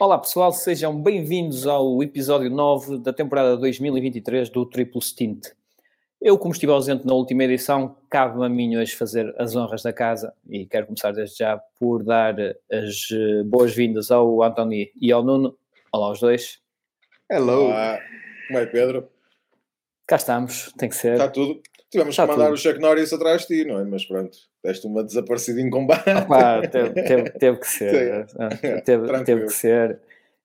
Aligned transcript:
Olá 0.00 0.16
pessoal, 0.16 0.50
sejam 0.50 0.98
bem-vindos 0.98 1.66
ao 1.66 2.02
episódio 2.02 2.48
9 2.48 3.00
da 3.00 3.12
temporada 3.12 3.54
2023 3.58 4.48
do 4.48 4.64
Triplo 4.64 5.02
Stint. 5.02 5.48
Eu, 6.18 6.38
como 6.38 6.54
estive 6.54 6.72
ausente 6.72 7.06
na 7.06 7.12
última 7.12 7.44
edição, 7.44 7.98
cabe-me 8.08 8.46
a 8.46 8.48
mim 8.48 8.78
hoje 8.78 8.96
fazer 8.96 9.34
as 9.36 9.54
honras 9.54 9.82
da 9.82 9.92
casa 9.92 10.32
e 10.48 10.64
quero 10.64 10.86
começar 10.86 11.12
desde 11.12 11.36
já 11.36 11.58
por 11.78 12.02
dar 12.02 12.34
as 12.72 13.08
boas-vindas 13.44 14.10
ao 14.10 14.42
António 14.42 14.88
e 14.98 15.12
ao 15.12 15.22
Nuno. 15.22 15.54
Olá 15.92 16.06
aos 16.06 16.18
dois. 16.20 16.58
Hello. 17.30 17.66
Olá. 17.66 18.00
Como 18.46 18.58
é, 18.58 18.64
Pedro? 18.64 19.06
Cá 20.06 20.16
estamos, 20.16 20.72
tem 20.78 20.88
que 20.88 20.96
ser. 20.96 21.12
Está 21.12 21.28
tudo. 21.28 21.60
Tivemos 21.90 22.14
Está 22.14 22.24
que 22.24 22.32
mandar 22.32 22.46
tudo. 22.46 22.54
o 22.54 22.56
Chuck 22.56 22.78
Norris 22.80 23.12
atrás 23.12 23.42
de 23.42 23.48
ti, 23.48 23.64
não 23.68 23.78
é? 23.78 23.84
Mas 23.84 24.06
pronto, 24.06 24.38
deste 24.62 24.86
uma 24.86 25.02
desaparecida 25.02 25.60
em 25.60 25.70
combate. 25.70 26.04
Claro, 26.26 26.68
teve, 26.68 26.90
teve, 27.02 27.30
teve 27.30 27.58
que 27.58 27.66
ser. 27.66 28.26
É, 28.62 28.80
teve, 28.82 29.24
teve 29.24 29.46
que 29.46 29.52
ser. 29.52 30.00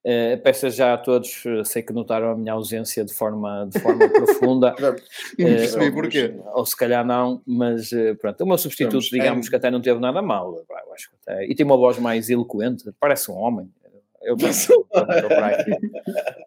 Uh, 0.05 0.37
peço 0.43 0.69
já 0.69 0.93
a 0.93 0.99
todos, 0.99 1.43
eh, 1.47 1.63
sei 1.63 1.81
que 1.81 1.91
notaram 1.91 2.29
a 2.29 2.35
minha 2.35 2.53
ausência 2.53 3.03
de 3.03 3.11
forma, 3.11 3.67
de 3.67 3.79
forma 3.79 4.07
profunda. 4.07 4.75
Não 4.77 5.55
percebi 5.55 5.87
uh, 5.87 5.93
porquê. 5.95 6.35
Ou, 6.45 6.59
ou 6.59 6.65
se 6.67 6.77
calhar 6.77 7.03
não, 7.03 7.41
mas 7.43 7.91
uh, 7.91 8.15
pronto, 8.21 8.43
o 8.43 8.47
meu 8.47 8.57
substituto, 8.59 8.99
Estamos 8.99 9.09
digamos 9.09 9.49
que 9.49 9.55
até 9.55 9.71
não 9.71 9.81
teve 9.81 9.99
nada 9.99 10.21
mal. 10.21 10.53
Eu 10.57 10.93
acho 10.93 11.09
que 11.09 11.15
até, 11.23 11.45
e 11.47 11.55
tem 11.55 11.65
uma 11.65 11.75
voz 11.75 11.97
mais 11.97 12.29
eloquente, 12.29 12.83
parece 12.99 13.31
um 13.31 13.35
homem. 13.35 13.67
Eu 14.21 14.37
penso, 14.37 14.85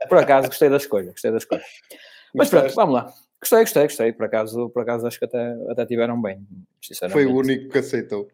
por 0.08 0.18
acaso 0.18 0.46
gostei 0.46 0.68
da 0.68 0.76
escolha, 0.76 1.10
gostei 1.10 1.32
da 1.32 1.38
escolha. 1.38 1.62
Mas 2.32 2.50
pronto, 2.50 2.72
vamos 2.76 2.94
lá. 2.94 3.12
Gostei, 3.40 3.60
gostei, 3.60 3.82
gostei. 3.84 4.12
Por 4.12 4.26
acaso, 4.26 4.68
por 4.70 4.82
acaso 4.82 5.06
acho 5.06 5.18
que 5.18 5.24
até, 5.24 5.56
até 5.68 5.86
tiveram 5.86 6.20
bem. 6.20 6.46
Foi 7.10 7.26
o 7.26 7.36
único 7.36 7.68
que 7.70 7.78
aceitou. 7.78 8.28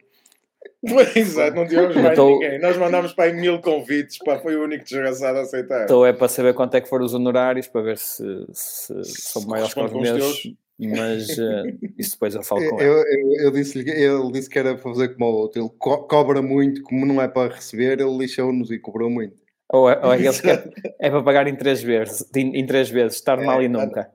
Exato, 1.16 1.56
não 1.56 1.66
tivemos 1.66 1.96
mais 1.96 2.14
tô... 2.14 2.28
ninguém. 2.30 2.58
Nós 2.58 2.76
mandámos 2.76 3.12
para 3.12 3.24
aí 3.24 3.32
mil 3.32 3.60
convites, 3.60 4.18
pá, 4.18 4.38
foi 4.38 4.56
o 4.56 4.64
único 4.64 4.84
desgraçado 4.84 5.38
a 5.38 5.42
aceitar. 5.42 5.84
Então 5.84 6.04
é 6.04 6.12
para 6.12 6.28
saber 6.28 6.54
quanto 6.54 6.74
é 6.74 6.80
que 6.80 6.88
foram 6.88 7.04
os 7.04 7.14
honorários, 7.14 7.66
para 7.66 7.82
ver 7.82 7.98
se, 7.98 8.24
se, 8.52 9.04
se 9.04 9.22
são 9.22 9.42
maiores 9.42 9.72
que 9.72 9.80
os 9.80 9.92
meus. 9.92 10.54
Mas 10.78 11.38
uh, 11.38 11.78
isso 11.98 12.12
depois 12.12 12.34
eu 12.34 12.42
falo 12.42 12.68
com 12.68 12.80
ele. 12.80 12.88
Eu, 12.88 12.96
eu, 12.96 13.44
eu 13.44 13.50
disse 13.50 13.78
ele 13.78 14.32
disse 14.32 14.50
que 14.50 14.58
era 14.58 14.74
para 14.74 14.82
fazer 14.82 15.08
como 15.14 15.26
o 15.26 15.34
outro. 15.34 15.62
Ele 15.62 15.70
co 15.78 15.98
cobra 16.06 16.42
muito, 16.42 16.82
como 16.82 17.06
não 17.06 17.20
é 17.20 17.28
para 17.28 17.54
receber, 17.54 18.00
ele 18.00 18.18
lixou-nos 18.18 18.70
e 18.70 18.78
cobrou 18.78 19.08
muito. 19.08 19.42
Ou 19.72 19.88
é, 19.88 19.98
ou 20.04 20.12
é, 20.12 20.18
é 21.00 21.10
para 21.10 21.22
pagar 21.22 21.46
em 21.46 21.56
três 21.56 21.82
vezes, 21.82 22.28
em, 22.34 22.58
em 22.58 22.66
três 22.66 22.90
vezes, 22.90 23.16
estar 23.16 23.38
é, 23.40 23.44
mal 23.44 23.62
e 23.62 23.68
nunca. 23.68 24.10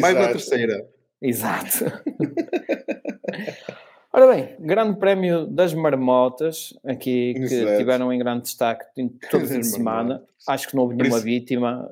Mais 0.00 0.14
na 0.14 0.28
terceira. 0.32 0.86
Exato. 1.20 1.84
Ora 4.12 4.34
bem, 4.34 4.56
Grande 4.58 4.98
Prémio 4.98 5.46
das 5.46 5.74
Marmotas, 5.74 6.72
aqui 6.84 7.34
que 7.34 7.40
Exato. 7.42 7.76
tiveram 7.78 8.12
em 8.12 8.18
grande 8.18 8.42
destaque 8.42 8.86
todo 9.30 9.44
o 9.44 9.46
fim 9.46 9.60
de 9.60 9.66
semana. 9.68 10.22
Acho 10.46 10.68
que 10.68 10.74
não 10.74 10.84
houve 10.84 10.96
nenhuma 10.96 11.20
vítima. 11.20 11.88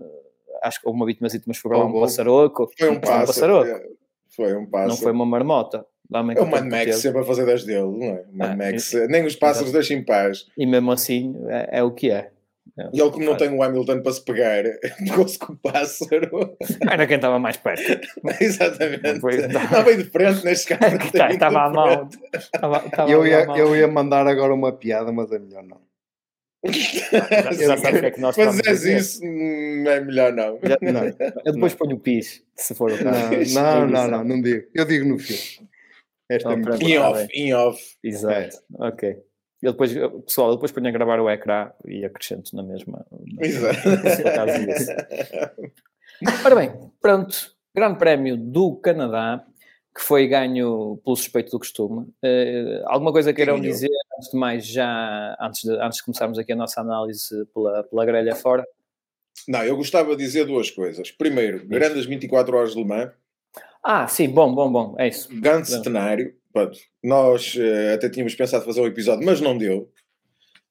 Acho 0.62 0.80
que 0.80 0.88
houve 0.88 0.98
uma 0.98 1.06
vítima, 1.06 1.28
mas 1.46 1.58
foi 1.58 1.76
um 1.76 2.00
passaroco. 2.00 2.70
Foi 2.76 2.90
um, 2.90 3.00
pássaro, 3.00 3.22
um 3.22 3.26
passaroco. 3.26 3.96
Foi 4.28 4.56
um 4.56 4.66
pássaro. 4.66 4.88
Não 4.88 4.96
foi 4.96 5.12
uma 5.12 5.26
marmota. 5.26 5.84
É 6.12 6.40
o 6.40 6.46
Mad 6.46 6.64
Max 6.64 6.96
sempre 6.96 7.20
a 7.20 7.24
fazer 7.24 7.44
das 7.44 7.64
dele, 7.64 7.82
não 7.82 8.02
é? 8.02 8.24
Mad 8.32 8.50
ah, 8.50 8.56
Max, 8.56 8.92
nem 9.08 9.26
os 9.26 9.34
pássaros 9.34 9.72
deixam 9.72 9.96
em 9.96 10.04
paz. 10.04 10.46
E 10.56 10.64
mesmo 10.64 10.92
assim 10.92 11.34
é, 11.48 11.78
é 11.78 11.82
o 11.82 11.90
que 11.90 12.10
é. 12.10 12.30
É, 12.78 12.90
e 12.92 13.00
ele, 13.00 13.10
como 13.10 13.24
não 13.24 13.36
tem 13.36 13.48
o 13.48 13.62
Hamilton 13.62 14.02
para 14.02 14.12
se 14.12 14.24
pegar, 14.24 14.64
pegou-se 14.98 15.38
com 15.38 15.54
o 15.54 15.56
pássaro. 15.56 16.56
Era 16.90 17.06
quem 17.06 17.16
estava 17.16 17.38
mais 17.38 17.56
perto. 17.56 17.82
Exatamente. 18.40 19.20
Foi, 19.20 19.36
estava 19.36 19.82
bem 19.82 19.96
de 19.98 20.04
frente 20.04 20.44
neste 20.44 20.74
caso. 20.76 20.96
Estava 20.96 21.60
à 21.60 21.70
mão. 21.70 22.08
eu, 23.08 23.26
ia, 23.26 23.46
eu 23.56 23.74
ia 23.74 23.88
mandar 23.88 24.26
agora 24.26 24.52
uma 24.52 24.72
piada, 24.72 25.10
mas 25.10 25.32
é 25.32 25.38
melhor 25.38 25.62
não. 25.62 25.80
já, 26.66 27.52
já 27.52 27.76
sabe 27.78 27.98
o 27.98 28.00
que 28.00 28.06
é 28.06 28.10
que 28.10 28.20
nós 28.20 28.36
Mas 28.36 28.84
isso, 28.84 29.24
hum, 29.24 29.84
é 29.86 30.00
melhor 30.00 30.32
não. 30.32 30.58
Já, 30.62 30.76
não. 30.80 31.04
Eu 31.44 31.52
depois 31.52 31.72
não. 31.72 31.78
ponho 31.78 31.96
o 31.96 32.00
pis, 32.00 32.42
se 32.56 32.74
for 32.74 32.92
o 32.92 32.98
caso. 32.98 33.54
Não, 33.54 33.80
não, 33.80 33.88
não, 33.88 34.08
não, 34.08 34.24
não 34.24 34.42
digo. 34.42 34.66
Eu 34.74 34.84
digo 34.84 35.08
no 35.08 35.18
fim. 35.18 35.66
Esta 36.28 36.52
é 36.52 36.56
em 36.84 36.98
off, 36.98 37.28
em 37.32 37.54
off. 37.54 37.96
Exato, 38.02 38.56
é. 38.80 38.86
ok. 38.88 39.25
Ele 39.62 39.72
depois, 39.72 39.92
pessoal, 40.26 40.52
depois 40.52 40.70
põe 40.70 40.86
a 40.86 40.90
gravar 40.90 41.18
o 41.18 41.30
ecrã 41.30 41.70
e 41.86 42.04
acrescento 42.04 42.54
na 42.54 42.62
mesma. 42.62 43.06
Exato. 43.40 43.78
Ora 46.44 46.54
bem, 46.56 46.72
pronto. 47.00 47.54
Grande 47.74 47.98
Prémio 47.98 48.36
do 48.36 48.76
Canadá, 48.76 49.44
que 49.94 50.02
foi 50.02 50.26
ganho 50.28 51.00
pelo 51.04 51.16
suspeito 51.16 51.50
do 51.50 51.58
costume. 51.58 52.06
Uh, 52.22 52.82
alguma 52.84 53.12
coisa 53.12 53.32
queiram 53.32 53.60
dizer, 53.60 53.90
antes 54.16 54.30
de 54.30 54.38
mais, 54.38 54.66
já 54.66 55.36
antes 55.40 55.62
de, 55.62 55.70
antes 55.72 55.98
de 55.98 56.04
começarmos 56.04 56.38
aqui 56.38 56.52
a 56.52 56.56
nossa 56.56 56.80
análise 56.80 57.46
pela, 57.52 57.82
pela 57.84 58.04
grelha 58.04 58.34
fora? 58.34 58.64
Não, 59.48 59.62
eu 59.62 59.76
gostava 59.76 60.16
de 60.16 60.24
dizer 60.24 60.46
duas 60.46 60.70
coisas. 60.70 61.10
Primeiro, 61.10 61.58
isso. 61.58 61.68
grandes 61.68 62.06
24 62.06 62.56
horas 62.56 62.72
de 62.72 62.78
Le 62.78 62.84
Mans. 62.86 63.12
Ah, 63.82 64.06
sim, 64.08 64.28
bom, 64.28 64.54
bom, 64.54 64.70
bom, 64.70 64.96
é 64.98 65.08
isso. 65.08 65.28
Grande 65.40 65.68
cenário. 65.68 66.34
Pronto, 66.56 66.78
nós 67.04 67.54
uh, 67.54 67.94
até 67.94 68.08
tínhamos 68.08 68.34
pensado 68.34 68.64
fazer 68.64 68.80
um 68.80 68.86
episódio, 68.86 69.26
mas 69.26 69.42
não 69.42 69.58
deu. 69.58 69.92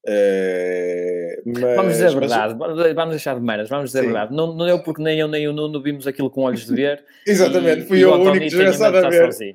Uh, 0.08 1.44
mas, 1.46 1.76
vamos 1.76 1.94
dizer 1.94 2.08
a 2.08 2.20
verdade, 2.20 2.56
mas... 2.58 2.94
vamos 2.96 3.10
deixar 3.12 3.36
de 3.36 3.42
meras, 3.42 3.70
vamos 3.70 3.92
dizer 3.92 4.00
Sim. 4.00 4.06
a 4.06 4.10
verdade. 4.10 4.36
Não, 4.36 4.56
não 4.56 4.66
deu 4.66 4.82
porque 4.82 5.04
nem 5.04 5.20
eu 5.20 5.28
nem 5.28 5.48
o 5.48 5.54
Nuno 5.54 5.80
vimos 5.84 6.08
aquilo 6.08 6.32
com 6.32 6.42
olhos 6.42 6.66
de 6.66 6.74
ver. 6.74 7.06
Exatamente, 7.28 7.82
e, 7.82 7.86
fui 7.86 8.00
e 8.00 8.02
eu 8.02 8.14
o 8.14 8.20
único 8.20 8.46
desgraçado 8.46 8.98
a 8.98 9.10
ver. 9.12 9.32
Sozinho. 9.32 9.54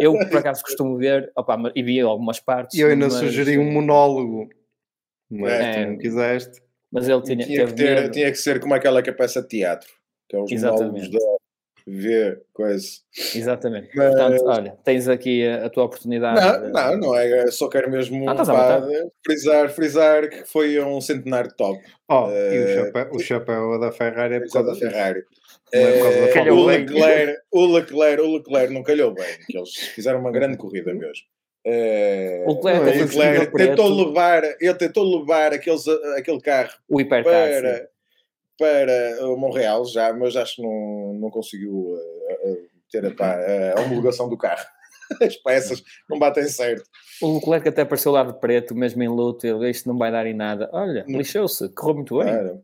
Eu, 0.00 0.14
por 0.14 0.38
acaso, 0.38 0.62
costumo 0.62 0.96
ver 0.96 1.30
opa, 1.36 1.70
e 1.74 1.82
vi 1.82 2.00
algumas 2.00 2.40
partes. 2.40 2.78
E 2.78 2.80
eu 2.80 2.88
ainda 2.88 3.08
mas... 3.08 3.14
sugeri 3.16 3.58
um 3.58 3.70
monólogo, 3.70 4.48
mas 5.30 5.52
é, 5.52 5.72
tu 5.72 5.90
não 5.90 5.98
quiseste. 5.98 6.62
Mas 6.90 7.06
ele 7.06 7.20
tinha, 7.20 7.44
tinha 7.44 7.66
que 7.66 7.74
ter, 7.74 8.10
tinha 8.10 8.32
que 8.32 8.38
ser 8.38 8.60
como 8.60 8.72
aquela 8.72 9.02
que 9.02 9.10
é 9.10 9.12
peça 9.12 9.42
de 9.42 9.48
teatro, 9.48 9.90
que 10.26 10.36
é 10.36 10.40
os 10.40 10.50
Exatamente. 10.50 10.86
monólogos 10.86 11.10
da 11.10 11.35
ver 11.86 12.42
coisa. 12.52 12.84
Exatamente. 13.34 13.90
Mas... 13.94 14.08
Portanto, 14.08 14.44
olha, 14.46 14.76
tens 14.84 15.08
aqui 15.08 15.46
a, 15.46 15.66
a, 15.66 15.70
tua 15.70 15.84
oportunidade. 15.84 16.40
Não, 16.40 16.70
não, 16.70 16.98
não 16.98 17.16
é. 17.16 17.46
Só 17.50 17.68
quero 17.68 17.90
mesmo 17.90 18.28
ah, 18.28 18.34
tá 18.34 18.44
pá, 18.44 18.82
frisar, 19.24 19.70
frisar 19.70 20.28
que 20.28 20.44
foi 20.44 20.82
um 20.82 21.00
centenário 21.00 21.52
top. 21.56 21.78
Oh, 22.08 22.26
uh, 22.26 22.30
e 22.30 22.58
o 22.58 22.68
eh, 22.68 22.74
chapéu, 22.74 23.08
o 23.12 23.18
chapéu 23.20 23.80
da 23.80 23.92
Ferrari 23.92 24.34
é 24.34 24.40
por 24.40 24.50
causa 24.50 24.72
da 24.72 24.76
Ferrari. 24.76 25.24
É, 25.72 26.50
o, 26.50 26.64
Leclerc, 26.64 27.42
o, 27.50 27.66
Leclerc, 27.66 28.22
o 28.22 28.36
Leclerc 28.36 28.72
não 28.72 28.82
calhou 28.82 29.12
bem, 29.12 29.26
que 29.46 29.56
eles 29.56 29.74
fizeram 29.74 30.20
uma 30.20 30.30
grande 30.30 30.56
corrida 30.56 30.94
mesmo. 30.94 31.26
Uh, 31.66 32.48
o 32.48 32.64
Leclerc, 32.64 33.16
o 33.16 33.18
Leclerc 33.18 33.52
tentou 33.56 34.06
levar, 34.06 34.44
ele 34.60 34.74
tentou 34.74 35.18
levar 35.18 35.52
aqueles, 35.52 35.86
aquele 36.16 36.40
carro 36.40 36.70
para, 37.08 37.88
para 38.58 39.26
o 39.26 39.36
Montreal 39.36 39.84
já, 39.84 40.12
mas 40.12 40.36
acho 40.36 40.56
que 40.56 40.62
não, 40.62 41.14
não 41.14 41.30
conseguiu 41.30 41.72
uh, 41.72 42.56
ter 42.90 43.04
a, 43.04 43.78
a, 43.78 43.82
homologação 43.82 44.28
do 44.28 44.36
carro. 44.36 44.64
As 45.22 45.36
peças 45.36 45.82
não 46.08 46.18
batem 46.18 46.44
certo. 46.44 46.84
O 47.22 47.34
Leclerc 47.34 47.68
até 47.68 47.82
apareceu 47.82 48.12
lá 48.12 48.24
de 48.24 48.38
preto, 48.40 48.74
mesmo 48.74 49.02
em 49.02 49.08
luto, 49.08 49.46
ele, 49.46 49.70
isto 49.70 49.88
não 49.88 49.96
vai 49.96 50.10
dar 50.10 50.26
em 50.26 50.34
nada. 50.34 50.68
Olha, 50.72 51.04
lixou-se, 51.06 51.68
correu 51.70 51.96
muito 51.96 52.18
bem. 52.18 52.60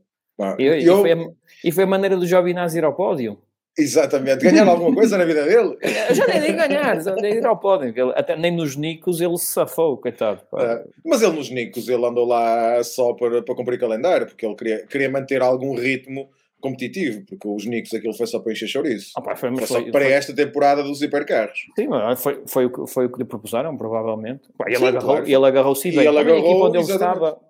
e, 0.59 0.63
e, 0.63 0.85
eu... 0.85 1.01
foi 1.01 1.13
a, 1.13 1.17
e, 1.65 1.73
foi 1.73 1.85
a, 1.85 1.87
maneira 1.87 2.17
do 2.17 2.27
Giovinazzi 2.27 2.79
ir 2.79 2.85
ao 2.85 2.95
pódio. 2.95 3.41
Exatamente. 3.79 4.45
Ganhar 4.45 4.69
alguma 4.69 4.95
coisa 4.95 5.17
na 5.17 5.25
vida 5.25 5.45
dele? 5.45 5.77
Eu 6.09 6.15
já 6.15 6.27
nem 6.27 6.41
digo 6.41 6.59
ganhar, 6.59 7.03
já 7.03 7.15
nem 7.17 7.35
ir 7.35 7.47
ao 7.47 7.59
pódio. 7.59 7.89
Ele, 7.89 8.13
até 8.15 8.37
nem 8.37 8.55
nos 8.55 8.77
Nicos 8.77 9.21
ele 9.21 9.37
se 9.39 9.47
safou, 9.47 9.97
coitado. 9.97 10.43
É, 10.59 10.85
mas 11.05 11.23
ele 11.23 11.33
nos 11.33 11.51
Nicos 11.51 11.89
ele 11.89 12.05
andou 12.05 12.27
lá 12.27 12.83
só 12.85 13.15
para, 13.15 13.43
para 13.43 13.55
cumprir 13.55 13.79
calendário, 13.79 14.27
porque 14.27 14.45
ele 14.45 14.55
queria, 14.55 14.87
queria 14.87 15.11
manter 15.11 15.41
algum 15.41 15.75
ritmo 15.75 16.29
competitivo, 16.61 17.25
porque 17.27 17.49
os 17.49 17.67
Nicos 17.67 17.93
aquilo 17.93 18.15
foi 18.15 18.27
só 18.27 18.39
para 18.39 18.53
encher 18.53 18.69
chouriço. 18.69 19.13
Ah, 19.17 19.23
pá, 19.23 19.35
foi, 19.35 19.55
foi, 19.57 19.67
foi, 19.67 19.91
para 19.91 20.05
foi, 20.05 20.13
esta 20.13 20.35
temporada 20.35 20.83
dos 20.83 21.03
hipercarros. 21.03 21.59
Sim, 21.77 21.89
foi, 22.17 22.43
foi, 22.47 22.67
o 22.67 22.71
que, 22.71 22.93
foi 22.93 23.07
o 23.07 23.11
que 23.11 23.19
lhe 23.19 23.25
propuseram, 23.25 23.77
provavelmente. 23.77 24.49
Pá, 24.57 24.67
ele, 24.69 24.77
Sim, 24.77 24.87
agarrou, 24.87 25.11
claro. 25.11 25.27
ele 25.27 25.47
agarrou-se 25.47 25.91
bem. 25.91 26.07
Ele 26.07 26.09
agarrou, 26.09 26.35
a 26.35 26.39
equipa 26.39 26.67
onde 26.67 26.77
ele 26.79 26.93
estava, 26.93 27.41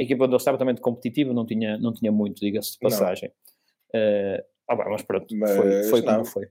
a 0.00 0.02
equipa 0.02 0.24
onde 0.24 0.32
ele 0.32 0.38
estava 0.38 0.58
também 0.58 0.74
de 0.74 0.80
competitivo 0.80 1.34
não 1.34 1.44
tinha, 1.44 1.76
não 1.76 1.92
tinha 1.92 2.10
muito, 2.10 2.40
diga-se 2.40 2.72
de 2.72 2.78
passagem. 2.78 3.30
Uh, 3.94 4.51
ah, 4.72 4.76
bem, 4.76 4.86
mas 4.90 5.02
pronto, 5.02 5.36
mas, 5.36 5.56
foi, 5.56 5.82
foi 5.84 6.02
como 6.02 6.24
foi. 6.24 6.48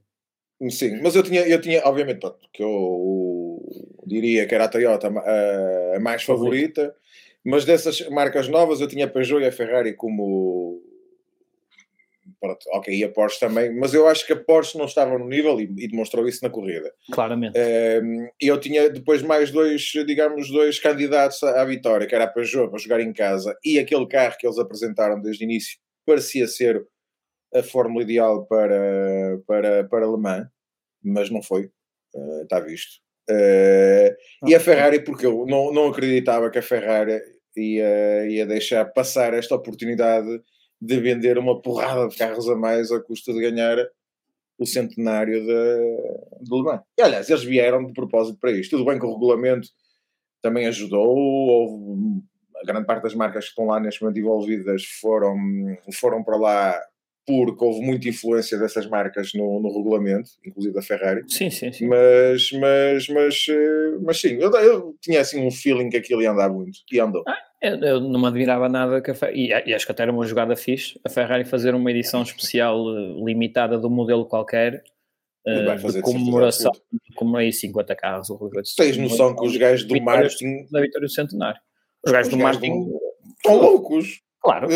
Sim, 0.70 1.02
mas 1.02 1.16
eu 1.16 1.24
tinha, 1.24 1.42
eu 1.42 1.60
tinha 1.60 1.82
obviamente, 1.86 2.20
pronto, 2.20 2.48
que 2.54 2.62
eu 2.62 3.60
diria 4.06 4.46
que 4.46 4.54
era 4.54 4.66
a 4.66 4.68
Toyota 4.68 5.08
a, 5.08 5.98
a 5.98 6.00
mais 6.00 6.24
favorita, 6.24 6.96
mas 7.44 7.66
dessas 7.66 8.08
marcas 8.10 8.48
novas 8.48 8.80
eu 8.80 8.88
tinha 8.88 9.06
a 9.06 9.10
Peugeot 9.10 9.42
e 9.42 9.48
a 9.48 9.52
Ferrari 9.52 9.94
como. 9.96 10.80
Pronto, 12.40 12.66
ok, 12.74 12.96
e 12.96 13.04
a 13.04 13.10
Porsche 13.10 13.40
também, 13.40 13.76
mas 13.76 13.94
eu 13.94 14.08
acho 14.08 14.26
que 14.26 14.34
a 14.34 14.36
Porsche 14.36 14.78
não 14.78 14.86
estava 14.86 15.18
no 15.18 15.28
nível 15.28 15.60
e, 15.60 15.64
e 15.64 15.88
demonstrou 15.88 16.28
isso 16.28 16.44
na 16.44 16.50
corrida. 16.50 16.92
Claramente. 17.12 17.58
Ehm, 17.58 18.30
e 18.42 18.48
eu 18.48 18.60
tinha 18.60 18.90
depois 18.90 19.22
mais 19.22 19.52
dois, 19.52 19.82
digamos, 20.08 20.50
dois 20.50 20.80
candidatos 20.80 21.44
à, 21.44 21.62
à 21.62 21.66
vitória, 21.66 22.08
que 22.08 22.16
era 22.16 22.24
a 22.24 22.28
Peugeot 22.28 22.70
para 22.70 22.80
jogar 22.80 23.00
em 23.00 23.14
casa 23.14 23.56
e 23.64 23.78
aquele 23.78 24.08
carro 24.08 24.38
que 24.40 24.48
eles 24.48 24.58
apresentaram 24.58 25.22
desde 25.22 25.44
o 25.44 25.46
início 25.46 25.78
parecia 26.06 26.48
ser 26.48 26.84
a 27.54 27.64
fórmula 27.64 28.04
ideal 28.04 28.46
para, 28.46 29.40
para, 29.46 29.84
para 29.86 30.08
Le 30.08 30.18
Mans, 30.18 30.48
mas 31.04 31.30
não 31.30 31.42
foi, 31.42 31.70
uh, 32.16 32.44
está 32.44 32.60
visto. 32.60 33.02
Uh, 33.30 34.48
e 34.48 34.56
a 34.56 34.60
Ferrari, 34.60 35.04
porque 35.04 35.26
eu 35.26 35.46
não, 35.46 35.72
não 35.74 35.88
acreditava 35.88 36.50
que 36.50 36.60
a 36.60 36.64
Ferrari 36.64 37.22
ia, 37.56 38.30
ia 38.30 38.46
deixar 38.46 38.86
passar 38.86 39.34
esta 39.34 39.56
oportunidade 39.56 40.42
de 40.82 41.00
vender 41.00 41.38
uma 41.38 41.62
porrada 41.62 42.08
de 42.08 42.18
carros 42.18 42.50
a 42.50 42.56
mais 42.56 42.92
a 42.92 43.00
custo 43.00 43.34
de 43.34 43.42
ganhar 43.42 43.78
o 44.58 44.66
centenário 44.66 45.42
de, 45.42 46.42
de 46.42 46.56
Le 46.56 46.64
Mans. 46.64 46.82
E, 46.98 47.02
aliás, 47.02 47.30
eles 47.30 47.44
vieram 47.44 47.86
de 47.86 47.94
propósito 47.94 48.40
para 48.40 48.52
isto. 48.52 48.78
Tudo 48.78 48.86
bem 48.86 49.00
que 49.00 49.06
o 49.06 49.14
regulamento 49.14 49.68
também 50.42 50.68
ajudou, 50.68 51.08
houve, 51.08 52.22
a 52.62 52.66
grande 52.66 52.86
parte 52.86 53.04
das 53.04 53.16
marcas 53.16 53.46
que 53.46 53.50
estão 53.50 53.66
lá 53.66 53.80
neste 53.80 54.02
momento 54.02 54.20
envolvidas 54.20 54.84
foram, 55.00 55.38
foram 55.94 56.24
para 56.24 56.38
lá 56.38 56.82
porque 57.26 57.64
houve 57.64 57.82
muita 57.82 58.10
influência 58.10 58.58
dessas 58.58 58.88
marcas 58.88 59.32
no, 59.34 59.60
no 59.60 59.70
regulamento, 59.76 60.30
inclusive 60.46 60.74
da 60.74 60.82
Ferrari. 60.82 61.24
Sim, 61.28 61.50
sim, 61.50 61.72
sim. 61.72 61.88
Mas, 61.88 62.52
mas, 62.54 63.08
mas, 63.08 63.46
eh, 63.50 63.98
mas 64.02 64.20
sim, 64.20 64.38
eu, 64.40 64.52
eu 64.52 64.96
tinha 65.02 65.22
assim 65.22 65.46
um 65.46 65.52
feeling 65.52 65.90
que 65.90 65.98
aquilo 65.98 66.22
ia 66.22 66.32
andar 66.32 66.50
muito, 66.50 66.80
e 66.92 67.00
andou. 67.00 67.24
Ah, 67.28 67.38
eu, 67.62 67.76
eu, 67.78 68.00
não 68.00 68.20
me 68.20 68.28
admirava 68.28 68.68
nada 68.68 69.02
que 69.02 69.12
a 69.12 69.16
Ferrari, 69.16 69.40
e, 69.40 69.70
e, 69.70 69.74
acho 69.74 69.86
que 69.86 69.92
até 69.92 70.04
era 70.04 70.12
uma 70.12 70.26
jogada 70.26 70.56
fixe, 70.56 71.00
a 71.06 71.10
Ferrari 71.10 71.46
fazer 71.46 71.76
uma 71.76 71.92
edição 71.92 72.24
especial 72.24 72.78
eh, 72.90 73.24
limitada 73.24 73.78
do 73.78 73.90
modelo 73.90 74.26
qualquer, 74.26 74.84
uh, 75.48 75.92
de 75.92 76.02
comemoração, 76.02 76.72
como 77.16 77.38
aí 77.38 77.54
50 77.54 77.96
carros. 77.96 78.28
Tens 78.76 78.98
noção 78.98 79.36
que 79.36 79.46
os 79.46 79.56
gajos 79.56 79.88
do 79.88 80.02
Martin... 80.02 80.68
Da 80.72 80.82
vitória 80.82 81.08
do 81.08 81.12
centenário. 81.12 81.62
Os 82.06 82.12
gajos 82.12 82.32
os 82.32 82.38
do 82.38 82.44
Martin... 82.44 82.72
Estão 83.38 83.58
loucos! 83.58 84.22
Claro. 84.42 84.68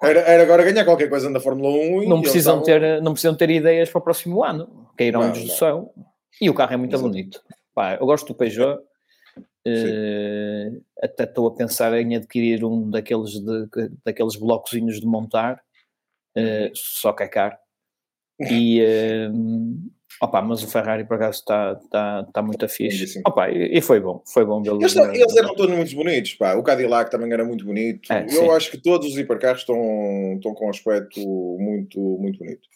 Era, 0.00 0.20
era, 0.20 0.42
agora 0.44 0.64
ganhar 0.64 0.84
qualquer 0.84 1.08
coisa 1.08 1.28
na 1.28 1.40
Fórmula 1.40 1.70
1 1.70 2.08
não 2.08 2.22
precisam, 2.22 2.60
estavam... 2.60 2.80
ter, 2.80 3.02
não 3.02 3.12
precisam 3.12 3.34
ter 3.34 3.50
ideias 3.50 3.90
para 3.90 3.98
o 3.98 4.02
próximo 4.02 4.44
ano, 4.44 4.88
cairão-nos 4.96 5.42
do 5.42 5.50
céu. 5.50 5.92
E 6.40 6.48
o 6.48 6.54
carro 6.54 6.74
é 6.74 6.76
muito 6.76 6.94
Exato. 6.94 7.08
bonito. 7.08 7.42
Pá, 7.74 7.94
eu 7.94 8.06
gosto 8.06 8.28
do 8.28 8.34
Peugeot. 8.34 8.80
Uh, 9.66 10.82
até 11.02 11.24
estou 11.24 11.48
a 11.48 11.54
pensar 11.54 11.92
em 11.94 12.16
adquirir 12.16 12.64
um 12.64 12.88
daqueles, 12.88 13.32
de, 13.32 13.68
daqueles 14.04 14.36
blocozinhos 14.36 15.00
de 15.00 15.06
montar, 15.06 15.60
uh, 16.36 16.70
só 16.74 17.12
que 17.12 17.24
é 17.24 17.28
caro. 17.28 17.56
E, 18.40 18.80
uh, 18.80 19.32
Opa, 20.20 20.42
mas 20.42 20.62
o 20.62 20.68
Ferrari 20.68 21.04
por 21.04 21.14
acaso 21.14 21.38
está 21.38 21.76
tá, 21.90 22.26
tá 22.32 22.42
muito 22.42 22.68
fixe. 22.68 23.20
Opa, 23.24 23.50
e, 23.50 23.78
e, 23.78 23.80
foi 23.80 24.00
bom, 24.00 24.20
foi 24.26 24.44
bom 24.44 24.60
eles, 24.64 24.96
eles, 24.96 25.36
eram 25.36 25.54
todos 25.54 25.74
muito 25.74 25.94
bonitos, 25.94 26.34
pá. 26.34 26.54
O 26.54 26.62
Cadillac 26.62 27.10
também 27.10 27.32
era 27.32 27.44
muito 27.44 27.64
bonito. 27.64 28.12
É, 28.12 28.24
Eu 28.24 28.28
sim. 28.28 28.50
acho 28.50 28.70
que 28.70 28.78
todos 28.78 29.12
os 29.12 29.18
hipercarros 29.18 29.60
estão, 29.60 30.34
estão 30.34 30.54
com 30.54 30.66
um 30.66 30.70
aspecto 30.70 31.20
muito, 31.60 32.00
muito 32.00 32.38
bonito. 32.38 32.66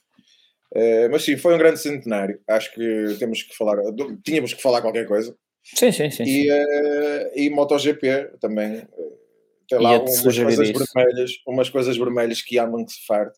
Uh, 0.74 1.10
mas 1.10 1.24
sim, 1.24 1.36
foi 1.36 1.54
um 1.54 1.58
grande 1.58 1.80
centenário. 1.80 2.40
Acho 2.48 2.72
que 2.72 3.16
temos 3.18 3.42
que 3.42 3.56
falar, 3.56 3.76
tínhamos 4.24 4.54
que 4.54 4.62
falar 4.62 4.80
qualquer 4.80 5.06
coisa. 5.06 5.36
Sim, 5.62 5.92
sim, 5.92 6.10
sim. 6.10 6.24
E, 6.24 6.50
uh, 6.50 7.30
e 7.34 7.50
MotoGP 7.50 8.38
também. 8.40 8.78
Uh, 8.78 9.22
tem 9.68 9.80
lá 9.80 9.98
umas 9.98 10.20
coisas 10.20 10.68
isso. 10.68 10.84
vermelhas, 10.94 11.30
umas 11.46 11.70
coisas 11.70 11.96
vermelhas 11.96 12.42
que 12.42 12.58
amam 12.58 12.84
que 12.84 12.92
se 12.92 13.06
farde. 13.06 13.32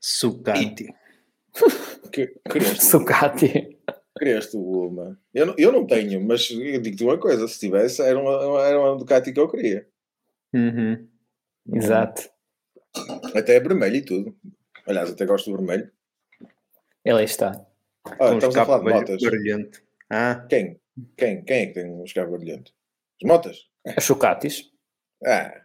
Sucati. 0.00 0.84
E, 0.84 1.89
que, 2.10 2.34
Sucati. 2.80 3.78
Criaste 4.16 4.56
uma. 4.56 5.18
Eu, 5.32 5.46
não, 5.46 5.54
eu 5.56 5.72
não 5.72 5.86
tenho, 5.86 6.20
mas 6.20 6.50
eu 6.50 6.80
digo-te 6.80 7.04
uma 7.04 7.18
coisa: 7.18 7.46
se 7.48 7.58
tivesse, 7.58 8.02
era 8.02 8.18
uma, 8.18 8.60
era 8.66 8.78
uma 8.78 8.98
Ducati 8.98 9.32
que 9.32 9.40
eu 9.40 9.48
queria. 9.48 9.88
Uhum. 10.52 11.08
Exato. 11.72 12.28
Até 13.34 13.56
é 13.56 13.60
vermelho 13.60 13.96
e 13.96 14.04
tudo. 14.04 14.36
Aliás, 14.86 15.10
até 15.10 15.24
gosto 15.24 15.50
do 15.50 15.56
vermelho. 15.56 15.90
Ele 17.04 17.24
está. 17.24 17.64
Ah, 18.04 18.34
estamos 18.34 18.56
a 18.56 18.66
falar 18.66 18.78
de 18.78 18.92
motas. 18.92 19.22
Brilhante. 19.22 19.82
Ah. 20.08 20.46
Quem? 20.48 20.80
Quem? 21.16 21.42
Quem 21.44 21.56
é 21.56 21.66
que 21.66 21.74
tem 21.74 21.86
um 21.86 22.04
escape 22.04 22.30
brilhante? 22.30 22.74
As 23.22 23.28
motas? 23.28 23.68
As 23.96 24.04
Sucatis. 24.04 24.70
Ah. 25.24 25.62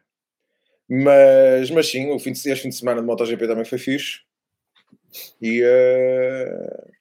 Mas, 0.87 1.71
mas 1.71 1.87
sim, 1.89 2.11
o 2.11 2.19
fim 2.19 2.31
de, 2.31 2.37
este 2.37 2.63
fim 2.63 2.69
de 2.69 2.75
semana 2.75 3.01
de 3.01 3.07
MotoGP 3.07 3.47
também 3.47 3.65
foi 3.65 3.79
fixe. 3.79 4.19
E 5.41 5.63
uh... 5.63 6.91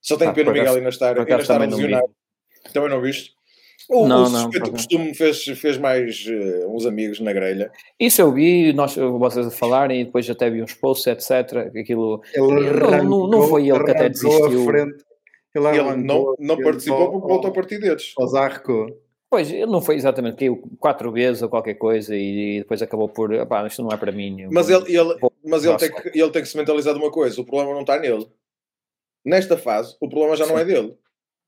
só 0.00 0.16
tenho 0.16 0.30
ah, 0.30 0.34
pena 0.34 0.50
o 0.50 0.52
Miguel 0.52 0.74
ainda 0.74 0.88
estar, 0.88 1.18
ainda 1.18 1.36
estar 1.40 1.60
lesionado. 1.60 2.10
Também 2.72 2.90
não 2.90 3.00
viste? 3.00 3.34
O, 3.88 4.06
não, 4.06 4.22
o 4.22 4.26
suspeito 4.26 4.70
costume 4.70 5.14
fez, 5.14 5.44
fez 5.44 5.76
mais 5.76 6.24
uh, 6.26 6.74
uns 6.74 6.86
amigos 6.86 7.20
na 7.20 7.32
grelha. 7.32 7.70
Isso 8.00 8.22
eu 8.22 8.32
vi, 8.32 8.72
nós, 8.72 8.94
vocês 8.96 9.46
a 9.46 9.50
falarem, 9.50 10.00
e 10.00 10.04
depois 10.04 10.28
até 10.30 10.48
vi 10.48 10.62
uns 10.62 10.72
posts, 10.72 11.06
etc. 11.06 11.70
Aquilo, 11.78 12.22
ele 12.32 12.70
não, 12.70 13.04
não, 13.04 13.26
não 13.28 13.48
foi 13.48 13.68
ele 13.68 13.84
que 13.84 13.90
até 13.90 14.08
desistiu. 14.08 14.70
Ele, 14.70 15.68
ele 15.68 15.96
não, 15.96 16.34
não 16.38 16.56
participou 16.56 17.12
porque 17.12 17.28
voltou 17.28 17.50
a 17.50 17.54
partir 17.54 17.78
deles. 17.78 18.12
O 18.18 18.26
Zarco. 18.26 18.86
Pois, 19.34 19.50
ele 19.50 19.66
não 19.66 19.82
foi 19.82 19.96
exatamente, 19.96 20.36
caiu 20.36 20.62
quatro 20.78 21.10
vezes 21.10 21.42
ou 21.42 21.48
qualquer 21.48 21.74
coisa 21.74 22.14
e 22.14 22.60
depois 22.60 22.80
acabou 22.80 23.08
por, 23.08 23.44
pá, 23.48 23.66
isto 23.66 23.82
não 23.82 23.90
é 23.90 23.96
para 23.96 24.12
mim. 24.12 24.46
Mas 24.52 24.70
ele, 24.70 24.96
ele, 24.96 25.18
mas 25.44 25.64
ele 25.64 25.76
tem, 25.76 25.92
que, 25.92 26.16
ele 26.16 26.30
tem 26.30 26.40
que 26.40 26.46
se 26.46 26.56
mentalizar 26.56 26.94
de 26.94 27.00
uma 27.00 27.10
coisa, 27.10 27.40
o 27.40 27.44
problema 27.44 27.72
não 27.72 27.80
está 27.80 27.98
nele. 27.98 28.28
Nesta 29.24 29.58
fase, 29.58 29.96
o 30.00 30.08
problema 30.08 30.36
já 30.36 30.46
não 30.46 30.56
é 30.56 30.64
dele. 30.64 30.96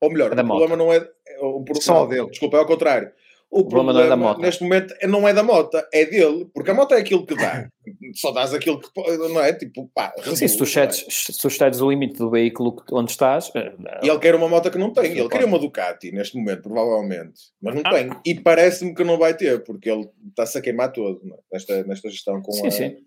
Ou 0.01 0.11
melhor, 0.11 0.37
é 0.37 0.41
o 0.41 0.45
problema 0.45 0.75
não 0.75 0.91
é... 0.91 1.09
O, 1.39 1.63
Só 1.75 2.01
não, 2.01 2.09
dele. 2.09 2.29
Desculpa, 2.29 2.57
é 2.57 2.59
ao 2.59 2.65
contrário. 2.65 3.09
O, 3.49 3.61
o 3.61 3.67
problema, 3.67 3.93
não 3.93 4.01
é 4.01 4.09
da 4.09 4.17
moto. 4.17 4.41
neste 4.41 4.61
momento 4.61 4.93
não 5.03 5.27
é 5.27 5.33
da 5.33 5.41
moto, 5.41 5.77
é 5.93 6.05
dele, 6.05 6.45
porque 6.53 6.69
a 6.69 6.73
moto 6.73 6.93
é 6.93 6.97
aquilo 6.97 7.25
que 7.25 7.35
dá. 7.35 7.69
Só 8.13 8.31
dás 8.31 8.53
aquilo 8.53 8.79
que 8.79 8.89
não 9.29 9.41
é 9.41 9.53
tipo 9.53 9.89
pá. 9.95 10.13
Sim, 10.35 10.47
se 10.47 10.57
tu 10.57 10.65
cedes, 10.65 11.05
se 11.09 11.37
tu 11.37 11.49
cedes 11.49 11.79
o 11.79 11.89
limite 11.89 12.17
do 12.17 12.29
veículo 12.29 12.83
onde 12.91 13.11
estás. 13.11 13.49
Eh, 13.55 13.73
e 14.03 14.09
ele 14.09 14.19
quer 14.19 14.35
uma 14.35 14.49
moto 14.49 14.69
que 14.69 14.77
não 14.77 14.91
tem. 14.91 15.17
Ele 15.17 15.29
queria 15.29 15.47
uma 15.47 15.59
Ducati 15.59 16.11
neste 16.11 16.37
momento, 16.37 16.63
provavelmente, 16.63 17.39
mas 17.61 17.75
não 17.75 17.81
ah. 17.85 17.89
tem. 17.91 18.09
E 18.25 18.35
parece-me 18.35 18.93
que 18.93 19.03
não 19.03 19.17
vai 19.17 19.33
ter, 19.33 19.63
porque 19.63 19.89
ele 19.89 20.09
está-se 20.27 20.57
a 20.57 20.61
queimar 20.61 20.91
todo 20.91 21.21
é? 21.25 21.37
nesta, 21.53 21.83
nesta 21.85 22.09
gestão 22.09 22.41
com 22.41 22.51
sim, 22.51 22.67
a. 22.67 22.71
Sim. 22.71 22.97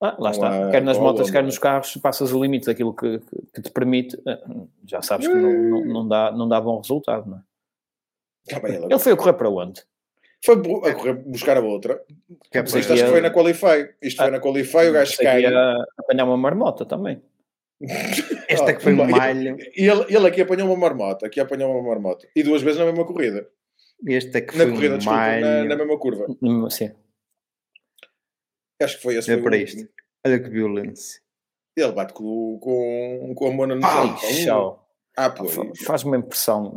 Ah, 0.00 0.16
lá 0.16 0.30
está, 0.30 0.68
a, 0.68 0.70
quer 0.70 0.80
nas 0.80 0.96
motas, 0.96 1.28
quer 1.28 1.42
nos 1.42 1.58
carros, 1.58 1.96
passas 1.96 2.32
o 2.32 2.40
limite 2.40 2.66
daquilo 2.66 2.94
que, 2.94 3.18
que, 3.18 3.36
que 3.52 3.62
te 3.62 3.70
permite, 3.72 4.16
eh, 4.28 4.38
já 4.86 5.02
sabes 5.02 5.26
que 5.26 5.34
não, 5.34 5.52
não, 5.52 5.84
não, 5.86 6.08
dá, 6.08 6.30
não 6.30 6.48
dá 6.48 6.60
bom 6.60 6.78
resultado, 6.78 7.28
não 7.28 7.38
é? 7.38 7.47
Ele 8.90 8.98
foi 8.98 9.12
a 9.12 9.16
correr 9.16 9.32
para 9.34 9.50
onde? 9.50 9.82
Foi 10.44 10.54
a 10.54 10.94
correr 10.94 11.14
buscar 11.14 11.56
a 11.56 11.60
outra. 11.60 12.00
Que 12.50 12.58
é 12.58 12.62
Isto 12.62 12.78
acho 12.78 13.04
que 13.04 13.10
foi 13.10 13.20
na 13.20 13.30
Qualify. 13.30 13.88
Isto 14.00 14.20
ah, 14.20 14.24
foi 14.24 14.32
na 14.32 14.40
Qualify, 14.40 14.88
o 14.88 14.92
gajo 14.92 15.16
cai. 15.18 15.44
apanhar 15.98 16.24
uma 16.24 16.36
marmota 16.36 16.86
também. 16.86 17.20
Esta 18.48 18.74
que 18.74 18.82
foi 18.82 18.92
um 18.92 19.08
malho. 19.08 19.56
E 19.76 19.88
ele, 19.88 20.04
ele 20.08 20.26
aqui 20.26 20.40
apanhou 20.42 20.68
uma 20.68 20.76
marmota, 20.76 21.26
aqui 21.26 21.40
apanhou 21.40 21.70
uma 21.72 21.82
marmota. 21.82 22.28
E 22.34 22.42
duas 22.42 22.62
vezes 22.62 22.78
na 22.78 22.86
mesma 22.86 23.04
corrida. 23.04 23.48
Este 24.06 24.38
é 24.38 24.40
que 24.40 24.56
na 24.56 24.64
foi 24.64 24.72
corrida, 24.74 24.96
desculpa. 24.96 25.40
Na, 25.40 25.64
na, 25.64 25.76
mesma 25.76 25.98
curva. 25.98 26.26
Hum, 26.42 26.70
sim. 26.70 26.92
Acho 28.80 28.96
que 28.96 29.02
foi 29.02 29.16
esse. 29.16 29.32
É 29.32 29.36
para 29.36 29.56
isto. 29.56 29.88
Olha 30.24 30.38
que 30.38 30.48
violência. 30.48 31.20
Ele 31.76 31.92
bate 31.92 32.12
com, 32.12 32.58
com, 32.60 33.34
com 33.34 33.46
a 33.46 33.50
mona 33.50 33.74
no 33.74 33.82
chão. 34.18 34.80
Ah. 35.18 35.34
Faz 35.84 36.04
uma 36.04 36.16
impressão. 36.16 36.76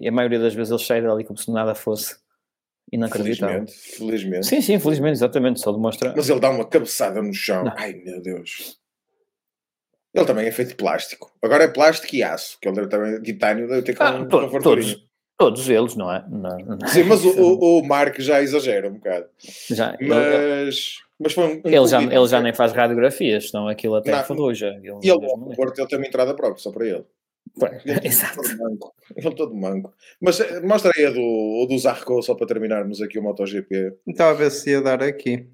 E 0.00 0.08
a 0.08 0.12
maioria 0.12 0.40
das 0.40 0.52
vezes 0.52 0.72
ele 0.72 0.82
sai 0.82 1.00
dali 1.00 1.22
como 1.22 1.38
se 1.38 1.48
nada 1.50 1.76
fosse. 1.76 2.16
Inacreditável. 2.92 3.64
Felizmente, 3.66 3.96
felizmente. 3.96 4.46
Sim, 4.46 4.60
sim, 4.60 4.78
felizmente, 4.80 5.12
exatamente. 5.12 5.60
Só 5.60 5.70
demonstra. 5.70 6.12
Mas 6.16 6.28
ele 6.28 6.40
dá 6.40 6.50
uma 6.50 6.66
cabeçada 6.66 7.22
no 7.22 7.32
chão. 7.32 7.64
Não. 7.64 7.72
Ai 7.76 7.94
meu 7.94 8.20
Deus. 8.20 8.80
Ele 10.12 10.26
também 10.26 10.46
é 10.46 10.50
feito 10.50 10.70
de 10.70 10.74
plástico. 10.74 11.32
Agora 11.40 11.64
é 11.64 11.68
plástico 11.68 12.16
e 12.16 12.22
aço, 12.22 12.58
que 12.60 12.68
ele 12.68 12.74
deve 12.74 12.88
também 12.88 13.22
titânio, 13.22 13.68
deve 13.68 13.82
ter 13.82 13.96
ah, 14.02 14.16
um, 14.16 14.28
to, 14.28 14.60
todos, 14.60 15.08
todos 15.38 15.68
eles, 15.70 15.94
não 15.94 16.12
é? 16.12 16.22
Não, 16.28 16.58
não. 16.58 16.88
Sim, 16.88 17.04
mas 17.04 17.24
o, 17.24 17.30
o, 17.78 17.82
Mark 17.82 18.18
já 18.18 18.42
exagera 18.42 18.88
um 18.88 18.94
bocado. 18.94 19.26
Já, 19.70 19.96
mas, 20.02 20.26
ele, 20.26 20.70
mas 21.18 21.32
foi 21.32 21.44
um, 21.44 21.62
um 21.64 21.70
ele, 21.70 21.86
já, 21.86 22.02
ele 22.02 22.26
já 22.26 22.40
nem 22.42 22.52
faz 22.52 22.72
radiografias, 22.72 23.50
senão 23.50 23.68
aquilo 23.68 23.94
até 23.94 24.10
é 24.10 24.22
ferrugem. 24.22 24.76
Ele, 24.82 24.98
e 25.02 25.08
ele, 25.08 25.26
o 25.26 25.56
Porto, 25.56 25.78
ele 25.78 25.88
tem 25.88 25.98
uma 25.98 26.06
entrada 26.06 26.34
própria, 26.34 26.62
só 26.62 26.70
para 26.70 26.86
ele. 26.86 27.06
Ele 27.84 28.06
Exato. 28.06 28.42
Todo 28.42 28.58
manco. 28.58 28.94
Ele 29.14 29.34
todo 29.34 29.54
manco. 29.54 29.94
Mas 30.20 30.40
eh, 30.40 30.60
mostra 30.60 30.90
aí 30.96 31.06
a 31.06 31.10
do, 31.10 31.66
do 31.68 31.78
Zarco 31.78 32.22
só 32.22 32.34
para 32.34 32.46
terminarmos 32.46 33.00
aqui 33.02 33.18
o 33.18 33.22
MotoGP. 33.22 33.98
Então 34.06 34.26
a 34.26 34.32
ver 34.32 34.50
se 34.50 34.70
ia 34.70 34.80
dar 34.80 35.02
aqui. 35.02 35.48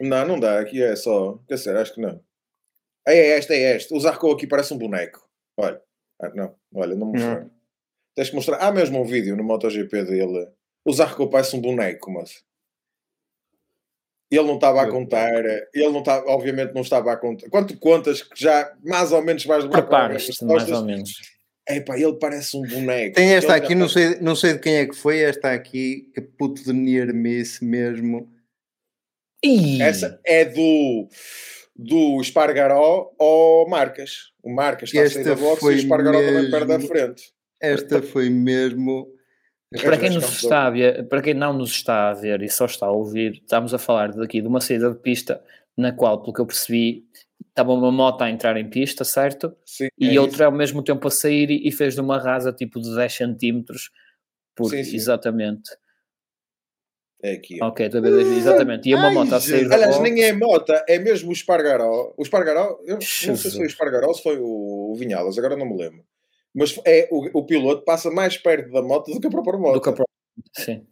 Não, 0.00 0.26
não 0.26 0.38
dá. 0.38 0.60
Aqui 0.60 0.82
é 0.82 0.94
só. 0.94 1.38
Quer 1.48 1.54
dizer, 1.54 1.76
acho 1.76 1.94
que 1.94 2.00
não. 2.00 2.20
É, 3.06 3.16
é 3.16 3.38
este, 3.38 3.52
é 3.52 3.76
este. 3.76 3.94
O 3.94 4.00
Zarco 4.00 4.30
aqui 4.30 4.46
parece 4.46 4.72
um 4.72 4.78
boneco. 4.78 5.20
Olha. 5.56 5.80
Ah, 6.20 6.30
não, 6.34 6.54
olha, 6.74 6.94
não 6.94 7.08
mostrei. 7.08 7.46
Tens 8.14 8.30
que 8.30 8.36
mostrar. 8.36 8.58
Há 8.58 8.70
mesmo 8.70 9.00
um 9.00 9.04
vídeo 9.04 9.36
no 9.36 9.42
MotoGP 9.42 10.04
dele. 10.04 10.48
O 10.84 10.92
Zarco 10.92 11.28
parece 11.28 11.56
um 11.56 11.60
boneco, 11.60 12.10
mas. 12.12 12.44
Ele 14.32 14.46
não 14.46 14.54
estava 14.54 14.80
a 14.80 14.88
contar, 14.88 15.44
ele 15.74 15.90
não 15.90 15.98
estava, 15.98 16.26
obviamente 16.30 16.72
não 16.72 16.80
estava 16.80 17.12
a 17.12 17.16
contar. 17.18 17.50
Quanto 17.50 17.76
contas 17.78 18.22
que 18.22 18.40
já 18.42 18.72
mais 18.82 19.12
ou 19.12 19.22
menos 19.22 19.44
vais 19.44 19.64
levar 19.64 19.82
Preparas-te, 19.82 20.42
mais 20.44 20.70
ou 20.70 20.82
menos. 20.82 21.10
Epá, 21.68 21.98
ele 21.98 22.14
parece 22.14 22.56
um 22.56 22.62
boneco. 22.62 23.14
Tem 23.14 23.34
esta 23.34 23.56
ele 23.56 23.64
aqui, 23.64 23.74
não 23.74 23.88
sei, 23.88 24.18
não 24.20 24.34
sei 24.34 24.54
de 24.54 24.60
quem 24.60 24.76
é 24.76 24.86
que 24.86 24.96
foi, 24.96 25.20
esta 25.20 25.52
aqui, 25.52 26.10
que 26.14 26.22
puto 26.22 26.64
de 26.64 26.72
Niermice 26.72 27.62
mesmo. 27.62 28.26
Ih. 29.44 29.82
Essa 29.82 30.18
é 30.24 30.46
do 30.46 31.08
do 31.76 32.20
Espargaró 32.20 33.12
ou 33.18 33.68
Marcas. 33.68 34.32
O 34.42 34.50
Marcas 34.50 34.88
está 34.88 35.02
esta 35.02 35.20
a 35.20 35.24
sair 35.24 35.34
da 35.34 35.40
boxe 35.40 35.66
e 35.66 35.68
o 35.68 35.72
Espargaró 35.72 36.18
mesmo, 36.18 36.32
também 36.32 36.50
perde 36.50 36.72
a 36.72 36.80
frente. 36.88 37.32
Esta 37.60 38.00
foi 38.02 38.30
mesmo 38.30 39.08
Para 39.80 39.98
quem, 39.98 40.10
nos 40.10 40.24
está 40.24 40.66
a 40.66 40.70
ver, 40.70 41.08
para 41.08 41.22
quem 41.22 41.34
não 41.34 41.52
nos 41.52 41.70
está 41.70 42.10
a 42.10 42.14
ver 42.14 42.42
e 42.42 42.48
só 42.48 42.66
está 42.66 42.86
a 42.86 42.90
ouvir, 42.90 43.34
estamos 43.34 43.72
a 43.72 43.78
falar 43.78 44.12
daqui 44.12 44.40
de 44.40 44.48
uma 44.48 44.60
saída 44.60 44.90
de 44.90 44.98
pista 44.98 45.42
na 45.76 45.92
qual, 45.92 46.20
pelo 46.20 46.32
que 46.32 46.40
eu 46.40 46.46
percebi, 46.46 47.04
estava 47.48 47.72
uma 47.72 47.90
moto 47.90 48.22
a 48.22 48.30
entrar 48.30 48.56
em 48.56 48.68
pista, 48.68 49.04
certo? 49.04 49.56
Sim, 49.64 49.88
e 49.98 50.16
é 50.16 50.20
outra 50.20 50.36
isso. 50.36 50.44
ao 50.44 50.52
mesmo 50.52 50.82
tempo 50.82 51.06
a 51.08 51.10
sair 51.10 51.50
e, 51.50 51.70
fez 51.72 51.94
de 51.94 52.00
uma 52.00 52.18
rasa 52.18 52.52
tipo 52.52 52.80
de 52.80 52.94
10 52.94 53.12
centímetros. 53.12 53.90
Por, 54.54 54.70
Sim, 54.70 54.84
sim. 54.84 54.96
Exatamente. 54.96 55.70
É 57.22 57.32
aqui. 57.32 57.58
ó. 57.62 57.68
Ok, 57.68 57.88
ver, 57.88 58.04
exatamente. 58.04 58.88
E 58.88 58.94
uma 58.94 59.08
Ai, 59.08 59.14
moto 59.14 59.34
a 59.34 59.40
sair 59.40 59.68
da 59.68 59.76
Aliás, 59.76 59.98
nem 60.00 60.24
é 60.24 60.32
mota, 60.32 60.84
é 60.88 60.98
mesmo 60.98 61.30
o 61.30 61.32
Espargaró. 61.32 62.12
O 62.16 62.22
Espargaró, 62.22 62.80
eu 62.84 62.94
não 62.94 63.00
sei 63.00 63.36
se 63.36 63.42
foi 63.42 63.50
o 63.50 63.52
Jesus. 63.54 63.72
Espargaró 63.72 64.08
ou 64.08 64.14
se 64.14 64.22
foi 64.22 64.38
o, 64.38 64.92
o 64.92 64.94
Vinhalas, 64.96 65.38
agora 65.38 65.56
não 65.56 65.66
me 65.66 65.76
lembro. 65.76 66.04
Mas 66.54 66.78
é, 66.84 67.08
o, 67.10 67.40
o 67.40 67.44
piloto 67.46 67.82
passa 67.84 68.10
mais 68.10 68.36
perto 68.36 68.70
da 68.72 68.82
moto 68.82 69.10
do 69.12 69.20
que 69.20 69.26
a 69.26 69.30
própria 69.30 69.58
moto. 69.58 69.74
do 69.74 69.80
que 69.80 69.88
a 69.88 69.92
própria. 69.92 70.14
Sim. 70.56 70.86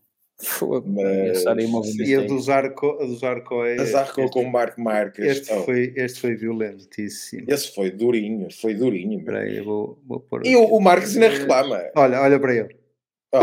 Mas- 0.87 1.45
E 1.99 2.15
a 2.15 2.23
dos 2.23 2.49
Arco, 2.49 2.97
a 2.99 3.05
dos 3.05 3.23
Arco 3.23 3.63
é. 3.63 3.79
Azarcou 3.79 4.31
com 4.31 4.41
o 4.41 4.51
Marco 4.51 4.81
Marques. 4.81 5.23
Este 5.23 5.53
Oh, 5.53 5.65
foi, 5.65 5.93
este 5.97 6.19
foi 6.21 6.35
violentíssimo. 6.35 7.45
Esse 7.47 7.75
foi 7.75 7.91
durinho, 7.91 8.49
foi 8.51 8.73
durinho. 8.75 9.19
Espera 9.19 9.41
aí, 9.41 9.59
eu 9.59 9.65
vou, 9.65 9.99
vou 10.07 10.21
pôr. 10.21 10.47
E 10.47 10.57
o, 10.57 10.65
o 10.65 10.81
Marques 10.81 11.15
ainda 11.15 11.29
reclama. 11.29 11.83
Olha, 11.95 12.23
olha 12.23 12.41
para 12.41 12.55
ele. 12.57 12.77
Oh. 13.35 13.39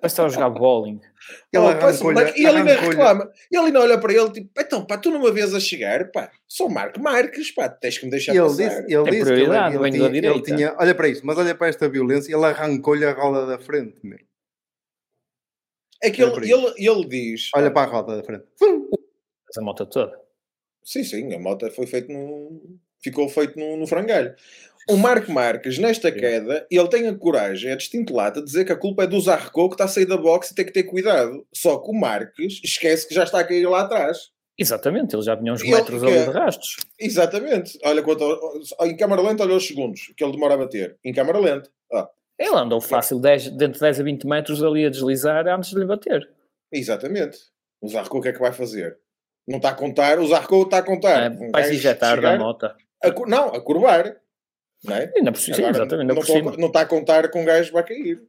Parece 0.00 0.06
estava 0.06 0.28
a 0.28 0.32
jogar 0.32 0.50
bowling. 0.50 1.00
Ele 1.52 1.64
Oh, 1.64 2.04
moleque. 2.04 2.40
E 2.40 2.46
ele 2.46 2.58
ainda 2.58 2.74
reclama. 2.76 3.30
E 3.50 3.56
ele 3.56 3.66
ainda 3.66 3.80
olha 3.80 3.98
para 3.98 4.12
ele 4.12 4.30
tipo, 4.30 4.50
então 4.58 4.84
pá, 4.84 4.98
tu 4.98 5.10
numa 5.10 5.30
vez 5.32 5.54
a 5.54 5.60
chegar, 5.60 6.10
pá, 6.10 6.30
sou 6.46 6.68
Marco 6.68 7.00
Marques, 7.00 7.50
pá, 7.50 7.68
tens 7.68 7.98
que 7.98 8.04
me 8.04 8.10
deixar 8.10 8.32
Ele 8.32 8.42
passar. 8.42 8.68
disse, 8.68 8.76
ele 8.94 9.10
disse 9.10 9.24
que 9.24 9.30
ele, 9.30 9.42
ele 9.42 9.90
tinha, 9.90 10.30
ele 10.30 10.42
tinha- 10.42 10.76
Olha 10.78 10.94
para 10.94 11.08
isso, 11.08 11.22
mas 11.24 11.38
olha 11.38 11.54
para 11.54 11.68
esta 11.68 11.88
violência. 11.88 12.34
Ele 12.34 12.44
arrancou-lhe 12.44 13.04
a 13.04 13.12
roda 13.12 13.46
da 13.46 13.58
frente. 13.58 13.96
Meu. 14.02 14.18
É 16.02 16.10
que 16.10 16.22
ele, 16.22 16.52
ele, 16.52 16.74
ele 16.76 17.04
diz. 17.08 17.50
Olha 17.54 17.70
para 17.70 17.88
a 17.88 17.92
roda 17.92 18.16
da 18.16 18.22
frente. 18.24 18.44
Essa 19.50 19.60
moto 19.60 19.84
toda. 19.86 20.18
Sim, 20.84 21.02
sim, 21.04 21.34
a 21.34 21.38
moto 21.38 21.70
foi 21.72 21.86
feito 21.86 22.10
no. 22.12 22.78
ficou 23.02 23.28
feito 23.28 23.58
no, 23.58 23.76
no 23.76 23.86
frangalho. 23.86 24.34
O 24.90 24.96
Marco 24.96 25.30
Marques, 25.30 25.78
nesta 25.78 26.10
queda, 26.10 26.66
ele 26.70 26.88
tem 26.88 27.06
a 27.08 27.14
coragem, 27.14 27.70
é 27.70 27.76
distinto 27.76 28.14
lata, 28.14 28.40
de 28.40 28.46
dizer 28.46 28.64
que 28.64 28.72
a 28.72 28.76
culpa 28.76 29.04
é 29.04 29.06
do 29.06 29.20
Zarco 29.20 29.68
que 29.68 29.74
está 29.74 29.84
a 29.84 29.88
sair 29.88 30.06
da 30.06 30.16
boxe 30.16 30.52
e 30.52 30.54
tem 30.54 30.64
que 30.64 30.72
ter 30.72 30.84
cuidado. 30.84 31.46
Só 31.54 31.78
que 31.78 31.90
o 31.90 31.94
Marques 31.94 32.60
esquece 32.64 33.06
que 33.06 33.14
já 33.14 33.24
está 33.24 33.40
a 33.40 33.44
cair 33.44 33.66
lá 33.68 33.82
atrás. 33.82 34.30
Exatamente, 34.58 35.14
ele 35.14 35.22
já 35.22 35.34
vinha 35.34 35.52
uns 35.52 35.62
ele 35.62 35.70
metros 35.72 36.00
fica- 36.02 36.12
ali 36.12 36.24
de 36.26 36.30
rastros. 36.38 36.76
Exatamente. 36.98 37.78
Olha 37.84 38.02
quanto. 38.02 38.24
Em 38.82 38.96
câmara 38.96 39.22
lenta, 39.22 39.42
olha 39.44 39.54
os 39.54 39.66
segundos 39.66 40.12
que 40.16 40.24
ele 40.24 40.32
demora 40.32 40.54
a 40.54 40.58
bater. 40.58 40.96
Em 41.04 41.12
câmara 41.12 41.38
lenta. 41.38 41.70
Ah, 41.92 42.08
Ele 42.38 42.56
andou 42.56 42.80
fácil 42.80 43.20
10, 43.20 43.50
dentro 43.50 43.74
de 43.74 43.80
10 43.80 44.00
a 44.00 44.02
20 44.02 44.26
metros 44.26 44.62
ali 44.64 44.84
a 44.86 44.90
deslizar 44.90 45.46
antes 45.46 45.70
de 45.70 45.78
lhe 45.78 45.84
bater. 45.86 46.28
exatamente. 46.72 47.38
O 47.80 47.88
Zarco 47.88 48.18
o 48.18 48.20
que 48.20 48.28
é 48.28 48.32
que 48.32 48.40
vai 48.40 48.52
fazer? 48.52 48.98
Não 49.46 49.58
está 49.58 49.68
a 49.70 49.74
contar. 49.74 50.18
O 50.18 50.26
Zarco 50.26 50.62
está 50.62 50.78
a 50.78 50.82
contar. 50.82 51.22
É, 51.24 51.50
vai 51.50 51.64
se 51.64 51.76
injetar 51.76 52.20
da 52.20 52.36
moto. 52.36 52.64
a 52.66 53.10
não, 53.28 53.48
a 53.54 53.60
curvar. 53.60 54.16
Não 54.84 54.94
é? 54.96 55.12
Ainda 55.16 55.32
por 55.32 55.38
cima, 55.40 55.56
sim, 55.56 55.62
Agora, 55.62 55.76
exatamente, 55.78 56.00
ainda 56.02 56.14
não, 56.14 56.20
por 56.20 56.26
cima. 56.26 56.56
não 56.56 56.66
está 56.68 56.80
a 56.82 56.86
contar 56.86 57.28
com 57.30 57.42
um 57.42 57.44
gajo 57.44 57.68
que 57.68 57.74
vai 57.74 57.84
cair. 57.84 58.22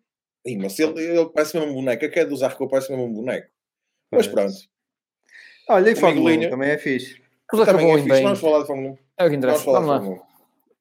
Mas 0.57 0.79
ele, 0.79 0.99
ele 1.01 1.29
parece 1.29 1.57
mesmo 1.57 1.71
um 1.71 1.75
boneco. 1.75 2.05
A 2.05 2.09
queda 2.09 2.29
do 2.29 2.35
Zarco 2.37 2.67
parece 2.67 2.89
mesmo 2.91 3.05
um 3.05 3.13
boneco. 3.13 3.47
Mas 4.11 4.27
pronto. 4.27 4.53
Olha, 5.69 5.91
e 5.91 5.95
Fórmula 5.95 6.21
1 6.21 6.23
Miguelinho. 6.31 6.49
também 6.49 6.69
é 6.71 6.77
fixe. 6.77 7.21
Tudo 7.49 7.65
Também 7.65 7.85
acabou 7.85 7.97
é 7.97 8.01
fixe. 8.01 8.09
bem. 8.13 8.23
Vamos 8.23 8.39
falar 8.39 8.59
de 8.61 8.67
Fórmula 8.67 8.89
1. 8.89 8.93
É 8.93 8.95
o 8.95 8.97
que 8.97 9.21
Vamos 9.23 9.37
interessa. 9.37 9.63
falar 9.65 9.79
Vamos 9.81 9.93
de 10.03 10.09
lá. 10.09 10.15
Fórmula 10.15 10.25
1. 10.25 10.29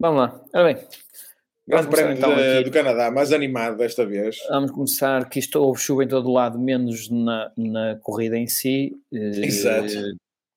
Vamos 0.01 0.19
lá. 0.21 0.41
Ora 0.55 0.65
bem, 0.65 0.75
Grande 0.75 1.85
Vamos 1.87 1.87
Prémio 2.01 2.17
então 2.17 2.35
de- 2.35 2.65
do 2.65 2.71
Canadá, 2.71 3.11
mais 3.11 3.31
animado 3.33 3.77
desta 3.77 4.07
vez. 4.07 4.39
vamos 4.49 4.71
começar 4.71 5.29
que 5.29 5.39
isto 5.39 5.57
houve 5.57 5.79
chuva 5.79 6.03
em 6.05 6.09
todo 6.09 6.33
lado, 6.33 6.59
menos 6.59 7.11
na, 7.11 7.53
na 7.57 7.97
corrida 8.01 8.39
em 8.39 8.47
si. 8.47 8.97
Eh, 9.13 9.45
Exato. 9.45 9.87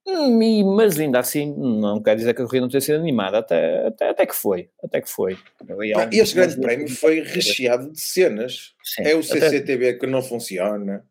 Hum, 0.05 0.41
e- 0.41 0.63
mas 0.63 0.99
ainda 0.99 1.19
assim, 1.19 1.53
não 1.55 2.01
quer 2.01 2.15
dizer 2.15 2.33
que 2.33 2.41
a 2.41 2.45
corrida 2.45 2.61
não 2.65 2.69
tenha 2.69 2.81
sido 2.81 2.99
animada. 2.99 3.39
Até, 3.39 3.87
até, 3.87 4.09
até 4.09 4.25
que 4.25 4.35
foi. 4.35 4.69
Até 4.83 5.01
que 5.01 5.09
foi. 5.09 5.35
Pá, 5.35 6.05
um- 6.05 6.09
Este 6.11 6.35
grande 6.35 6.59
prémio 6.59 6.89
foi 6.89 7.21
recheado 7.21 7.91
de 7.91 7.99
cenas. 7.99 8.73
Sim, 8.83 9.03
É 9.03 9.15
o 9.15 9.19
até 9.19 9.23
CCTV 9.39 9.93
que 9.99 10.07
não 10.07 10.21
funciona. 10.21 11.05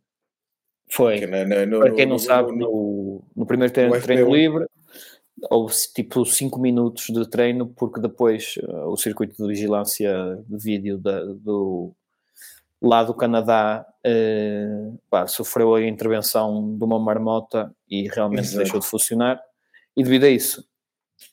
Foi. 0.91 1.19
Que 1.21 1.27
na- 1.27 1.45
na- 1.45 1.67
no- 1.67 1.79
Para 1.81 1.95
quem 1.95 2.05
não 2.07 2.15
no- 2.15 2.19
sabe, 2.19 2.53
no- 2.53 3.23
no, 3.37 3.47
primeiro 3.47 3.73
treino, 3.73 3.95
no 3.95 4.01
treino 4.03 4.27
FP1. 4.27 4.35
livre 4.35 4.67
houve 5.51 5.75
tipo 5.95 6.25
5 6.27 6.61
minutos 6.61 7.07
de 7.07 7.29
treino, 7.31 7.67
porque 7.69 7.99
depois 8.01 8.57
eh, 8.63 8.67
o 8.85 8.97
circuito 8.97 9.35
de 9.41 9.49
vigilância 9.49 10.13
de 10.47 10.59
vídeo 10.59 10.99
da- 10.99 11.25
do 11.25 11.93
lá 12.83 13.03
do 13.05 13.15
Canadá 13.15 13.87
eh, 14.05 14.91
pá, 15.11 15.27
sofreu 15.27 15.75
a 15.75 15.83
intervenção 15.87 16.77
de 16.77 16.85
uma 16.85 16.99
marmota 16.99 17.75
e 17.89 18.09
realmente 18.09 18.41
Exato. 18.43 18.59
deixou 18.59 18.81
de 18.81 18.87
funcionar. 18.87 19.41
E 19.97 20.03
devido 20.03 20.25
a 20.25 20.29
isso, 20.31 20.65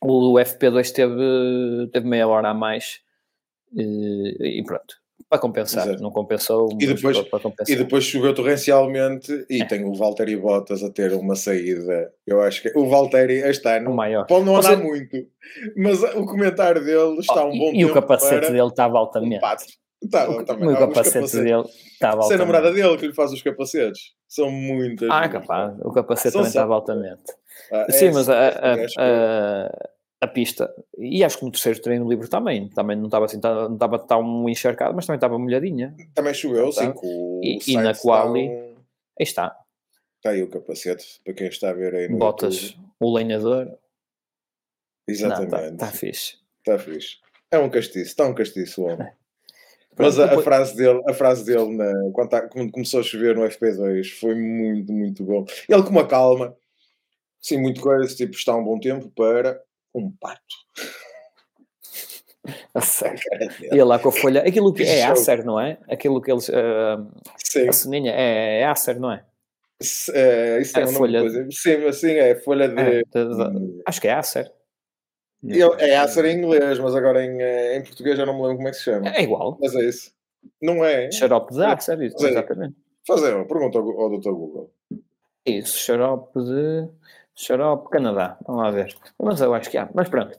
o 0.01 0.33
FP2 0.37 0.91
teve, 0.91 1.89
teve 1.93 2.07
meia 2.07 2.27
hora 2.27 2.49
a 2.49 2.53
mais 2.53 2.99
eh, 3.77 3.81
e 4.59 4.63
pronto. 4.65 4.95
Para 5.29 5.39
compensar, 5.39 5.87
Exato. 5.87 6.01
não 6.01 6.11
compensou, 6.11 6.69
E 6.79 6.85
depois- 6.87 7.17
para, 7.17 7.29
para 7.29 7.39
compensar. 7.39 7.75
E 7.75 7.77
depois 7.77 8.03
choveu 8.05 8.33
torrencialmente 8.33 9.45
e 9.49 9.61
É. 9.61 9.65
tem 9.65 9.83
o 9.83 9.93
Valtteri 9.93 10.37
Bottas 10.37 10.81
a 10.83 10.89
ter 10.89 11.11
uma 11.13 11.35
saída. 11.35 12.13
Eu 12.25 12.39
acho 12.41 12.61
que 12.61 12.71
o 12.77 12.87
Valtteri 12.87 13.33
este 13.39 13.67
o 13.67 13.71
ano 13.71 13.93
maior. 13.93 14.25
pode 14.25 14.45
não 14.45 14.55
andar 14.55 14.75
Você- 14.77 14.83
muito, 14.83 15.17
mas 15.75 16.01
o 16.15 16.25
comentário 16.25 16.83
dele 16.85 17.19
está 17.19 17.43
um 17.45 17.49
Oh, 17.49 17.57
bom 17.57 17.71
e, 17.73 17.79
e 17.79 17.83
o 17.85 17.87
tempo 17.87 17.93
capacete 18.01 18.41
para 18.41 18.49
dele 18.55 18.67
estava 18.67 18.93
um 18.93 18.97
altamente. 18.97 19.41
pato. 19.41 19.65
Tá, 20.11 20.29
o, 20.29 20.45
também. 20.45 20.67
o 20.67 20.69
Ah, 20.69 20.73
os 20.73 20.79
capacete 20.79 21.37
dele 21.37 21.63
estava 21.63 21.63
Se 21.63 22.03
é 22.03 22.07
a 22.07 22.13
altamente. 22.13 22.37
namorada 22.39 22.71
dele 22.73 22.97
que 22.97 23.07
lhe 23.07 23.13
faz 23.13 23.31
os 23.33 23.41
capacetes. 23.41 24.13
São 24.27 24.51
muitas. 24.51 25.09
Ah, 25.11 25.25
é 25.25 25.29
capaz. 25.29 25.75
O 25.81 25.91
capacete 25.91 26.31
São 26.33 26.41
também 26.41 26.51
só- 26.51 26.59
estava 26.59 26.73
altamente. 26.75 27.23
Ah, 27.71 27.85
é 27.89 27.91
Sim, 27.91 28.11
mas 28.13 28.29
a, 28.29 28.49
a, 28.49 28.73
a, 28.99 29.89
a 30.21 30.27
pista, 30.27 30.71
e 30.97 31.23
acho 31.23 31.39
que 31.39 31.45
no 31.45 31.51
terceiro 31.51 31.81
treino 31.81 32.07
livre 32.09 32.27
também, 32.29 32.69
também 32.69 32.95
não 32.95 33.05
estava 33.05 33.25
assim, 33.25 33.39
não 33.41 33.73
estava 33.73 33.97
tão 33.99 34.47
encharcado, 34.47 34.93
mas 34.95 35.05
também 35.05 35.17
estava 35.17 35.37
molhadinha. 35.39 35.95
Também 36.13 36.33
choveu, 36.33 36.71
sim. 36.71 36.91
Tá. 36.91 36.99
o 37.03 37.41
E- 37.43 37.59
e 37.67 37.77
na 37.77 37.93
quali, 37.95 38.49
um- 38.49 38.75
Aí 39.19 39.23
está, 39.23 39.57
Está 40.17 40.29
aí 40.31 40.43
o 40.43 40.49
capacete, 40.49 41.19
para 41.23 41.33
quem 41.33 41.47
está 41.47 41.69
a 41.69 41.73
ver 41.73 41.93
aí 41.95 42.07
no 42.07 42.17
botas, 42.17 42.55
YouTube. 42.71 42.85
o 42.99 43.15
lenhador, 43.15 43.65
não, 43.65 43.73
está 45.07 45.25
Exatamente. 45.27 45.77
tá 45.77 45.87
fixe. 45.87 46.37
Está 46.59 46.77
fixe. 46.79 47.17
É 47.51 47.57
um 47.57 47.69
castiço, 47.69 48.05
está 48.11 48.25
um 48.25 48.33
castiço 48.35 48.83
o 48.83 48.85
homem. 48.85 49.07
Mas 49.97 50.19
a, 50.19 50.33
a 50.33 50.41
frase 50.41 50.75
dele, 50.75 51.01
a 51.07 51.13
frase 51.13 51.45
dele 51.45 51.75
na, 51.75 51.91
quando, 52.13 52.29
tá- 52.29 52.47
quando 52.47 52.71
começou 52.71 52.99
a 52.99 53.03
chover 53.03 53.35
no 53.35 53.43
FP2 53.43 54.19
foi 54.19 54.35
muito, 54.35 54.91
muito 54.93 55.23
bom. 55.23 55.45
Ele 55.67 55.83
com 55.83 55.89
uma 55.89 56.07
calma, 56.07 56.55
sim, 57.41 57.57
muito 57.57 57.81
coisa, 57.81 58.15
tipo, 58.15 58.33
está 58.35 58.55
um 58.55 58.63
bom 58.63 58.79
tempo 58.79 59.09
para 59.09 59.61
um 59.93 60.11
pato. 60.11 60.41
A 62.73 62.79
sério. 62.81 63.19
Cara 63.29 63.47
dele. 63.47 63.57
E 63.63 63.73
ele 63.73 63.83
lá 63.83 63.99
com 63.99 64.09
a 64.09 64.11
folha, 64.11 64.41
aquilo 64.41 64.73
que 64.73 64.83
é 64.83 65.03
Show. 65.03 65.13
Acer, 65.13 65.43
não 65.43 65.59
é? 65.59 65.77
Aquilo 65.89 66.21
que 66.21 66.31
eles, 66.31 66.49
ah, 66.49 67.05
Sim, 67.37 67.67
a 67.67 67.73
ceninha 67.73 68.11
é, 68.13 68.61
é 68.61 68.65
Acer, 68.65 68.99
não 68.99 69.11
é? 69.11 69.23
é, 70.13 70.59
isso 70.61 70.77
É 70.79 70.85
nome 70.85 70.97
folha 70.97 71.19
coisa. 71.21 71.47
Sim, 71.51 71.85
assim 71.87 72.11
é 72.11 72.35
folha 72.35 72.69
de. 72.69 72.79
É, 72.79 72.89
de- 73.03 73.03
de- 73.03 73.81
acho 73.85 73.99
que 74.01 74.07
é 74.07 74.13
Acer. 74.13 74.51
Eu- 75.43 75.75
é 75.75 75.95
Acer 75.97 76.25
em 76.25 76.37
inglês, 76.37 76.79
mas 76.79 76.95
agora 76.95 77.23
em, 77.23 77.41
eh, 77.41 77.77
em 77.77 77.83
português 77.83 78.17
já 78.17 78.25
não 78.25 78.33
me 78.35 78.41
lembro 78.41 78.57
como 78.57 78.67
é 78.67 78.71
que 78.71 78.77
se 78.77 78.83
chama. 78.83 79.07
É 79.09 79.21
igual. 79.21 79.57
Mas 79.61 79.75
é 79.75 79.81
isso. 79.81 80.11
Não 80.61 80.83
é? 80.83 81.11
Xarope 81.11 81.53
de. 81.53 81.63
Acer, 81.63 82.01
isso, 82.01 82.25
exatamente. 82.25 82.75
Fazer 83.05 83.33
uma 83.35 83.45
pergunta 83.45 83.77
ao, 83.77 84.01
ao 84.01 84.09
Dr. 84.19 84.31
Google. 84.31 84.71
Isso, 85.45 85.77
xarope 85.77 86.39
de. 86.43 86.87
Xarope 87.35 87.89
Canadá. 87.91 88.37
Vamos 88.47 88.63
lá 88.63 88.71
ver. 88.71 88.95
Mas 89.21 89.39
eu 89.39 89.53
acho 89.53 89.69
que 89.69 89.77
há. 89.77 89.87
Mas 89.93 90.09
pronto. 90.09 90.35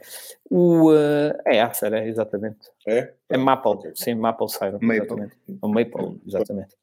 O, 0.50 0.92
eh, 0.92 1.38
é 1.46 1.60
Acer, 1.62 1.92
é 1.92 2.08
exatamente. 2.08 2.58
É? 2.86 3.12
É 3.28 3.36
Maple. 3.36 3.70
Ok. 3.72 3.92
Sim, 3.94 4.16
Maple 4.16 4.48
Syrup. 4.48 4.82
Maple. 4.82 4.96
Exatamente. 4.96 5.36
O 5.62 5.68
Maple, 5.68 6.20
exatamente. 6.26 6.76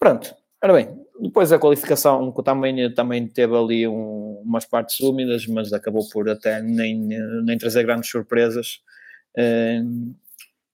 Pronto. 0.00 0.34
Ora 0.62 0.72
bem, 0.74 0.88
depois 1.20 1.50
a 1.52 1.58
qualificação 1.58 2.30
também, 2.44 2.92
também 2.94 3.26
teve 3.26 3.56
ali 3.56 3.86
um- 3.88 4.40
umas 4.44 4.64
partes 4.64 5.00
úmidas, 5.00 5.46
mas 5.46 5.72
acabou 5.72 6.08
por 6.10 6.28
até 6.28 6.62
nem, 6.62 6.96
nem 7.44 7.58
trazer 7.58 7.82
grandes 7.84 8.10
surpresas. 8.10 8.80
Eh, 9.36 9.80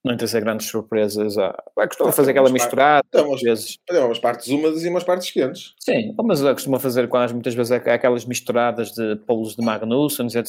nem 0.09 0.17
trazer 0.17 0.41
grandes 0.41 0.67
surpresas. 0.69 1.37
Ah, 1.39 1.55
costuma 1.87 2.11
Ah, 2.11 2.13
fazer 2.13 2.31
aquela 2.33 2.45
mas 2.51 2.53
misturada, 2.53 3.05
então, 3.09 3.33
às 3.35 3.41
vezes. 3.41 3.79
Tem 3.87 3.99
umas 4.03 4.19
partes 4.19 4.49
úmidas 4.49 4.83
e 4.85 4.89
umas 4.89 5.05
partes 5.05 5.31
quentes. 5.31 5.75
Sim, 5.79 6.15
mas 6.25 6.41
eu 6.41 6.53
costumo 6.53 6.79
fazer 6.81 7.09
quase 7.09 7.33
muitas 7.35 7.55
vezes 7.55 7.73
aqu- 7.73 7.91
aquelas 7.91 8.25
misturadas 8.25 8.93
de 8.93 9.17
polos 9.27 9.55
de 9.55 9.65
Magnussen, 9.65 10.27
etc. 10.27 10.49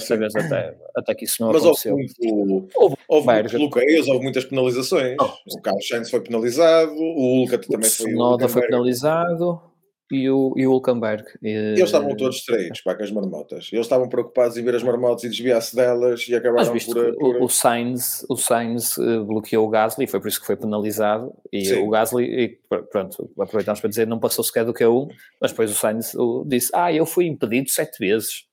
Sim. 0.00 0.16
vez 0.18 0.34
até, 0.36 0.74
até 0.96 1.14
que 1.14 1.24
isso 1.24 1.42
não 1.42 1.52
Mas 1.52 1.64
houve, 1.64 1.88
aconteceu. 1.88 1.96
muito, 1.96 2.68
Houve 2.74 2.96
houve 3.06 3.26
vários. 3.26 3.52
muitos 3.52 3.70
bloqueios, 3.70 4.08
houve 4.08 4.22
muitas 4.22 4.44
penalizações. 4.44 5.16
Oh. 5.20 5.30
O 5.56 5.60
Carlos 5.62 5.86
Sainz 5.86 6.10
foi 6.10 6.20
penalizado, 6.20 6.92
o 6.92 7.36
Hulk 7.40 7.54
O 7.54 7.58
também 7.60 7.88
foi. 7.90 8.10
Sonoda 8.12 8.48
foi 8.48 8.62
Hülkenberg- 8.62 8.70
penalizado. 8.70 9.62
E 10.10 10.28
o, 10.30 10.54
e 10.56 10.66
o 10.66 10.72
Hulkenberg. 10.72 11.24
E, 11.42 11.48
Eles 11.48 11.80
estavam 11.80 12.16
todos 12.16 12.36
distraídos 12.36 12.80
com 12.80 12.90
as 12.90 13.10
marmotas. 13.10 13.68
Eles 13.72 13.86
estavam 13.86 14.08
preocupados 14.08 14.56
em 14.56 14.64
ver 14.64 14.74
as 14.74 14.82
marmotas 14.82 15.24
e 15.24 15.28
desviar-se 15.28 15.76
delas 15.76 16.22
e 16.28 16.32
Mas 16.32 16.40
acabaram 16.40 16.72
visto 16.72 16.92
por. 16.94 17.16
por... 17.16 17.42
o, 17.42 17.48
Sainz, 17.48 18.24
o 18.28 18.36
Sainz 18.36 18.96
eh, 18.98 19.18
bloqueou 19.20 19.66
o 19.66 19.68
Gasly, 19.70 20.06
foi 20.06 20.20
por 20.20 20.28
isso 20.28 20.40
que 20.40 20.46
foi 20.46 20.56
penalizado. 20.56 21.32
E 21.52 21.66
Sim. 21.66 21.82
o 21.82 21.90
Gasly, 21.90 22.24
e, 22.24 22.48
pr- 22.68 22.84
pronto, 22.90 23.30
aproveitamos 23.38 23.80
para 23.80 23.90
dizer, 23.90 24.06
não 24.06 24.18
passou 24.18 24.42
sequer 24.42 24.64
do 24.64 24.72
Q1, 24.72 25.08
mas 25.40 25.50
depois 25.50 25.70
o 25.70 25.74
Sainz 25.74 26.12
disse: 26.46 26.70
Ah, 26.74 26.92
eu 26.92 27.04
fui 27.04 27.26
impedido 27.26 27.68
sete 27.68 27.98
vezes. 27.98 28.47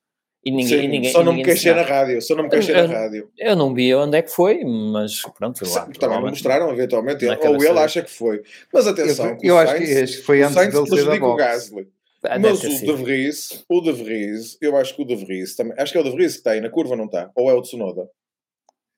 E 0.46 0.52
ninguém. 0.52 0.68
Sim, 0.80 0.84
e 0.84 0.88
ninguém 0.88 1.12
só 1.12 1.24
não 1.24 1.32
me 1.32 1.40
ninguém 1.40 1.54
queixei 1.56 1.74
na 1.74 1.82
rádio, 1.82 2.22
só 2.22 2.36
não 2.36 2.44
me 2.44 2.50
queixei 2.52 2.76
na 2.76 2.86
rádio. 2.86 3.32
Eu 3.38 3.56
não 3.56 3.74
vi 3.74 3.96
onde 3.96 4.16
é 4.18 4.22
que 4.22 4.30
foi, 4.30 4.64
mas 4.64 5.22
pronto. 5.38 5.60
lá, 5.64 5.68
Sim, 5.68 5.80
Também 5.80 5.94
provavelmente- 6.00 6.32
mostraram, 6.34 6.72
eventualmente, 6.72 7.26
na 7.26 7.38
ou 7.40 7.56
ele 7.64 7.80
acha 7.80 8.04
que 8.04 8.12
foi. 8.12 8.44
Mas 8.72 8.86
atenção, 8.88 9.30
Eu, 9.30 9.38
que 9.38 9.48
eu 9.48 9.56
o 9.56 9.58
acho 9.58 9.72
Sainz- 9.72 10.16
que 10.18 10.22
foi 10.22 10.42
o 10.42 10.44
antes 10.44 10.54
Sainz 10.54 10.74
dele 10.74 10.86
ser 10.86 10.90
da 10.92 10.96
prejudica 10.98 11.26
o. 11.26 11.36
Gasly. 11.36 11.88
Ah, 12.28 12.40
Mas 12.40 12.64
o 12.64 12.72
sido. 12.72 12.96
De 12.98 13.04
Vries, 13.04 13.64
o 13.70 13.82
De 13.82 13.92
Vries, 13.92 14.58
eu 14.62 14.76
acho 14.78 14.96
que 14.96 15.02
o 15.02 15.06
De 15.06 15.16
Vries 15.16 15.56
também, 15.56 15.74
acho 15.78 15.92
que 15.92 15.98
é 15.98 16.02
o 16.02 16.04
De 16.04 16.12
Vries 16.12 16.34
que 16.34 16.38
está 16.40 16.52
aí 16.52 16.62
na 16.62 16.70
curva, 16.70 16.96
não 16.96 17.06
está? 17.06 17.30
Ou 17.36 17.50
é 17.50 17.54
o 17.54 17.62
Tsunoda? 17.62 18.08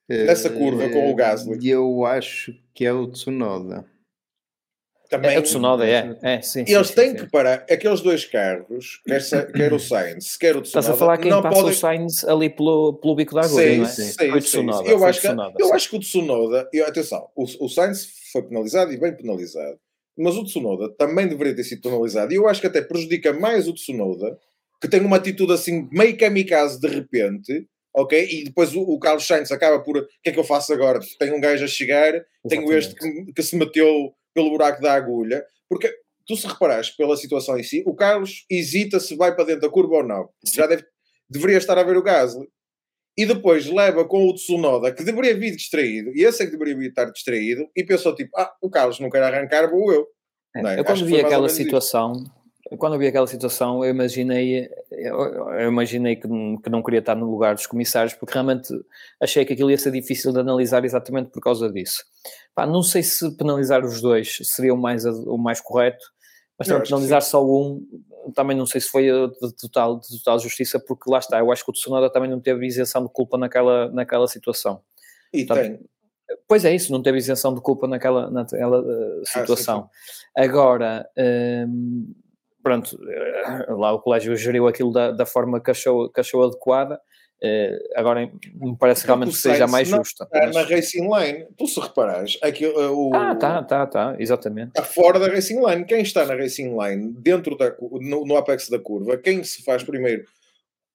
Nessa 0.08 0.48
curva 0.50 0.88
com 0.88 1.10
o 1.10 1.14
Gasly. 1.14 1.54
Eh, 1.54 1.72
Eu 1.74 2.04
acho 2.06 2.54
que 2.74 2.84
é 2.86 2.92
o 2.92 3.06
Tsunoda. 3.06 3.84
Também. 5.08 5.36
É 5.36 5.38
o 5.38 5.42
Tsunoda, 5.42 5.88
é. 5.88 6.18
é 6.22 6.42
sim, 6.42 6.66
sim, 6.66 6.74
Eles 6.74 6.88
sim, 6.88 6.94
têm 6.94 7.10
sim. 7.10 7.16
que 7.16 7.30
parar, 7.30 7.64
aqueles 7.70 8.02
dois 8.02 8.26
carros, 8.26 9.00
quer, 9.06 9.22
quer 9.56 9.72
o 9.72 9.78
Sainz, 9.78 10.36
quer 10.36 10.54
o 10.54 10.60
Tsunoda, 10.60 10.80
Estás 10.80 10.90
a 10.90 10.94
falar 10.94 11.16
quem 11.16 11.30
não 11.30 11.40
passa 11.40 11.56
podem... 11.56 11.72
o 11.72 11.74
Sainz 11.74 12.24
ali 12.24 12.50
pelo, 12.50 12.92
pelo 12.94 13.14
bico 13.14 13.34
da 13.34 13.40
agulha, 13.42 13.70
Sim, 13.70 13.78
não 13.78 13.84
é? 13.86 13.88
sim, 13.88 14.12
Foi 14.12 14.28
o 14.30 14.42
sim, 14.42 14.48
Tsunoda. 14.48 14.84
sim. 14.84 14.92
Eu, 14.92 15.04
acho 15.04 15.20
que, 15.20 15.26
Tsunoda, 15.28 15.54
eu 15.58 15.66
sim. 15.66 15.72
acho 15.72 15.90
que 15.90 15.96
o 15.96 16.00
Tsunoda, 16.00 16.68
eu, 16.74 16.86
atenção, 16.86 17.28
o, 17.34 17.44
o 17.64 17.68
Sainz 17.70 18.06
foi 18.32 18.42
penalizado 18.42 18.92
e 18.92 18.98
bem 18.98 19.16
penalizado, 19.16 19.78
mas 20.18 20.36
o 20.36 20.44
Tsunoda 20.44 20.90
também 20.90 21.26
deveria 21.26 21.56
ter 21.56 21.64
sido 21.64 21.80
penalizado 21.80 22.30
e 22.30 22.36
eu 22.36 22.46
acho 22.46 22.60
que 22.60 22.66
até 22.66 22.82
prejudica 22.82 23.32
mais 23.32 23.66
o 23.66 23.72
Tsunoda, 23.72 24.38
que 24.78 24.88
tem 24.88 25.00
uma 25.00 25.16
atitude 25.16 25.54
assim 25.54 25.88
meio 25.90 26.18
kamikaze 26.18 26.78
de 26.78 26.86
repente, 26.86 27.66
ok? 27.94 28.28
E 28.30 28.44
depois 28.44 28.74
o, 28.74 28.82
o 28.82 28.98
Carlos 28.98 29.26
Sainz 29.26 29.50
acaba 29.50 29.80
por, 29.80 29.96
o 29.96 30.06
que 30.22 30.28
é 30.28 30.32
que 30.32 30.38
eu 30.38 30.44
faço 30.44 30.70
agora? 30.70 31.00
Tenho 31.18 31.34
um 31.34 31.40
gajo 31.40 31.64
a 31.64 31.68
chegar, 31.68 32.12
tenho 32.46 32.70
este 32.74 32.94
que, 32.94 33.32
que 33.32 33.42
se 33.42 33.56
meteu 33.56 34.12
pelo 34.34 34.50
buraco 34.50 34.80
da 34.80 34.94
agulha, 34.94 35.44
porque 35.68 35.92
tu 36.26 36.36
se 36.36 36.46
reparares 36.46 36.90
pela 36.90 37.16
situação 37.16 37.58
em 37.58 37.62
si, 37.62 37.82
o 37.86 37.94
Carlos 37.94 38.44
hesita 38.50 39.00
se 39.00 39.16
vai 39.16 39.34
para 39.34 39.44
dentro 39.44 39.62
da 39.62 39.70
curva 39.70 39.96
ou 39.96 40.04
não. 40.04 40.28
Já 40.54 40.66
deve, 40.66 40.84
deveria 41.28 41.58
estar 41.58 41.78
a 41.78 41.82
ver 41.82 41.96
o 41.96 42.02
Gasly. 42.02 42.48
E 43.16 43.26
depois 43.26 43.66
leva 43.66 44.04
com 44.04 44.28
o 44.28 44.34
Tsunoda, 44.34 44.92
que 44.92 45.02
deveria 45.02 45.36
vir 45.36 45.56
distraído, 45.56 46.14
e 46.14 46.22
esse 46.22 46.42
é 46.42 46.46
que 46.46 46.56
deveria 46.56 46.88
estar 46.88 47.06
distraído, 47.06 47.68
e 47.74 47.82
pensou 47.82 48.14
tipo, 48.14 48.30
ah, 48.38 48.52
o 48.62 48.70
Carlos 48.70 49.00
não 49.00 49.10
quer 49.10 49.22
arrancar, 49.24 49.68
vou 49.68 49.92
eu. 49.92 50.06
É, 50.54 50.60
é? 50.60 50.78
Eu 50.78 50.84
quando 50.84 50.98
Acho 50.98 51.06
vi 51.06 51.16
aquela 51.16 51.38
menos 51.38 51.52
isso. 51.54 51.64
situação, 51.64 52.12
quando 52.78 52.96
vi 52.96 53.08
aquela 53.08 53.26
situação, 53.26 53.82
eu 53.84 53.90
imaginei, 53.90 54.68
eu, 54.92 55.16
eu 55.52 55.68
imaginei 55.68 56.14
que, 56.14 56.28
não- 56.28 56.58
que 56.60 56.70
não 56.70 56.80
queria 56.80 57.00
estar 57.00 57.16
no 57.16 57.28
lugar 57.28 57.56
dos 57.56 57.66
comissários, 57.66 58.14
porque 58.14 58.34
realmente 58.34 58.68
achei 59.20 59.44
que 59.44 59.52
aquilo 59.54 59.70
ia 59.72 59.78
ser 59.78 59.90
difícil 59.90 60.32
de 60.32 60.38
analisar 60.38 60.84
exatamente 60.84 61.30
por 61.30 61.40
causa 61.42 61.68
disso. 61.72 62.04
Pá, 62.58 62.66
não 62.66 62.82
sei 62.82 63.04
se 63.04 63.30
penalizar 63.36 63.84
os 63.84 64.00
dois 64.00 64.38
seria 64.42 64.74
o 64.74 64.76
mais, 64.76 65.04
o 65.04 65.38
mais 65.38 65.60
correto, 65.60 66.04
mas 66.58 66.66
que 66.66 66.88
penalizar 66.88 67.22
só 67.22 67.46
um, 67.46 67.86
também 68.34 68.56
não 68.56 68.66
sei 68.66 68.80
se 68.80 68.88
foi 68.88 69.04
de 69.04 69.54
total, 69.60 70.00
de 70.00 70.18
total 70.18 70.40
justiça, 70.40 70.80
porque 70.80 71.08
lá 71.08 71.20
está, 71.20 71.38
eu 71.38 71.52
acho 71.52 71.64
que 71.64 71.70
o 71.70 71.72
Tsunoda 71.72 72.10
também 72.10 72.28
não 72.28 72.40
teve 72.40 72.66
isenção 72.66 73.04
de 73.04 73.12
culpa 73.12 73.38
naquela, 73.38 73.88
naquela 73.92 74.26
situação. 74.26 74.82
E 75.32 75.46
tem. 75.46 75.78
Pois 76.48 76.64
é 76.64 76.74
isso, 76.74 76.90
não 76.90 77.00
teve 77.00 77.18
isenção 77.18 77.54
de 77.54 77.60
culpa 77.60 77.86
naquela, 77.86 78.28
naquela 78.28 78.80
uh, 78.80 79.24
situação. 79.24 79.88
Agora, 80.36 81.08
hum, 81.68 82.12
pronto, 82.60 82.98
eh, 83.08 83.66
lá 83.68 83.92
o 83.92 84.00
colégio 84.00 84.34
geriu 84.34 84.66
aquilo 84.66 84.90
da, 84.90 85.12
da 85.12 85.24
forma 85.24 85.60
que 85.60 85.70
achou, 85.70 86.10
que 86.10 86.18
achou 86.18 86.42
adequada. 86.42 87.00
Eh, 87.40 87.78
agora 87.94 88.30
me 88.54 88.76
parece 88.76 89.06
realmente 89.06 89.30
que 89.30 89.36
seja 89.36 89.58
Sainz 89.58 89.70
mais 89.70 89.90
não 89.90 89.98
justa. 89.98 90.24
Está 90.24 90.46
mas- 90.46 90.54
na 90.54 90.62
Racing 90.62 91.08
Line. 91.08 91.46
Tu 91.56 91.66
se 91.66 91.80
reparares, 91.80 92.38
aquilo, 92.42 92.78
uh, 92.78 93.08
o, 93.10 93.14
Ah, 93.14 93.34
tá, 93.36 93.62
tá, 93.62 93.86
tá, 93.86 94.16
exatamente. 94.18 94.68
está 94.68 94.82
fora 94.82 95.18
da 95.20 95.28
Racing 95.28 95.64
Line. 95.64 95.84
Quem 95.84 96.02
está 96.02 96.24
na 96.26 96.34
Racing 96.34 96.76
Line, 96.76 97.12
dentro 97.12 97.56
da, 97.56 97.74
no, 97.80 98.24
no 98.26 98.36
apex 98.36 98.68
da 98.68 98.78
curva, 98.78 99.16
quem 99.16 99.44
se 99.44 99.62
faz 99.62 99.82
primeiro 99.82 100.24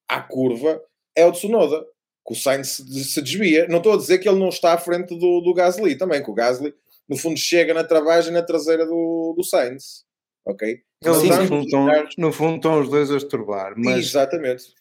à 0.07 0.21
curva 0.21 0.81
é 1.15 1.25
o 1.25 1.31
Tsunoda. 1.31 1.85
Que 2.25 2.31
o 2.31 2.35
Sainz 2.37 2.69
se, 2.69 3.03
se 3.03 3.21
desvia. 3.21 3.67
Não 3.67 3.77
estou 3.77 3.93
a 3.93 3.97
dizer 3.97 4.17
que 4.17 4.29
ele 4.29 4.39
não 4.39 4.47
está 4.47 4.73
à 4.73 4.77
frente 4.77 5.13
do, 5.13 5.41
do 5.41 5.53
Gasly 5.53 5.97
também, 5.97 6.23
que 6.23 6.31
o 6.31 6.33
Gasly, 6.33 6.73
no 7.07 7.17
fundo, 7.17 7.37
chega 7.37 7.73
na 7.73 7.83
travagem 7.83 8.31
na 8.31 8.41
traseira 8.41 8.85
do, 8.85 9.33
do 9.35 9.43
Sainz. 9.43 10.05
Ok? 10.45 10.81
Eles, 11.03 11.17
Sim, 11.17 11.27
no, 11.27 11.33
ambos 11.35 11.47
fundo, 11.49 11.59
os 11.59 11.65
estão, 11.65 12.07
no 12.17 12.31
fundo 12.31 12.55
estão 12.55 12.79
os 12.79 12.89
dois 12.89 13.11
a 13.11 13.17
esturbar, 13.17 13.73
mas 13.75 13.97
Exatamente. 13.97 14.73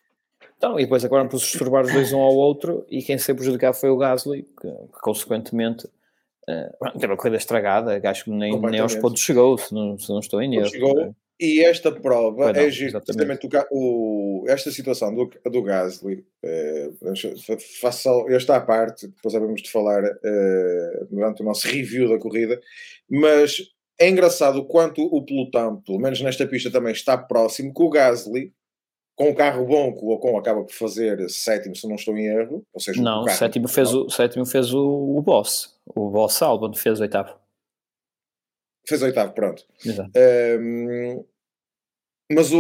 Então, 0.63 0.79
e 0.79 0.85
depois 0.85 1.05
acabaram 1.05 1.29
por 1.29 1.41
se 1.41 1.47
esturbar 1.47 1.85
os 1.85 1.93
dois 1.93 2.13
um 2.13 2.21
ao 2.21 2.37
outro 2.37 2.87
e 2.89 3.03
quem 3.03 3.19
se 3.19 3.27
foi 3.27 3.35
prejudicado 3.35 3.75
foi 3.77 3.91
o 3.91 3.97
Gasly, 3.97 4.45
que, 4.61 4.69
que 4.69 5.01
consequentemente 5.03 5.89
pronto, 6.79 7.01
teve 7.01 7.13
a 7.13 7.17
corrida 7.17 7.37
estragada, 7.37 8.01
acho 8.09 8.25
que 8.25 8.31
nem, 8.31 8.61
nem 8.61 8.79
aos 8.81 8.95
pontos 8.95 9.21
chegou, 9.21 9.59
se 9.59 9.75
não, 9.75 9.99
se 9.99 10.09
não 10.09 10.21
estou 10.21 10.41
em 10.41 10.55
erro. 10.55 10.69
chegou. 10.69 11.17
E 11.41 11.65
esta 11.65 11.91
prova 11.91 12.53
não, 12.53 12.61
é 12.61 12.71
precisamente 13.01 13.49
o, 13.49 13.67
o- 13.73 14.45
esta 14.47 14.71
situação 14.71 15.13
do, 15.13 15.29
do 15.51 15.63
Gasly. 15.63 16.25
eh, 16.45 16.91
faço 17.81 18.29
esta 18.29 18.55
à 18.55 18.61
parte, 18.61 19.09
depois 19.09 19.35
havemos 19.35 19.63
de 19.63 19.69
falar 19.71 20.05
eh, 20.05 21.07
durante 21.11 21.43
o 21.43 21.45
nosso 21.45 21.67
review 21.67 22.09
da 22.09 22.19
corrida, 22.19 22.61
mas 23.11 23.57
é 23.99 24.09
engraçado 24.09 24.61
o 24.61 24.65
quanto 24.65 25.03
o 25.03 25.25
pelotão, 25.25 25.81
pelo 25.85 25.99
menos 25.99 26.21
nesta 26.21 26.47
pista 26.47 26.71
também, 26.71 26.93
está 26.93 27.19
próximo, 27.19 27.75
que 27.75 27.83
o 27.83 27.91
Gasly, 27.91 28.53
com 29.15 29.31
um 29.31 29.35
carro 29.35 29.65
bom, 29.67 29.93
que 29.93 30.05
o 30.05 30.11
Ocon 30.11 30.39
acaba 30.39 30.63
por 30.65 30.73
fazer 30.73 31.29
sétimo, 31.29 31.77
se 31.77 31.87
não 31.87 31.97
estou 31.97 32.17
em 32.17 32.27
erro, 32.27 32.65
ou 32.73 32.81
seja, 32.81 33.01
Não, 33.03 33.23
o 33.23 33.25
carro- 33.27 33.37
sétimo 33.39 33.69
fez 33.69 33.93
o, 33.93 34.07
o 34.07 34.11
sétimo 34.11 34.47
fez 34.47 34.73
o, 34.73 35.17
o 35.17 35.21
boss, 35.23 35.79
o 35.95 36.11
boss 36.11 36.41
Albon 36.43 36.73
fez 36.75 36.99
o 36.99 37.03
oitavo. 37.03 37.35
fez 38.89 39.03
oitavo, 39.03 39.33
pronto. 39.33 39.65
Exato. 39.85 40.11
Ehm, 40.17 41.23
mas 42.33 42.51
o, 42.53 42.59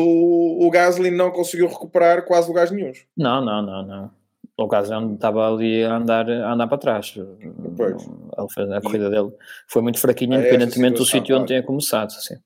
o 0.60 0.70
Gasly 0.70 1.10
não 1.10 1.30
conseguiu 1.30 1.66
recuperar 1.66 2.24
quase 2.26 2.46
lugares 2.48 2.70
nenhuns. 2.70 3.06
Não, 3.16 3.42
não, 3.44 3.62
não, 3.62 3.82
não. 3.86 4.10
O 4.58 4.66
Gasly 4.68 5.14
estava 5.14 5.48
ali 5.50 5.82
a 5.82 5.96
andar, 5.96 6.30
a 6.30 6.52
andar 6.52 6.68
para 6.68 6.76
trás. 6.78 7.14
Pois. 7.76 8.06
A 8.36 8.80
corrida 8.82 9.08
dele 9.08 9.32
foi 9.66 9.80
muito 9.80 9.98
fraquinha, 9.98 10.36
É 10.36 10.40
essa 10.40 10.48
independentemente 10.54 10.98
do 10.98 11.06
sítio 11.06 11.36
onde 11.38 11.46
tenha 11.48 11.62
começado. 11.62 12.10
Sim. 12.12 12.36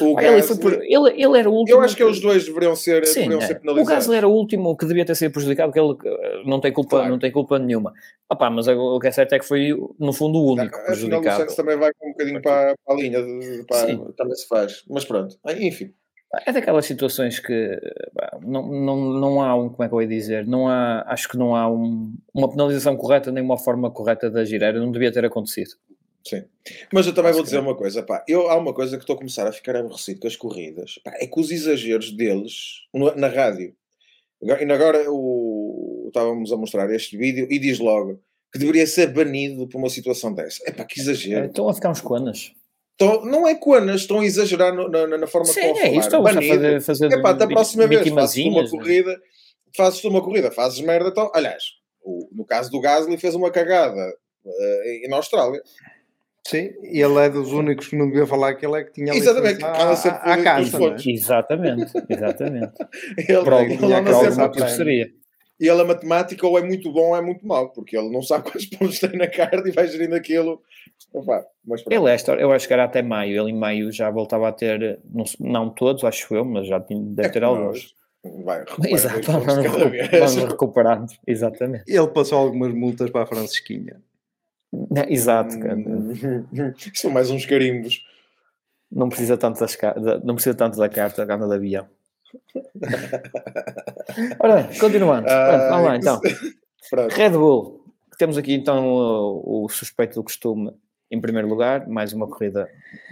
O 0.00 0.18
Ah, 0.18 0.22
ele, 0.24 0.42
foi 0.42 0.56
Gasly- 0.56 0.60
por- 0.60 0.82
ele, 0.84 1.22
ele 1.22 1.38
era 1.38 1.48
o 1.48 1.54
último. 1.54 1.78
Eu 1.78 1.80
acho 1.82 1.96
que 1.96 2.04
os 2.04 2.20
dois 2.20 2.44
deveriam 2.44 2.76
ser, 2.76 3.06
Sim, 3.06 3.20
deveriam 3.20 3.40
é. 3.40 3.46
ser 3.46 3.56
o 3.56 3.60
penalizados. 3.60 3.94
Gasly 3.94 4.16
era 4.16 4.28
o 4.28 4.32
último 4.32 4.76
que 4.76 4.84
devia 4.86 5.04
ter 5.06 5.14
sido 5.14 5.32
prejudicado, 5.32 5.72
porque 5.72 5.80
ele 5.80 6.16
eh, 6.16 6.42
não 6.44 6.60
tem 6.60 6.72
culpa, 6.72 6.90
Claro. 6.96 7.10
não 7.10 7.18
tem 7.18 7.30
culpa 7.32 7.58
nenhuma. 7.58 7.92
Opá, 8.30 8.50
mas 8.50 8.68
o 8.68 8.98
que 9.00 9.06
é 9.08 9.10
certo 9.12 9.32
é 9.34 9.38
que 9.38 9.46
foi, 9.46 9.70
no 9.98 10.12
fundo, 10.12 10.38
o 10.38 10.52
único 10.52 10.76
A 10.76 10.80
final 10.80 10.82
o 10.82 10.86
prejudicado. 10.86 11.36
Sainz 11.38 11.54
também 11.54 11.76
vai 11.78 11.90
um 12.02 12.10
bocadinho 12.10 12.42
para, 12.42 12.74
para 12.84 12.94
a 12.94 12.98
linha, 12.98 13.22
de- 13.22 13.64
para- 13.66 13.86
Sim. 13.86 14.04
também 14.16 14.34
se 14.34 14.46
faz. 14.48 14.82
Mas 14.90 15.04
pronto, 15.04 15.36
Ah, 15.44 15.52
enfim. 15.54 15.92
É 16.44 16.52
daquelas 16.52 16.84
situações 16.84 17.38
que 17.38 17.80
pá, 18.14 18.38
não, 18.42 18.66
não, 18.68 18.96
não 18.96 19.40
há 19.42 19.54
um, 19.54 19.70
como 19.70 19.84
é 19.84 19.88
que 19.88 19.94
eu 19.94 20.02
ia 20.02 20.08
dizer, 20.08 20.44
não 20.46 20.68
há, 20.68 21.02
acho 21.06 21.28
que 21.28 21.38
não 21.38 21.54
há 21.56 21.70
um, 21.70 22.12
uma 22.34 22.50
penalização 22.50 22.96
correta 22.96 23.30
nem 23.32 23.42
uma 23.42 23.56
forma 23.56 23.90
correta 23.90 24.28
de 24.28 24.38
agir, 24.38 24.60
era, 24.62 24.78
não 24.78 24.90
devia 24.90 25.10
ter 25.10 25.24
acontecido. 25.24 25.70
Sim. 26.28 26.44
Mas 26.92 27.06
eu 27.06 27.14
também 27.14 27.30
Acho 27.30 27.36
vou 27.38 27.44
dizer 27.44 27.58
uma 27.58 27.76
coisa, 27.76 28.02
pá. 28.02 28.24
Eu, 28.26 28.48
há 28.48 28.56
uma 28.56 28.74
coisa 28.74 28.96
que 28.96 29.02
estou 29.04 29.14
a 29.14 29.18
começar 29.18 29.46
a 29.46 29.52
ficar 29.52 29.76
aborrecido 29.76 30.20
com 30.20 30.26
as 30.26 30.34
corridas, 30.36 30.98
pá, 31.04 31.12
é 31.20 31.26
que 31.26 31.38
os 31.40 31.50
exageros 31.50 32.10
deles 32.10 32.52
na 33.16 33.28
rádio. 33.28 33.74
Agora- 34.42 34.74
agora 34.74 35.04
o, 35.12 36.04
estávamos 36.08 36.52
a 36.52 36.56
mostrar 36.56 36.92
este 36.92 37.16
vídeo 37.16 37.46
e 37.50 37.58
diz 37.58 37.78
logo 37.78 38.20
que 38.52 38.58
deveria 38.58 38.86
ser 38.86 39.08
banido 39.12 39.68
por 39.68 39.78
uma 39.78 39.88
situação 39.90 40.32
dessa. 40.34 40.62
É 40.66 40.72
pá, 40.72 40.84
que 40.84 41.00
exagero. 41.00 41.46
Estão 41.46 41.68
a 41.68 41.74
ficar 41.74 41.90
uns 41.90 42.00
coanas. 42.00 42.52
Estão- 42.98 43.24
não 43.24 43.46
é 43.46 43.54
coanas, 43.54 44.00
estão 44.02 44.20
a 44.20 44.24
exagerar 44.24 44.74
no- 44.74 44.88
na, 44.88 45.06
na, 45.06 45.26
forma 45.26 45.46
Sim, 45.46 45.60
é 45.60 45.74
falar. 45.74 45.96
estão 45.98 46.26
a 46.26 46.32
fazer, 46.32 46.80
fazer 46.80 47.12
Epá, 47.12 47.32
da 47.32 47.46
próxima 47.46 47.86
vez 47.86 48.08
fazes 48.08 48.44
uma 48.46 48.62
né? 48.62 48.68
corrida, 48.68 49.20
fazes 49.76 50.00
tu 50.00 50.08
uma 50.08 50.22
corrida, 50.22 50.50
fazes 50.50 50.80
merda, 50.80 51.10
então, 51.10 51.30
aliás, 51.34 51.62
o- 52.02 52.28
no 52.32 52.44
caso 52.44 52.70
do 52.70 52.80
Gasly 52.80 53.16
fez 53.18 53.34
uma 53.34 53.50
cagada 53.50 54.12
em- 54.86 55.08
na 55.08 55.16
Austrália. 55.16 55.60
Sim, 56.48 56.70
ele 56.82 57.18
é 57.18 57.28
dos 57.30 57.52
únicos 57.52 57.88
que 57.88 57.96
não 57.96 58.06
devia 58.08 58.26
falar 58.26 58.54
que 58.54 58.64
ele 58.66 58.80
é 58.80 58.84
que 58.84 58.92
tinha 58.92 59.12
Exatamente, 59.14 59.56
que 59.64 59.96
sempre 59.96 60.18
à, 60.30 60.34
à 60.34 60.42
casa. 60.42 60.78
é? 60.84 61.10
Exatamente, 61.10 61.92
exatamente. 62.08 62.72
Ele, 63.18 63.42
Por 63.44 63.52
ele 63.52 64.68
seria. 64.70 65.10
e 65.58 65.68
ele 65.68 65.80
a 65.80 65.84
matemática 65.84 66.46
ou 66.46 66.58
é 66.58 66.62
muito 66.62 66.92
bom 66.92 67.08
ou 67.10 67.16
é 67.16 67.20
muito 67.20 67.46
mau, 67.46 67.70
porque 67.70 67.96
ele 67.96 68.10
não 68.10 68.22
sabe 68.22 68.44
quantos 68.50 68.66
pontos 68.66 68.98
tem 69.00 69.12
na 69.16 69.26
carta 69.26 69.68
e 69.68 69.72
vai 69.72 69.86
gerindo 69.88 70.14
aquilo. 70.14 70.60
Opa, 71.12 71.44
pronto. 71.66 71.84
Ele 71.90 72.10
é, 72.10 72.16
eu 72.42 72.52
acho 72.52 72.66
que 72.66 72.72
era 72.72 72.84
até 72.84 73.02
maio, 73.02 73.40
ele 73.42 73.50
em 73.50 73.56
maio 73.58 73.90
já 73.92 74.10
voltava 74.10 74.48
a 74.48 74.52
ter, 74.52 74.98
não, 75.12 75.24
não 75.40 75.70
todos, 75.70 76.04
acho 76.04 76.34
eu, 76.34 76.44
mas 76.44 76.66
já 76.66 76.80
tinha- 76.80 77.00
deve 77.00 77.28
É 77.28 77.30
ter 77.30 77.38
que 77.40 77.44
alguns. 77.44 77.94
Vai, 78.44 78.64
Exato, 78.88 79.20
vamos, 79.30 79.46
vamos 79.46 80.44
recuperando, 80.50 81.06
exatamente. 81.26 81.84
Ele 81.86 82.08
passou 82.08 82.38
algumas 82.38 82.74
multas 82.74 83.08
para 83.10 83.22
a 83.22 83.26
Francisquinha. 83.26 84.00
Exato, 85.08 85.58
cara. 85.58 85.76
São 86.94 87.10
mais 87.10 87.30
uns 87.30 87.46
carimbos. 87.46 88.04
Não 88.90 89.08
precisa 89.08 89.36
tanto, 89.36 89.58
das, 89.60 89.76
não 90.24 90.34
precisa 90.34 90.54
tanto 90.54 90.78
da 90.78 90.88
carta, 90.88 91.22
anda 91.22 91.46
de 91.46 91.54
avião. 91.54 91.88
Ora 94.38 94.62
bem, 94.62 94.78
continuando. 94.78 95.26
Vamos 95.28 95.86
lá 95.86 95.96
então. 95.96 96.20
Pronto. 96.90 97.12
Red 97.12 97.30
Bull. 97.30 97.84
Temos 98.18 98.38
aqui 98.38 98.54
então 98.54 98.88
o, 98.88 99.64
o, 99.64 99.68
suspeito 99.68 100.14
do 100.14 100.24
costume 100.24 100.72
em 101.10 101.20
primeiro 101.20 101.48
lugar, 101.48 101.86
mais 101.86 102.12
uma 102.12 102.26
corrida 102.26 102.68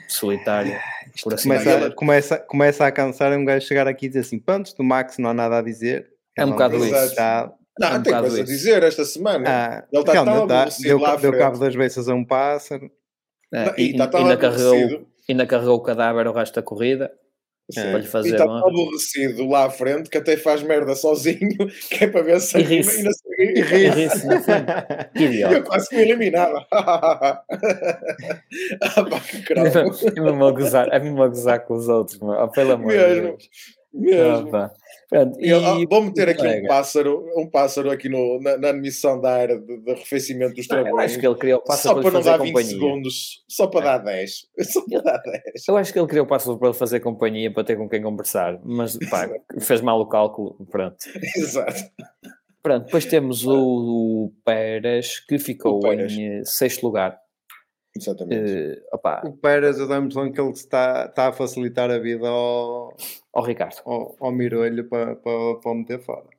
solitária. 0.08 0.80
Por 1.22 1.34
assim 1.34 1.48
começa, 1.48 1.90
começa, 1.90 2.38
começa 2.38 2.86
a 2.86 2.92
cansar 2.92 3.32
um 3.36 3.44
gajo 3.44 3.66
chegar 3.66 3.86
aqui 3.86 4.06
e 4.06 4.08
dizer 4.08 4.20
assim: 4.20 4.38
Pantos, 4.38 4.72
do 4.72 4.82
Max 4.82 5.18
não 5.18 5.30
há 5.30 5.34
nada 5.34 5.58
a 5.58 5.62
dizer. 5.62 6.10
É 6.36 6.44
um 6.44 6.50
bocado 6.50 6.76
isso. 6.76 6.94
Está, 6.94 7.52
não, 7.78 7.88
é 7.88 7.98
um 7.98 8.02
tem 8.02 8.12
coisa 8.12 8.40
isso. 8.40 8.42
a 8.42 8.44
dizer 8.44 8.82
esta 8.82 9.04
semana. 9.04 9.44
Ah, 9.48 9.84
Ele 9.92 10.00
está 10.00 10.24
tão 10.24 10.46
tá, 10.46 10.68
deu, 10.80 10.98
deu 11.18 11.38
cabo 11.38 11.58
das 11.58 11.74
beças 11.74 12.08
a 12.08 12.14
um 12.14 12.24
pássaro. 12.24 12.90
É, 13.52 13.74
e, 13.76 13.90
e, 13.90 13.96
tá 13.96 14.10
ainda, 14.14 14.36
carregou, 14.36 15.06
ainda 15.28 15.46
carregou 15.46 15.76
o 15.76 15.82
cadáver 15.82 16.26
o 16.26 16.32
resto 16.32 16.54
da 16.54 16.62
corrida. 16.62 17.12
Sim. 17.70 17.80
Para 17.80 17.98
lhe 17.98 18.06
fazer 18.06 18.28
e 18.28 18.32
está 18.32 18.44
tão 18.44 18.56
aborrecido 18.58 19.48
lá 19.48 19.64
à 19.64 19.70
frente 19.70 20.10
que 20.10 20.18
até 20.18 20.36
faz 20.36 20.62
merda 20.62 20.94
sozinho, 20.94 21.56
que 21.88 22.04
é 22.04 22.08
para 22.08 22.22
ver 22.22 22.38
se 22.38 22.58
e 22.58 22.62
ri-se. 22.62 23.08
E 23.38 23.62
ri-se 23.62 24.26
na 24.26 24.38
frente. 24.44 24.68
Eu 25.50 25.64
quase 25.64 25.94
me 25.94 26.02
eliminava. 26.02 26.66
ah, 26.70 27.44
pá, 29.08 29.20
que 29.20 29.52
É 29.54 30.20
mesmo 30.20 30.44
a 30.44 30.52
gozar, 30.52 30.88
é 30.92 30.98
mesmo 30.98 31.22
a 31.22 31.28
gozar 31.28 31.60
com 31.60 31.74
os 31.74 31.88
outros, 31.88 32.20
oh, 32.20 32.48
pelo 32.48 32.72
amor 32.72 32.92
de 32.92 32.98
Deus. 32.98 33.48
Mesmo. 33.94 34.56
Ah, 34.56 34.70
Pronto, 35.08 35.38
e, 35.40 35.48
e, 35.50 35.86
vou 35.86 36.02
meter 36.02 36.28
aqui 36.30 36.46
um 36.46 36.66
pássaro, 36.66 37.24
um 37.36 37.48
pássaro 37.48 37.90
aqui 37.90 38.08
no, 38.08 38.40
na, 38.40 38.56
na 38.56 38.68
admissão 38.70 39.20
da 39.20 39.32
área 39.32 39.58
de, 39.58 39.78
de 39.78 39.90
arrefecimento 39.92 40.54
dos 40.54 40.66
trabalhos. 40.66 40.98
acho 40.98 41.20
que 41.20 41.26
ele 41.26 41.36
criou 41.36 41.60
o 41.60 41.62
pássaro 41.62 41.96
só 41.96 42.02
para 42.02 42.10
não 42.10 42.22
dar 42.22 42.38
20 42.38 42.48
companhia. 42.48 42.70
segundos, 42.70 43.44
só 43.48 43.66
para 43.68 43.84
dar 43.84 43.98
10. 43.98 44.32
Só 44.64 44.80
para 44.82 45.00
dar 45.00 45.18
10. 45.18 45.42
Eu 45.68 45.76
acho 45.76 45.92
que 45.92 45.98
ele 45.98 46.08
criou 46.08 46.24
o 46.24 46.28
pássaro 46.28 46.58
para 46.58 46.72
fazer 46.72 47.00
companhia, 47.00 47.52
para 47.52 47.62
ter 47.62 47.76
com 47.76 47.88
quem 47.88 48.02
conversar, 48.02 48.58
mas 48.64 48.98
pá, 49.08 49.28
fez 49.60 49.80
mal 49.80 50.00
o 50.00 50.06
cálculo. 50.06 50.56
Pronto. 50.70 50.96
Exato. 51.36 51.84
Pronto, 52.62 52.86
depois 52.86 53.04
temos 53.04 53.46
o, 53.46 53.54
o 53.54 54.32
Pérez 54.44 55.20
que 55.20 55.38
ficou 55.38 55.80
Pérez. 55.80 56.12
em 56.12 56.44
sexto 56.44 56.82
lugar. 56.82 57.18
Exatamente. 57.96 58.82
Uh, 58.92 59.28
o 59.28 59.32
Pérez, 59.32 59.78
eu 59.78 59.86
dou-me 59.86 60.32
que 60.32 60.40
ele 60.40 60.50
está, 60.50 61.06
está 61.06 61.28
a 61.28 61.32
facilitar 61.32 61.90
a 61.90 61.98
vida 61.98 62.28
ao, 62.28 62.96
ao 63.32 63.42
Ricardo. 63.44 63.80
Ao, 63.84 64.16
ao 64.20 64.32
Mirolho 64.32 64.88
para, 64.88 65.14
para, 65.16 65.54
para 65.56 65.70
o 65.70 65.74
meter 65.74 66.00
fora. 66.00 66.34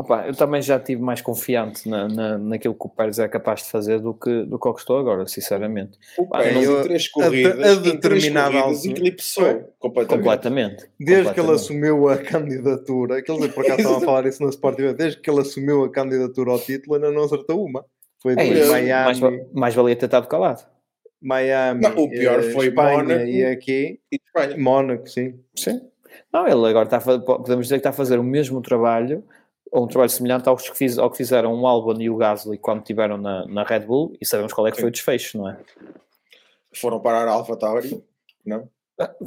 Opa, 0.00 0.28
eu 0.28 0.34
também 0.34 0.62
já 0.62 0.76
estive 0.76 1.02
mais 1.02 1.20
confiante 1.20 1.88
na, 1.88 2.06
na, 2.06 2.38
naquilo 2.38 2.72
que 2.72 2.86
o 2.86 2.88
Pérez 2.88 3.18
é 3.18 3.26
capaz 3.26 3.64
de 3.64 3.70
fazer 3.70 3.98
do 3.98 4.14
que, 4.14 4.44
do 4.44 4.56
que 4.56 4.68
eu 4.68 4.72
estou 4.72 4.96
agora, 4.96 5.26
sinceramente. 5.26 5.98
O 6.16 6.28
Pérez 6.28 6.82
três 6.84 7.08
corridas, 7.08 7.66
a, 7.66 7.72
a 7.72 7.74
determinada 7.74 8.62
corridas 8.62 8.84
eclipsou 8.84 9.74
completamente. 9.80 10.22
completamente. 10.22 10.76
Desde 11.00 11.24
completamente. 11.24 11.34
que 11.34 11.40
ele 11.40 11.50
assumiu 11.50 12.08
a 12.08 12.16
candidatura, 12.16 13.22
que 13.22 13.32
eles 13.32 13.52
por 13.52 13.64
acaso 13.64 13.80
estavam 13.80 13.98
a 13.98 14.00
falar 14.06 14.26
isso 14.26 14.40
na 14.40 14.50
Sport 14.50 14.76
TV, 14.76 14.94
desde 14.94 15.20
que 15.20 15.28
ele 15.28 15.40
assumiu 15.40 15.82
a 15.82 15.90
candidatura 15.90 16.52
ao 16.52 16.60
título 16.60 16.94
ainda 16.94 17.10
não 17.10 17.24
acertou 17.24 17.64
uma. 17.64 17.84
Foi 18.20 18.32
é 18.32 18.36
de 18.36 18.68
Miami. 18.68 19.20
Mais, 19.20 19.52
mais 19.52 19.74
valia 19.74 19.96
ter 19.96 20.06
estado 20.06 20.26
calado. 20.26 20.66
Miami. 21.20 21.82
Não, 21.82 21.96
o 21.96 22.10
pior 22.10 22.40
eh, 22.40 22.50
foi 22.50 22.68
Espanha 22.68 22.98
Mónaco 22.98 23.24
e 23.24 23.44
aqui. 23.44 24.00
E 24.10 24.16
Espanha. 24.24 24.56
Mónaco, 24.56 25.08
sim. 25.08 25.38
Sim. 25.54 25.80
Não, 26.32 26.46
ele 26.46 26.68
agora 26.68 26.84
está 26.84 26.96
a, 26.98 27.18
podemos 27.20 27.66
dizer 27.66 27.76
que 27.76 27.80
está 27.80 27.90
a 27.90 27.92
fazer 27.92 28.18
o 28.18 28.24
mesmo 28.24 28.60
trabalho, 28.60 29.24
ou 29.70 29.84
um 29.84 29.88
trabalho 29.88 30.10
semelhante 30.10 30.48
ao 30.48 30.56
que, 30.56 30.76
fiz, 30.76 30.98
ao 30.98 31.10
que 31.10 31.16
fizeram 31.16 31.54
o 31.54 31.66
Albon 31.66 32.00
e 32.00 32.10
o 32.10 32.16
Gasly 32.16 32.58
quando 32.58 32.80
estiveram 32.80 33.16
na, 33.16 33.46
na 33.46 33.62
Red 33.62 33.80
Bull, 33.80 34.16
e 34.20 34.26
sabemos 34.26 34.52
qual 34.52 34.66
é 34.66 34.70
que 34.70 34.76
sim. 34.76 34.82
foi 34.82 34.88
o 34.88 34.92
desfecho, 34.92 35.38
não 35.38 35.48
é? 35.48 35.58
Foram 36.74 37.00
parar 37.00 37.26
a 37.26 37.32
Alpha 37.32 37.56
Tauri, 37.56 38.02
não? 38.44 38.68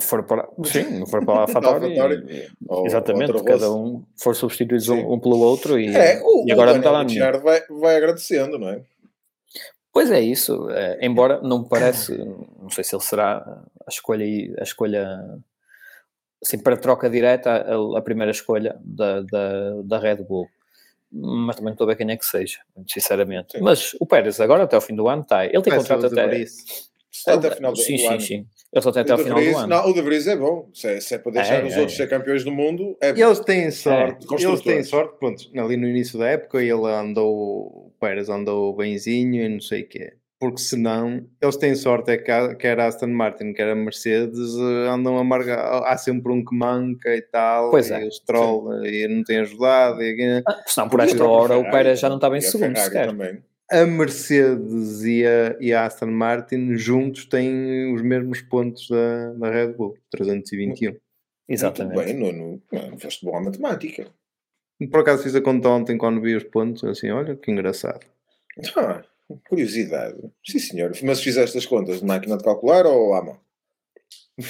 Foram 0.02 0.24
para, 0.26 0.50
sim, 0.66 1.00
não 1.00 1.08
foram 1.08 1.24
para 1.26 1.44
a 1.44 1.62
Tauri. 1.62 2.52
exatamente, 2.86 3.44
cada 3.44 3.72
um 3.72 4.04
for 4.18 4.36
substituídos 4.36 4.90
um, 4.90 5.14
um, 5.14 5.20
pelo 5.20 5.40
outro 5.40 5.80
e, 5.80 5.96
é, 5.96 6.22
o, 6.22 6.46
e 6.46 6.52
agora 6.52 6.72
o 6.72 6.74
não 6.74 6.80
está 6.80 6.92
lá. 6.92 7.38
Vai, 7.40 7.62
vai 7.70 7.96
agradecendo, 7.96 8.60
não 8.60 8.70
é? 8.70 8.82
Pois 9.94 10.12
é 10.12 10.20
isso, 10.20 10.70
é, 10.70 11.06
embora 11.06 11.42
não 11.42 11.60
me 11.60 11.70
parece, 11.70 12.18
não 12.18 12.70
sei 12.70 12.84
se 12.84 12.96
ele 12.96 13.04
será 13.04 13.38
a 13.86 13.90
escolha, 13.90 14.26
a 14.60 14.64
escolha 14.64 15.42
assim, 16.44 16.58
para 16.58 16.78
troca 16.78 17.10
direta, 17.10 17.52
a, 17.52 17.98
a 17.98 18.02
primeira 18.02 18.32
escolha 18.32 18.78
da, 18.84 19.22
da, 19.22 19.82
da, 19.84 20.00
Red 20.00 20.24
Bull. 20.24 20.50
Mas 21.12 21.58
também 21.58 21.68
não 21.68 21.74
estou 21.74 21.86
a 21.86 21.90
ver 21.90 21.98
quem 21.98 22.10
é 22.10 22.18
que 22.18 22.26
seja, 22.26 22.60
sinceramente. 22.88 23.58
Sim. 23.58 23.62
Mas 23.62 23.94
o 24.00 24.06
Pérez 24.06 24.40
agora 24.40 24.64
até 24.64 24.76
ao 24.76 24.82
fim 24.82 24.96
do 24.96 25.10
ano 25.10 25.24
está. 25.24 25.46
Ele 25.46 25.62
tem 25.62 25.76
contrato 25.76 26.06
até. 26.06 26.38
Está 26.38 26.91
até 27.28 27.48
ao 27.48 27.56
final 27.56 27.74
do, 27.74 27.78
sim, 27.78 27.94
do 27.94 28.00
sim, 28.00 28.08
ano. 28.08 28.22
Sim, 28.22 28.46
Ele 28.72 28.82
só 28.82 28.92
tem 28.92 29.02
até 29.02 29.12
ao 29.12 29.18
final 29.18 29.38
Vries, 29.38 29.54
do 29.54 29.58
ano. 29.60 29.68
Não, 29.68 29.90
o 29.90 29.94
De 29.94 30.02
Vries 30.02 30.28
é 30.28 30.36
bom. 30.36 30.70
Se 30.74 30.88
é, 30.88 31.00
se 31.00 31.16
é 31.16 31.18
para 31.18 31.32
deixar 31.32 31.64
é, 31.64 31.66
os 31.66 31.74
é, 31.74 31.80
outros 31.80 31.98
ser 31.98 32.10
campeões 32.10 32.44
do 32.44 32.52
mundo, 32.52 32.98
é 33.02 33.10
Eles 33.10 33.40
têm 33.40 33.70
sorte. 33.72 34.26
Eles 34.32 34.62
têm 34.62 34.84
sorte, 34.84 35.18
pronto. 35.20 35.44
Ali 35.56 35.78
no 35.78 35.88
início 35.88 36.18
da 36.18 36.28
época 36.28 36.62
ele 36.62 36.88
andou, 36.88 37.28
o 37.28 37.94
Pérez 38.00 38.30
andou 38.30 38.76
benzinho 38.76 39.44
e 39.44 39.50
não 39.50 39.60
sei 39.60 39.82
o 39.82 39.88
quê 39.88 40.14
porque 40.42 40.58
senão 40.58 41.24
eles 41.40 41.56
têm 41.56 41.76
sorte 41.76 42.10
é 42.10 42.18
que 42.18 42.56
quer 42.56 42.80
a 42.80 42.88
Aston 42.88 43.10
Martin, 43.10 43.54
quer 43.54 43.70
a 43.70 43.76
Mercedes 43.76 44.56
eh, 44.58 44.90
andam 44.90 45.16
a 45.20 45.24
marcar, 45.24 45.84
há 45.84 45.96
sempre 45.98 46.34
um 46.34 46.44
que 46.44 46.56
manca 46.56 47.16
e 47.16 47.22
tal, 47.22 47.70
pois 47.70 47.92
e 47.92 47.94
é. 47.94 48.04
o 48.04 48.12
Stroll 48.12 48.84
e 48.84 49.08
não 49.08 49.24
tem 49.24 49.38
ajudado. 49.38 50.02
E... 50.02 50.42
Ah, 50.48 50.64
senão 50.66 50.90
por 50.90 51.00
esta 51.00 51.24
hora 51.24 51.60
o 51.60 51.70
Pérez 51.70 52.00
já 52.00 52.10
não 52.10 52.16
estava 52.16 52.40
em 52.40 52.42
segundo 52.42 52.76
sequer. 52.76 53.06
Também. 53.06 53.44
A 53.72 53.86
Mercedes 53.86 55.02
e 55.04 55.26
a, 55.26 55.56
e 55.62 55.74
a 55.74 55.86
Aston 55.86 56.08
Martin 56.08 56.76
juntos 56.76 57.26
têm 57.26 57.94
os 57.94 58.02
mesmos 58.02 58.42
pontos 58.42 58.90
da, 58.90 59.34
da 59.34 59.50
Red 59.50 59.74
Bull, 59.74 59.98
321. 60.12 60.98
Exatamente. 61.48 61.96
Muito 61.96 62.06
bem, 62.06 62.60
Nuno, 62.70 63.00
foste 63.00 63.26
boa 63.26 63.42
matemática. 63.42 64.08
Por 64.90 65.00
acaso 65.00 65.24
fiz 65.24 65.36
a 65.36 65.42
conta 65.42 65.70
ontem 65.70 65.98
quando 65.98 66.22
vi 66.22 66.36
os 66.36 66.44
pontos, 66.44 66.84
assim, 66.84 67.12
olha 67.12 67.36
que 67.36 67.50
engraçado. 67.50 68.06
Ah. 68.76 69.04
Curiosidade. 69.48 70.18
Sim, 70.46 70.60
senhor. 70.60 70.92
Mas 71.04 71.22
fizeste 71.22 71.58
as 71.58 71.66
contas 71.66 72.00
de 72.00 72.06
máquina 72.06 72.38
de 72.38 72.44
calcular 72.44 72.86
ou 72.86 73.14
à 73.14 73.24
mão? 73.24 73.40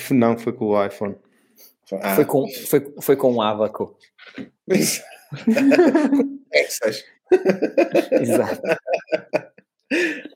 Não, 0.10 0.38
foi 0.38 0.54
com 0.54 0.66
o 0.66 0.86
iPhone. 0.86 1.16
Ah. 2.02 2.16
Foi, 2.16 2.26
com, 2.26 2.48
foi, 2.48 2.94
foi 3.02 3.16
com 3.16 3.36
o 3.36 3.42
Abaco. 3.42 3.98
é 6.52 6.64
que 6.64 6.72
seja. 6.72 7.04
Exato. 8.12 8.62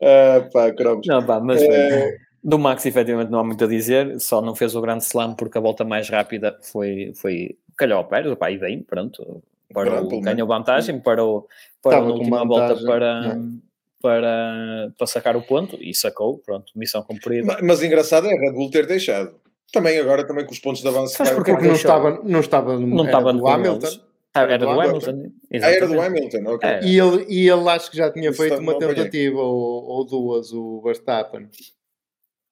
Ah, 0.02 0.50
pá, 0.52 0.70
cromos. 0.74 1.08
Não, 1.08 1.26
pá, 1.26 1.40
mas 1.40 1.62
é... 1.62 2.18
do 2.44 2.60
Max, 2.60 2.86
efetivamente, 2.86 3.32
não 3.32 3.40
há 3.40 3.44
muito 3.46 3.64
a 3.64 3.68
dizer. 3.68 4.20
Só 4.20 4.42
não 4.42 4.54
fez 4.54 4.76
o 4.76 4.82
grande 4.82 5.06
slam 5.06 5.34
porque 5.34 5.58
a 5.58 5.62
volta 5.62 5.86
mais 5.86 6.10
rápida 6.10 6.60
foi, 6.62 7.14
foi 7.16 7.58
calhou 7.78 8.00
ao 8.00 8.06
Pérez, 8.06 8.36
pá, 8.36 8.52
e 8.52 8.58
bem, 8.58 8.84
pronto. 8.84 9.42
Para 9.74 10.04
o, 10.04 10.20
ganhou 10.20 10.46
vantagem 10.46 11.00
para, 11.00 11.24
o, 11.24 11.48
para 11.82 12.00
a 12.00 12.02
última 12.02 12.46
volta 12.46 12.76
para. 12.86 13.36
Não 13.36 13.62
para, 14.06 14.94
para 14.96 15.08
sacar 15.08 15.36
o 15.36 15.42
ponto 15.42 15.80
e 15.82 15.92
sacou, 15.96 16.38
pronto, 16.38 16.72
missão 16.76 17.02
cumprida. 17.02 17.48
Mas, 17.48 17.62
mas 17.62 17.82
engraçado 17.82 18.28
é 18.28 18.36
a 18.36 18.40
Red 18.40 18.52
Bull 18.52 18.70
ter 18.70 18.86
deixado. 18.86 19.34
Também 19.74 19.98
agora, 19.98 20.28
também 20.28 20.46
com 20.46 20.52
os 20.52 20.60
pontos 20.60 20.84
de 20.84 20.88
avanço. 20.88 21.16
Mas 21.18 21.32
porque 21.32 21.52
não 21.52 21.74
estava, 21.74 22.22
não 22.24 22.40
estava, 22.40 22.80
não 22.80 23.06
estava 23.06 23.34
no 23.34 23.48
Hamilton. 23.48 23.88
Era, 23.88 24.05
era 24.42 24.58
do 24.58 24.70
Hamilton. 24.70 25.32
Ah, 25.54 25.72
era 25.72 25.88
do 25.88 26.02
Hamilton, 26.02 26.44
ok. 26.46 26.70
É. 26.70 26.84
E, 26.84 27.00
ele, 27.00 27.26
e 27.30 27.50
ele 27.50 27.70
acho 27.70 27.90
que 27.90 27.98
já 27.98 28.12
tinha 28.12 28.30
Isso 28.30 28.42
feito 28.42 28.58
uma 28.58 28.78
tentativa 28.78 29.40
ou, 29.40 29.84
ou 29.84 30.06
duas, 30.06 30.52
o 30.52 30.82
Verstappen. 30.82 31.50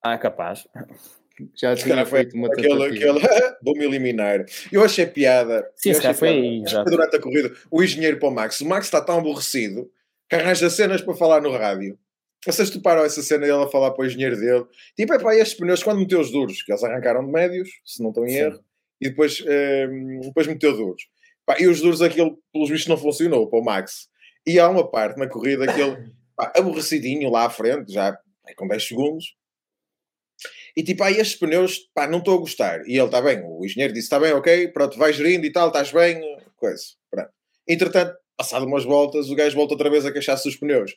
Ah, 0.02 0.18
capaz. 0.18 0.68
Já 1.56 1.76
tinha 1.76 2.06
feito 2.06 2.36
uma 2.36 2.48
aquele, 2.48 2.68
tentativa. 2.68 3.18
Aquele, 3.18 3.56
vou-me 3.64 3.86
eliminar. 3.86 4.46
Eu 4.72 4.84
achei 4.84 5.06
piada. 5.06 5.70
Sim, 5.76 5.92
eu 5.92 5.98
achei 5.98 6.14
foi. 6.14 6.64
Piada. 6.66 6.90
Durante 6.90 7.16
a 7.16 7.20
corrida, 7.20 7.54
o 7.72 7.84
engenheiro 7.84 8.20
para 8.20 8.30
o 8.30 8.32
Max. 8.32 8.62
O 8.62 8.68
Max 8.68 8.86
está 8.86 9.02
tão 9.02 9.20
aborrecido 9.20 9.90
que 10.30 10.36
arranja 10.36 10.70
cenas 10.70 11.02
para 11.02 11.14
falar 11.14 11.42
no 11.42 11.52
rádio. 11.52 11.98
Vocês 12.46 12.70
toparam 12.70 13.06
essa 13.06 13.22
cena 13.22 13.46
dele 13.46 13.64
a 13.64 13.68
falar 13.68 13.92
para 13.92 14.04
o 14.04 14.06
engenheiro 14.06 14.36
dele. 14.36 14.66
Tipo, 14.98 15.14
é 15.14 15.20
para 15.20 15.36
estes 15.36 15.58
pneus, 15.58 15.82
quando 15.82 16.00
meteu 16.00 16.20
os 16.20 16.30
duros, 16.30 16.62
que 16.62 16.72
eles 16.72 16.84
arrancaram 16.84 17.26
de 17.26 17.32
médios, 17.32 17.70
se 17.86 18.04
não 18.04 18.10
estão 18.10 18.26
em 18.26 18.30
Sim. 18.30 18.38
erro, 18.38 18.60
e 19.00 19.10
depois, 19.10 19.42
um, 19.42 19.50
ehm, 19.50 20.20
depois 20.22 20.48
meteu 20.48 20.76
duros. 20.76 21.08
Pá, 21.46 21.58
e 21.60 21.68
os 21.68 21.82
duros, 21.82 22.02
aquilo, 22.02 22.40
pelos 22.52 22.70
vistos, 22.70 22.88
não 22.88 22.98
funcionou 22.98 23.50
para 23.50 23.60
o 23.60 23.64
Max. 23.64 24.08
E 24.46 24.60
há 24.60 24.70
uma 24.70 24.90
parte 24.90 25.18
na 25.20 25.28
corrida 25.28 25.72
que 25.72 25.80
ele, 25.80 26.12
pá, 26.36 26.52
aborrecidinho 26.56 27.30
lá 27.30 27.46
à 27.46 27.50
frente, 27.50 27.92
já 27.92 28.18
com 28.58 28.68
10 28.68 28.88
segundos, 28.88 29.36
e 30.76 30.84
tipo, 30.84 31.04
aí 31.04 31.18
estes 31.18 31.38
pneus, 31.38 31.80
pá, 31.94 32.08
não 32.08 32.20
estou 32.20 32.36
a 32.36 32.40
gostar. 32.40 32.82
E 32.88 32.98
ele, 32.98 33.06
está 33.06 33.22
bem, 33.22 33.42
o 33.44 33.64
engenheiro 33.64 33.94
disse, 33.94 34.06
está 34.06 34.20
bem, 34.20 34.34
ok, 34.34 34.68
pronto, 34.70 34.98
vais 34.98 35.16
gerindo 35.16 35.46
e 35.46 35.52
tal, 35.52 35.68
estás 35.68 35.92
bem, 35.92 36.20
coisa, 36.58 36.84
pronto. 37.12 37.30
Entretanto, 37.68 38.16
passado 38.36 38.66
umas 38.66 38.84
voltas, 38.84 39.30
o 39.30 39.36
gajo 39.36 39.56
volta 39.56 39.74
outra 39.74 39.90
vez 39.90 40.06
a 40.06 40.12
queixar-se 40.12 40.50
dos 40.50 40.58
pneus. 40.58 40.94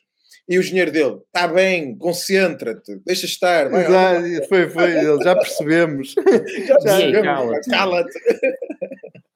E 0.49 0.57
o 0.57 0.61
engenheiro 0.61 0.91
dele, 0.91 1.19
está 1.27 1.47
bem, 1.47 1.95
concentra-te, 1.97 2.99
deixa 3.05 3.25
estar. 3.25 3.69
Vai, 3.69 3.85
Exato, 3.85 4.47
foi, 4.49 4.69
foi, 4.69 5.23
já 5.23 5.35
percebemos. 5.35 6.15
já 6.67 6.79
percebemos, 6.79 7.67
cala-te. 7.67 8.19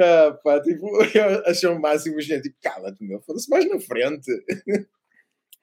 ah, 0.00 0.38
pá, 0.42 0.60
tipo, 0.60 0.86
eu 1.14 1.46
achei 1.46 1.68
o 1.68 1.80
máximo 1.80 2.16
o 2.16 2.20
engenheiro, 2.20 2.42
tipo, 2.42 2.56
cala-te, 2.62 3.02
meu, 3.04 3.20
foda-se 3.20 3.48
mais 3.50 3.68
na 3.68 3.80
frente. 3.80 4.30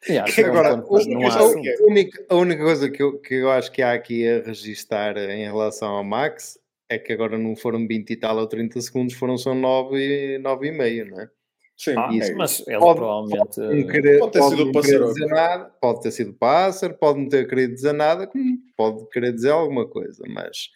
Yeah, 0.07 0.31
agora, 0.47 0.75
um 0.75 0.81
ponto, 0.81 1.09
não 1.09 1.27
há 1.27 1.39
a, 1.39 1.45
única, 1.85 2.25
a 2.29 2.35
única 2.35 2.63
coisa 2.63 2.89
que 2.89 3.03
eu, 3.03 3.19
que 3.19 3.33
eu 3.33 3.51
acho 3.51 3.69
que 3.69 3.81
há 3.81 3.93
aqui 3.93 4.25
a 4.25 4.41
registar 4.41 5.17
em 5.17 5.43
relação 5.43 5.89
ao 5.89 6.03
Max 6.05 6.57
é 6.89 6.97
que 6.97 7.13
agora 7.13 7.37
não 7.37 7.55
foram 7.55 7.85
20 7.87 8.09
e 8.09 8.15
tal 8.15 8.37
ou 8.37 8.47
30 8.47 8.81
segundos, 8.81 9.13
foram 9.13 9.37
só 9.37 9.53
9 9.53 9.97
e, 9.97 10.37
9 10.39 10.67
e 10.67 10.71
meio, 10.71 11.05
não 11.05 11.21
é? 11.21 11.29
Sim, 11.77 11.93
ah, 11.95 12.09
mas 12.35 12.67
ele 12.67 12.77
pode, 12.77 12.99
provavelmente. 12.99 13.55
Pode, 13.55 13.85
querer, 13.85 14.19
pode 14.19 14.31
ter 14.33 14.39
pode 14.39 14.57
sido 14.57 14.71
pássaro. 14.73 15.13
Dizer 15.13 15.25
nada, 15.27 15.71
pode 15.79 16.01
ter 16.01 16.11
sido 16.11 16.33
pássaro, 16.33 16.93
pode 16.95 17.19
não 17.19 17.29
ter 17.29 17.47
querido 17.47 17.73
dizer 17.73 17.93
nada, 17.93 18.29
pode 18.75 19.07
querer 19.09 19.31
dizer 19.31 19.51
alguma 19.51 19.87
coisa, 19.87 20.21
mas. 20.27 20.69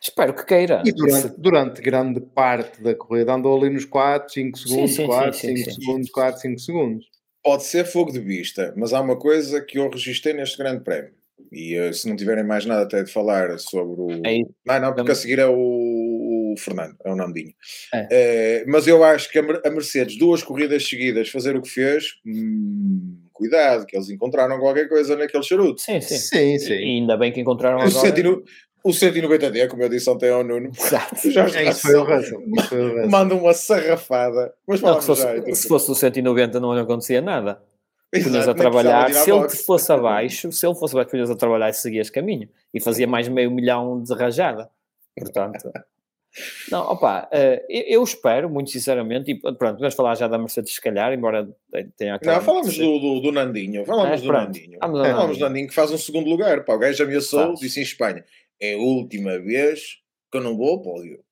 Espero 0.00 0.34
que 0.34 0.44
queira. 0.44 0.82
E 0.84 0.92
durante, 0.92 1.40
durante 1.40 1.82
grande 1.82 2.20
parte 2.20 2.82
da 2.82 2.94
corrida 2.94 3.34
andou 3.34 3.56
ali 3.56 3.70
nos 3.70 3.84
4, 3.84 4.32
5 4.32 4.58
segundos, 4.58 4.90
sim, 4.90 4.96
sim, 4.96 5.06
4, 5.06 5.38
sim, 5.38 5.56
5 5.56 5.70
segundos, 5.72 6.10
4, 6.10 6.40
5 6.40 6.58
segundos. 6.58 7.06
Pode 7.42 7.64
ser 7.64 7.84
fogo 7.84 8.12
de 8.12 8.20
vista, 8.20 8.74
mas 8.76 8.92
há 8.92 9.00
uma 9.00 9.18
coisa 9.18 9.60
que 9.60 9.78
eu 9.78 9.88
registrei 9.88 10.34
neste 10.34 10.58
grande 10.58 10.82
prémio. 10.82 11.12
E 11.52 11.78
uh, 11.78 11.94
se 11.94 12.08
não 12.08 12.16
tiverem 12.16 12.44
mais 12.44 12.66
nada 12.66 12.82
até 12.82 13.02
de 13.02 13.12
falar 13.12 13.58
sobre 13.58 14.00
o. 14.00 14.10
É 14.26 14.40
não, 14.66 14.80
não, 14.80 14.94
porque 14.94 15.12
a 15.12 15.14
seguir 15.14 15.38
é 15.38 15.46
o, 15.46 15.54
o 15.54 16.54
Fernando, 16.58 16.96
é 17.04 17.10
o 17.10 17.16
Nandinho. 17.16 17.54
É. 17.94 18.64
Uh, 18.66 18.70
mas 18.70 18.86
eu 18.86 19.02
acho 19.02 19.30
que 19.30 19.38
a 19.38 19.70
Mercedes, 19.70 20.18
duas 20.18 20.42
corridas 20.42 20.86
seguidas, 20.86 21.30
fazer 21.30 21.56
o 21.56 21.62
que 21.62 21.70
fez, 21.70 22.04
hum, 22.26 23.18
cuidado, 23.32 23.86
que 23.86 23.96
eles 23.96 24.10
encontraram 24.10 24.58
qualquer 24.58 24.88
coisa 24.88 25.16
naquele 25.16 25.42
charuto. 25.42 25.80
Sim, 25.80 26.00
sim. 26.00 26.16
sim, 26.16 26.58
sim. 26.58 26.72
E 26.72 26.98
ainda 26.98 27.16
bem 27.16 27.32
que 27.32 27.40
encontraram 27.40 27.78
agora. 27.80 28.42
O 28.82 28.90
190D, 28.90 29.68
como 29.68 29.82
eu 29.82 29.88
disse 29.88 30.08
ontem 30.08 30.30
ao 30.30 30.44
Nuno, 30.44 30.70
Exato. 30.76 31.16
já, 31.30 31.46
é, 31.48 31.68
isso 31.68 31.82
foi 31.82 31.96
o 31.96 32.04
Russell. 32.04 32.42
Manda 33.08 33.34
uma 33.34 33.52
sarrafada. 33.52 34.54
Mas 34.66 34.80
não, 34.80 35.00
se, 35.00 35.06
fosse, 35.06 35.22
já, 35.22 35.54
se 35.54 35.68
fosse 35.68 35.90
o 35.90 35.94
190 35.94 36.60
não 36.60 36.72
acontecia 36.72 37.20
nada. 37.20 37.60
Punhas 38.10 38.48
a 38.48 38.54
trabalhar, 38.54 39.12
se 39.12 39.30
ele 39.30 39.48
fosse 39.50 39.92
abaixo, 39.92 40.50
se 40.50 40.66
ele 40.66 40.74
fosse 40.74 40.94
abaixo, 40.94 41.10
punhas 41.10 41.30
a 41.30 41.36
trabalhar 41.36 41.68
e 41.68 41.74
seguias 41.74 42.08
caminho. 42.08 42.48
E 42.72 42.80
fazia 42.80 43.06
mais 43.06 43.28
meio 43.28 43.50
milhão 43.50 44.02
de 44.02 44.14
rajada. 44.14 44.70
Portanto... 45.16 45.70
Não, 46.70 46.82
opa, 46.82 47.28
uh, 47.32 47.64
eu, 47.68 48.02
espero, 48.02 48.48
muito 48.50 48.70
sinceramente, 48.70 49.30
e 49.30 49.38
pronto, 49.38 49.78
vamos 49.78 49.94
falar 49.94 50.14
já 50.14 50.28
da 50.28 50.38
Mercedes, 50.38 50.74
se 50.74 50.80
calhar, 50.80 51.12
embora 51.12 51.48
tenha 51.96 52.14
acabado. 52.14 52.36
Não, 52.36 52.44
falamos 52.44 52.76
do, 52.76 52.98
do, 52.98 53.20
do, 53.20 53.32
Nandinho, 53.32 53.84
falamos 53.84 54.20
é, 54.20 54.24
do 54.24 54.32
Nandinho. 54.32 54.78
Vamos 54.80 55.08
falamos 55.08 55.38
do 55.38 55.44
Nandinho 55.44 55.68
que 55.68 55.74
faz 55.74 55.90
um 55.90 55.98
segundo 55.98 56.28
lugar. 56.28 56.64
Pá, 56.64 56.74
o 56.74 56.78
gajo 56.78 57.02
ameaçou, 57.02 57.54
disse 57.54 57.80
em 57.80 57.82
Espanha: 57.82 58.24
é 58.60 58.74
a 58.74 58.78
última 58.78 59.38
vez 59.38 59.98
que 60.30 60.38
eu 60.38 60.42
não 60.42 60.56
vou 60.56 60.70
ao 60.70 60.82
pódio. 60.82 61.22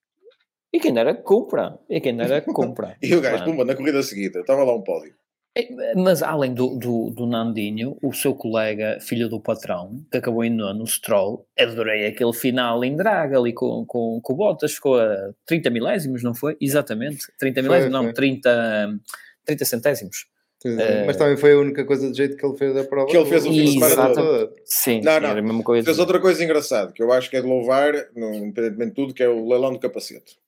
E 0.72 0.80
quem 0.80 0.98
era 0.98 1.14
compra. 1.14 1.78
E 1.88 2.00
quem 2.00 2.20
era 2.20 2.40
compra. 2.40 2.96
e 3.02 3.14
o 3.14 3.20
gajo, 3.20 3.44
pumba, 3.44 3.64
na 3.64 3.74
corrida 3.74 4.02
seguida, 4.02 4.40
estava 4.40 4.64
lá 4.64 4.74
um 4.74 4.82
pódio. 4.82 5.14
É, 5.56 5.94
mas 5.94 6.22
além 6.22 6.52
do, 6.52 6.76
do, 6.76 7.10
do, 7.10 7.26
Nandinho, 7.26 7.96
o 8.02 8.12
seu 8.12 8.34
colega, 8.34 8.98
filho 9.00 9.26
do 9.26 9.40
patrão, 9.40 10.04
que 10.10 10.18
acabou 10.18 10.44
em 10.44 10.50
nono, 10.50 10.86
Stroll, 10.86 11.46
adorei 11.58 12.06
aquele 12.06 12.34
final 12.34 12.84
em 12.84 12.94
draga 12.94 13.38
ali 13.38 13.54
com, 13.54 13.86
com, 13.86 14.20
com 14.22 14.32
o 14.34 14.36
Bottas, 14.36 14.74
ficou 14.74 15.00
a 15.00 15.32
30 15.46 15.70
milésimos, 15.70 16.22
não 16.22 16.34
foi? 16.34 16.58
Exatamente, 16.60 17.32
30 17.38 17.62
milésimos, 17.62 17.92
não, 17.92 18.12
30, 18.12 19.00
30 19.46 19.64
centésimos. 19.64 20.26
Uh, 20.66 21.06
mas 21.06 21.16
também 21.16 21.36
foi 21.36 21.52
a 21.52 21.58
única 21.58 21.84
coisa 21.84 22.10
de 22.10 22.16
jeito 22.16 22.36
que 22.36 22.44
ele 22.44 22.56
fez 22.56 22.74
da 22.74 22.84
prova. 22.84 23.08
Que 23.08 23.16
ele 23.16 23.26
fez 23.26 23.46
o 23.46 23.50
fim 23.50 23.64
de 23.64 23.72
semana 23.72 24.14
todo. 24.14 24.52
Sim, 24.64 25.00
não, 25.02 25.20
não. 25.20 25.28
Era 25.30 25.38
a 25.38 25.42
mesma 25.42 25.62
coisa. 25.62 25.84
Fez 25.84 25.98
outra 25.98 26.20
coisa 26.20 26.42
engraçada, 26.42 26.92
que 26.92 27.02
eu 27.02 27.12
acho 27.12 27.30
que 27.30 27.36
é 27.36 27.40
de 27.40 27.46
louvar, 27.46 27.94
independentemente 28.16 28.90
de 28.90 28.94
tudo, 28.94 29.14
que 29.14 29.22
é 29.22 29.28
o 29.28 29.48
leilão 29.48 29.72
do 29.72 29.78
capacete. 29.78 30.38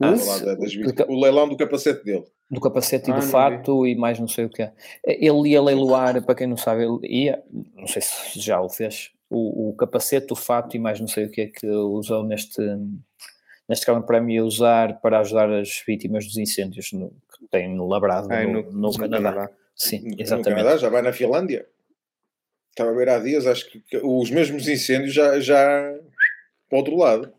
Ah, 0.00 0.10
das, 0.12 0.74
o 1.08 1.20
leilão 1.20 1.48
do 1.48 1.56
capacete 1.56 2.04
dele. 2.04 2.24
Do 2.50 2.60
capacete 2.60 3.10
ah, 3.10 3.16
e 3.16 3.20
do 3.20 3.26
fato 3.26 3.86
e 3.86 3.96
mais 3.96 4.18
não 4.18 4.28
sei 4.28 4.44
o 4.44 4.48
que 4.48 4.62
é. 4.62 4.72
Ele 5.04 5.50
ia 5.50 5.62
leiloar, 5.62 6.22
para 6.24 6.34
quem 6.34 6.46
não 6.46 6.56
sabe, 6.56 6.84
ele 6.84 6.98
ia, 7.02 7.42
não 7.74 7.86
sei 7.86 8.02
se 8.02 8.38
já 8.38 8.60
o 8.60 8.68
fez, 8.68 9.10
o, 9.28 9.70
o 9.70 9.74
capacete, 9.74 10.32
o 10.32 10.36
fato 10.36 10.76
e 10.76 10.78
mais 10.78 11.00
não 11.00 11.08
sei 11.08 11.26
o 11.26 11.30
que 11.30 11.40
é 11.40 11.46
que 11.48 11.66
usou 11.66 12.22
neste, 12.22 12.60
neste 13.68 13.86
grande 13.86 14.06
prémio 14.06 14.34
ia 14.36 14.44
usar 14.44 15.00
para 15.00 15.18
ajudar 15.20 15.50
as 15.50 15.82
vítimas 15.84 16.26
dos 16.26 16.36
incêndios 16.36 16.92
no, 16.92 17.12
que 17.38 17.46
tem 17.48 17.78
labrado 17.78 18.28
no, 18.28 18.62
no, 18.62 18.70
no, 18.72 18.92
Canadá. 18.98 19.32
Canadá. 19.32 19.52
Sim, 19.74 20.14
exatamente. 20.18 20.50
No 20.50 20.56
Canadá, 20.56 20.76
já 20.76 20.88
vai 20.88 21.02
na 21.02 21.12
Finlândia. 21.12 21.66
Estava 22.70 22.90
a 22.90 22.94
ver 22.94 23.08
há 23.08 23.18
dias, 23.18 23.46
acho 23.46 23.70
que 23.70 23.82
os 24.02 24.30
mesmos 24.30 24.68
incêndios 24.68 25.14
já, 25.14 25.40
já 25.40 25.94
para 26.68 26.76
o 26.76 26.78
outro 26.78 26.96
lado. 26.96 27.32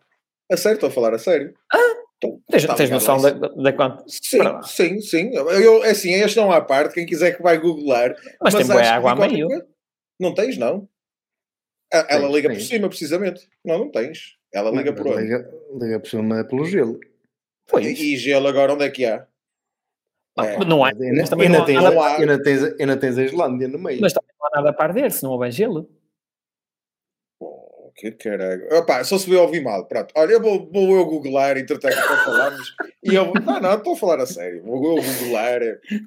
A 0.51 0.57
sério, 0.57 0.75
estou 0.75 0.89
a 0.89 0.91
falar 0.91 1.13
a 1.13 1.19
sério. 1.19 1.53
Ah, 1.71 1.97
então, 2.17 2.41
tens, 2.49 2.65
tens 2.65 2.89
noção 2.89 3.21
da, 3.21 3.29
da 3.29 3.73
quanto? 3.73 4.03
Sim, 4.07 4.39
sim, 4.63 5.01
sim. 5.01 5.35
Eu, 5.35 5.83
é 5.83 5.91
assim, 5.91 6.11
este 6.13 6.37
não 6.37 6.51
há 6.51 6.61
parte, 6.61 6.95
quem 6.95 7.05
quiser 7.05 7.35
que 7.35 7.43
vai 7.43 7.59
googlar. 7.59 8.15
Mas, 8.41 8.53
mas 8.53 8.55
tem 8.55 8.65
boa 8.65 8.81
água 8.81 9.11
a 9.11 9.15
meio. 9.15 9.47
Não 10.19 10.33
tens, 10.33 10.57
não. 10.57 10.89
Ela 11.91 12.27
liga 12.27 12.49
por 12.49 12.59
cima, 12.59 12.89
precisamente. 12.89 13.47
Não, 13.63 13.77
não 13.77 13.91
tens. 13.91 14.37
Ela 14.51 14.71
liga 14.71 14.93
por 14.93 15.07
onde? 15.07 15.21
Liga, 15.21 15.53
liga 15.79 15.99
por 15.99 16.09
cima 16.09 16.43
pelo 16.43 16.65
gelo. 16.65 16.99
Pois. 17.67 17.85
E, 17.85 18.13
e 18.13 18.17
gelo 18.17 18.47
agora 18.47 18.73
onde 18.73 18.85
é 18.85 18.89
que 18.89 19.05
há? 19.05 19.27
É. 20.39 20.65
Não 20.65 20.85
há. 20.85 20.91
Mas 21.15 21.29
também 21.29 21.47
ainda, 21.47 21.59
não 21.59 21.65
tens, 21.65 21.83
não 21.83 22.01
há. 22.01 22.17
Ainda, 22.17 22.41
tens, 22.41 22.63
ainda 22.79 22.97
tens 22.97 23.17
a 23.17 23.23
Islândia 23.23 23.67
no 23.67 23.79
meio. 23.79 23.99
Mas 24.01 24.13
também 24.13 24.29
não 24.39 24.47
há 24.47 24.51
nada 24.57 24.69
a 24.69 24.73
perder 24.73 25.11
se 25.11 25.23
não 25.23 25.31
houver 25.31 25.51
gelo. 25.51 25.89
Oh, 27.39 27.91
que 27.95 28.11
caralho. 28.11 28.67
Opa, 28.71 29.03
só 29.03 29.17
se 29.17 29.31
eu 29.31 29.41
ouvir 29.41 29.63
mal. 29.63 29.85
Pronto. 29.85 30.13
Olha, 30.15 30.33
eu 30.33 30.41
vou, 30.41 30.69
vou 30.71 30.95
eu 30.95 31.05
googlar, 31.05 31.57
entretanto, 31.57 31.95
para 31.95 32.17
falarmos. 32.17 32.75
e 33.03 33.15
eu 33.15 33.33
Não, 33.33 33.59
não, 33.59 33.73
estou 33.75 33.93
a 33.93 33.97
falar 33.97 34.19
a 34.19 34.27
sério. 34.27 34.61
Vou 34.63 34.97
eu 34.97 35.03
googlar 35.03 35.61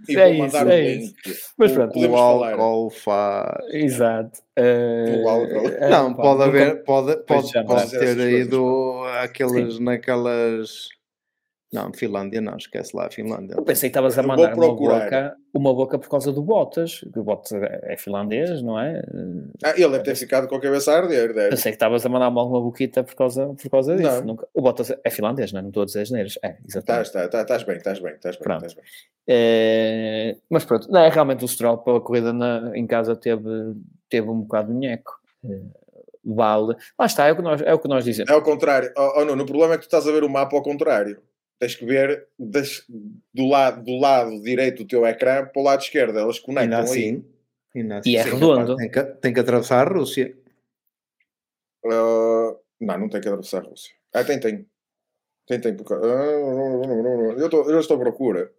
e 0.08 0.16
é 0.16 0.28
vou 0.28 0.38
mandar 0.38 0.66
o 0.66 0.70
um 0.70 0.72
link. 0.72 1.14
Mas 1.58 1.72
pronto, 1.72 1.98
o 1.98 2.16
álcool 2.16 2.90
faz. 2.90 3.74
Exato. 3.74 4.40
Uh... 4.56 5.24
O 5.24 5.28
álcool. 5.28 5.66
Uh, 5.66 5.90
não, 5.90 6.14
pode 6.14 6.42
haver, 6.44 6.84
pode, 6.84 7.16
pode, 7.24 7.52
pode, 7.52 7.66
pode 7.66 7.90
ter 7.98 8.16
ido 8.18 9.02
aquelas, 9.20 9.80
naquelas 9.80 10.88
não, 11.72 11.92
Finlândia 11.94 12.40
não, 12.40 12.56
esquece 12.56 12.96
lá 12.96 13.06
a 13.06 13.10
Finlândia. 13.10 13.54
Eu 13.54 13.62
pensei 13.62 13.88
que 13.88 13.92
estavas 13.92 14.18
a 14.18 14.22
mandar 14.24 14.54
uma 14.54 14.74
boca, 14.74 15.36
uma 15.54 15.72
boca 15.72 15.98
por 16.00 16.08
causa 16.08 16.32
do 16.32 16.42
Bottas, 16.42 16.98
que 17.12 17.16
o 17.16 17.22
Bottas 17.22 17.52
é 17.84 17.96
finlandês, 17.96 18.60
não 18.60 18.78
é? 18.78 19.00
Ah, 19.62 19.74
ele 19.76 19.90
deve 19.90 20.02
ter 20.02 20.16
ficado 20.16 20.48
com 20.48 20.56
a 20.56 20.60
cabeça 20.60 20.92
a 20.92 20.96
arder. 20.96 21.32
Deve. 21.32 21.50
Pensei 21.50 21.70
que 21.70 21.76
estavas 21.76 22.04
a 22.04 22.08
mandar 22.08 22.26
alguma 22.26 22.60
boquita 22.60 23.04
por 23.04 23.14
causa, 23.14 23.46
por 23.46 23.70
causa 23.70 23.94
disso. 23.94 24.24
Nunca... 24.24 24.48
O 24.52 24.60
Bottas 24.60 24.92
é 25.04 25.10
finlandês, 25.10 25.52
não 25.52 25.60
é? 25.60 25.62
Não 25.62 25.68
estou 25.68 25.84
a 25.84 25.86
dizer 25.86 26.04
geneiros. 26.06 26.36
É, 26.42 26.56
exatamente. 26.68 27.06
Estás, 27.06 27.26
estás, 27.26 27.42
estás 27.42 27.62
bem, 27.62 27.76
estás 27.76 28.00
bem, 28.00 28.14
estás 28.14 28.36
bem. 28.36 28.56
Estás 28.56 28.74
bem. 28.74 28.84
É... 29.28 30.36
Mas 30.50 30.64
pronto, 30.64 30.90
não, 30.90 31.00
é, 31.00 31.08
realmente 31.08 31.44
o 31.44 31.48
Stroll 31.48 31.78
para 31.78 31.98
a 31.98 32.00
corrida 32.00 32.32
na, 32.32 32.72
em 32.74 32.84
casa 32.84 33.14
teve, 33.14 33.76
teve 34.08 34.28
um 34.28 34.40
bocado 34.40 34.72
de 34.72 34.76
nheco. 34.76 35.12
É, 35.44 35.60
vale. 36.24 36.74
Lá 36.98 37.06
está, 37.06 37.28
é 37.28 37.32
o 37.32 37.36
que 37.36 37.42
nós, 37.42 37.62
é 37.62 37.72
o 37.72 37.78
que 37.78 37.86
nós 37.86 38.04
dizemos. 38.04 38.28
É 38.28 38.34
ao 38.34 38.42
contrário. 38.42 38.92
Oh, 38.98 39.20
oh, 39.20 39.24
não, 39.24 39.34
o 39.34 39.46
problema 39.46 39.74
é 39.74 39.76
que 39.76 39.84
tu 39.84 39.86
estás 39.86 40.08
a 40.08 40.10
ver 40.10 40.24
o 40.24 40.28
mapa 40.28 40.56
ao 40.56 40.62
contrário 40.64 41.22
tens 41.60 41.76
que 41.76 41.84
ver 41.84 42.26
das, 42.38 42.82
do, 43.32 43.46
lado, 43.46 43.84
do 43.84 43.98
lado 43.98 44.40
direito 44.40 44.82
do 44.82 44.88
teu 44.88 45.06
ecrã 45.06 45.46
para 45.46 45.60
o 45.60 45.64
lado 45.64 45.82
esquerdo, 45.82 46.18
elas 46.18 46.38
conectam 46.38 46.80
assim, 46.80 47.22
aí. 47.74 47.92
Assim, 47.92 48.10
e 48.10 48.16
é 48.16 48.22
redondo. 48.22 48.76
Tem 48.76 48.90
que, 48.90 49.02
tem 49.02 49.34
que 49.34 49.40
atravessar 49.40 49.86
a 49.86 49.92
Rússia. 49.92 50.34
Uh, 51.84 52.58
não, 52.80 52.98
não 52.98 53.08
tem 53.10 53.20
que 53.20 53.28
atravessar 53.28 53.58
a 53.58 53.68
Rússia. 53.68 53.94
Ah, 54.12 54.24
tem, 54.24 54.40
tem. 54.40 54.66
Tem, 55.46 55.60
tem. 55.60 55.76
Porque... 55.76 55.92
Uh, 55.92 57.38
eu, 57.38 57.50
tô, 57.50 57.70
eu 57.70 57.78
estou 57.78 57.98
à 57.98 58.00
procura. 58.00 58.50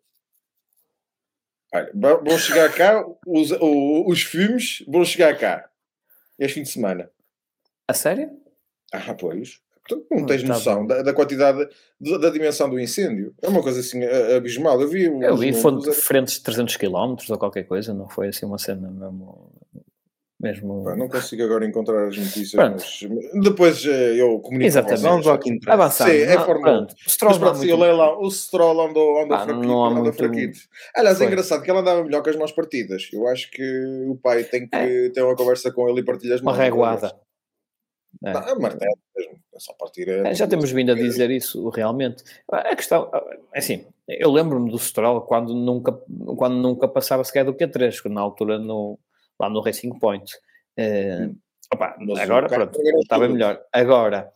Olha, 1.73 1.91
vão 1.93 2.37
chegar 2.37 2.71
cá, 2.75 3.03
os, 3.25 3.49
os 3.51 4.21
filmes 4.21 4.83
vão 4.87 5.03
chegar 5.03 5.37
cá. 5.39 5.69
Este 6.37 6.55
fim 6.55 6.63
de 6.63 6.69
semana. 6.69 7.09
A 7.87 7.93
sério? 7.93 8.29
Ah, 8.93 9.13
pois. 9.13 9.59
Portanto, 9.87 10.07
não 10.11 10.25
tens 10.25 10.43
tá 10.43 10.47
noção 10.47 10.85
da, 10.85 11.01
da, 11.01 11.13
quantidade, 11.13 11.67
da, 11.99 12.17
da, 12.17 12.29
dimensão 12.29 12.69
do 12.69 12.79
incêndio. 12.79 13.33
É 13.41 13.49
uma 13.49 13.61
coisa 13.61 13.79
assim 13.79 14.03
abismal. 14.35 14.79
Eu 14.79 14.87
vi. 14.87 15.05
Eu 15.05 15.35
vi, 15.35 15.53
foram 15.53 15.81
frentes 15.91 16.35
de 16.35 16.41
300 16.41 16.77
km 16.77 17.15
ou 17.29 17.37
qualquer 17.37 17.63
coisa, 17.63 17.93
não 17.93 18.07
foi 18.07 18.27
assim 18.27 18.45
uma 18.45 18.59
cena 18.59 18.89
mesmo. 18.89 19.51
mesmo... 20.39 20.95
não 20.95 21.09
consigo 21.09 21.43
agora 21.43 21.65
encontrar 21.65 22.07
as 22.07 22.15
notícias, 22.15 22.53
mas 22.53 22.99
depois 23.41 23.83
eh, 23.85 24.21
eu 24.21 24.39
comunico 24.39 24.67
Exatamente. 24.67 25.01
Vamos 25.01 25.27
ao 25.27 25.39
que 25.39 25.59
Avançar. 25.67 26.09
Sim, 26.09 26.17
é 26.17 26.39
formal. 26.39 26.87
Stroll 27.07 27.31
mas, 27.31 27.39
pronto, 27.39 27.57
muito... 27.57 27.75
lá, 27.77 28.19
o 28.19 28.29
Stroll 28.29 28.81
andou, 28.87 29.19
andou 29.23 29.35
ah, 29.35 29.45
fraquito. 29.45 29.71
Andou 29.71 29.91
muito... 29.95 30.13
fraquito. 30.13 30.59
Aliás, 30.95 31.17
é 31.17 31.17
foi. 31.17 31.25
é 31.25 31.29
engraçado 31.29 31.63
que 31.63 31.71
ele 31.71 31.79
andava 31.79 32.03
melhor 32.03 32.21
que 32.21 32.29
as 32.29 32.35
mãos 32.35 32.51
partidas. 32.51 33.09
Eu 33.11 33.27
acho 33.27 33.49
que 33.49 33.63
o 34.07 34.15
pai 34.15 34.43
tem 34.43 34.67
que 34.67 34.75
é. 34.75 35.09
ter 35.09 35.23
uma 35.23 35.35
conversa 35.35 35.71
com 35.71 35.89
ele 35.89 36.01
e 36.01 36.05
partilhar 36.05 36.35
as 36.35 36.41
mãos. 36.41 36.55
Uma 36.55 36.63
reguada. 36.63 37.11
É. 38.23 38.33
Não, 38.33 38.41
é 38.41 38.55
martelo 38.55 38.97
mesmo, 39.17 39.39
é 39.53 39.59
só 39.59 39.73
partir. 39.73 40.07
É, 40.07 40.33
já 40.35 40.47
temos 40.47 40.71
vindo 40.71 40.91
a 40.91 40.95
dizer 40.95 41.31
isso 41.31 41.69
realmente. 41.69 42.23
A 42.51 42.75
questão, 42.75 43.09
é 43.53 43.59
assim, 43.59 43.85
eu 44.07 44.31
lembro-me 44.31 44.69
do 44.69 44.77
Stroll 44.77 45.21
quando 45.21 45.55
nunca, 45.55 45.91
quando 46.37 46.55
nunca 46.55 46.87
passava 46.87 47.23
sequer 47.23 47.45
do 47.45 47.53
Q3, 47.53 48.09
na 48.11 48.21
altura 48.21 48.59
no, 48.59 48.99
lá 49.39 49.49
no 49.49 49.61
Racing 49.61 49.97
Point. 49.97 50.33
Uh, 50.77 51.35
opa, 51.73 51.97
agora 52.19 52.47
pronto, 52.47 52.79
estava 53.01 53.27
melhor. 53.27 53.59
Agora, 53.73 54.31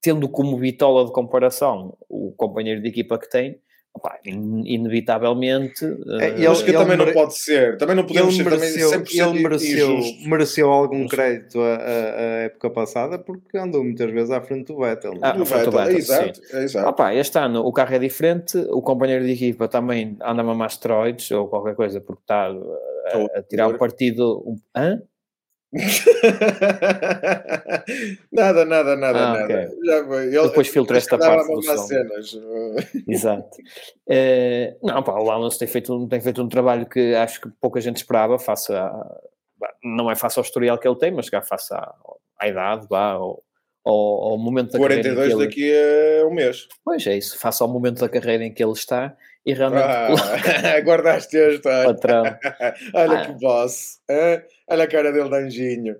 tendo 0.00 0.28
como 0.28 0.56
bitola 0.56 1.06
de 1.06 1.12
comparação 1.12 1.96
o 2.08 2.32
companheiro 2.32 2.82
de 2.82 2.88
equipa 2.88 3.18
que 3.18 3.30
tem, 3.30 3.60
Opa, 3.94 4.18
inevitavelmente. 4.24 5.84
É, 6.18 6.30
ele, 6.30 6.46
acho 6.46 6.64
que 6.64 6.70
ele 6.70 6.78
também 6.78 6.96
mere... 6.96 7.12
não 7.12 7.22
pode 7.22 7.36
ser. 7.36 7.76
Também 7.76 7.94
não 7.94 8.04
podemos 8.04 8.34
ele 8.34 8.44
mereceu, 8.44 8.88
ser 8.88 9.20
Ele 9.20 9.42
mereceu, 9.42 10.00
mereceu 10.26 10.70
algum 10.70 11.06
crédito 11.06 11.60
a, 11.60 11.74
a, 11.74 11.76
a, 11.76 12.22
época 12.44 12.70
passada 12.70 13.18
porque 13.18 13.58
andou 13.58 13.84
muitas 13.84 14.10
vezes 14.10 14.30
à 14.30 14.40
frente 14.40 14.72
do 14.72 14.78
Vettel. 14.78 15.12
Ah, 15.20 15.32
do 15.32 15.44
Vettel, 15.44 15.72
Vettel, 15.72 15.88
é, 15.88 15.98
exato. 15.98 16.40
É, 16.52 16.62
exato. 16.64 16.88
Opa, 16.88 17.14
este 17.14 17.38
ano 17.38 17.60
o 17.60 17.72
carro 17.72 17.94
é 17.94 17.98
diferente, 17.98 18.56
o 18.70 18.80
companheiro 18.80 19.26
de 19.26 19.32
equipa 19.32 19.68
também 19.68 20.16
anda 20.22 20.40
a 20.40 20.44
mamar 20.44 20.68
esteroides 20.68 21.30
ou 21.30 21.46
qualquer 21.48 21.74
coisa 21.74 22.00
porque 22.00 22.22
está 22.22 22.46
a, 22.46 23.38
a 23.38 23.42
tirar 23.42 23.68
o 23.68 23.76
partido. 23.76 24.42
Hã? 24.74 25.02
nada, 28.30 28.66
nada, 28.66 28.94
nada, 28.94 29.18
ah, 29.18 29.32
nada. 29.32 29.44
Okay. 29.44 29.68
Já 29.84 30.04
foi. 30.04 30.26
Ele, 30.26 30.48
Depois 30.48 30.68
filtra 30.68 30.98
esta 30.98 31.16
parte 31.16 31.50
do 31.50 31.62
som. 31.62 31.78
Cenas. 31.78 32.38
Exato. 33.08 33.56
Uh, 34.06 34.76
não, 34.86 35.02
pá, 35.02 35.18
o 35.18 35.30
Alonso 35.30 35.58
tem 35.58 35.66
feito, 35.66 36.06
tem 36.08 36.20
feito 36.20 36.42
um 36.42 36.48
trabalho 36.48 36.84
que 36.84 37.14
acho 37.14 37.40
que 37.40 37.48
pouca 37.60 37.80
gente 37.80 37.96
esperava, 37.96 38.38
face 38.38 38.70
a, 38.74 38.92
não 39.82 40.10
é 40.10 40.14
face 40.14 40.38
ao 40.38 40.44
historial 40.44 40.78
que 40.78 40.86
ele 40.86 40.98
tem, 40.98 41.10
mas 41.10 41.26
já 41.26 41.40
face 41.40 41.72
à, 41.72 41.94
à 42.38 42.48
idade, 42.48 42.86
vá, 42.88 43.12
ao, 43.12 43.42
ao, 43.84 43.94
ao 43.94 44.38
momento 44.38 44.72
da 44.72 44.78
42 44.78 45.16
carreira. 45.16 45.36
42 45.36 45.48
daqui 45.48 46.22
a 46.22 46.26
um 46.26 46.34
mês. 46.34 46.68
Pois 46.84 47.06
é 47.06 47.16
isso, 47.16 47.38
face 47.38 47.62
ao 47.62 47.68
momento 47.68 48.00
da 48.00 48.08
carreira 48.08 48.44
em 48.44 48.52
que 48.52 48.62
ele 48.62 48.72
está 48.72 49.16
e 49.44 49.54
realmente. 49.54 49.82
Ah, 49.84 50.80
guardaste 50.84 51.36
este, 51.36 51.62
patrão. 51.62 52.24
Olha 52.94 53.18
ah. 53.18 53.26
que 53.26 53.32
boss. 53.32 54.00
Olha 54.68 54.84
a 54.84 54.88
cara 54.88 55.12
dele 55.12 55.28
de 55.28 55.36
anjinho. 55.36 55.96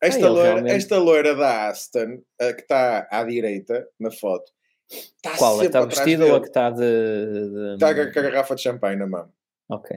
Esta, 0.00 0.26
ah, 0.26 0.28
loira, 0.28 0.48
realmente... 0.50 0.74
esta 0.74 0.98
loira 0.98 1.34
da 1.34 1.68
Aston, 1.68 2.22
que 2.38 2.60
está 2.60 3.08
à 3.10 3.24
direita 3.24 3.88
na 3.98 4.10
foto, 4.10 4.52
está 4.90 5.36
Qual? 5.38 5.56
A 5.56 5.60
que 5.60 5.66
está 5.66 5.84
vestida 5.86 6.26
ou 6.26 6.36
a 6.36 6.40
que 6.40 6.48
está 6.48 6.68
de, 6.68 6.78
de... 6.78 7.74
Está 7.74 7.94
com 7.94 8.18
a 8.18 8.22
garrafa 8.22 8.54
de 8.54 8.62
champanhe 8.62 8.96
na 8.96 9.06
mão. 9.06 9.32
Ok. 9.70 9.96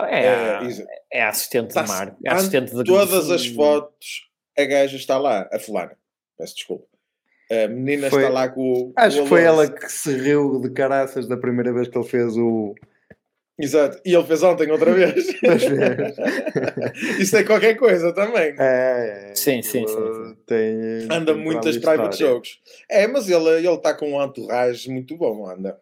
É, 0.00 0.26
é, 0.26 0.58
é 1.12 1.22
assistente 1.24 1.68
está 1.68 1.82
de 1.82 1.88
mar. 1.88 2.16
É 2.24 2.32
assistente 2.32 2.74
de 2.74 2.84
todas 2.84 3.30
as 3.30 3.46
fotos, 3.48 4.30
a 4.56 4.64
gaja 4.64 4.96
está 4.96 5.18
lá, 5.18 5.48
a 5.52 5.58
fulana. 5.58 5.98
Peço 6.38 6.54
desculpa. 6.54 6.86
A 7.50 7.66
menina 7.68 8.10
foi, 8.10 8.22
está 8.22 8.32
lá 8.32 8.48
com 8.48 8.60
o. 8.60 8.92
Acho 8.94 9.20
o 9.20 9.22
que 9.22 9.28
foi 9.28 9.42
ela 9.42 9.66
que 9.66 9.90
se 9.90 10.12
riu 10.14 10.60
de 10.60 10.70
caraças 10.70 11.26
da 11.26 11.36
primeira 11.36 11.72
vez 11.72 11.88
que 11.88 11.96
ele 11.96 12.06
fez 12.06 12.36
o. 12.36 12.74
Exato, 13.58 14.00
e 14.04 14.14
ele 14.14 14.24
fez 14.24 14.42
ontem 14.42 14.70
outra 14.70 14.92
vez. 14.92 15.26
Isso 17.18 17.36
é 17.36 17.42
qualquer 17.42 17.74
coisa 17.74 18.12
também. 18.12 18.54
É, 18.58 19.30
é 19.30 19.34
sim, 19.34 19.62
sim, 19.62 19.86
sim, 19.86 20.36
Tem, 20.46 21.08
anda 21.10 21.34
tem 21.34 21.42
muitas 21.42 21.76
private 21.78 22.12
história. 22.12 22.34
jokes. 22.34 22.58
É, 22.88 23.06
mas 23.06 23.28
ele 23.28 23.66
está 23.66 23.94
com 23.94 24.12
um 24.12 24.22
entourage 24.22 24.88
muito 24.90 25.16
bom, 25.16 25.48
anda. 25.50 25.80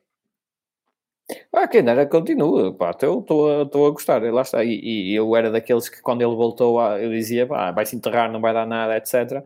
Ah, 1.53 1.67
quem 1.67 1.83
dera 1.83 2.07
continua, 2.07 2.73
pá, 2.73 2.97
eu 3.03 3.19
estou 3.19 3.51
a, 3.51 3.63
a 3.63 3.91
gostar, 3.91 4.23
lá 4.33 4.43
está. 4.43 4.63
E, 4.63 4.79
e, 4.83 5.15
eu 5.15 5.35
era 5.35 5.51
daqueles 5.51 5.89
que 5.89 6.01
quando 6.01 6.23
ele 6.23 6.35
voltou, 6.37 6.81
eu 6.97 7.11
dizia, 7.11 7.47
pá, 7.47 7.73
vai 7.73 7.85
se 7.85 7.97
enterrar, 7.97 8.31
não 8.31 8.41
vai 8.41 8.55
dar 8.55 8.67
nada, 8.67 8.97
etc. 8.97 9.43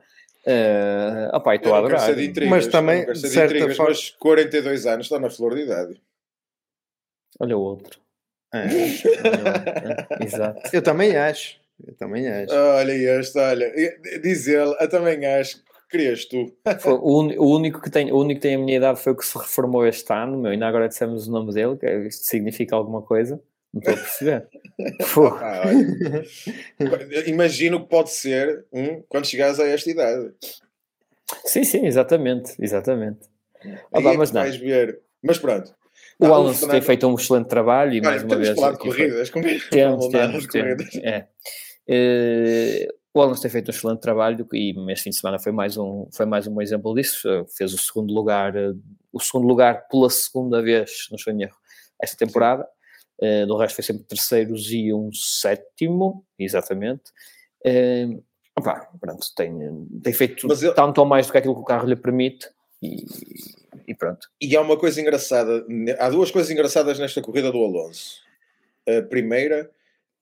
Uh, 0.46 1.36
opa, 1.36 1.54
estou 1.54 1.74
a 1.74 1.78
adorar. 1.78 2.18
Intrigas, 2.18 2.48
mas 2.48 2.66
também, 2.66 3.04
de 3.04 3.28
certa 3.28 3.54
intrigas, 3.54 3.76
forma... 3.76 3.90
Mas 3.90 4.10
42 4.10 4.86
anos 4.86 5.06
está 5.06 5.18
na 5.18 5.28
flor 5.28 5.54
de 5.54 5.62
idade. 5.62 6.00
Olha 7.38 7.56
o 7.56 7.60
outro. 7.60 8.00
É. 8.52 8.58
é. 8.58 10.24
Exato. 10.24 10.60
Eu 10.72 10.82
também 10.82 11.16
acho. 11.16 11.60
Eu 11.86 11.94
também 11.94 12.28
acho. 12.28 12.54
Olha 12.54 12.92
este, 12.92 13.38
olha. 13.38 13.72
Diz 14.22 14.46
ele, 14.46 14.74
eu 14.80 14.88
também 14.88 15.24
acho. 15.24 15.62
Querias 15.90 16.24
tu. 16.24 16.52
Foi, 16.78 16.92
o, 16.92 17.42
o, 17.42 17.56
único 17.56 17.80
que 17.80 17.90
tem, 17.90 18.12
o 18.12 18.18
único 18.18 18.40
que 18.40 18.46
tem 18.46 18.54
a 18.54 18.58
minha 18.58 18.76
idade 18.76 19.00
foi 19.00 19.12
o 19.12 19.16
que 19.16 19.26
se 19.26 19.36
reformou 19.36 19.84
este 19.84 20.12
ano, 20.12 20.38
meu, 20.38 20.52
ainda 20.52 20.68
agora 20.68 20.88
dissemos 20.88 21.26
o 21.26 21.32
nome 21.32 21.52
dele, 21.52 21.76
que 21.76 21.84
é, 21.84 22.06
isto 22.06 22.26
significa 22.26 22.76
alguma 22.76 23.02
coisa. 23.02 23.42
Não 23.72 23.80
estou 23.80 23.94
a 23.94 23.96
perceber. 23.96 24.48
ah, 25.40 25.62
Imagino 27.26 27.80
que 27.80 27.88
pode 27.88 28.10
ser 28.10 28.64
um, 28.72 29.02
quando 29.08 29.26
chegares 29.26 29.60
a 29.60 29.66
esta 29.66 29.90
idade. 29.90 30.32
Sim, 31.44 31.62
sim, 31.64 31.86
exatamente. 31.86 32.54
Exatamente. 32.58 33.28
Ah, 33.92 34.00
é 34.00 34.16
mas 34.16 34.32
não. 34.32 34.42
Mas 35.22 35.38
pronto. 35.38 35.72
O 36.18 36.26
não, 36.26 36.34
Alonso 36.34 36.68
tem 36.68 36.82
feito 36.82 37.06
um 37.06 37.14
excelente 37.14 37.48
trabalho 37.48 37.94
e 37.94 38.00
mais 38.00 38.22
uma 38.22 38.36
vez. 38.36 38.54
Falar 38.54 38.72
de 38.72 38.78
corridas, 38.78 39.28
foi... 39.28 39.42
temos, 39.70 40.08
temos, 40.08 40.46
temos, 40.46 40.94
é. 40.96 41.26
Uh, 41.88 42.92
o 43.14 43.22
Alonso 43.22 43.42
tem 43.42 43.50
feito 43.50 43.68
um 43.68 43.70
excelente 43.70 44.00
trabalho 44.00 44.46
e 44.52 44.74
este 44.92 45.04
fim 45.04 45.10
de 45.10 45.16
semana 45.16 45.38
foi 45.38 45.52
mais 45.52 45.76
um, 45.76 46.08
foi 46.12 46.26
mais 46.26 46.46
um 46.46 46.60
exemplo 46.60 46.94
disso. 46.94 47.28
Fez 47.56 47.72
o 47.72 47.78
segundo 47.78 48.12
lugar, 48.12 48.54
eh, 48.54 48.72
o 49.12 49.18
segundo 49.18 49.48
lugar 49.48 49.88
pela 49.88 50.08
segunda 50.10 50.62
vez, 50.62 51.06
não 51.10 51.16
estou 51.16 51.32
em 51.32 51.42
erro, 51.42 51.56
esta 52.00 52.16
temporada. 52.16 52.64
Sim 52.64 52.79
Uh, 53.22 53.46
do 53.46 53.56
resto 53.56 53.76
foi 53.76 53.84
sempre 53.84 54.04
terceiros 54.04 54.72
e 54.72 54.92
um 54.94 55.12
sétimo, 55.12 56.24
exatamente. 56.38 57.10
Uh, 57.66 58.22
opa, 58.58 58.88
pronto, 58.98 59.26
tem, 59.36 59.52
tem 60.02 60.12
feito 60.12 60.50
ele... 60.50 60.72
tanto 60.72 60.98
ou 60.98 61.06
mais 61.06 61.26
do 61.26 61.32
que 61.32 61.38
aquilo 61.38 61.54
que 61.54 61.60
o 61.60 61.64
carro 61.64 61.86
lhe 61.86 61.96
permite 61.96 62.48
e, 62.82 63.04
e, 63.86 63.94
pronto. 63.94 64.26
E 64.40 64.56
há 64.56 64.60
uma 64.62 64.78
coisa 64.78 65.00
engraçada, 65.00 65.66
há 65.98 66.08
duas 66.08 66.30
coisas 66.30 66.50
engraçadas 66.50 66.98
nesta 66.98 67.20
corrida 67.20 67.52
do 67.52 67.58
Alonso. 67.58 68.20
A 68.88 69.02
primeira 69.02 69.70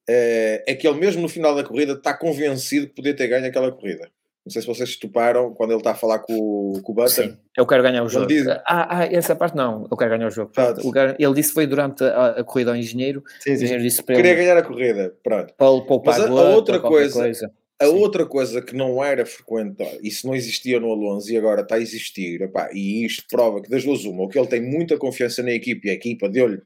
uh, 0.08 0.62
é 0.66 0.74
que 0.74 0.88
ele 0.88 0.98
mesmo 0.98 1.22
no 1.22 1.28
final 1.28 1.54
da 1.54 1.62
corrida 1.62 1.92
está 1.92 2.12
convencido 2.12 2.87
de 2.87 2.92
poder 2.92 3.14
ter 3.14 3.28
ganho 3.28 3.46
aquela 3.46 3.70
corrida. 3.70 4.11
Não 4.48 4.50
sei 4.50 4.62
se 4.62 4.68
vocês 4.68 4.88
estuparam 4.88 5.52
quando 5.52 5.72
ele 5.72 5.80
está 5.80 5.90
a 5.90 5.94
falar 5.94 6.20
com, 6.20 6.80
com 6.82 6.92
o 6.92 6.94
Button. 6.94 7.08
Sim, 7.11 7.37
eu 7.54 7.66
quero 7.66 7.82
ganhar 7.82 8.02
o 8.02 8.08
jogo. 8.08 8.26
Diz... 8.26 8.48
Ah, 8.48 9.00
ah, 9.00 9.04
essa 9.04 9.37
parte 9.37 9.54
não, 9.54 9.87
eu 9.90 9.94
quero 9.94 10.11
ganhar 10.11 10.26
o 10.26 10.30
jogo. 10.30 10.50
O 10.82 10.90
cara, 10.90 11.14
ele 11.18 11.34
disse 11.34 11.50
que 11.50 11.54
foi 11.54 11.66
durante 11.66 12.02
a, 12.02 12.28
a, 12.28 12.44
corrida 12.44 12.70
ao 12.70 12.76
engenheiro. 12.76 13.22
Sim, 13.40 13.50
sim. 13.50 13.50
O 13.50 13.54
engenheiro 13.64 13.82
disse 13.82 14.02
para 14.02 14.16
Queria 14.16 14.30
ele, 14.30 14.40
ganhar 14.40 14.56
a 14.56 14.62
corrida, 14.62 15.14
pronto. 15.22 15.52
Para 15.52 15.66
poupar 15.82 16.18
Mas 16.18 16.24
a, 16.24 16.28
a 16.30 16.48
outra 16.54 16.80
coisa, 16.80 17.20
coisa, 17.20 17.52
A 17.78 17.84
sim. 17.84 17.92
outra 17.92 18.24
coisa 18.24 18.62
que 18.62 18.74
não 18.74 19.04
era 19.04 19.26
frequente, 19.26 19.84
isso 20.02 20.26
não 20.26 20.34
existia 20.34 20.80
no 20.80 20.90
Alonso 20.90 21.30
e 21.30 21.37
agora 21.37 21.61
está 21.61 21.74
a 21.74 21.80
existir, 21.80 22.40
epá, 22.40 22.70
e 22.72 23.04
isto 23.04 23.24
prova 23.30 23.61
que 23.61 23.68
das 23.68 23.84
duas 23.84 24.06
uma, 24.06 24.22
ou 24.22 24.28
que 24.30 24.38
ele 24.38 24.48
tem 24.48 24.62
muita 24.62 24.96
confiança 24.96 25.42
na 25.42 25.50
equipe 25.50 25.88
e 25.88 25.90
a 25.90 25.94
equipa 25.94 26.26
deu-lhe 26.26 26.62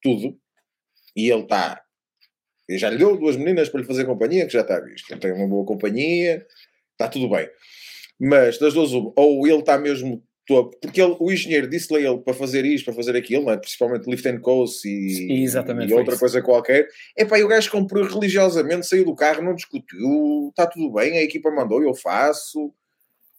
tudo, 0.00 0.38
e 1.16 1.28
ele 1.28 1.42
está. 1.42 1.80
Já 2.70 2.90
lhe 2.90 2.96
deu 2.96 3.16
duas 3.16 3.36
meninas 3.36 3.68
para 3.68 3.80
lhe 3.80 3.86
fazer 3.86 4.04
companhia, 4.04 4.46
que 4.46 4.52
já 4.52 4.60
está 4.60 4.78
visto. 4.78 5.10
Ele 5.10 5.20
tem 5.20 5.32
uma 5.32 5.48
boa 5.48 5.66
companhia, 5.66 6.46
está 6.94 7.08
tudo 7.08 7.28
bem. 7.28 7.48
Mas 8.18 8.58
das 8.58 8.74
duas, 8.74 8.92
ou 8.92 9.46
ele 9.46 9.58
está 9.58 9.76
mesmo 9.76 10.22
topo, 10.46 10.76
porque 10.80 11.00
ele, 11.00 11.16
o 11.18 11.32
engenheiro 11.32 11.68
disse-lhe 11.68 12.06
ele 12.06 12.18
para 12.18 12.34
fazer 12.34 12.64
isto, 12.64 12.84
para 12.84 12.94
fazer 12.94 13.16
aquilo, 13.16 13.50
é? 13.50 13.56
principalmente 13.56 14.08
lift 14.08 14.26
and 14.28 14.40
coast 14.40 14.86
e, 14.86 15.42
e 15.90 15.94
outra 15.94 16.18
coisa 16.18 16.42
qualquer. 16.42 16.88
É 17.16 17.24
pá, 17.24 17.38
e 17.38 17.44
o 17.44 17.48
gajo 17.48 17.70
comprou 17.70 18.04
religiosamente, 18.04 18.86
saiu 18.86 19.04
do 19.04 19.14
carro, 19.14 19.42
não 19.42 19.54
discutiu, 19.54 20.48
está 20.50 20.66
tudo 20.66 20.92
bem, 20.92 21.18
a 21.18 21.22
equipa 21.22 21.50
mandou, 21.50 21.82
eu 21.82 21.94
faço. 21.94 22.72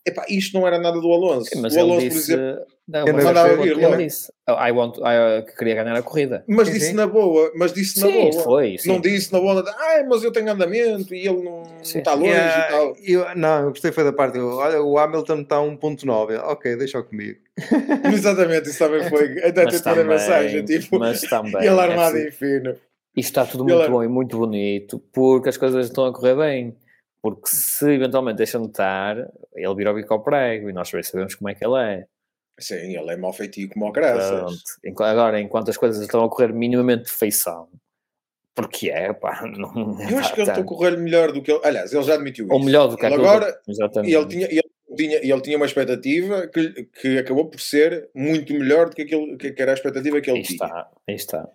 Epá, 0.07 0.23
isto 0.29 0.57
não 0.57 0.67
era 0.67 0.77
nada 0.77 0.99
do 1.01 1.11
Alonso. 1.11 1.49
Sim, 1.49 1.61
o 1.61 1.79
Alonso, 1.79 2.09
disse, 2.09 2.31
por 2.31 2.39
exemplo, 2.39 2.65
não, 2.87 3.05
mas 3.11 3.23
mandava 3.23 3.55
vir, 3.57 3.79
ele 3.79 4.05
disse, 4.05 4.31
oh, 4.47 4.51
I 4.51 4.71
want, 4.71 4.97
I, 4.97 5.39
uh, 5.39 5.45
que 5.45 5.57
queria 5.57 5.73
ganhar 5.73 5.95
a 5.95 6.03
corrida. 6.03 6.43
Mas 6.47 6.71
disse 6.71 6.93
na 6.93 7.07
boa, 7.07 7.51
mas 7.55 7.73
disse 7.73 7.99
na 7.99 8.07
sim, 8.07 8.29
boa. 8.29 8.43
Foi, 8.43 8.77
sim. 8.77 8.89
Não 8.89 9.01
disse 9.01 9.33
na 9.33 9.39
boa, 9.39 9.65
ah, 9.67 10.05
mas 10.07 10.23
eu 10.23 10.31
tenho 10.31 10.51
andamento 10.51 11.15
e 11.15 11.27
ele 11.27 11.41
não, 11.41 11.63
está 11.81 12.13
longe 12.13 12.29
yeah, 12.29 12.67
e 12.67 12.69
tal. 12.69 12.95
Eu, 13.03 13.35
não, 13.35 13.63
eu 13.63 13.69
gostei 13.69 13.91
foi 13.91 14.03
da 14.03 14.13
parte, 14.13 14.37
olha, 14.37 14.83
o 14.83 14.99
Hamilton 14.99 15.41
está 15.41 15.55
a 15.55 15.61
1.9, 15.61 16.39
ok, 16.43 16.75
deixa 16.75 17.01
comigo. 17.01 17.39
Exatamente, 18.13 18.69
isso 18.69 18.77
também 18.77 19.09
foi, 19.09 19.41
até 19.43 19.65
ter 19.65 19.89
a 19.89 20.03
mensagem, 20.03 20.63
tipo, 20.63 20.99
mas 20.99 21.21
também, 21.21 21.65
ele 21.65 21.79
armado 21.79 22.17
é, 22.17 22.27
em 22.27 22.31
fino. 22.31 22.75
Isto 23.17 23.29
está 23.29 23.45
tudo 23.47 23.63
muito 23.63 23.81
ele... 23.81 23.89
bom 23.89 24.03
e 24.03 24.07
muito 24.07 24.37
bonito, 24.37 25.01
porque 25.11 25.49
as 25.49 25.57
coisas 25.57 25.87
estão 25.87 26.05
a 26.05 26.13
correr 26.13 26.35
bem. 26.35 26.75
Porque 27.25 27.47
se 27.47 27.89
eventualmente 27.89 28.37
deixam 28.37 28.61
de 28.61 28.67
estar, 28.67 29.17
ele 29.55 29.75
vira 29.75 29.91
o 29.91 29.95
bico 29.95 30.13
ao 30.13 30.21
prego 30.21 30.69
e 30.69 30.73
nós 30.73 30.87
sabemos 30.87 31.33
como 31.33 31.49
é 31.49 31.55
que 31.55 31.65
ele 31.65 31.81
é. 31.81 32.05
Sim, 32.59 32.95
ele 32.95 33.11
é 33.11 33.17
mau 33.17 33.33
feitio 33.33 33.67
como 33.67 33.87
o 33.87 33.91
graças. 33.91 34.61
Agora, 34.99 35.41
enquanto 35.41 35.71
as 35.71 35.75
coisas 35.75 35.99
estão 36.03 36.23
a 36.23 36.29
correr 36.29 36.53
minimamente 36.53 37.05
de 37.05 37.11
feição, 37.11 37.67
porque 38.53 38.91
é, 38.91 39.11
pá, 39.11 39.41
não 39.57 39.99
Eu 40.07 40.19
acho 40.19 40.35
que 40.35 40.41
ele 40.41 40.49
está 40.51 40.61
a 40.61 40.63
correr 40.63 40.97
melhor 40.97 41.31
do 41.31 41.41
que 41.41 41.51
ele. 41.51 41.61
Aliás, 41.63 41.91
ele 41.91 42.03
já 42.03 42.13
admitiu 42.13 42.45
Ou 42.47 42.63
melhor 42.63 42.89
do 42.89 42.95
que 42.95 43.03
ele 43.03 43.15
agora. 43.15 43.59
Exatamente. 43.67 44.11
E 44.11 44.15
ele 44.15 44.27
tinha, 44.27 44.45
ele, 44.45 44.95
tinha, 44.95 45.17
ele 45.17 45.41
tinha 45.41 45.57
uma 45.57 45.65
expectativa 45.65 46.45
que, 46.45 46.83
que 47.01 47.17
acabou 47.17 47.49
por 47.49 47.59
ser 47.59 48.07
muito 48.13 48.53
melhor 48.53 48.89
do 48.89 48.95
que, 48.95 49.01
aquilo, 49.01 49.35
que 49.35 49.55
era 49.57 49.71
a 49.71 49.73
expectativa 49.73 50.21
que 50.21 50.29
ele 50.29 50.37
aí 50.37 50.43
tinha. 50.43 50.63
Está, 50.63 50.91
aí 51.09 51.15
está. 51.15 51.49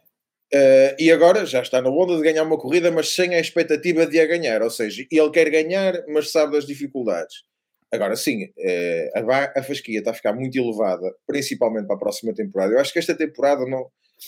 Uh, 0.53 0.96
e 0.98 1.12
agora 1.12 1.46
já 1.46 1.62
está 1.62 1.80
na 1.80 1.88
onda 1.88 2.16
de 2.16 2.22
ganhar 2.22 2.42
uma 2.42 2.59
corrida, 2.59 2.90
mas 2.90 3.14
sem 3.14 3.34
a 3.34 3.40
expectativa 3.40 4.05
de 4.05 4.18
a 4.18 4.26
ganhar. 4.26 4.62
Ou 4.62 4.70
seja, 4.70 5.07
ele 5.11 5.30
quer 5.30 5.48
ganhar, 5.48 5.94
mas 6.09 6.32
sabe 6.32 6.53
das 6.53 6.66
dificuldades. 6.66 7.44
Agora 7.92 8.16
sim, 8.16 8.44
uh, 8.44 9.30
a, 9.30 9.61
a 9.61 9.62
fasquia 9.62 9.98
está 9.98 10.11
a 10.11 10.14
ficar 10.14 10.32
muito 10.32 10.57
elevada, 10.59 11.12
principalmente 11.26 11.86
para 11.86 11.96
a 11.96 11.98
próxima 11.98 12.34
temporada. 12.34 12.72
Eu 12.72 12.80
acho 12.80 12.92
que 12.92 12.98
esta 12.98 13.14
temporada 13.14 13.64
não, 13.66 13.86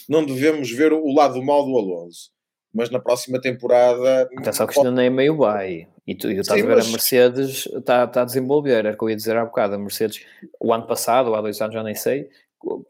não 0.09 0.25
devemos 0.25 0.71
ver 0.71 0.93
o 0.93 1.13
lado 1.13 1.43
mau 1.43 1.65
do 1.65 1.77
Alonso, 1.77 2.31
mas 2.73 2.91
na 2.91 3.01
próxima 3.01 3.41
temporada. 3.41 4.29
Só 4.53 4.67
que 4.67 4.75
isto 4.75 4.87
ainda 4.87 5.05
é 5.05 5.11
meio 5.11 5.39
bem. 5.39 5.89
E 6.07 6.15
tu, 6.17 6.29
tu 6.29 6.33
estás 6.33 6.61
sim, 6.61 6.67
a 6.67 6.69
ver 6.69 6.77
mas... 6.77 6.89
a 6.89 6.91
Mercedes 6.91 7.67
está, 7.67 8.05
está 8.05 8.23
a 8.23 8.25
desenvolver, 8.25 8.79
era 8.79 8.93
o 8.93 8.99
que 8.99 9.05
eu 9.05 9.11
ia 9.11 9.17
dizer 9.17 9.37
há 9.37 9.45
bocado. 9.45 9.75
A 9.75 9.79
Mercedes, 9.79 10.25
o 10.61 10.73
ano 10.73 10.87
passado, 10.87 11.29
ou 11.29 11.35
há 11.37 11.41
dois 11.41 11.61
anos, 11.61 11.75
já 11.75 11.83
nem 11.83 11.95
sei, 11.95 12.29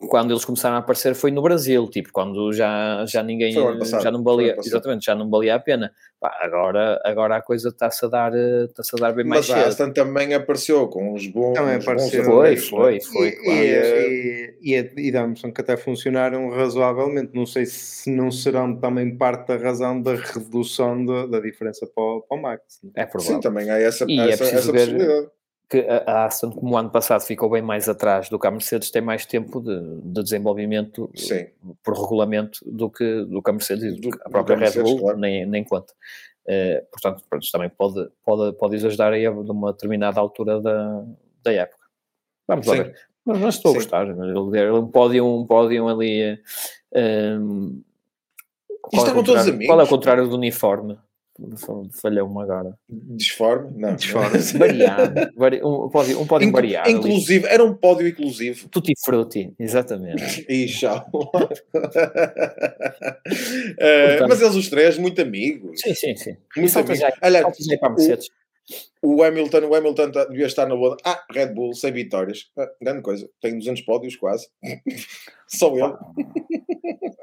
quando 0.08 0.32
eles 0.32 0.44
começaram 0.44 0.76
a 0.76 0.78
aparecer 0.80 1.14
foi 1.14 1.30
no 1.30 1.42
Brasil, 1.42 1.88
tipo, 1.88 2.10
quando 2.12 2.52
já, 2.52 3.04
já 3.06 3.22
ninguém 3.22 3.52
já 3.52 4.10
não 4.10 4.22
valia, 4.22 4.56
exatamente, 4.58 5.06
já 5.06 5.14
não 5.14 5.30
valia 5.30 5.54
a 5.54 5.58
pena. 5.58 5.92
Pá, 6.20 6.38
agora, 6.40 7.00
agora 7.04 7.36
a 7.36 7.42
coisa 7.42 7.70
está-se 7.70 8.04
a 8.04 8.08
dar, 8.08 8.32
está-se 8.34 8.94
a 8.94 9.00
dar 9.00 9.12
bem 9.12 9.24
mais 9.24 9.48
Mas 9.48 9.58
a 9.58 9.66
Aston 9.66 9.92
também 9.92 10.34
apareceu 10.34 10.86
com 10.86 11.14
os 11.14 11.26
bons. 11.26 11.54
Também 11.54 11.76
apareceu. 11.76 12.24
Foi, 12.24 12.56
foi, 12.56 13.00
foi. 13.00 13.28
E, 13.28 13.32
claro. 13.32 13.60
e, 13.60 14.58
e, 14.62 14.76
e, 14.76 15.08
e 15.08 15.10
Damson 15.10 15.50
que 15.50 15.60
até 15.60 15.76
funcionaram 15.76 16.48
razoavelmente. 16.50 17.30
Não 17.34 17.44
sei 17.44 17.66
se 17.66 18.10
não 18.10 18.30
serão 18.30 18.76
também 18.76 19.16
parte 19.16 19.48
da 19.48 19.56
razão 19.56 20.00
da 20.00 20.14
redução 20.14 21.04
da, 21.04 21.26
da 21.26 21.40
diferença 21.40 21.88
para 21.92 22.04
o, 22.04 22.22
para 22.22 22.38
o 22.38 22.40
Max. 22.40 22.62
É 22.94 23.04
provável. 23.04 23.36
Sim, 23.36 23.40
também 23.40 23.68
há 23.70 23.78
essa, 23.78 24.04
e 24.08 24.20
essa, 24.20 24.44
é 24.44 24.46
essa 24.46 24.72
possibilidade 24.72 25.28
que 25.72 25.86
a 26.06 26.26
Aston, 26.26 26.50
como 26.50 26.74
o 26.74 26.76
ano 26.76 26.90
passado 26.90 27.22
ficou 27.22 27.48
bem 27.48 27.62
mais 27.62 27.88
atrás 27.88 28.28
do 28.28 28.38
que 28.38 28.46
a 28.46 28.50
Mercedes, 28.50 28.90
tem 28.90 29.00
mais 29.00 29.24
tempo 29.24 29.58
de, 29.58 30.02
de 30.02 30.22
desenvolvimento 30.22 31.10
Sim. 31.14 31.46
por 31.82 31.98
regulamento 31.98 32.58
do 32.66 32.90
que, 32.90 33.24
do 33.24 33.42
que 33.42 33.48
a 33.48 33.52
Mercedes 33.54 33.94
e 33.94 34.10
a 34.22 34.28
própria 34.28 34.56
Red 34.56 34.82
Bull, 34.82 34.98
claro. 34.98 35.18
nem, 35.18 35.46
nem 35.46 35.64
conta. 35.64 35.94
Uh, 36.44 36.84
portanto, 36.90 37.24
pronto, 37.30 37.46
também 37.50 37.70
pode, 37.70 38.06
pode, 38.22 38.56
pode 38.58 38.86
ajudar 38.86 39.14
aí 39.14 39.24
a 39.24 39.30
uma 39.30 39.72
determinada 39.72 40.20
altura 40.20 40.60
da, 40.60 41.04
da 41.42 41.52
época. 41.52 41.86
Vamos 42.46 42.66
lá 42.66 42.74
ver. 42.74 42.94
Mas 43.24 43.40
não 43.40 43.48
estou 43.48 43.70
Sim. 43.72 43.78
a 43.78 43.80
gostar. 43.80 44.06
Um 44.10 44.88
pódio, 44.88 45.26
um 45.26 45.46
pódio 45.46 45.88
ali. 45.88 46.38
Um, 46.94 47.82
e 48.92 48.96
estavam 48.96 49.24
todos 49.24 49.48
amigos. 49.48 49.66
Qual 49.66 49.80
é 49.80 49.84
o 49.84 49.88
contrário 49.88 50.28
do 50.28 50.36
uniforme? 50.36 50.98
Falhou-me 52.00 52.42
agora. 52.42 52.76
Disforme? 52.88 53.70
Não. 53.76 53.94
Disforme. 53.94 54.38
variado. 54.58 55.30
Vari, 55.36 55.60
um 55.62 55.88
pódio, 55.88 56.20
um 56.20 56.26
pódio 56.26 56.48
Inc 56.48 56.52
variado. 56.52 56.90
Inclusive, 56.90 57.46
ali. 57.46 57.54
era 57.54 57.64
um 57.64 57.74
pódio 57.74 58.06
inclusivo. 58.08 58.68
Tutti 58.68 58.92
frutti, 59.04 59.52
exatamente. 59.58 60.44
e 60.48 60.66
tchau. 60.66 61.06
uh, 61.14 61.22
mas 64.28 64.40
eles 64.40 64.54
os 64.54 64.68
três, 64.68 64.98
muito 64.98 65.20
amigos. 65.20 65.80
Sim, 65.80 65.94
sim, 65.94 66.16
sim. 66.16 66.36
Muito 66.56 66.78
amigos. 66.78 66.98
Já, 66.98 67.12
Olha, 67.22 67.46
o, 67.46 67.52
o, 69.16 69.22
Hamilton, 69.22 69.66
o 69.66 69.74
Hamilton 69.74 70.10
tá, 70.10 70.24
devia 70.24 70.46
estar 70.46 70.66
na 70.66 70.76
boa. 70.76 70.96
Ah, 71.04 71.24
Red 71.30 71.54
Bull, 71.54 71.74
sem 71.74 71.92
vitórias. 71.92 72.50
Ah, 72.56 72.70
grande 72.80 73.02
coisa. 73.02 73.28
Tem 73.40 73.58
200 73.58 73.82
pódios 73.82 74.16
quase. 74.16 74.48
Só 75.54 75.70
ele. 75.76 75.94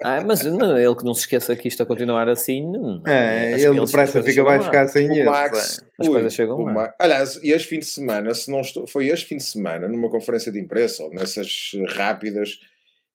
Ah, 0.04 0.24
mas 0.26 0.44
não, 0.44 0.78
ele 0.78 0.96
que 0.96 1.04
não 1.04 1.14
se 1.14 1.22
esqueça 1.22 1.56
que 1.56 1.68
isto 1.68 1.82
a 1.82 1.86
continuar 1.86 2.30
assim. 2.30 2.62
Não, 2.62 3.02
é, 3.06 3.60
ele 3.60 3.84
depressa 3.86 4.24
fica, 4.24 4.44
vai 4.44 4.62
ficar 4.62 4.88
sem 4.88 5.06
ele. 5.06 5.24
Max, 5.24 5.84
as 5.98 6.08
ui, 6.08 6.14
coisas 6.14 6.34
chegam 6.34 6.62
lá. 6.62 6.72
Max, 6.72 6.96
aliás, 7.00 7.40
este 7.44 7.68
fim 7.68 7.80
de 7.80 7.86
semana, 7.86 8.34
se 8.34 8.50
não 8.52 8.62
estou, 8.62 8.88
foi 8.88 9.08
este 9.08 9.26
fim 9.26 9.38
de 9.38 9.44
semana, 9.44 9.88
numa 9.88 10.10
conferência 10.10 10.52
de 10.52 10.60
imprensa, 10.60 11.04
ou 11.04 11.10
nessas 11.10 11.72
rápidas, 11.90 12.60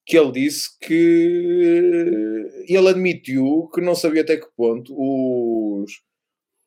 que 0.05 0.19
ele 0.19 0.33
disse 0.33 0.79
que 0.81 2.65
ele 2.69 2.89
admitiu 2.89 3.71
que 3.73 3.81
não 3.81 3.95
sabia 3.95 4.23
até 4.23 4.37
que 4.37 4.49
ponto 4.57 4.93
os, 4.95 6.03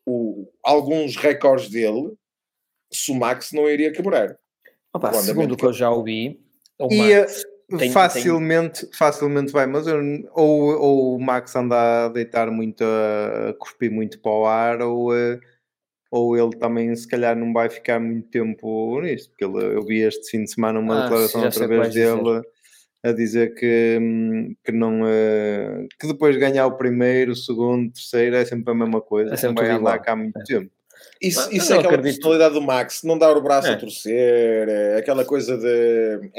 o, 0.06 0.50
alguns 0.64 1.16
recordes 1.18 1.70
dele, 1.70 2.14
se 2.92 3.12
o 3.12 3.16
Max 3.16 3.52
não 3.52 3.70
iria 3.70 3.92
quebrar. 3.92 4.38
Opa, 4.94 5.14
segundo 5.14 5.52
o 5.52 5.58
que 5.58 5.66
eu 5.66 5.74
já 5.74 5.92
ouvi, 5.92 6.40
o 6.80 6.88
Max 6.96 7.44
tem, 7.76 7.92
facilmente, 7.92 8.86
tem... 8.86 8.94
facilmente 8.94 9.52
vai, 9.52 9.68
mas 9.68 9.88
eu, 9.88 10.00
ou, 10.34 10.80
ou 10.80 11.16
o 11.16 11.20
Max 11.20 11.56
anda 11.56 12.06
a 12.06 12.10
deitar 12.10 12.50
muito, 12.50 12.84
a 12.84 13.54
cuspir 13.60 13.92
muito 13.92 14.20
para 14.20 14.32
o 14.32 14.46
ar, 14.46 14.82
ou, 14.82 15.12
ou 16.12 16.38
ele 16.38 16.56
também 16.58 16.96
se 16.96 17.08
calhar 17.08 17.36
não 17.36 17.52
vai 17.52 17.70
ficar 17.70 18.00
muito 18.00 18.30
tempo 18.30 19.02
nisto, 19.02 19.30
porque 19.30 19.44
ele, 19.44 19.76
eu 19.76 19.84
vi 19.84 20.00
este 20.00 20.30
fim 20.32 20.44
de 20.44 20.52
semana 20.52 20.80
uma 20.80 21.00
ah, 21.00 21.04
declaração 21.04 21.44
através 21.44 21.94
dele 21.94 22.22
dizer. 22.22 22.42
a 23.04 23.12
dizer 23.12 23.54
que, 23.56 23.98
hum, 24.00 24.56
que 24.64 24.72
não 24.72 25.02
eh, 25.06 25.88
que 26.00 26.08
depois 26.08 26.36
de 26.36 26.40
ganhar 26.40 26.66
o 26.68 26.78
primeiro, 26.78 27.34
o 27.34 27.36
segundo, 27.36 27.90
o 27.90 27.92
terceiro 27.92 28.36
é 28.38 28.46
sempre 28.46 28.72
a 28.72 28.76
mesma 28.76 29.02
coisa, 29.02 29.34
é 29.34 29.38
sempre 29.38 29.66
vai 29.66 29.76
andar 29.76 30.00
cá 30.00 30.14
há 30.14 30.16
muito 30.16 30.40
é. 30.40 30.44
tempo. 30.44 30.72
Isso, 31.22 31.54
isso 31.54 31.74
é 31.74 31.78
aquela 31.78 31.96
acredito. 31.96 32.16
personalidade 32.16 32.54
do 32.54 32.62
Max, 32.62 33.04
não 33.04 33.18
dar 33.18 33.36
o 33.36 33.42
braço 33.42 33.68
é. 33.68 33.74
a 33.74 33.78
torcer, 33.78 34.68
é 34.70 34.98
aquela 34.98 35.26
coisa 35.26 35.58
de. 35.58 36.32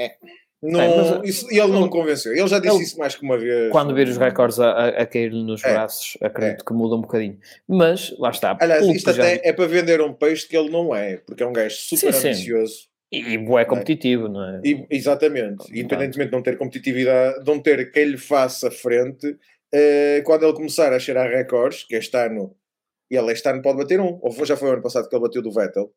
Não, 0.60 0.80
é, 0.80 1.18
mas, 1.18 1.28
isso, 1.28 1.46
ele 1.50 1.68
não 1.68 1.82
me 1.82 1.90
convenceu. 1.90 2.32
Ele 2.32 2.48
já 2.48 2.58
disse 2.58 2.74
ele, 2.74 2.82
isso 2.84 2.98
mais 2.98 3.14
que 3.14 3.22
uma 3.22 3.38
vez. 3.38 3.70
Quando 3.70 3.94
vir 3.94 4.08
os 4.08 4.16
recordes 4.16 4.58
a, 4.58 4.88
a 4.88 5.06
cair-lhe 5.06 5.44
nos 5.44 5.62
é, 5.62 5.72
braços, 5.72 6.18
acredito 6.20 6.62
é. 6.62 6.64
que 6.64 6.72
muda 6.72 6.96
um 6.96 7.00
bocadinho. 7.00 7.38
Mas 7.68 8.14
lá 8.18 8.30
está. 8.30 8.56
Aliás, 8.60 8.84
isto 8.88 9.10
até 9.10 9.36
já... 9.36 9.40
é 9.48 9.52
para 9.52 9.66
vender 9.66 10.00
um 10.00 10.12
peixe 10.12 10.48
que 10.48 10.56
ele 10.56 10.68
não 10.70 10.94
é, 10.94 11.18
porque 11.18 11.42
é 11.42 11.46
um 11.46 11.52
gajo 11.52 11.76
super 11.76 12.12
sim, 12.12 12.28
ambicioso. 12.28 12.74
Sim. 12.74 12.88
E, 13.10 13.36
e 13.36 13.54
é 13.56 13.64
competitivo, 13.64 14.28
não 14.28 14.44
é? 14.44 14.60
E, 14.64 14.86
exatamente. 14.90 15.64
Então, 15.70 15.76
Independentemente 15.76 16.30
de 16.30 16.36
não 16.36 16.42
ter 16.42 16.58
competitividade, 16.58 17.40
de 17.40 17.46
não 17.46 17.60
ter 17.60 17.90
quem 17.92 18.04
lhe 18.04 18.18
faça 18.18 18.70
frente, 18.70 19.26
uh, 19.28 20.22
quando 20.24 20.44
ele 20.44 20.54
começar 20.54 20.92
a 20.92 20.98
cheirar 20.98 21.30
recordes, 21.30 21.84
que 21.84 21.94
este 21.94 22.16
ano, 22.16 22.54
e 23.10 23.16
ele 23.16 23.32
este 23.32 23.48
ano 23.48 23.62
pode 23.62 23.78
bater 23.78 24.00
um, 24.00 24.18
ou 24.20 24.44
já 24.44 24.56
foi 24.56 24.68
o 24.68 24.72
ano 24.72 24.82
passado 24.82 25.08
que 25.08 25.14
ele 25.14 25.22
bateu 25.22 25.40
do 25.40 25.52
Vettel, 25.52 25.90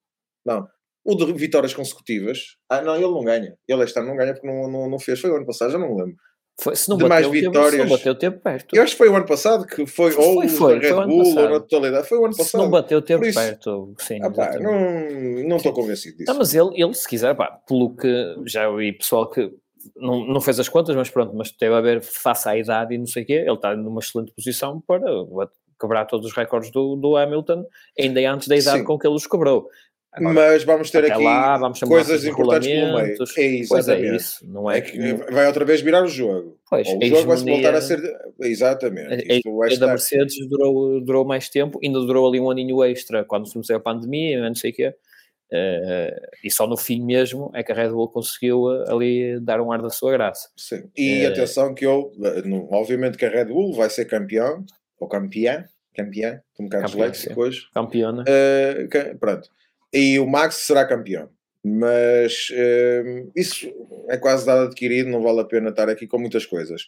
não, 0.46 0.68
o 1.04 1.16
de 1.16 1.34
vitórias 1.34 1.74
consecutivas. 1.74 2.58
Ah, 2.70 2.82
não, 2.82 2.96
ele 2.96 3.08
não 3.08 3.24
ganha. 3.24 3.56
Ele 3.68 3.84
este 3.84 3.98
ano 4.00 4.10
não 4.10 4.16
ganha 4.16 4.34
porque 4.34 4.48
não, 4.48 4.70
não, 4.70 4.90
não 4.90 5.00
fez. 5.00 5.20
Foi 5.20 5.32
o 5.32 5.36
ano 5.36 5.46
passado, 5.46 5.72
já 5.72 5.78
não 5.78 5.94
me 5.94 6.02
lembro. 6.02 6.16
Foi, 6.60 6.76
se 6.76 6.90
não 6.90 6.98
de 6.98 7.06
mais 7.06 7.28
vitórias. 7.28 7.72
Tempo, 7.72 7.84
não 7.84 7.98
bateu 7.98 8.16
tempo 8.16 8.40
perto. 8.40 8.76
Eu 8.76 8.84
acho 8.84 8.92
que 8.92 8.98
foi 8.98 9.10
o 9.10 9.16
ano 9.16 9.26
passado 9.26 9.66
que 9.66 9.86
foi, 9.88 10.12
foi 10.12 10.24
ou 10.24 10.48
foi, 10.48 10.80
Red 10.80 10.94
foi 10.94 11.06
Bull 11.08 11.38
ou 11.38 11.50
na 11.50 11.60
totalidade. 11.60 12.08
Foi 12.08 12.18
o 12.20 12.26
ano 12.26 12.38
passado. 12.38 12.52
Se 12.52 12.58
não 12.58 12.70
bateu 12.70 13.02
tempo 13.02 13.26
isso, 13.26 13.40
perto, 13.40 13.96
sim. 13.98 14.20
Ah, 14.22 14.30
pá, 14.30 14.60
não 14.60 15.58
estou 15.58 15.74
convencido 15.74 16.18
disso. 16.18 16.34
Mas 16.38 16.54
ele, 16.54 16.70
ele, 16.76 16.94
se 16.94 17.08
quiser, 17.08 17.36
pá, 17.36 17.60
pelo 17.68 17.96
que 17.96 18.36
já 18.46 18.70
vi 18.70 18.94
pessoal 18.94 19.28
que 19.28 19.52
não, 19.96 20.26
não 20.26 20.40
fez 20.40 20.60
as 20.60 20.70
contas, 20.70 20.96
mas 20.96 21.10
pronto, 21.10 21.36
mas 21.36 21.52
teve 21.52 21.74
a 21.74 21.82
ver 21.82 22.02
face 22.02 22.48
à 22.48 22.56
idade 22.56 22.94
e 22.94 22.98
não 22.98 23.08
sei 23.08 23.24
o 23.24 23.26
quê, 23.26 23.34
ele 23.34 23.54
está 23.54 23.76
numa 23.76 24.00
excelente 24.00 24.32
posição 24.34 24.80
para 24.82 25.04
quebrar 25.80 26.06
todos 26.06 26.28
os 26.28 26.36
recordes 26.36 26.72
do, 26.72 26.96
do 26.96 27.18
Hamilton, 27.18 27.66
ainda 28.00 28.20
antes 28.32 28.48
da 28.48 28.56
idade 28.56 28.80
sim. 28.80 28.86
com 28.86 29.00
que 29.00 29.08
ele 29.08 29.16
os 29.16 29.26
quebrou. 29.26 29.68
Agora, 30.14 30.34
mas 30.34 30.64
vamos 30.66 30.92
ter 30.92 31.10
aqui 31.10 31.24
lá, 31.24 31.58
vamos 31.58 31.80
coisas 31.80 32.26
importantes 32.26 32.68
pelo 32.68 32.98
meio. 32.98 33.16
É 33.38 33.46
isso, 33.46 33.92
é 33.92 34.16
isso. 34.16 34.46
Não 34.46 34.70
é, 34.70 34.80
é 34.80 34.82
que 34.82 35.14
vai 35.32 35.48
outra 35.48 35.64
vez 35.64 35.80
virar 35.80 36.04
o 36.04 36.08
jogo. 36.08 36.60
Pois, 36.70 36.86
o 36.86 37.06
jogo 37.06 37.28
vai-se 37.28 37.46
voltar 37.46 37.74
a 37.76 37.82
ser. 37.82 38.00
Exatamente. 38.42 39.32
A, 39.32 39.74
a, 39.74 39.80
da 39.80 39.88
Mercedes 39.88 40.36
durou, 40.50 41.00
durou 41.02 41.24
mais 41.24 41.48
tempo, 41.48 41.80
ainda 41.82 42.00
durou 42.02 42.28
ali 42.28 42.42
um 42.42 42.52
aninho 42.52 42.84
extra 42.84 43.24
quando 43.24 43.50
começou 43.50 43.74
a 43.74 43.80
pandemia, 43.80 44.42
não 44.42 44.54
sei 44.54 44.72
o 44.72 44.74
quê. 44.74 44.94
Uh, 45.54 46.16
e 46.44 46.52
só 46.52 46.68
no 46.68 46.76
fim 46.76 47.02
mesmo 47.02 47.50
é 47.54 47.64
que 47.64 47.72
a 47.72 47.76
Red 47.76 47.90
Bull 47.90 48.08
conseguiu 48.08 48.72
eh, 48.72 48.86
ali 48.90 49.40
dar 49.42 49.60
um 49.60 49.70
ar 49.70 49.82
da 49.82 49.90
sua 49.90 50.14
graça. 50.14 50.50
Sim. 50.56 50.90
E 50.96 51.26
uh, 51.26 51.30
atenção 51.30 51.74
que 51.74 51.86
eu, 51.86 52.12
obviamente 52.70 53.18
que 53.18 53.26
a 53.26 53.30
Red 53.30 53.46
Bull 53.46 53.74
vai 53.74 53.90
ser 53.90 54.06
campeão, 54.06 54.66
ou 54.98 55.10
campeã, 55.10 55.66
campeã, 55.94 56.42
um 56.58 56.66
bocado 56.66 56.86
disléxico 56.86 57.42
hoje. 57.42 57.68
Campeona. 57.74 58.24
Uh, 58.24 59.18
pronto 59.18 59.50
e 59.94 60.20
o 60.20 60.28
Max 60.28 60.56
será 60.56 60.86
campeão. 60.86 61.30
Mas 61.64 62.50
uh, 62.50 63.32
isso 63.36 63.72
é 64.10 64.18
quase 64.18 64.46
dado 64.46 64.66
adquirido, 64.66 65.10
não 65.10 65.22
vale 65.22 65.42
a 65.42 65.46
pena 65.46 65.70
estar 65.70 65.90
aqui 65.90 66.08
com 66.08 66.18
muitas 66.18 66.46
coisas. 66.46 66.84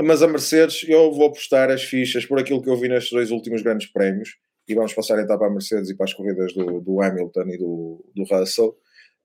Mas 0.00 0.22
a 0.22 0.28
Mercedes, 0.28 0.84
eu 0.88 1.12
vou 1.12 1.28
apostar 1.28 1.70
as 1.70 1.84
fichas 1.84 2.26
por 2.26 2.38
aquilo 2.38 2.62
que 2.62 2.68
eu 2.68 2.76
vi 2.76 2.88
nestes 2.88 3.12
dois 3.12 3.30
últimos 3.30 3.62
grandes 3.62 3.86
prémios, 3.86 4.36
e 4.68 4.74
vamos 4.74 4.92
passar 4.92 5.18
então 5.20 5.38
para 5.38 5.46
a 5.46 5.50
Mercedes 5.50 5.88
e 5.88 5.96
para 5.96 6.04
as 6.04 6.12
corridas 6.12 6.52
do, 6.52 6.80
do 6.80 7.00
Hamilton 7.00 7.48
e 7.48 7.58
do, 7.58 8.04
do 8.14 8.24
Russell. 8.24 8.76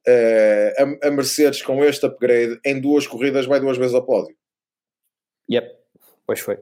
Uh, 0.08 1.02
a, 1.04 1.08
a, 1.08 1.12
Mercedes, 1.12 1.62
com 1.62 1.84
este 1.84 2.06
upgrade, 2.06 2.60
em 2.64 2.80
duas 2.80 3.08
corridas, 3.08 3.46
vai 3.48 3.60
duas 3.60 3.78
vezes 3.78 3.96
ao 3.96 4.06
pódio. 4.06 4.36
Yep, 5.50 5.70
pois 6.26 6.40
foi. 6.40 6.60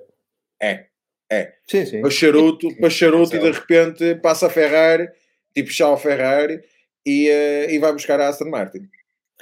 É, 0.62 0.88
é. 1.30 1.54
Sim, 1.68 1.86
sim. 1.86 2.02
Para 2.02 2.10
charuto, 2.10 2.76
para 2.78 2.90
charuto 2.90 3.36
e 3.36 3.40
de 3.40 3.52
repente 3.52 4.16
passa 4.16 4.48
a 4.48 4.50
Ferrari 4.50 5.08
tipo 5.54 5.72
chá 5.72 5.96
Ferrari 5.98 6.62
e, 7.06 7.30
uh, 7.30 7.72
e 7.72 7.80
vai 7.80 7.92
buscar 7.92 8.20
a 8.20 8.30
Aston 8.30 8.50
Martin. 8.50 8.88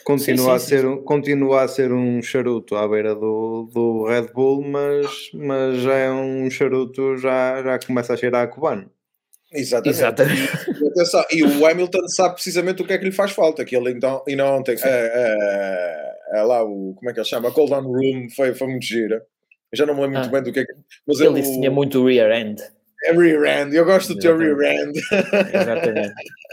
Continua, 0.03 0.59
sim, 0.59 0.67
sim, 0.67 0.75
a 0.75 0.81
ser, 0.81 0.81
sim. 0.81 1.03
continua 1.03 1.63
a 1.63 1.67
ser 1.67 1.91
um 1.91 2.21
charuto 2.21 2.75
à 2.75 2.87
beira 2.87 3.15
do, 3.15 3.69
do 3.73 4.05
Red 4.05 4.27
Bull, 4.33 4.61
mas, 4.61 5.31
mas 5.33 5.81
já 5.81 5.95
é 5.95 6.11
um 6.11 6.49
charuto, 6.49 7.17
já, 7.17 7.63
já 7.63 7.79
começa 7.79 8.13
a 8.13 8.17
cheirar 8.17 8.43
a 8.43 8.47
cubano. 8.47 8.89
Exatamente. 9.51 9.99
Exatamente. 9.99 10.51
E, 11.31 11.43
o 11.43 11.65
Hamilton 11.65 12.07
sabe 12.09 12.35
precisamente 12.35 12.81
o 12.81 12.85
que 12.85 12.93
é 12.93 12.97
que 12.97 13.05
lhe 13.05 13.11
faz 13.11 13.31
falta. 13.31 13.63
Que 13.63 13.75
ele 13.75 13.91
então, 13.91 14.23
e 14.27 14.35
não 14.35 14.57
ontem, 14.57 14.75
é, 14.81 14.89
é, 16.33 16.39
é, 16.39 16.41
lá 16.43 16.63
o, 16.63 16.93
como 16.95 17.09
é 17.09 17.13
que 17.13 17.19
ele 17.19 17.27
chama? 17.27 17.49
A 17.49 17.51
Cold 17.51 17.71
Down 17.71 17.83
Room 17.83 18.29
foi, 18.35 18.53
foi 18.53 18.67
muito 18.67 18.85
gira. 18.85 19.25
Eu 19.71 19.77
já 19.77 19.85
não 19.85 19.95
me 19.95 20.01
lembro 20.01 20.17
ah, 20.17 20.19
muito 20.21 20.31
bem 20.31 20.43
do 20.43 20.51
que 20.51 20.59
é 20.59 20.65
que. 20.65 20.73
Mas 21.05 21.19
ele 21.19 21.41
disse 21.41 21.53
tinha 21.53 21.71
muito 21.71 22.05
rear 22.05 22.31
end. 22.31 22.61
É 23.07 23.13
rear-end, 23.13 23.75
eu 23.75 23.85
gosto 23.85 24.13
do 24.13 24.19
teu 24.19 24.37
rear-end. 24.37 24.99
Exatamente. 24.99 26.13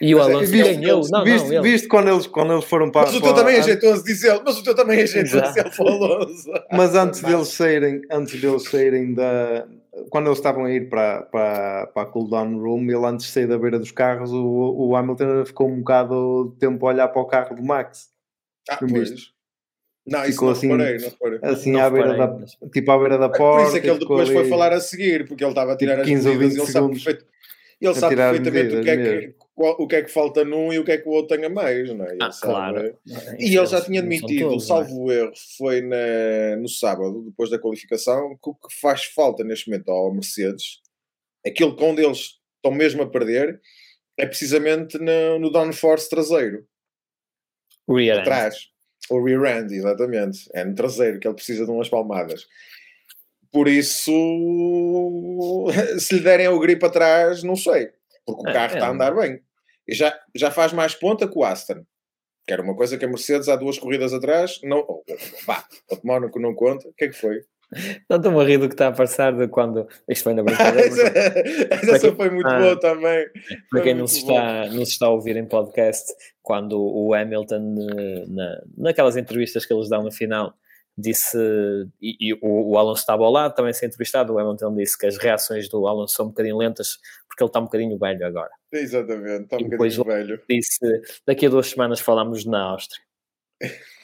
E 0.00 0.14
o 0.14 0.22
Alonso 0.22 0.50
viste, 0.50 0.74
ganhou. 0.76 1.06
Não, 1.10 1.24
viste, 1.24 1.54
não, 1.54 1.62
viste 1.62 1.88
quando, 1.88 2.08
eles, 2.08 2.26
quando 2.26 2.54
eles 2.54 2.64
foram 2.64 2.90
para. 2.90 3.06
Mas 3.06 3.16
o 3.16 3.20
teu 3.20 3.34
também 3.34 3.56
é 3.56 3.62
jeitoso, 3.62 4.02
diz 4.02 4.24
ele. 4.24 4.40
Mas 4.42 4.58
o 4.58 4.62
teu 4.62 4.74
também 4.74 5.00
é 5.00 5.06
jeitoso, 5.06 5.42
diz 5.42 5.56
ele 5.56 5.70
para 5.70 5.84
o 5.84 5.88
Alonso. 5.88 6.50
Mas 6.72 6.94
antes 6.94 7.20
deles 7.20 7.48
saírem, 7.48 8.00
antes 8.10 8.40
deles 8.40 8.64
saírem 8.64 9.12
da. 9.12 9.66
Quando 10.10 10.28
eles 10.28 10.38
estavam 10.38 10.64
a 10.64 10.72
ir 10.72 10.88
para, 10.88 11.22
para, 11.22 11.86
para 11.88 12.02
a 12.02 12.06
cooldown 12.06 12.58
room, 12.58 12.84
ele 12.84 13.04
antes 13.04 13.26
de 13.26 13.32
sair 13.32 13.46
da 13.46 13.58
beira 13.58 13.78
dos 13.78 13.90
carros, 13.90 14.32
o, 14.32 14.42
o 14.42 14.96
Hamilton 14.96 15.44
ficou 15.44 15.68
um 15.68 15.80
bocado 15.80 16.52
de 16.52 16.60
tempo 16.60 16.86
a 16.86 16.90
olhar 16.90 17.08
para 17.08 17.20
o 17.20 17.26
carro 17.26 17.56
do 17.56 17.62
Max. 17.62 18.08
Ah, 18.70 18.78
pois. 18.78 19.32
Não, 20.08 20.24
isso 20.24 20.42
não 20.42 20.50
assim, 20.50 20.68
reparei, 20.68 20.98
não 20.98 21.08
reparei. 21.08 21.38
Assim 21.42 21.72
não 21.72 21.80
à 21.80 21.90
beira 21.90 22.16
da, 22.16 22.38
tipo 22.72 22.90
à 22.90 22.98
beira 22.98 23.18
da 23.18 23.28
porta. 23.28 23.62
Por 23.62 23.68
isso 23.68 23.76
é 23.76 23.80
que 23.80 23.90
ele 23.90 23.98
depois 23.98 24.28
foi 24.28 24.48
falar 24.48 24.72
a 24.72 24.80
seguir, 24.80 25.26
porque 25.26 25.44
ele 25.44 25.50
estava 25.50 25.72
a 25.72 25.76
tirar 25.76 26.02
tipo 26.02 26.16
as 26.16 26.24
medidas 26.24 26.54
e 26.54 26.60
ele 26.60 26.66
sabe, 26.66 26.88
perfeito, 26.88 27.26
ele 27.80 27.94
sabe 27.94 28.16
perfeitamente 28.16 28.76
o 28.76 28.82
que, 28.82 28.90
é 28.90 28.96
que, 28.96 29.34
o 29.56 29.86
que 29.86 29.96
é 29.96 30.02
que 30.02 30.10
falta 30.10 30.44
num 30.44 30.72
e 30.72 30.78
o 30.78 30.84
que 30.84 30.92
é 30.92 30.98
que 30.98 31.08
o 31.08 31.12
outro 31.12 31.36
tenha 31.36 31.48
mais, 31.48 31.94
não 31.94 32.04
é? 32.04 32.12
Ele 32.12 32.18
ah, 32.22 32.32
sabe, 32.32 32.52
claro. 32.52 32.98
E 33.38 33.56
ele 33.56 33.66
já 33.66 33.80
tinha 33.80 34.00
admitido, 34.00 34.48
todos, 34.48 34.64
é? 34.64 34.66
salvo 34.66 35.12
erro, 35.12 35.32
foi 35.56 35.82
na, 35.82 36.56
no 36.58 36.68
sábado, 36.68 37.22
depois 37.22 37.50
da 37.50 37.58
qualificação, 37.58 38.36
que 38.42 38.50
o 38.50 38.54
que 38.54 38.74
faz 38.80 39.04
falta 39.04 39.44
neste 39.44 39.70
momento 39.70 39.90
ao 39.90 40.12
Mercedes, 40.12 40.80
aquilo 41.46 41.76
que 41.76 41.84
onde 41.84 42.02
eles 42.02 42.38
estão 42.56 42.72
mesmo 42.72 43.02
a 43.02 43.06
perder, 43.08 43.60
é 44.16 44.26
precisamente 44.26 44.98
no, 44.98 45.38
no 45.38 45.50
downforce 45.50 46.10
traseiro. 46.10 46.66
Atrás. 48.20 48.68
O 49.10 49.24
rear 49.24 49.58
end, 49.58 49.74
exatamente. 49.74 50.48
É 50.52 50.64
no 50.64 50.74
traseiro 50.74 51.18
que 51.18 51.26
ele 51.26 51.34
precisa 51.34 51.64
de 51.64 51.70
umas 51.70 51.88
palmadas. 51.88 52.46
Por 53.50 53.66
isso, 53.68 54.12
se 55.98 56.16
lhe 56.16 56.20
derem 56.20 56.48
o 56.48 56.58
grip 56.58 56.84
atrás, 56.84 57.42
não 57.42 57.56
sei. 57.56 57.90
Porque 58.26 58.46
o 58.46 58.50
é, 58.50 58.52
carro 58.52 58.72
é, 58.72 58.74
está 58.74 58.86
a 58.86 58.90
andar 58.90 59.14
bem. 59.14 59.40
E 59.86 59.94
já, 59.94 60.14
já 60.34 60.50
faz 60.50 60.72
mais 60.72 60.94
ponta 60.94 61.26
que 61.26 61.38
o 61.38 61.44
Aston. 61.44 61.82
Que 62.46 62.52
era 62.52 62.62
uma 62.62 62.76
coisa 62.76 62.98
que 62.98 63.04
a 63.04 63.08
Mercedes 63.08 63.48
há 63.48 63.56
duas 63.56 63.78
corridas 63.78 64.12
atrás 64.12 64.60
não. 64.62 64.84
Pá, 65.46 65.66
o 65.90 66.06
Mónaco 66.06 66.38
não 66.38 66.54
conta. 66.54 66.88
O 66.88 66.92
que 66.92 67.06
é 67.06 67.08
que 67.08 67.16
foi? 67.16 67.40
Não 68.08 68.16
estou 68.16 68.40
a 68.40 68.44
rir 68.44 68.58
do 68.58 68.68
que 68.68 68.74
está 68.74 68.88
a 68.88 68.92
passar 68.92 69.32
de 69.32 69.46
quando. 69.48 69.86
Isto 70.08 70.24
foi 70.24 70.34
na 70.34 70.42
brincadeira. 70.42 70.88
essa, 71.70 71.90
essa 71.90 72.14
foi 72.14 72.30
muito 72.30 72.48
ah, 72.48 72.58
boa 72.58 72.80
também. 72.80 73.26
Para 73.70 73.82
quem 73.82 73.94
não 73.94 74.06
se, 74.06 74.20
está, 74.20 74.66
não 74.66 74.84
se 74.84 74.92
está 74.92 75.06
a 75.06 75.10
ouvir 75.10 75.36
em 75.36 75.46
podcast, 75.46 76.12
quando 76.42 76.80
o 76.80 77.12
Hamilton, 77.12 77.76
na, 78.28 78.62
naquelas 78.76 79.16
entrevistas 79.16 79.66
que 79.66 79.72
eles 79.72 79.88
dão 79.88 80.02
no 80.02 80.10
final, 80.10 80.54
disse, 80.96 81.38
e, 82.00 82.16
e 82.18 82.34
o, 82.34 82.72
o, 82.72 82.78
Alonso 82.78 83.00
estava 83.00 83.22
ao 83.24 83.30
lado, 83.30 83.54
também 83.54 83.72
ser 83.72 83.86
entrevistado, 83.86 84.32
o 84.32 84.38
Hamilton 84.38 84.74
disse 84.74 84.98
que 84.98 85.06
as 85.06 85.16
reações 85.16 85.68
do 85.68 85.86
Alonso 85.86 86.14
são 86.14 86.26
um 86.26 86.30
bocadinho 86.30 86.56
lentas 86.56 86.98
porque 87.28 87.44
ele 87.44 87.48
está 87.48 87.60
um 87.60 87.64
bocadinho 87.64 87.98
velho 87.98 88.26
agora. 88.26 88.50
Exatamente, 88.72 89.44
está 89.44 89.56
um 89.58 89.68
bocadinho 89.68 90.04
velho. 90.04 90.42
Disse, 90.48 91.02
daqui 91.24 91.46
a 91.46 91.48
duas 91.48 91.68
semanas 91.68 92.00
falamos 92.00 92.44
na 92.44 92.62
Áustria. 92.62 93.02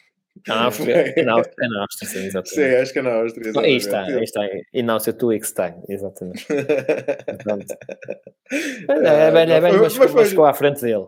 Na 0.47 0.65
Áustria, 0.67 1.25
na 1.25 1.33
Áustria, 1.35 1.65
é 1.65 1.69
na 1.69 1.81
Áustria, 1.83 2.09
sim, 2.09 2.27
exatamente. 2.27 2.55
Sim, 2.55 2.83
acho 2.83 2.93
que 2.93 2.99
é 2.99 3.03
na 3.03 3.15
Áustria. 3.15 3.49
Exatamente. 3.49 3.71
Aí 3.71 3.77
está, 3.77 4.03
aí 4.03 4.25
está. 4.25 4.49
E 4.73 4.83
na 4.83 4.93
Áustria 4.95 5.15
tu 5.15 5.33
é 5.33 5.39
que 5.39 5.45
está, 5.45 5.75
exatamente. 5.89 6.47
é, 8.89 9.31
velho, 9.31 9.53
é 9.53 9.61
velho, 9.61 9.81
mas, 9.81 9.97
mas, 9.97 10.13
mas 10.13 10.29
ficou 10.29 10.45
à 10.45 10.53
frente 10.53 10.83
dele. 10.83 11.07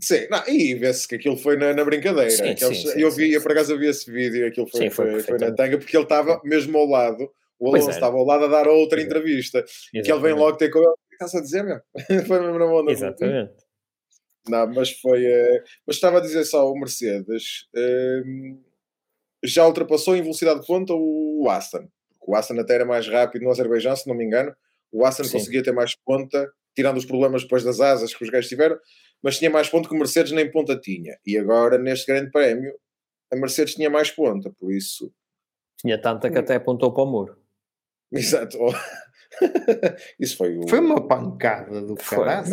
Sim, 0.00 0.26
não, 0.28 0.42
e 0.48 0.74
vê-se 0.74 1.06
que 1.06 1.14
aquilo 1.14 1.36
foi 1.36 1.56
na, 1.56 1.72
na 1.72 1.84
brincadeira. 1.84 2.28
Sim, 2.28 2.50
Aqueles, 2.50 2.82
sim, 2.82 2.88
sim, 2.88 3.00
eu 3.00 3.10
vi, 3.12 3.32
eu 3.32 3.40
por 3.40 3.52
acaso 3.52 3.78
vi 3.78 3.86
esse 3.86 4.10
vídeo, 4.10 4.44
aquilo 4.46 4.66
foi, 4.66 4.90
foi, 4.90 5.12
foi, 5.12 5.22
foi 5.22 5.38
na 5.38 5.54
tanga, 5.54 5.78
porque 5.78 5.96
ele 5.96 6.02
estava 6.02 6.40
mesmo 6.42 6.76
ao 6.76 6.86
lado, 6.86 7.30
o 7.60 7.68
Alonso 7.68 7.90
estava 7.90 8.16
ao 8.16 8.24
lado 8.24 8.46
a 8.46 8.48
dar 8.48 8.66
outra 8.66 9.00
entrevista, 9.00 9.58
Exatamente. 9.58 10.04
que 10.04 10.12
ele 10.12 10.20
vem 10.20 10.32
logo 10.32 10.56
ter 10.56 10.70
com 10.70 10.80
ele, 10.80 10.88
o 10.88 10.96
que 11.08 11.14
estás 11.14 11.36
a 11.36 11.40
dizer, 11.40 11.62
meu? 11.62 11.78
foi 12.26 12.40
mesmo 12.40 12.58
na 12.58 12.64
onda. 12.64 12.90
Exatamente. 12.90 13.52
Não, 14.48 14.66
mas 14.66 14.90
foi. 14.90 15.24
Uh, 15.24 15.62
mas 15.86 15.94
estava 15.94 16.18
a 16.18 16.20
dizer 16.20 16.44
só, 16.44 16.68
o 16.68 16.74
Mercedes 16.74 17.68
uh, 17.76 18.58
já 19.44 19.66
ultrapassou 19.66 20.16
em 20.16 20.22
velocidade 20.22 20.60
de 20.60 20.66
ponta 20.66 20.92
o 20.94 21.46
Aston. 21.48 21.88
O 22.26 22.34
Aston 22.36 22.60
até 22.60 22.74
era 22.74 22.84
mais 22.84 23.08
rápido 23.08 23.42
no 23.42 23.50
Azerbaijão, 23.50 23.96
se 23.96 24.08
não 24.08 24.14
me 24.14 24.24
engano. 24.24 24.54
O 24.92 25.04
Aston 25.04 25.28
conseguia 25.28 25.62
ter 25.62 25.72
mais 25.72 25.94
ponta, 25.94 26.50
tirando 26.74 26.98
os 26.98 27.04
problemas 27.04 27.42
depois 27.42 27.64
das 27.64 27.80
asas 27.80 28.14
que 28.14 28.22
os 28.22 28.30
gajos 28.30 28.48
tiveram 28.48 28.78
mas 29.22 29.38
tinha 29.38 29.50
mais 29.50 29.68
ponto 29.68 29.88
que 29.88 29.94
o 29.94 29.98
Mercedes 29.98 30.32
nem 30.32 30.50
ponta 30.50 30.76
tinha. 30.76 31.16
E 31.24 31.38
agora, 31.38 31.78
neste 31.78 32.06
grande 32.06 32.30
prémio, 32.30 32.74
a 33.32 33.36
Mercedes 33.36 33.74
tinha 33.74 33.88
mais 33.88 34.10
ponta, 34.10 34.50
por 34.58 34.72
isso... 34.72 35.12
Tinha 35.78 36.00
tanta 36.00 36.30
que 36.30 36.38
até 36.38 36.56
apontou 36.56 36.92
para 36.92 37.04
o 37.04 37.06
muro. 37.06 37.36
Exato. 38.12 38.58
Isso 40.20 40.36
foi 40.36 40.58
o... 40.58 40.68
Foi 40.68 40.80
uma 40.80 41.08
pancada 41.08 41.80
do 41.80 41.94
caralho. 41.94 42.52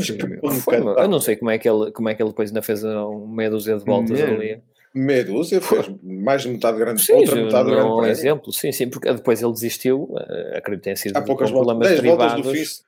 Eu 0.98 1.08
não 1.10 1.20
sei 1.20 1.36
como 1.36 1.52
é, 1.52 1.58
que 1.58 1.68
ele, 1.68 1.92
como 1.92 2.08
é 2.08 2.16
que 2.16 2.24
ele 2.24 2.30
depois 2.30 2.50
ainda 2.50 2.62
fez 2.62 2.84
um 2.84 3.28
meia 3.28 3.50
dúzia 3.50 3.78
de 3.78 3.84
voltas 3.84 4.12
Mesmo. 4.12 4.36
ali. 4.36 4.64
Meia 4.94 5.24
dúzia, 5.24 5.62
fez 5.62 5.88
mais 6.02 6.42
de 6.42 6.50
metade 6.50 6.78
grande, 6.78 7.02
sim, 7.02 7.14
outra 7.14 7.36
metade 7.36 7.70
grande. 7.70 7.90
Um 7.90 8.06
exemplo, 8.06 8.52
sim, 8.52 8.72
sim, 8.72 8.90
porque 8.90 9.14
depois 9.14 9.42
ele 9.42 9.54
desistiu, 9.54 10.14
eh, 10.18 10.58
acredito 10.58 10.82
que 10.82 10.84
tenha 10.86 10.96
sido 10.96 11.18
Há 11.18 11.22
poucas 11.22 11.52
voltas, 11.52 11.76
problemas 11.76 12.02
derivados. 12.02 12.84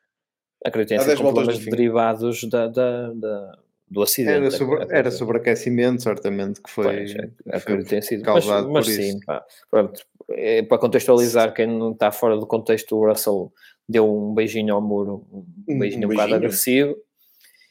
Acredito 0.63 0.89
que 0.89 0.95
tenha 0.95 1.01
sido 1.01 1.17
problemas 1.17 1.59
derivados 1.59 2.43
da, 2.45 2.67
da, 2.67 3.13
da 3.13 3.57
do 3.91 4.01
acidente. 4.01 4.37
Era, 4.37 4.51
sobre, 4.51 4.87
era 4.89 5.11
sobreaquecimento, 5.11 6.01
certamente, 6.01 6.61
que 6.61 6.71
foi, 6.71 6.85
pois, 6.85 7.15
é, 7.15 7.59
foi 7.59 7.83
ter 7.83 8.01
sido. 8.01 8.23
causado 8.23 8.71
mas, 8.71 8.87
mas 8.87 8.95
por 8.95 9.03
sim, 9.03 9.09
isso. 9.09 9.19
Pá, 9.25 9.45
pronto, 9.69 10.01
é, 10.29 10.63
para 10.63 10.77
contextualizar, 10.77 11.53
quem 11.53 11.67
não 11.67 11.91
está 11.91 12.09
fora 12.09 12.37
do 12.37 12.47
contexto, 12.47 12.95
o 12.95 13.05
Russell 13.05 13.51
deu 13.87 14.09
um 14.09 14.33
beijinho 14.33 14.73
ao 14.73 14.81
muro, 14.81 15.27
um 15.67 15.77
beijinho 15.77 16.07
um, 16.07 16.11
um 16.11 16.15
bocado 16.15 16.35
agressivo. 16.35 16.95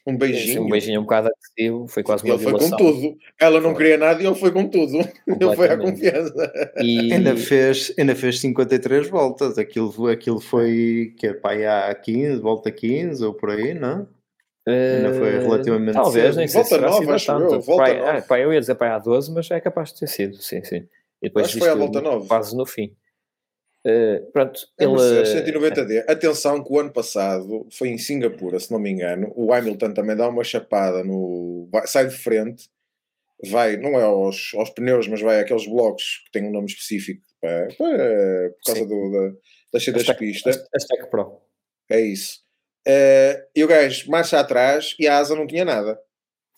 Um 0.05 0.17
beijinho. 0.17 0.63
Um 0.63 0.69
beijinho 0.69 0.99
um 0.99 1.03
bocado 1.03 1.29
agressivo, 1.29 1.87
foi 1.87 2.01
quase 2.01 2.23
uma 2.23 2.33
ele 2.33 2.43
violação. 2.43 2.67
Ele 2.67 2.77
foi 2.77 2.91
com 2.91 3.01
tudo. 3.01 3.17
Ela 3.39 3.61
não 3.61 3.73
queria 3.73 3.97
nada 3.97 4.21
e 4.21 4.25
ele 4.25 4.35
foi 4.35 4.51
com 4.51 4.67
tudo. 4.67 4.97
Ele 5.27 5.55
foi 5.55 5.69
à 5.69 5.77
confiança. 5.77 6.73
E... 6.77 7.13
Ainda, 7.13 7.37
fez, 7.37 7.93
ainda 7.97 8.15
fez 8.15 8.39
53 8.39 9.09
voltas. 9.09 9.57
Aquilo, 9.57 10.07
aquilo 10.07 10.39
foi 10.39 11.13
que 11.17 11.27
é 11.27 11.33
para 11.33 11.89
há 11.89 11.95
15, 11.95 12.41
volta 12.41 12.71
15 12.71 13.23
ou 13.23 13.33
por 13.33 13.51
aí, 13.51 13.73
não? 13.73 14.07
Ainda 14.67 15.13
foi 15.13 15.29
eh, 15.29 15.39
relativamente 15.39 15.93
Talvez, 15.93 16.25
cedo. 16.25 16.37
nem 16.37 16.47
sei 16.47 16.61
volta 16.61 16.75
se 16.75 16.81
nova, 16.81 17.15
acho 17.15 17.25
tanto. 17.25 17.53
eu. 17.55 17.61
Volta 17.61 17.83
pai, 17.83 17.99
ah, 17.99 18.21
pai, 18.21 18.43
eu 18.43 18.53
ia 18.53 18.59
dizer 18.59 18.75
para 18.75 18.95
há 18.95 18.99
12, 18.99 19.31
mas 19.31 19.49
é 19.49 19.59
capaz 19.59 19.91
de 19.91 19.99
ter 19.99 20.07
sido, 20.07 20.37
sim, 20.37 20.63
sim. 20.63 20.87
E 21.21 21.27
depois 21.27 21.47
acho 21.47 21.55
que 21.55 21.59
foi 21.59 21.69
a 21.69 21.75
volta 21.75 21.99
nova. 22.01 22.27
Quase 22.27 22.55
no 22.55 22.65
fim. 22.65 22.95
Uh, 23.85 24.31
pronto, 24.31 24.59
é 24.79 24.83
ele... 24.83 24.93
190D. 24.93 26.03
É. 26.07 26.11
Atenção 26.11 26.63
que 26.63 26.71
o 26.71 26.79
ano 26.79 26.91
passado 26.91 27.67
foi 27.71 27.89
em 27.89 27.97
Singapura, 27.97 28.59
se 28.59 28.71
não 28.71 28.79
me 28.79 28.91
engano. 28.91 29.31
O 29.35 29.51
Hamilton 29.51 29.93
também 29.93 30.15
dá 30.15 30.27
uma 30.27 30.43
chapada 30.43 31.03
no. 31.03 31.67
sai 31.85 32.07
de 32.07 32.15
frente, 32.15 32.69
vai, 33.49 33.77
não 33.77 33.99
é 33.99 34.03
aos, 34.03 34.51
aos 34.55 34.69
pneus, 34.69 35.07
mas 35.07 35.21
vai 35.21 35.39
àqueles 35.39 35.67
blocos 35.67 36.21
que 36.25 36.31
têm 36.31 36.47
um 36.47 36.51
nome 36.51 36.67
específico 36.67 37.23
para, 37.39 37.67
para, 37.75 38.49
por 38.51 38.63
causa 38.65 38.85
do, 38.85 39.11
da, 39.11 39.37
das, 39.73 39.85
das 39.85 40.17
pistas. 40.17 40.63
Pro. 41.09 41.41
É 41.89 41.99
isso. 41.99 42.39
Uh, 42.87 43.41
e 43.55 43.63
o 43.63 43.67
gajo 43.67 44.09
marcha 44.09 44.39
atrás 44.39 44.95
e 44.99 45.07
a 45.07 45.17
asa 45.17 45.35
não 45.35 45.47
tinha 45.47 45.65
nada. 45.65 45.99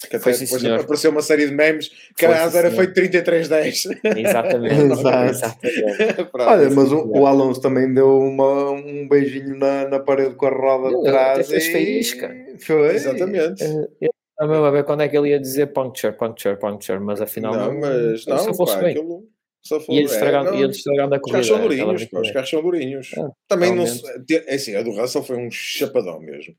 Que 0.10 0.18
até 0.18 0.32
depois 0.32 0.62
senhor. 0.62 0.80
apareceu 0.80 1.12
uma 1.12 1.22
série 1.22 1.48
de 1.48 1.54
memes 1.54 1.90
que 2.16 2.26
Foi 2.26 2.36
era 2.36 2.72
feito 2.72 2.94
3310. 2.94 3.88
Exatamente. 4.18 4.76
Exatamente. 5.30 6.30
Olha, 6.34 6.70
mas 6.70 6.92
o, 6.92 7.08
o, 7.08 7.26
Alonso 7.26 7.62
também 7.62 7.94
deu 7.94 8.20
uma, 8.20 8.72
um 8.72 9.08
beijinho 9.08 9.58
na, 9.58 9.88
na 9.88 10.00
parede 10.00 10.36
com 10.36 10.46
a 10.46 10.50
roda 10.50 10.96
de 10.96 11.04
trás. 11.04 11.48
Faísca. 11.48 12.36
Foi. 12.60 12.96
Exatamente. 12.96 13.64
Uh, 13.64 13.90
eu 14.02 14.14
a 14.42 14.72
ver 14.72 14.84
quando 14.84 15.02
é 15.02 15.08
que 15.08 15.18
ele 15.18 15.30
ia 15.30 15.40
dizer 15.40 15.68
puncture, 15.68 16.14
puncture, 16.14 16.58
puncture, 16.58 17.00
mas 17.00 17.22
afinal 17.22 17.56
não, 17.56 17.80
mas 17.80 18.26
não, 18.26 18.46
não 18.46 18.54
fosse 18.54 18.76
pá, 18.76 18.82
bem. 18.82 18.92
Aquilo... 18.92 19.28
Só 19.62 19.80
foi, 19.80 19.96
e 19.96 20.00
eles 20.00 20.12
estragando, 20.12 20.50
é, 20.54 20.68
estragando 20.68 21.16
a 21.16 21.20
corrida. 21.20 21.40
Os 21.40 21.48
carros 21.48 21.48
são 21.48 21.62
durinhos, 21.62 22.06
pá, 22.06 22.20
os 22.20 22.32
carros 22.32 22.50
são 22.50 22.62
durinhos. 22.62 23.12
Ah, 23.18 23.32
Também 23.48 23.74
não 23.74 23.86
é 23.86 24.56
assim, 24.56 24.76
a 24.76 24.82
do 24.82 24.92
Russell 24.92 25.24
foi 25.24 25.38
um 25.38 25.50
chapadão 25.50 26.20
mesmo. 26.20 26.54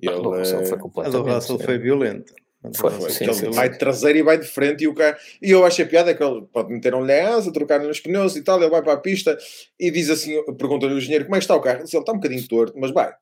Ele, 0.00 0.12
a 0.12 0.18
do 0.18 0.30
Russell 0.30 0.66
foi 0.66 0.78
completamente. 0.78 1.16
A 1.16 1.22
do 1.22 1.34
Russell 1.34 1.58
foi 1.58 1.78
violenta. 1.78 2.34
Foi, 2.76 2.90
foi. 2.90 3.10
Sim, 3.10 3.32
sim, 3.32 3.50
vai 3.50 3.68
de 3.68 3.78
traseiro 3.78 4.18
e 4.18 4.22
vai 4.22 4.38
de 4.38 4.46
frente 4.46 4.84
e 4.84 4.88
o 4.88 4.94
carro. 4.94 5.16
E 5.40 5.50
eu 5.50 5.64
achei 5.64 5.84
piada 5.84 6.14
que 6.14 6.22
ele 6.22 6.42
pode 6.52 6.72
meter 6.72 6.94
um 6.94 7.04
lhe 7.04 7.20
asa, 7.20 7.52
trocar 7.52 7.80
nos 7.80 8.00
pneus 8.00 8.36
e 8.36 8.42
tal. 8.42 8.60
Ele 8.60 8.70
vai 8.70 8.82
para 8.82 8.94
a 8.94 8.98
pista 8.98 9.36
e 9.78 9.90
diz 9.90 10.10
assim: 10.10 10.42
pergunta-lhe 10.54 10.94
o 10.94 10.98
engenheiro 10.98 11.24
como 11.24 11.36
é 11.36 11.38
que 11.38 11.44
está 11.44 11.56
o 11.56 11.60
carro. 11.60 11.78
Ele, 11.78 11.88
ele 11.90 11.98
está 11.98 12.12
um 12.12 12.16
bocadinho 12.16 12.48
torto, 12.48 12.78
mas 12.78 12.90
vai. 12.90 13.12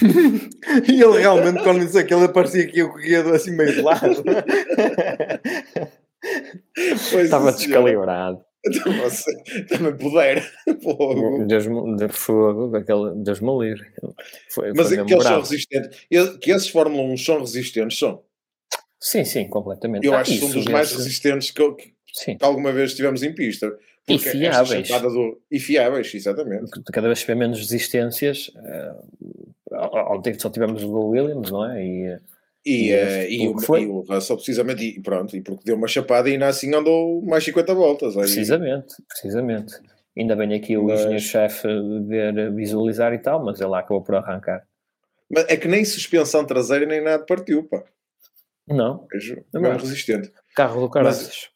e 0.88 1.02
ele 1.02 1.18
realmente, 1.18 1.62
quando 1.62 1.84
disse 1.84 1.98
aquilo, 1.98 2.28
parecia 2.32 2.66
que 2.66 2.78
eu 2.78 2.90
corria 2.90 3.22
assim 3.34 3.50
meio 3.52 3.74
de 3.74 3.82
lado. 3.82 4.22
Estava 6.76 7.52
descalibrado. 7.52 8.40
Também 9.68 9.96
puder. 9.96 10.42
Fogo. 10.82 11.46
Deus, 11.46 11.64
de 11.96 12.08
fogo, 12.08 12.76
aquele, 12.76 13.14
Deus 13.16 13.40
me 13.40 13.58
livre. 13.58 13.86
Foi, 14.50 14.72
Mas 14.74 14.88
foi 14.88 14.98
aqueles 14.98 15.22
são 15.24 15.40
resistentes. 15.40 16.06
Que 16.40 16.50
esses 16.50 16.68
Fórmula 16.68 17.02
1 17.12 17.16
são 17.16 17.40
resistentes, 17.40 17.98
são? 17.98 18.22
Sim, 19.00 19.24
sim, 19.24 19.48
completamente. 19.48 20.06
Eu 20.06 20.14
ah, 20.14 20.20
acho 20.20 20.32
que 20.32 20.38
são 20.38 20.50
dos 20.50 20.64
mais 20.66 20.92
resistentes 20.92 21.50
que, 21.50 21.72
que, 21.72 21.92
que, 22.36 22.44
alguma 22.44 22.72
vez 22.72 22.94
tivemos 22.94 23.22
em 23.22 23.34
pista. 23.34 23.72
E 24.08 24.18
fiáveis. 24.18 24.88
Do... 24.88 25.40
E 25.50 25.60
fiáveis, 25.60 26.14
exatamente. 26.14 26.70
Cada 26.92 27.08
vez 27.08 27.20
tiver 27.20 27.36
menos 27.36 27.58
resistências. 27.58 28.48
Uh, 28.48 30.14
ontem 30.14 30.38
só 30.38 30.48
tivemos 30.50 30.82
o 30.82 31.08
Williams, 31.08 31.50
não 31.50 31.70
é? 31.70 31.84
E, 31.84 32.18
e, 32.64 32.90
e, 32.90 32.94
uh, 32.94 33.28
e, 33.28 33.48
o, 33.48 33.60
foi? 33.60 33.82
e 33.82 33.86
o 33.86 34.00
Russell 34.00 34.36
precisamente, 34.36 34.82
e 34.82 35.00
pronto, 35.00 35.36
e 35.36 35.42
porque 35.42 35.62
deu 35.64 35.76
uma 35.76 35.86
chapada 35.86 36.28
e 36.28 36.32
ainda 36.32 36.48
assim 36.48 36.74
andou 36.74 37.22
mais 37.22 37.44
50 37.44 37.74
voltas. 37.74 38.16
Aí. 38.16 38.22
Precisamente, 38.22 38.94
precisamente. 39.08 39.74
Ainda 40.16 40.34
bem 40.34 40.54
aqui 40.54 40.76
o 40.76 40.84
mas... 40.84 41.00
engenheiro-chefe 41.00 41.68
ver, 42.06 42.52
visualizar 42.54 43.12
e 43.12 43.18
tal, 43.18 43.44
mas 43.44 43.60
ele 43.60 43.70
lá 43.70 43.80
acabou 43.80 44.02
por 44.02 44.16
arrancar. 44.16 44.66
Mas 45.30 45.44
é 45.48 45.56
que 45.56 45.68
nem 45.68 45.84
suspensão 45.84 46.44
traseira 46.44 46.86
nem 46.86 47.02
nada 47.02 47.24
partiu, 47.24 47.64
pá. 47.64 47.84
Não. 48.68 49.06
É 49.12 49.58
mesmo 49.58 49.78
resistente. 49.78 50.32
Carro 50.54 50.80
do 50.80 50.90
Caraças. 50.90 51.50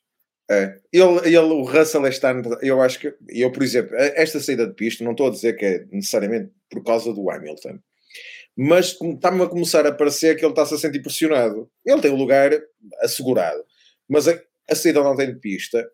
É. 0.51 0.79
Ele, 0.93 1.19
ele, 1.25 1.39
o 1.39 1.63
Russell 1.63 2.07
este 2.07 2.27
ano, 2.27 2.59
eu 2.61 2.81
acho 2.83 2.99
que, 2.99 3.15
eu, 3.29 3.51
por 3.51 3.63
exemplo, 3.63 3.95
esta 3.97 4.41
saída 4.41 4.67
de 4.67 4.75
pista, 4.75 5.05
não 5.05 5.13
estou 5.13 5.29
a 5.29 5.31
dizer 5.31 5.55
que 5.57 5.65
é 5.65 5.87
necessariamente 5.91 6.51
por 6.71 6.83
causa 6.85 7.13
do 7.13 7.31
Hamilton, 7.31 7.79
mas 8.57 8.99
está-me 9.01 9.43
a 9.43 9.47
começar 9.47 9.87
a 9.87 9.93
parecer 9.93 10.37
que 10.37 10.45
ele 10.45 10.53
está-se 10.53 10.75
a 10.75 10.79
sentir 10.79 11.01
pressionado. 11.01 11.71
Ele 11.87 12.01
tem 12.01 12.11
o 12.11 12.17
lugar 12.17 12.51
assegurado, 13.01 13.63
mas 14.09 14.29
a, 14.29 14.39
a 14.71 14.75
saída 14.75 15.03
não 15.03 15.17
tem 15.17 15.33
de 15.33 15.41
pista 15.41 15.89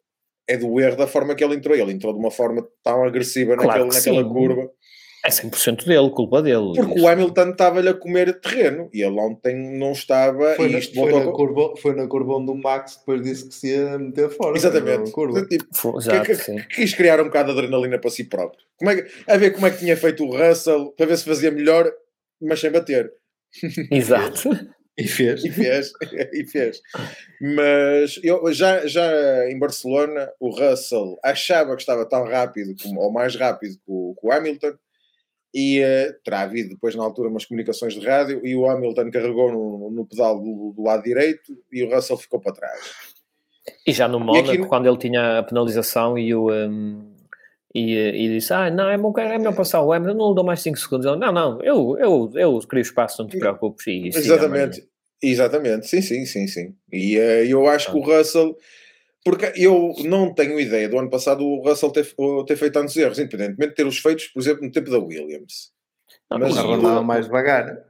é 0.49 0.57
do 0.57 0.81
erro 0.81 0.97
da 0.97 1.07
forma 1.07 1.35
que 1.35 1.45
ele 1.45 1.55
entrou. 1.55 1.77
Ele 1.77 1.93
entrou 1.93 2.12
de 2.12 2.19
uma 2.19 2.31
forma 2.31 2.66
tão 2.83 3.05
agressiva 3.05 3.55
claro 3.55 3.85
naquele, 3.85 4.16
naquela 4.16 4.29
curva. 4.29 4.71
É 5.29 5.31
100% 5.31 5.85
dele, 5.85 6.11
culpa 6.11 6.41
dele. 6.41 6.72
Porque 6.74 6.95
isso. 6.95 7.05
o 7.05 7.09
Hamilton 7.09 7.51
estava-lhe 7.51 7.89
a 7.91 7.95
comer 7.95 8.41
terreno 8.41 8.89
e 8.95 9.03
ele 9.03 9.20
ontem 9.20 9.79
não 9.79 9.93
estava. 9.93 10.55
Foi, 10.55 10.70
na, 10.70 10.81
foi, 10.81 11.12
na, 11.12 11.33
curva, 11.33 11.76
foi 11.76 11.95
na 11.95 12.07
curva 12.07 12.33
onde 12.37 12.51
o 12.51 12.55
Max 12.55 12.97
depois 12.97 13.22
disse 13.22 13.47
que 13.47 13.55
se 13.55 13.68
ia 13.68 13.99
meter 13.99 14.31
fora. 14.31 14.57
Exatamente. 14.57 15.11
Curva. 15.11 15.45
Tipo, 15.47 15.99
Exato, 15.99 16.22
que, 16.24 16.37
que, 16.37 16.68
quis 16.76 16.95
criar 16.95 17.20
um 17.20 17.24
bocado 17.24 17.53
de 17.53 17.59
adrenalina 17.59 17.99
para 17.99 18.11
si 18.11 18.24
próprio. 18.24 18.64
Como 18.79 18.91
é 18.91 19.03
que, 19.03 19.11
a 19.31 19.37
ver 19.37 19.51
como 19.51 19.66
é 19.66 19.70
que 19.70 19.79
tinha 19.79 19.97
feito 19.97 20.24
o 20.24 20.35
Russell 20.35 20.93
para 20.97 21.07
ver 21.07 21.18
se 21.18 21.24
fazia 21.24 21.51
melhor, 21.51 21.93
mas 22.41 22.61
sem 22.61 22.70
bater. 22.70 23.12
Exato. 23.93 24.49
E 24.97 25.07
fez. 25.07 25.45
E 25.45 25.51
fez, 25.51 25.93
e 26.33 26.45
fez. 26.45 26.81
Mas 27.41 28.18
eu, 28.24 28.53
já, 28.53 28.85
já 28.87 29.49
em 29.49 29.57
Barcelona, 29.57 30.29
o 30.41 30.51
Russell 30.51 31.16
achava 31.22 31.76
que 31.76 31.83
estava 31.83 32.05
tão 32.05 32.24
rápido, 32.24 32.74
como, 32.83 33.01
ou 33.01 33.12
mais 33.12 33.37
rápido 33.37 33.74
que 33.76 33.83
o, 33.87 34.16
que 34.18 34.26
o 34.26 34.33
Hamilton, 34.33 34.72
e 35.55 35.80
uh, 35.80 36.14
terá 36.24 36.42
havido 36.42 36.70
depois 36.70 36.94
na 36.94 37.03
altura 37.03 37.28
umas 37.28 37.44
comunicações 37.44 37.94
de 37.94 38.07
rádio, 38.07 38.44
e 38.44 38.55
o 38.55 38.68
Hamilton 38.68 39.11
carregou 39.11 39.51
no, 39.51 39.90
no 39.90 40.07
pedal 40.07 40.38
do, 40.38 40.72
do, 40.76 40.82
lado 40.82 41.03
direito 41.03 41.57
e 41.72 41.82
o 41.82 41.94
Russell 41.94 42.18
ficou 42.18 42.40
para 42.40 42.53
trás. 42.53 42.80
E 43.86 43.92
já 43.92 44.09
no 44.09 44.20
Mónaco, 44.20 44.51
aqui... 44.51 44.66
quando 44.66 44.86
ele 44.86 44.99
tinha 44.99 45.38
a 45.38 45.42
penalização 45.42 46.18
e 46.18 46.34
o. 46.34 46.51
Um... 46.51 47.16
E, 47.74 47.94
e, 47.94 48.28
disse: 48.28 48.53
Ah, 48.53 48.70
não, 48.70 48.88
é, 48.88 48.96
bom, 48.96 49.12
é 49.18 49.36
melhor 49.36 49.55
passar 49.55 49.82
o 49.82 49.92
Hamilton, 49.92 50.18
não 50.18 50.28
lhe 50.30 50.34
dou 50.34 50.44
mais 50.44 50.61
5 50.62 50.78
segundos. 50.78 51.07
Ele, 51.07 51.16
não, 51.16 51.30
não, 51.30 51.62
eu, 51.62 51.96
eu, 51.99 52.30
eu 52.34 52.59
crio 52.66 52.80
espaço, 52.80 53.22
não 53.22 53.28
te 53.28 53.38
preocupes. 53.38 53.86
E, 53.86 54.09
Exatamente. 54.09 54.88
Exatamente, 55.20 55.88
sim, 55.88 56.01
sim, 56.01 56.24
sim, 56.24 56.46
sim. 56.46 56.74
E 56.92 57.18
uh, 57.18 57.44
eu 57.44 57.66
acho 57.66 57.90
que 57.90 57.99
o 57.99 58.01
Russell, 58.01 58.57
porque 59.25 59.53
eu 59.57 59.95
não 60.05 60.33
tenho 60.33 60.59
ideia 60.59 60.89
do 60.89 60.99
ano 60.99 61.11
passado 61.11 61.45
o 61.45 61.62
Russell 61.62 61.91
ter, 61.91 62.14
ter 62.47 62.57
feito 62.57 62.73
tantos 62.73 62.97
erros, 62.97 63.19
independentemente 63.19 63.71
de 63.71 63.75
ter 63.75 63.87
os 63.87 63.99
feitos, 63.99 64.29
por 64.29 64.41
exemplo, 64.41 64.64
no 64.64 64.73
tempo 64.73 64.91
da 64.91 64.99
Williams. 64.99 65.73
Não, 66.31 66.39
mas 66.39 66.57
andava 66.57 67.03
mais 67.03 67.27
devagar. 67.27 67.89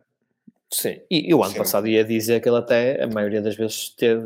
Sim, 0.70 1.01
e, 1.11 1.31
e, 1.31 1.35
o 1.35 1.43
ano 1.43 1.53
Sim. 1.53 1.59
passado 1.59 1.89
ia 1.89 2.05
dizer 2.05 2.43
que 2.43 2.49
ele 2.49 2.59
até, 2.59 3.03
a 3.03 3.07
maioria 3.07 3.41
das 3.41 3.57
vezes, 3.57 3.89
teve, 3.89 4.22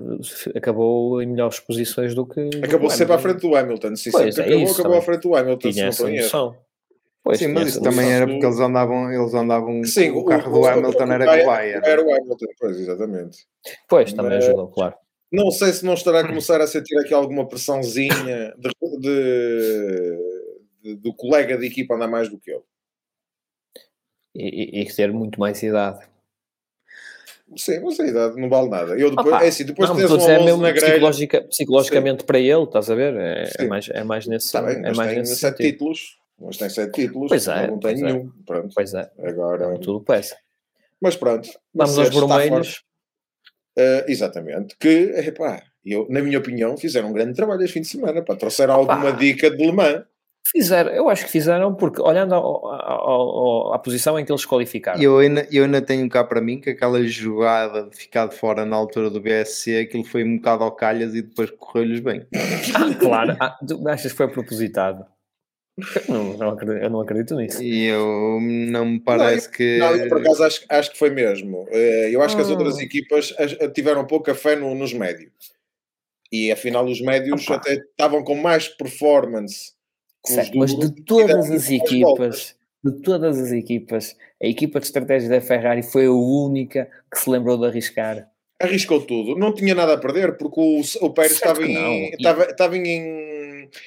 acabou 0.57 1.23
em 1.23 1.27
melhores 1.27 1.61
posições 1.61 2.17
do 2.17 2.27
que. 2.27 2.51
Acabou 2.63 2.89
do 2.89 2.95
sempre 2.95 3.15
à 3.15 3.19
frente 3.19 3.41
do 3.43 3.55
Hamilton, 3.55 3.95
sim, 3.95 4.11
pois, 4.11 4.35
sempre 4.35 4.43
é 4.43 4.55
acabou, 4.57 4.65
isso, 4.65 4.81
acabou 4.81 4.99
à 4.99 5.03
frente 5.03 5.23
do 5.23 5.37
Hamilton. 5.37 5.71
Tinha 5.71 5.87
essa 5.87 6.09
noção. 6.09 6.57
Pois, 7.23 7.39
sim, 7.39 7.47
mas 7.47 7.69
isso 7.69 7.81
também 7.81 8.11
era 8.11 8.27
porque 8.27 8.45
eles 8.45 8.59
andavam, 8.59 9.13
eles 9.13 9.33
andavam 9.33 9.85
sim, 9.85 10.11
o, 10.11 10.19
o 10.19 10.25
carro 10.25 10.53
do 10.53 10.67
Hamilton 10.67 11.13
era 11.13 11.39
cobaia. 11.39 11.81
Era 11.85 12.03
o 12.05 12.13
Hamilton, 12.13 12.47
pois, 12.59 12.81
exatamente. 12.81 13.47
Pois, 13.89 14.13
também 14.13 14.33
mas, 14.33 14.45
ajudou, 14.45 14.67
claro. 14.67 14.95
Não 15.33 15.51
sei 15.51 15.73
se 15.73 15.85
não 15.85 15.95
estará 15.95 16.21
a 16.21 16.27
começar 16.27 16.61
a 16.61 16.67
sentir 16.67 16.97
aqui 16.99 17.15
alguma 17.15 17.47
pressãozinha 17.49 18.55
de, 18.59 18.71
de, 18.99 20.19
de, 20.83 20.95
do 20.97 21.15
colega 21.15 21.57
de 21.57 21.67
equipa 21.67 21.95
andar 21.95 22.09
mais 22.09 22.29
do 22.29 22.39
que 22.39 22.51
ele. 22.51 22.63
E, 24.35 24.81
e, 24.81 24.83
e 24.83 24.95
ter 24.95 25.13
muito 25.13 25.41
mais 25.41 25.63
idade. 25.63 26.07
Sim, 27.57 27.81
mas 27.81 28.01
a 28.01 28.07
idade 28.07 28.41
não 28.41 28.49
vale 28.49 28.69
nada. 28.69 28.93
Eu 28.99 29.11
depois, 29.11 29.27
Opa, 29.27 29.45
é 29.45 29.49
assim, 29.49 29.65
depois 29.65 29.89
não, 29.89 29.97
tens 29.97 30.11
um 30.11 30.29
é 30.29 30.45
mesmo 30.45 30.63
na 30.63 30.73
psicologica, 30.73 31.43
psicologicamente 31.43 32.21
Sim. 32.23 32.27
para 32.27 32.39
ele, 32.39 32.63
estás 32.63 32.91
a 32.91 32.95
ver? 32.95 33.15
É, 33.15 33.51
é, 33.59 33.67
mais, 33.67 33.89
é 33.91 34.05
mais 34.05 34.27
nesse, 34.27 34.53
tá 34.53 34.63
bem, 34.63 34.77
é 34.85 34.93
mais 34.95 35.17
nesse 35.17 35.37
sete 35.37 35.59
sentido. 35.59 35.73
títulos 35.73 36.23
mas 36.45 36.57
tem 36.57 36.69
sete 36.69 36.93
títulos, 36.93 37.29
pois 37.29 37.47
é, 37.47 37.69
não 37.69 37.79
tem 37.79 37.93
é. 37.93 37.95
nenhum. 37.95 38.33
É. 38.41 38.45
Pronto. 38.45 38.75
Pois 38.75 38.95
é. 38.95 39.11
Agora, 39.23 39.79
tudo 39.79 40.01
peça. 40.01 40.37
Mas 41.01 41.17
pronto. 41.17 41.49
Vamos 41.73 41.99
aos 41.99 42.09
vermelhos. 42.09 42.83
Uh, 43.79 44.05
exatamente. 44.07 44.77
Que, 44.79 45.13
epá, 45.17 45.63
eu, 45.85 46.07
na 46.09 46.21
minha 46.21 46.39
opinião, 46.39 46.77
fizeram 46.77 47.09
um 47.09 47.13
grande 47.13 47.35
trabalho 47.35 47.63
este 47.63 47.75
fim 47.75 47.81
de 47.81 47.89
semana. 47.89 48.23
Para 48.23 48.37
trouxeram 48.37 48.75
alguma 48.75 49.13
dica 49.13 49.51
de 49.51 49.57
Le 49.57 49.73
Mans. 49.73 50.05
Fizeram, 50.51 50.91
eu 50.91 51.09
acho 51.09 51.25
que 51.25 51.31
fizeram, 51.31 51.75
porque 51.75 52.03
olhando 52.03 52.35
ao, 52.35 52.67
ao, 52.67 53.09
ao, 53.09 53.75
à 53.75 53.79
posição 53.79 54.19
em 54.19 54.25
que 54.25 54.31
eles 54.31 54.45
qualificaram. 54.45 55.01
Eu 55.01 55.19
ainda, 55.19 55.47
eu 55.51 55.65
ainda 55.65 55.81
tenho 55.81 56.07
cá 56.09 56.25
para 56.25 56.41
mim 56.41 56.61
que 56.61 56.71
aquela 56.71 57.03
jogada 57.05 57.89
de 57.89 57.97
ficar 57.97 58.27
de 58.27 58.35
fora 58.35 58.67
na 58.67 58.77
altura 58.77 59.09
do 59.09 59.21
BSC, 59.21 59.79
aquilo 59.79 60.05
foi 60.05 60.25
um 60.25 60.37
bocado 60.37 60.65
ao 60.65 60.73
calhas 60.73 61.15
e 61.15 61.23
depois 61.23 61.51
correu-lhes 61.53 62.01
bem. 62.01 62.27
ah, 62.75 62.95
claro, 63.01 63.37
ah, 63.41 63.57
tu 63.67 63.89
achas 63.89 64.11
que 64.11 64.19
foi 64.19 64.29
propositado? 64.29 65.07
Não, 66.09 66.37
não 66.37 66.51
acredito, 66.51 66.83
eu 66.83 66.91
não 66.91 67.01
acredito 67.01 67.35
nisso. 67.35 67.63
E 67.63 67.87
eu 67.87 68.39
não 68.41 68.85
me 68.85 69.01
parece 69.01 69.47
não, 69.47 69.53
que. 69.53 69.79
Não, 69.79 69.97
eu 69.97 70.09
por 70.09 70.21
acaso 70.21 70.45
acho, 70.45 70.65
acho 70.69 70.93
que 70.93 70.99
foi 70.99 71.11
mesmo. 71.11 71.67
Eh, 71.71 72.11
eu 72.13 72.21
acho 72.21 72.37
que 72.37 72.43
as 72.43 72.49
ah. 72.49 72.53
outras 72.53 72.79
equipas 72.79 73.35
tiveram 73.75 74.07
pouca 74.07 74.35
fé 74.35 74.55
no, 74.55 74.75
nos 74.75 74.93
médios. 74.93 75.33
E 76.31 76.51
afinal, 76.51 76.85
os 76.87 77.01
médios 77.01 77.45
Opa. 77.45 77.57
até 77.57 77.75
estavam 77.75 78.23
com 78.23 78.35
mais 78.35 78.69
performance. 78.69 79.73
Certo, 80.25 80.57
mas 80.57 80.75
de 80.77 80.91
todas 81.05 81.51
as 81.51 81.69
equipas, 81.69 82.55
de 82.85 83.03
todas 83.03 83.39
as 83.39 83.51
equipas, 83.51 84.17
a 84.43 84.47
equipa 84.47 84.79
de 84.79 84.87
estratégia 84.87 85.29
da 85.29 85.41
Ferrari 85.41 85.83
foi 85.83 86.07
a 86.07 86.13
única 86.13 86.89
que 87.11 87.19
se 87.19 87.29
lembrou 87.29 87.59
de 87.59 87.67
arriscar. 87.67 88.29
Arriscou 88.61 89.05
tudo, 89.05 89.37
não 89.37 89.53
tinha 89.53 89.75
nada 89.75 89.95
a 89.95 89.99
perder 89.99 90.37
porque 90.37 90.61
o, 90.61 90.81
o 91.05 91.11
Pérez 91.11 91.33
estava 91.33 91.65
em, 91.65 92.11
estava, 92.11 92.45
estava 92.45 92.77
em 92.77 93.32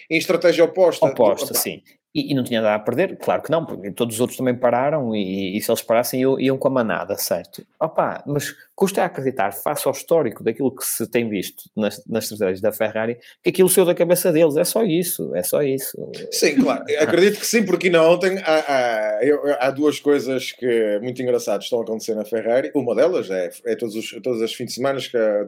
em 0.09 0.17
estratégia 0.17 0.63
oposta. 0.63 1.05
Oposta, 1.05 1.53
sim. 1.53 1.81
E, 2.15 2.31
e, 2.31 2.33
não 2.33 2.45
tinha 2.45 2.61
nada 2.61 2.75
a 2.75 2.79
perder? 2.79 3.17
Claro 3.17 3.41
que 3.41 3.51
não, 3.51 3.65
porque 3.65 3.91
todos 3.91 4.15
os 4.15 4.21
outros 4.21 4.37
também 4.37 4.55
pararam 4.55 5.13
e, 5.13 5.57
e 5.57 5.61
se 5.61 5.69
eles 5.69 5.81
parassem 5.81 6.21
iam, 6.21 6.39
iam, 6.39 6.57
com 6.57 6.69
a 6.69 6.71
manada, 6.71 7.17
certo? 7.17 7.67
Opa, 7.77 8.23
mas 8.25 8.55
custa 8.73 9.01
a 9.01 9.05
acreditar, 9.05 9.51
face 9.51 9.85
ao 9.85 9.91
histórico 9.91 10.41
daquilo 10.41 10.73
que 10.73 10.85
se 10.85 11.05
tem 11.07 11.27
visto 11.27 11.69
nas, 11.75 12.01
nas 12.07 12.23
estratégias 12.23 12.61
da 12.61 12.71
Ferrari, 12.71 13.17
que 13.43 13.49
aquilo 13.49 13.67
saiu 13.67 13.85
da 13.85 13.93
cabeça 13.93 14.31
deles, 14.31 14.55
é 14.55 14.63
só 14.63 14.81
isso, 14.85 15.35
é 15.35 15.43
só 15.43 15.61
isso. 15.61 15.97
Sim, 16.31 16.55
claro, 16.55 16.85
acredito 16.97 17.37
que 17.37 17.45
sim, 17.45 17.65
porque 17.65 17.89
não 17.89 18.13
ontem 18.13 18.39
há, 18.45 18.59
há, 18.59 19.67
há, 19.67 19.71
duas 19.71 19.99
coisas 19.99 20.53
que 20.53 20.99
muito 21.01 21.21
engraçadas 21.21 21.65
estão 21.65 21.79
a 21.79 21.83
acontecer 21.83 22.15
na 22.15 22.23
Ferrari, 22.23 22.71
uma 22.73 22.95
delas 22.95 23.29
é, 23.29 23.49
é 23.65 23.75
todos, 23.75 23.93
os, 23.93 24.11
todos, 24.23 24.41
os 24.41 24.53
fins 24.53 24.67
de 24.67 24.73
semana, 24.75 24.99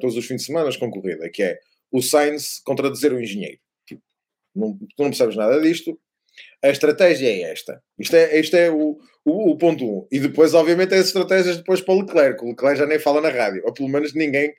todos 0.01 0.17
os 0.17 0.25
fins 0.25 0.41
de 0.41 0.43
semana 0.43 0.69
com 0.77 0.91
corrida, 0.91 1.29
que 1.29 1.43
é 1.43 1.59
o 1.89 2.01
Sainz 2.01 2.59
contradizer 2.65 3.13
o 3.13 3.21
engenheiro 3.21 3.57
não, 4.57 4.73
tu 4.73 5.03
não 5.03 5.09
percebes 5.09 5.35
nada 5.35 5.61
disto, 5.61 5.99
a 6.63 6.69
estratégia 6.69 7.29
é 7.29 7.51
esta. 7.51 7.81
Isto 7.97 8.15
é, 8.15 8.39
isto 8.39 8.55
é 8.55 8.69
o, 8.69 8.97
o, 9.25 9.51
o 9.51 9.57
ponto 9.57 9.83
1. 9.83 9.87
Um. 9.87 10.07
E 10.11 10.19
depois, 10.19 10.53
obviamente, 10.53 10.93
as 10.93 11.07
estratégias 11.07 11.57
depois 11.57 11.81
para 11.81 11.93
o 11.93 12.01
Leclerc. 12.01 12.43
O 12.43 12.49
Leclerc 12.49 12.79
já 12.79 12.85
nem 12.85 12.99
fala 12.99 13.21
na 13.21 13.29
rádio, 13.29 13.63
ou 13.65 13.73
pelo 13.73 13.89
menos 13.89 14.13
ninguém, 14.13 14.53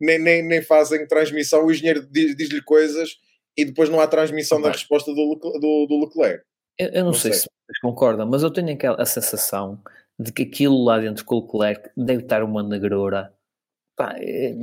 nem, 0.00 0.18
nem, 0.18 0.42
nem 0.42 0.62
fazem 0.62 1.06
transmissão. 1.06 1.64
O 1.64 1.70
engenheiro 1.70 2.06
diz-lhe 2.10 2.34
diz 2.34 2.60
coisas 2.60 3.16
e 3.56 3.64
depois 3.64 3.88
não 3.88 4.00
há 4.00 4.06
transmissão 4.06 4.60
da 4.60 4.70
resposta 4.70 5.12
do, 5.12 5.34
do, 5.34 5.86
do 5.86 6.00
Leclerc. 6.04 6.44
Eu, 6.78 6.88
eu 6.88 7.04
não, 7.04 7.06
não, 7.06 7.14
sei, 7.14 7.32
sei, 7.32 7.42
se 7.42 7.46
vocês 7.46 7.78
concordam, 7.80 8.26
mas 8.26 8.42
eu 8.42 8.50
tenho 8.50 8.72
aquela 8.72 9.00
a 9.00 9.06
sensação 9.06 9.80
de 10.18 10.32
que 10.32 10.42
aquilo 10.42 10.82
lá 10.84 10.98
dentro 10.98 11.24
com 11.24 11.36
o 11.36 11.58
Leclerc 11.58 11.90
deve 11.96 12.22
estar 12.22 12.42
uma 12.42 12.62
negrura. 12.62 13.32
Pá, 13.96 14.14
é, 14.18 14.54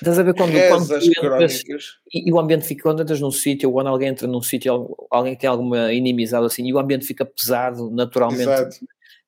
Estás 0.00 0.18
a 0.18 0.22
ver 0.22 0.34
quando, 0.34 0.52
quando 0.52 0.96
entras, 0.96 1.62
e, 2.10 2.28
e, 2.28 2.32
o 2.32 2.40
ambiente 2.40 2.66
fica, 2.66 2.84
quando 2.84 3.02
entras 3.02 3.20
num 3.20 3.30
sítio, 3.30 3.68
ou 3.68 3.74
quando 3.74 3.88
alguém 3.88 4.08
entra 4.08 4.26
num 4.26 4.40
sítio, 4.40 4.96
alguém 5.10 5.36
tem 5.36 5.48
alguma 5.48 5.92
inimizade 5.92 6.46
assim, 6.46 6.66
e 6.66 6.72
o 6.72 6.78
ambiente 6.78 7.06
fica 7.06 7.24
pesado 7.26 7.90
naturalmente, 7.90 8.42
Exato. 8.44 8.76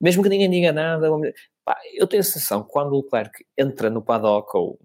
mesmo 0.00 0.22
que 0.22 0.30
ninguém 0.30 0.48
diga 0.48 0.72
nada. 0.72 1.10
Pá, 1.62 1.76
eu 1.94 2.06
tenho 2.06 2.20
a 2.20 2.24
sensação 2.24 2.62
que 2.62 2.70
quando 2.70 2.92
o 2.94 3.02
Leclerc 3.02 3.44
entra 3.56 3.90
no 3.90 4.00
paddock, 4.00 4.56
ou 4.56 4.78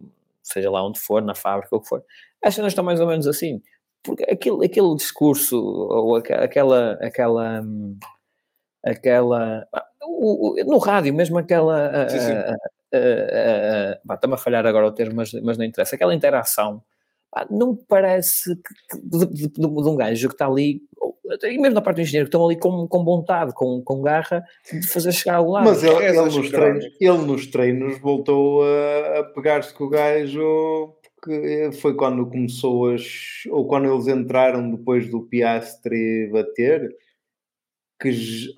seja 0.43 0.69
lá 0.69 0.85
onde 0.85 0.99
for, 0.99 1.21
na 1.21 1.33
fábrica, 1.33 1.73
ou 1.73 1.79
o 1.79 1.81
que 1.81 1.87
for, 1.87 2.03
as 2.43 2.53
cenas 2.53 2.71
estão 2.71 2.83
mais 2.83 2.99
ou 2.99 3.07
menos 3.07 3.25
assim. 3.25 3.61
Porque 4.03 4.23
aquele, 4.23 4.65
aquele 4.65 4.93
discurso, 4.95 5.57
ou 5.57 6.17
aquela, 6.17 6.43
aquela, 6.43 7.63
aquela, 8.83 9.67
o, 10.03 10.51
o, 10.51 10.63
no 10.65 10.79
rádio, 10.79 11.13
mesmo 11.13 11.37
aquela, 11.37 12.09
sim. 12.09 12.33
Uh, 12.93 13.99
uh, 14.09 14.13
está-me 14.13 14.33
a 14.35 14.37
falhar 14.37 14.65
agora 14.65 14.87
o 14.87 14.91
termo, 14.91 15.15
mas, 15.15 15.31
mas 15.43 15.57
não 15.57 15.65
interessa. 15.65 15.95
Aquela 15.95 16.15
interação 16.15 16.81
não 17.49 17.73
me 17.73 17.79
parece 17.87 18.55
que, 18.55 18.97
de, 19.03 19.25
de, 19.27 19.47
de, 19.47 19.59
de, 19.59 19.67
um 19.67 19.95
gajo 19.95 20.27
que 20.27 20.33
está 20.33 20.47
ali, 20.47 20.81
e 21.43 21.57
mesmo 21.57 21.75
na 21.75 21.81
parte 21.81 21.97
do 21.97 22.01
engenheiro, 22.01 22.25
que 22.25 22.35
estão 22.35 22.45
ali 22.45 22.57
com, 22.57 22.87
com 22.87 23.03
vontade, 23.03 23.53
com, 23.53 23.81
com 23.83 24.01
garra, 24.01 24.43
de 24.71 24.87
fazer 24.87 25.11
chegar 25.11 25.35
ao 25.35 25.49
lado. 25.49 25.65
Mas 25.65 25.83
ele, 25.83 25.95
ele, 26.03 26.21
nos, 26.21 26.49
treinos, 26.49 26.85
ele 26.99 27.17
nos 27.17 27.47
treinos 27.47 27.99
voltou 27.99 28.63
a, 28.63 29.19
a 29.19 29.23
pegar-se 29.23 29.73
com 29.73 29.85
o 29.85 29.89
gajo, 29.89 30.95
porque 31.21 31.71
foi 31.81 31.95
quando 31.95 32.25
começou 32.27 32.93
as. 32.93 33.43
ou 33.49 33.67
quando 33.67 33.91
eles 33.91 34.07
entraram 34.07 34.71
depois 34.71 35.09
do 35.09 35.21
Piastri 35.21 36.29
bater 36.31 36.89
que 37.99 38.11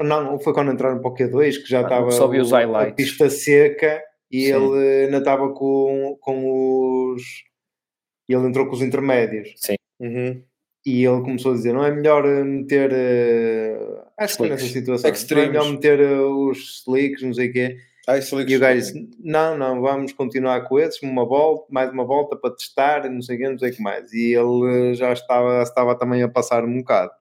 não, 0.04 0.38
foi 0.40 0.54
quando 0.54 0.74
entraram 0.74 1.00
para 1.00 1.10
o 1.10 1.16
Q2 1.16 1.64
que 1.64 1.70
já 1.70 1.80
ah, 1.80 1.84
estava 1.84 2.82
a 2.82 2.92
pista 2.92 3.30
seca 3.30 4.04
e 4.32 4.46
Sim. 4.46 4.54
ele 4.54 5.06
ainda 5.06 5.18
estava 5.18 5.52
com, 5.54 6.18
com 6.22 7.14
os 7.14 7.24
e 8.30 8.34
ele 8.34 8.48
entrou 8.48 8.68
com 8.68 8.74
os 8.74 8.82
intermédios. 8.82 9.54
Sim. 9.56 9.76
Uhum. 10.00 10.44
E 10.86 11.04
ele 11.04 11.22
começou 11.22 11.52
a 11.52 11.56
dizer: 11.56 11.74
não 11.74 11.84
é 11.84 11.92
melhor 11.92 12.26
eh, 12.26 12.44
meter. 12.44 12.92
Uh, 12.92 14.02
acho 14.18 14.38
que 14.38 14.48
nessa 14.48 14.68
situação. 14.68 15.12
Extremes. 15.12 15.54
Não 15.54 15.62
é 15.62 15.64
melhor 15.64 15.74
meter 15.74 16.00
uh, 16.00 16.50
os 16.50 16.82
slicks, 16.82 17.24
não 17.24 17.34
sei 17.34 17.50
o 17.50 17.54
quê. 17.54 17.78
Ah, 18.08 18.18
e 18.18 18.56
o 18.56 18.60
gajo 18.60 18.80
disse: 18.80 19.10
não, 19.20 19.58
não, 19.58 19.82
vamos 19.82 20.14
continuar 20.14 20.62
com 20.62 20.80
esses, 20.80 21.02
uma 21.02 21.26
volta, 21.26 21.66
mais 21.70 21.92
uma 21.92 22.06
volta 22.06 22.36
para 22.36 22.56
testar, 22.56 23.10
não 23.10 23.22
sei 23.22 23.36
o 23.36 23.40
quê, 23.40 23.50
não 23.50 23.60
sei 23.60 23.72
o 23.72 23.76
que 23.76 23.82
mais. 23.82 24.14
E 24.14 24.34
ele 24.34 24.94
já 24.96 25.12
estava, 25.12 25.62
estava 25.64 25.98
também 25.98 26.24
a 26.24 26.30
passar 26.30 26.64
um 26.64 26.78
bocado. 26.78 27.12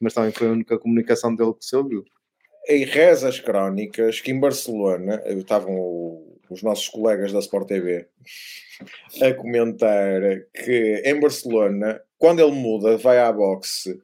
Mas 0.00 0.14
também 0.14 0.32
foi 0.32 0.48
a 0.48 0.52
única 0.52 0.78
comunicação 0.78 1.34
dele 1.34 1.54
que 1.54 1.64
se 1.64 1.76
ouviu. 1.76 2.04
Em 2.68 2.84
rezas 2.84 3.38
crónicas 3.40 4.20
que 4.20 4.32
em 4.32 4.40
Barcelona 4.40 5.22
estavam 5.26 6.25
os 6.50 6.62
nossos 6.62 6.88
colegas 6.88 7.32
da 7.32 7.38
Sport 7.38 7.68
TV 7.68 8.06
a 9.22 9.34
comentar 9.34 10.20
que 10.54 11.02
em 11.04 11.20
Barcelona, 11.20 12.00
quando 12.18 12.40
ele 12.40 12.52
muda, 12.52 12.96
vai 12.96 13.18
à 13.18 13.32
boxe 13.32 14.00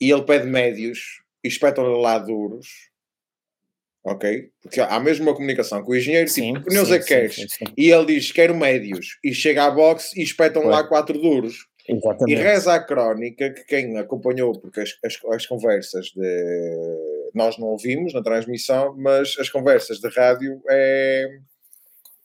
e 0.00 0.10
ele 0.10 0.22
pede 0.22 0.46
médios 0.46 1.22
e 1.44 1.48
espetam-lhe 1.48 2.00
lá 2.00 2.18
duros. 2.18 2.90
Ok? 4.04 4.50
Porque 4.60 4.80
há 4.80 4.98
mesmo 4.98 5.26
uma 5.26 5.34
comunicação 5.34 5.82
com 5.82 5.92
o 5.92 5.96
engenheiro, 5.96 6.28
sim, 6.28 6.54
tipo, 6.54 6.66
pneus 6.66 6.90
é 6.90 6.98
que 6.98 7.06
queres? 7.06 7.46
E 7.76 7.90
ele 7.90 8.06
diz, 8.06 8.32
quero 8.32 8.54
médios. 8.54 9.18
E 9.22 9.32
chega 9.32 9.64
à 9.64 9.70
boxe 9.70 10.18
e 10.18 10.24
espetam 10.24 10.64
lá 10.64 10.82
quatro 10.82 11.16
duros. 11.20 11.68
Exatamente. 11.88 12.32
E 12.32 12.42
reza 12.42 12.74
a 12.74 12.80
crónica 12.80 13.50
que 13.50 13.64
quem 13.64 13.96
acompanhou, 13.98 14.58
porque 14.60 14.80
as, 14.80 14.96
as, 15.04 15.18
as, 15.32 15.46
conversas 15.46 16.06
de. 16.06 17.11
Nós 17.34 17.58
não 17.58 17.68
ouvimos 17.68 18.12
na 18.12 18.22
transmissão, 18.22 18.94
mas 18.96 19.36
as 19.38 19.48
conversas 19.48 19.98
de 19.98 20.08
rádio 20.08 20.60
é. 20.68 21.38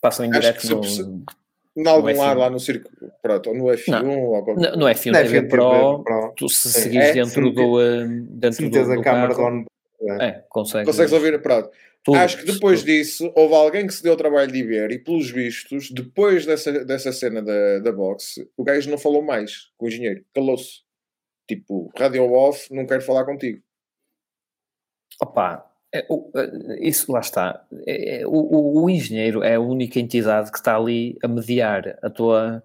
Passam 0.02 0.26
em 0.26 0.32
direto 0.32 0.68
no. 0.70 1.26
Em 1.78 1.88
algum 1.88 2.12
no 2.12 2.18
lado 2.18 2.40
lá 2.40 2.50
no 2.50 2.60
circo, 2.60 2.90
pronto, 3.22 3.50
ou 3.50 3.56
no 3.56 3.66
F1 3.66 4.02
não, 4.02 4.20
ou 4.20 4.44
qualquer... 4.44 4.72
no, 4.72 4.78
no 4.78 4.86
F1 4.88 5.14
TV, 5.14 5.24
TV 5.24 5.42
Pro, 5.44 6.04
Pro, 6.04 6.34
tu 6.36 6.50
se 6.50 6.72
seguires 6.74 7.10
é, 7.10 7.14
dentro 7.14 7.52
do. 7.52 7.78
Dentro 8.32 8.68
do, 8.68 8.96
do, 8.96 9.02
câmara 9.02 9.36
carro, 9.36 9.66
é, 10.20 10.44
consegues, 10.50 10.88
consegues 10.88 11.14
ouvir, 11.14 11.40
pronto. 11.40 11.70
Tudo, 12.04 12.18
Acho 12.18 12.38
que 12.38 12.52
depois 12.52 12.80
tudo. 12.80 12.88
disso 12.88 13.32
houve 13.36 13.54
alguém 13.54 13.86
que 13.86 13.94
se 13.94 14.02
deu 14.02 14.14
o 14.14 14.18
trabalho 14.18 14.50
de 14.50 14.64
ver 14.64 14.92
e, 14.92 14.98
pelos 14.98 15.30
vistos, 15.30 15.92
depois 15.92 16.46
dessa, 16.46 16.86
dessa 16.86 17.12
cena 17.12 17.42
da, 17.42 17.80
da 17.80 17.92
boxe, 17.92 18.50
o 18.56 18.64
gajo 18.64 18.90
não 18.90 18.98
falou 18.98 19.22
mais 19.22 19.70
com 19.78 19.86
o 19.86 19.90
engenheiro, 19.90 20.24
calou-se. 20.34 20.88
Tipo, 21.48 21.92
radio 21.98 22.32
off, 22.32 22.74
não 22.74 22.86
quero 22.86 23.02
falar 23.02 23.24
contigo. 23.24 23.62
Opa, 25.22 25.68
é, 25.94 26.06
o, 26.10 26.30
é, 26.36 26.88
isso 26.88 27.12
lá 27.12 27.20
está. 27.20 27.64
É, 27.86 28.22
é, 28.22 28.28
o, 28.28 28.84
o, 28.84 28.90
engenheiro 28.90 29.44
é 29.44 29.56
a 29.56 29.60
única 29.60 30.00
entidade 30.00 30.52
que 30.52 30.58
está 30.58 30.76
ali 30.76 31.18
a 31.24 31.28
mediar 31.28 31.98
a 32.02 32.10
tua. 32.10 32.64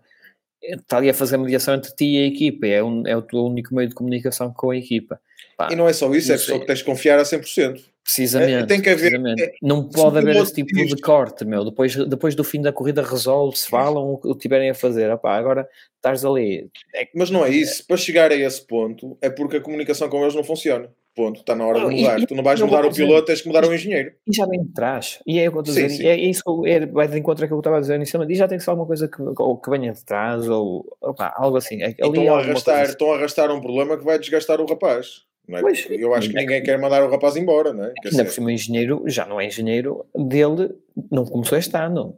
Está 0.62 0.98
ali 0.98 1.10
a 1.10 1.14
fazer 1.14 1.36
a 1.36 1.38
mediação 1.38 1.74
entre 1.74 1.92
ti 1.92 2.04
e 2.04 2.22
a 2.22 2.26
equipa, 2.26 2.66
é, 2.66 2.82
um, 2.82 3.04
é 3.06 3.16
o 3.16 3.22
teu 3.22 3.44
único 3.44 3.74
meio 3.74 3.88
de 3.88 3.94
comunicação 3.94 4.52
com 4.52 4.70
a 4.70 4.76
equipa. 4.76 5.20
Pá, 5.56 5.68
e 5.72 5.76
não 5.76 5.88
é 5.88 5.92
só 5.92 6.12
isso, 6.14 6.30
é 6.30 6.36
pessoa 6.36 6.60
que 6.60 6.66
tens 6.66 6.78
de 6.78 6.84
confiar 6.84 7.18
a 7.18 7.22
100%. 7.22 7.82
Precisamente. 8.04 8.64
É, 8.64 8.66
tem 8.66 8.80
que 8.80 8.90
haver. 8.90 9.14
É, 9.14 9.52
não 9.62 9.88
pode 9.88 10.18
haver 10.18 10.36
esse 10.36 10.54
tipo 10.54 10.74
de 10.74 10.96
corte, 10.96 11.44
meu. 11.44 11.64
Depois, 11.64 11.94
depois 11.94 12.34
do 12.34 12.42
fim 12.42 12.60
da 12.60 12.72
corrida 12.72 13.02
resolve-se, 13.02 13.68
falam 13.68 14.14
o 14.14 14.18
que 14.18 14.40
tiverem 14.40 14.70
a 14.70 14.74
fazer. 14.74 15.10
Opá, 15.10 15.36
agora 15.36 15.68
estás 15.96 16.24
ali. 16.24 16.68
É, 16.94 17.08
Mas 17.14 17.30
não 17.30 17.44
é 17.44 17.50
isso. 17.50 17.86
Para 17.86 17.96
chegar 17.96 18.32
a 18.32 18.34
esse 18.34 18.60
ponto 18.66 19.16
é 19.20 19.30
porque 19.30 19.56
a 19.56 19.60
comunicação 19.60 20.08
com 20.08 20.22
eles 20.22 20.34
não 20.34 20.42
funciona. 20.42 20.90
Ponto, 21.14 21.40
está 21.40 21.54
na 21.54 21.66
hora 21.66 21.80
de 21.80 21.94
mudar. 21.94 22.20
E, 22.20 22.26
tu 22.26 22.34
não 22.34 22.42
vais 22.42 22.58
não 22.58 22.66
mudar 22.66 22.86
o 22.86 22.92
piloto, 22.92 23.26
tens 23.26 23.42
que 23.42 23.48
mudar 23.48 23.66
o 23.66 23.74
engenheiro. 23.74 24.12
E 24.26 24.34
já 24.34 24.46
vem 24.46 24.62
de 24.62 24.72
trás. 24.72 25.20
E 25.26 25.38
é 25.38 25.46
o 25.46 25.52
que 25.52 25.58
eu 25.58 25.60
estou 25.60 25.84
a 25.84 25.86
dizer. 25.86 26.06
É, 26.06 26.16
isso 26.16 26.66
é, 26.66 26.86
vai 26.86 27.06
de 27.06 27.18
encontro 27.18 27.44
àquilo 27.44 27.60
que 27.60 27.66
eu 27.68 27.70
estava 27.70 27.76
a 27.76 27.80
dizer 27.80 27.96
inicialmente. 27.96 28.32
E 28.32 28.36
já 28.36 28.48
tem 28.48 28.56
que 28.56 28.64
ser 28.64 28.70
alguma 28.70 28.86
coisa 28.86 29.06
que, 29.06 29.20
ou 29.20 29.58
que 29.58 29.70
venha 29.70 29.92
de 29.92 30.02
trás, 30.04 30.48
ou 30.48 30.86
opa, 31.02 31.34
algo 31.36 31.58
assim. 31.58 31.82
Ali 31.82 31.94
estão, 32.00 32.34
a 32.34 32.38
arrastar, 32.38 32.76
coisa... 32.76 32.92
estão 32.92 33.12
a 33.12 33.16
arrastar 33.16 33.50
um 33.50 33.60
problema 33.60 33.98
que 33.98 34.04
vai 34.04 34.18
desgastar 34.18 34.58
o 34.60 34.66
rapaz. 34.66 35.24
É? 35.48 35.60
Pois, 35.60 35.86
eu 35.90 36.14
acho 36.14 36.30
que 36.30 36.36
ninguém 36.36 36.62
quer 36.62 36.78
mandar 36.78 37.04
o 37.04 37.10
rapaz 37.10 37.36
embora, 37.36 37.72
não 37.74 37.84
é? 37.84 37.92
Quer 38.00 38.10
ainda 38.10 38.24
por 38.24 38.32
cima, 38.32 38.46
o 38.46 38.50
engenheiro 38.50 39.02
já 39.06 39.26
não 39.26 39.40
é 39.40 39.46
engenheiro 39.46 40.06
dele, 40.14 40.70
não 41.10 41.26
começou 41.26 41.58
este 41.58 41.76
ano. 41.76 42.16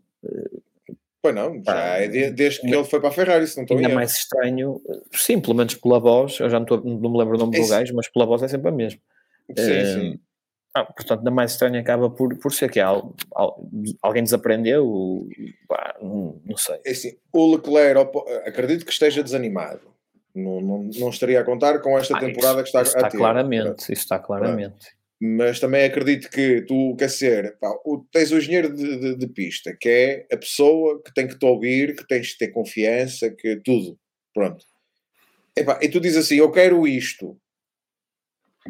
Pois 1.25 1.35
não, 1.35 1.59
já 1.65 1.75
é 1.97 2.31
desde 2.31 2.61
que 2.61 2.67
ele 2.67 2.85
foi 2.85 3.01
para 3.01 3.09
a 3.09 3.13
Ferrari, 3.13 3.47
se 3.47 3.57
não 3.57 3.65
estou 3.65 3.79
Ainda 3.79 3.89
mais 3.95 4.13
estranho, 4.15 4.79
sim, 5.11 5.41
pelo 5.41 5.55
menos 5.55 5.75
pela 5.75 5.99
voz, 5.99 6.39
eu 6.39 6.51
já 6.51 6.59
não, 6.59 6.65
estou, 6.65 6.85
não 6.85 7.11
me 7.11 7.19
lembro 7.19 7.37
o 7.37 7.39
nome 7.39 7.59
do 7.59 7.67
gajo, 7.67 7.95
mas 7.95 8.11
pela 8.11 8.27
voz 8.27 8.43
é 8.43 8.49
sempre 8.49 8.69
a 8.69 8.71
mesma. 8.71 9.01
Sim, 9.57 9.63
uh, 9.63 9.87
sim. 9.87 10.21
Ah, 10.75 10.85
portanto, 10.85 11.21
ainda 11.21 11.31
mais 11.31 11.53
estranho 11.53 11.81
acaba 11.81 12.11
por, 12.11 12.37
por 12.37 12.53
ser 12.53 12.71
que 12.71 12.79
alguém 12.79 14.23
desaprendeu, 14.23 15.27
pá, 15.67 15.95
não, 16.03 16.39
não, 16.45 16.59
sei. 16.59 16.79
É 16.85 16.91
assim, 16.91 17.17
o 17.33 17.55
Leclerc, 17.55 18.19
acredito 18.45 18.85
que 18.85 18.93
esteja 18.93 19.23
desanimado 19.23 19.95
não, 20.35 20.61
não, 20.61 20.91
não 20.99 21.09
estaria 21.09 21.41
a 21.41 21.45
contar 21.45 21.79
com 21.79 21.99
esta 21.99 22.19
ah, 22.19 22.21
temporada 22.21 22.61
isso, 22.61 22.71
que 22.71 22.79
está 22.79 22.83
isso 22.83 22.99
a 22.99 23.09
ter. 23.09 23.17
Claramente, 23.17 23.81
isso 23.81 23.93
está 23.93 24.19
claramente. 24.19 24.89
Mas 25.21 25.61
também 25.61 25.85
acredito 25.85 26.29
que 26.29 26.63
tu 26.63 26.95
quer 26.97 27.09
ser, 27.09 27.57
pá, 27.59 27.71
o, 27.85 28.05
tens 28.13 28.31
o 28.33 28.39
engenheiro 28.39 28.75
de, 28.75 28.99
de, 28.99 29.17
de, 29.17 29.27
pista, 29.29 29.75
que 29.79 29.89
é 29.89 30.27
a 30.33 30.37
pessoa 30.37 31.01
que 31.03 31.15
tem 31.15 31.27
que 31.27 31.39
te 31.39 31.47
ouvir, 31.47 31.97
que 31.97 32.07
tens 32.07 32.29
de 32.29 32.39
ter 32.39 32.49
confiança, 32.49 33.31
que 33.31 33.57
tudo. 33.65 33.99
Pronto. 34.35 34.65
Epá, 35.57 35.79
e 35.81 35.89
tu 35.89 36.01
dizes 36.01 36.25
assim: 36.25 36.37
Eu 36.37 36.51
quero 36.51 36.87
isto. 36.87 37.39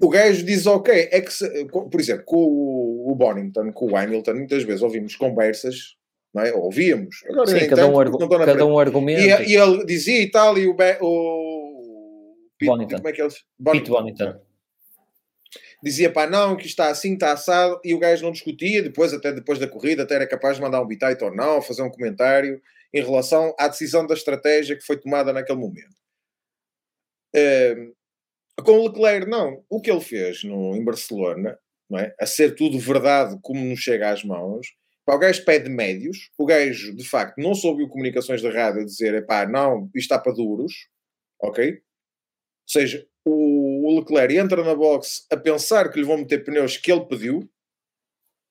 O 0.03 0.09
gajo 0.09 0.45
diz 0.45 0.66
ok. 0.66 1.09
É 1.11 1.20
que 1.20 1.32
se, 1.32 1.66
por 1.66 2.01
exemplo, 2.01 2.24
com 2.24 2.36
o, 2.36 3.12
o 3.12 3.14
Bonington, 3.14 3.72
com 3.72 3.92
o 3.92 3.97
Hamilton, 3.97 4.34
muitas 4.34 4.64
vezes 4.64 4.82
ouvimos 4.82 5.16
conversas 5.16 5.97
não 6.34 6.42
é? 6.42 6.53
Ouvíamos. 6.53 7.24
Agora, 7.30 7.47
Sim, 7.47 7.68
cada, 7.68 7.88
um, 7.88 8.01
argu 8.01 8.18
cada 8.28 8.66
um 8.66 8.78
argumento. 8.78 9.22
E, 9.22 9.53
e, 9.53 9.57
ele 9.57 9.86
dizia 9.86 10.20
e 10.20 10.30
tal, 10.30 10.59
e 10.59 10.66
o, 10.66 10.76
o 11.01 12.34
Pete, 12.59 12.68
Bonington. 12.68 12.97
como 12.97 13.09
é 13.09 13.12
que 13.12 13.22
ele 13.22 13.34
Bonington. 13.57 13.92
Bonington. 13.92 14.40
Dizia, 15.85 16.11
pá, 16.11 16.26
não, 16.26 16.57
que 16.57 16.64
está 16.66 16.89
assim, 16.89 17.12
está 17.12 17.32
assado, 17.32 17.78
e 17.85 17.93
o 17.93 17.99
gajo 17.99 18.24
não 18.24 18.32
discutia, 18.32 18.82
depois, 18.82 19.12
até 19.12 19.30
depois 19.30 19.59
da 19.59 19.68
corrida, 19.68 20.03
até 20.03 20.14
era 20.14 20.26
capaz 20.26 20.57
de 20.57 20.62
mandar 20.62 20.80
um 20.80 20.87
bitite 20.87 21.22
ou 21.22 21.35
não, 21.35 21.61
fazer 21.61 21.82
um 21.82 21.91
comentário 21.91 22.59
em 22.91 23.03
relação 23.03 23.55
à 23.59 23.68
decisão 23.68 24.07
da 24.07 24.14
estratégia 24.14 24.76
que 24.76 24.85
foi 24.85 24.99
tomada 24.99 25.30
naquele 25.30 25.59
momento. 25.59 25.95
Uh, 27.37 27.95
com 28.62 28.78
o 28.78 28.89
Leclerc, 28.89 29.28
não. 29.28 29.62
O 29.68 29.78
que 29.78 29.91
ele 29.91 30.01
fez 30.01 30.43
no, 30.43 30.74
em 30.74 30.82
Barcelona, 30.82 31.59
não 31.91 31.99
é? 31.99 32.14
a 32.18 32.24
ser 32.24 32.55
tudo 32.55 32.78
verdade 32.78 33.39
como 33.43 33.62
nos 33.62 33.80
chega 33.80 34.11
às 34.11 34.24
mãos, 34.24 34.68
o 35.07 35.18
gajo 35.18 35.45
pede 35.45 35.68
médios, 35.68 36.30
o 36.39 36.47
gajo 36.47 36.97
de 36.97 37.07
facto 37.07 37.37
não 37.37 37.55
soube 37.55 37.87
comunicações 37.91 38.41
da 38.41 38.51
rádio 38.51 38.87
dizer, 38.87 39.26
pá, 39.26 39.47
não, 39.47 39.85
isto 39.95 39.99
está 39.99 40.18
para 40.18 40.32
duros, 40.32 40.89
ok? 41.43 41.72
Ou 41.72 41.78
seja, 42.66 43.07
o 43.22 43.63
Leclerc 43.91 44.37
entra 44.37 44.62
na 44.62 44.74
box 44.74 45.26
a 45.30 45.37
pensar 45.37 45.91
que 45.91 45.99
lhe 45.99 46.07
vão 46.07 46.18
meter 46.18 46.45
pneus 46.45 46.76
que 46.76 46.91
ele 46.91 47.05
pediu, 47.05 47.49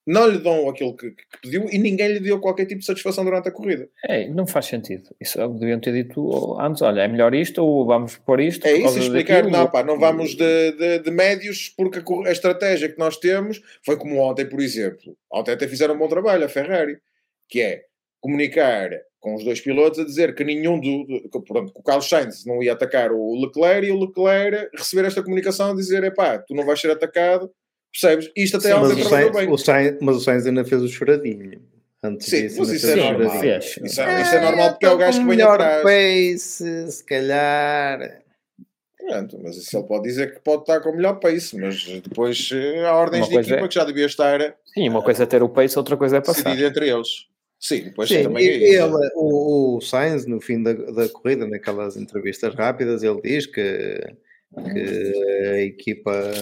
não 0.05 0.27
lhe 0.27 0.37
dão 0.37 0.67
aquilo 0.67 0.95
que, 0.95 1.11
que, 1.11 1.23
pediu 1.41 1.69
e 1.71 1.77
ninguém 1.77 2.09
lhe 2.09 2.19
deu 2.19 2.39
qualquer 2.39 2.65
tipo 2.65 2.79
de 2.79 2.85
satisfação 2.85 3.23
durante 3.23 3.47
a 3.47 3.51
corrida. 3.51 3.87
É, 4.05 4.27
não 4.27 4.45
faz 4.45 4.65
sentido. 4.65 5.09
Isso 5.19 5.39
deviam 5.47 5.79
ter 5.79 5.93
dito 5.93 6.59
antes: 6.59 6.81
olha, 6.81 7.01
é 7.01 7.07
melhor 7.07 7.33
isto 7.33 7.63
ou 7.63 7.85
vamos 7.85 8.17
pôr 8.17 8.41
isto? 8.41 8.65
É 8.65 8.73
isso, 8.73 8.99
explicar, 8.99 9.43
daquilo, 9.43 9.57
não, 9.57 9.69
pá, 9.69 9.83
não 9.83 9.97
vamos 9.97 10.35
de, 10.35 10.71
de, 10.73 10.99
de, 10.99 11.11
médios 11.11 11.69
porque 11.69 11.99
a, 11.99 12.27
a, 12.27 12.31
estratégia 12.31 12.89
que 12.89 12.99
nós 12.99 13.17
temos 13.17 13.61
foi 13.85 13.95
como 13.95 14.17
ontem, 14.19 14.45
por 14.45 14.59
exemplo. 14.59 15.17
Ontem 15.31 15.53
até 15.53 15.67
fizeram 15.67 15.95
um 15.95 15.99
bom 15.99 16.09
trabalho, 16.09 16.45
a 16.45 16.49
Ferrari, 16.49 16.97
que 17.47 17.61
é 17.61 17.85
comunicar 18.23 18.89
com 19.19 19.35
os 19.35 19.43
dois 19.43 19.59
pilotos 19.59 19.99
a 19.99 20.05
dizer 20.05 20.33
que 20.33 20.43
nenhum 20.43 20.79
do. 20.79 21.05
do 21.29 21.41
pronto, 21.43 21.73
que 21.73 21.79
o 21.79 21.83
Carlos 21.83 22.07
Sainz 22.07 22.45
não 22.45 22.63
ia 22.63 22.73
atacar 22.73 23.11
o 23.11 23.35
Leclerc 23.39 23.85
e 23.85 23.91
o 23.91 23.99
Leclerc 23.99 24.69
receber 24.75 25.05
esta 25.05 25.21
comunicação 25.21 25.71
a 25.71 25.75
dizer: 25.75 26.03
é 26.03 26.09
pá, 26.09 26.37
tu 26.39 26.55
não 26.55 26.65
vais 26.65 26.79
ser 26.79 26.91
atacado 26.91 27.51
Percebes? 27.93 28.31
Isto 28.35 28.57
até 28.57 28.73
Sim, 28.73 28.79
mas, 28.79 28.91
o 28.91 29.03
Sainz, 29.09 29.31
bem. 29.31 29.51
O 29.51 29.57
Sainz, 29.57 29.97
mas 30.01 30.15
o 30.15 30.19
Sainz 30.19 30.45
ainda 30.47 30.65
fez 30.65 30.81
o 30.81 30.87
choradinho. 30.87 31.61
Antes 32.03 32.27
Sim, 32.27 32.41
disso, 32.41 32.59
mas 32.59 32.69
isso 32.69 32.87
é, 32.87 32.95
normal. 32.95 33.39
Fez. 33.39 33.79
Isso, 33.83 34.01
é, 34.01 34.21
isso 34.21 34.35
é 34.35 34.41
normal 34.41 34.69
porque 34.71 34.85
é 34.85 34.89
o 34.89 34.97
gajo 34.97 35.19
que 35.19 35.25
vem 35.25 35.41
atrás. 35.41 35.83
pace, 35.83 36.91
se 36.91 37.03
calhar. 37.05 38.23
Pronto, 38.97 39.39
mas 39.43 39.57
isso 39.57 39.77
ele 39.77 39.85
pode 39.85 40.03
dizer 40.03 40.33
que 40.33 40.39
pode 40.39 40.63
estar 40.63 40.79
com 40.81 40.89
o 40.89 40.95
melhor 40.95 41.19
pace, 41.19 41.57
mas 41.57 41.85
depois 41.85 42.49
há 42.85 42.95
ordens 42.95 43.29
de 43.29 43.35
equipa 43.35 43.65
é... 43.65 43.67
que 43.67 43.75
já 43.75 43.85
devia 43.85 44.05
estar. 44.05 44.55
Sim, 44.73 44.89
uma 44.89 45.03
coisa 45.03 45.23
é 45.23 45.25
ter 45.25 45.43
o 45.43 45.49
pace, 45.49 45.77
outra 45.77 45.95
coisa 45.95 46.17
é 46.17 46.21
passar. 46.21 46.59
entre 46.59 46.89
eles. 46.89 47.27
Sim, 47.63 47.83
depois 47.85 48.09
Sim, 48.09 48.23
também 48.23 48.45
é 48.45 48.57
ele, 48.57 49.09
o, 49.15 49.77
o 49.77 49.81
Sainz, 49.81 50.25
no 50.25 50.41
fim 50.41 50.61
da, 50.61 50.73
da 50.73 51.07
corrida, 51.07 51.47
naquelas 51.47 51.95
entrevistas 51.95 52.53
rápidas, 52.53 53.03
ele 53.03 53.21
diz 53.21 53.45
que, 53.45 54.01
que 54.53 55.47
a 55.47 55.61
equipa 55.61 56.33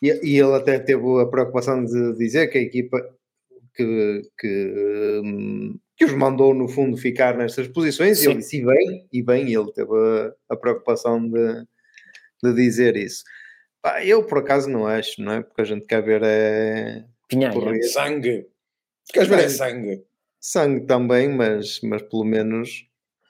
e, 0.00 0.10
e, 0.22 0.38
ele 0.38 0.54
até 0.54 0.78
teve 0.78 1.02
a 1.20 1.26
preocupação 1.26 1.84
de 1.84 2.16
dizer 2.16 2.46
que 2.46 2.58
a 2.58 2.60
equipa 2.60 3.04
que, 3.74 4.22
que, 4.38 5.20
hum, 5.24 5.76
que 5.96 6.04
os 6.04 6.12
mandou 6.12 6.54
no 6.54 6.68
fundo 6.68 6.96
ficar 6.96 7.36
nestas 7.36 7.66
posições 7.66 8.18
Sim. 8.18 8.28
e 8.28 8.30
ele 8.30 8.38
disse, 8.38 8.56
e 8.58 8.64
bem, 8.64 9.08
e 9.12 9.22
bem, 9.24 9.52
ele 9.52 9.72
teve 9.72 9.90
a, 9.92 10.54
a 10.54 10.56
preocupação 10.56 11.28
de, 11.28 11.64
de 12.44 12.54
dizer 12.54 12.96
isso. 12.96 13.24
Pá, 13.82 14.04
eu 14.04 14.22
por 14.22 14.38
acaso 14.38 14.70
não 14.70 14.86
acho, 14.86 15.20
não 15.20 15.32
é? 15.32 15.42
Porque 15.42 15.62
a 15.62 15.64
gente 15.64 15.84
quer 15.84 16.00
ver 16.00 16.22
é... 16.22 17.04
Pinhanha. 17.26 17.82
Sangue. 17.82 18.46
Queres 19.12 19.28
ver 19.28 19.40
é 19.40 19.48
sangue? 19.48 20.04
Sangue 20.46 20.84
também, 20.84 21.26
mas, 21.26 21.80
mas 21.80 22.02
pelo 22.02 22.22
menos 22.22 22.86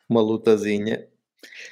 uma 0.08 0.20
lutazinha. 0.20 1.06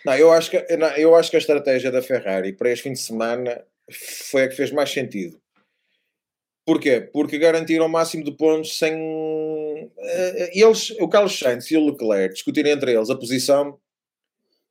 Não, 0.07 0.17
eu 0.17 0.31
acho 0.31 0.49
que, 0.49 0.77
não, 0.77 0.87
eu 0.91 1.17
acho 1.17 1.31
que 1.31 1.37
a 1.37 1.41
estratégia 1.41 1.91
da 1.91 2.01
Ferrari 2.01 2.53
para 2.53 2.71
este 2.71 2.85
fim 2.85 2.93
de 2.93 3.01
semana 3.01 3.61
foi 3.91 4.45
a 4.45 4.49
que 4.49 4.55
fez 4.55 4.71
mais 4.71 4.91
sentido. 4.91 5.37
Porquê? 6.65 7.01
Porque 7.13 7.39
garantiram 7.39 7.87
o 7.87 7.89
máximo 7.89 8.23
de 8.23 8.31
pontos 8.31 8.79
sem. 8.79 8.95
Uh, 8.95 10.49
eles, 10.53 10.91
o 11.01 11.09
Carlos 11.09 11.37
Sainz 11.37 11.69
e 11.73 11.77
o 11.77 11.87
Leclerc 11.87 12.35
discutirem 12.35 12.71
entre 12.71 12.93
eles 12.95 13.11
a 13.11 13.17
posição 13.17 13.81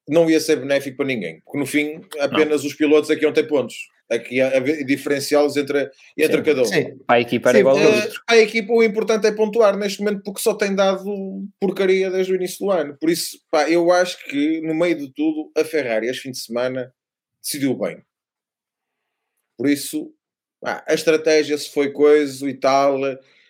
não 0.07 0.29
ia 0.29 0.39
ser 0.39 0.55
benéfico 0.55 0.95
para 0.95 1.05
ninguém. 1.05 1.41
Porque 1.41 1.59
no 1.59 1.65
fim, 1.65 1.99
apenas 2.17 2.61
não. 2.61 2.69
os 2.69 2.75
pilotos 2.75 3.11
aqui 3.11 3.25
é 3.25 3.27
iam 3.27 3.33
ter 3.33 3.43
pontos. 3.43 3.75
Aqui 4.11 4.41
há 4.41 4.59
diferenciá-los 4.85 5.55
entre, 5.55 5.89
entre 6.17 6.37
sim, 6.37 6.43
cada 6.43 6.61
um. 6.61 6.65
Sim. 6.65 6.97
Para 7.07 7.15
a 7.15 7.21
equipa 7.21 7.49
era 7.49 7.57
sim, 7.57 7.61
igual 7.61 7.77
a 7.77 7.81
outro. 7.81 8.21
Para 8.27 8.35
a 8.35 8.41
equipa 8.41 8.73
o 8.73 8.83
importante 8.83 9.25
é 9.25 9.31
pontuar 9.31 9.77
neste 9.77 9.99
momento 9.99 10.21
porque 10.23 10.41
só 10.41 10.53
tem 10.53 10.75
dado 10.75 11.47
porcaria 11.59 12.11
desde 12.11 12.33
o 12.33 12.35
início 12.35 12.65
do 12.65 12.71
ano. 12.71 12.97
Por 12.99 13.09
isso, 13.09 13.39
pá, 13.49 13.69
eu 13.69 13.89
acho 13.89 14.23
que 14.25 14.59
no 14.61 14.75
meio 14.75 14.97
de 14.97 15.13
tudo, 15.13 15.49
a 15.57 15.63
Ferrari 15.63 16.07
este 16.07 16.23
fim 16.23 16.31
de 16.31 16.39
semana 16.39 16.93
decidiu 17.41 17.73
bem. 17.77 18.03
Por 19.57 19.69
isso, 19.69 20.13
pá, 20.59 20.83
a 20.85 20.93
estratégia 20.93 21.57
se 21.57 21.71
foi 21.71 21.91
coisa 21.91 22.49
e 22.49 22.53
tal, 22.53 22.99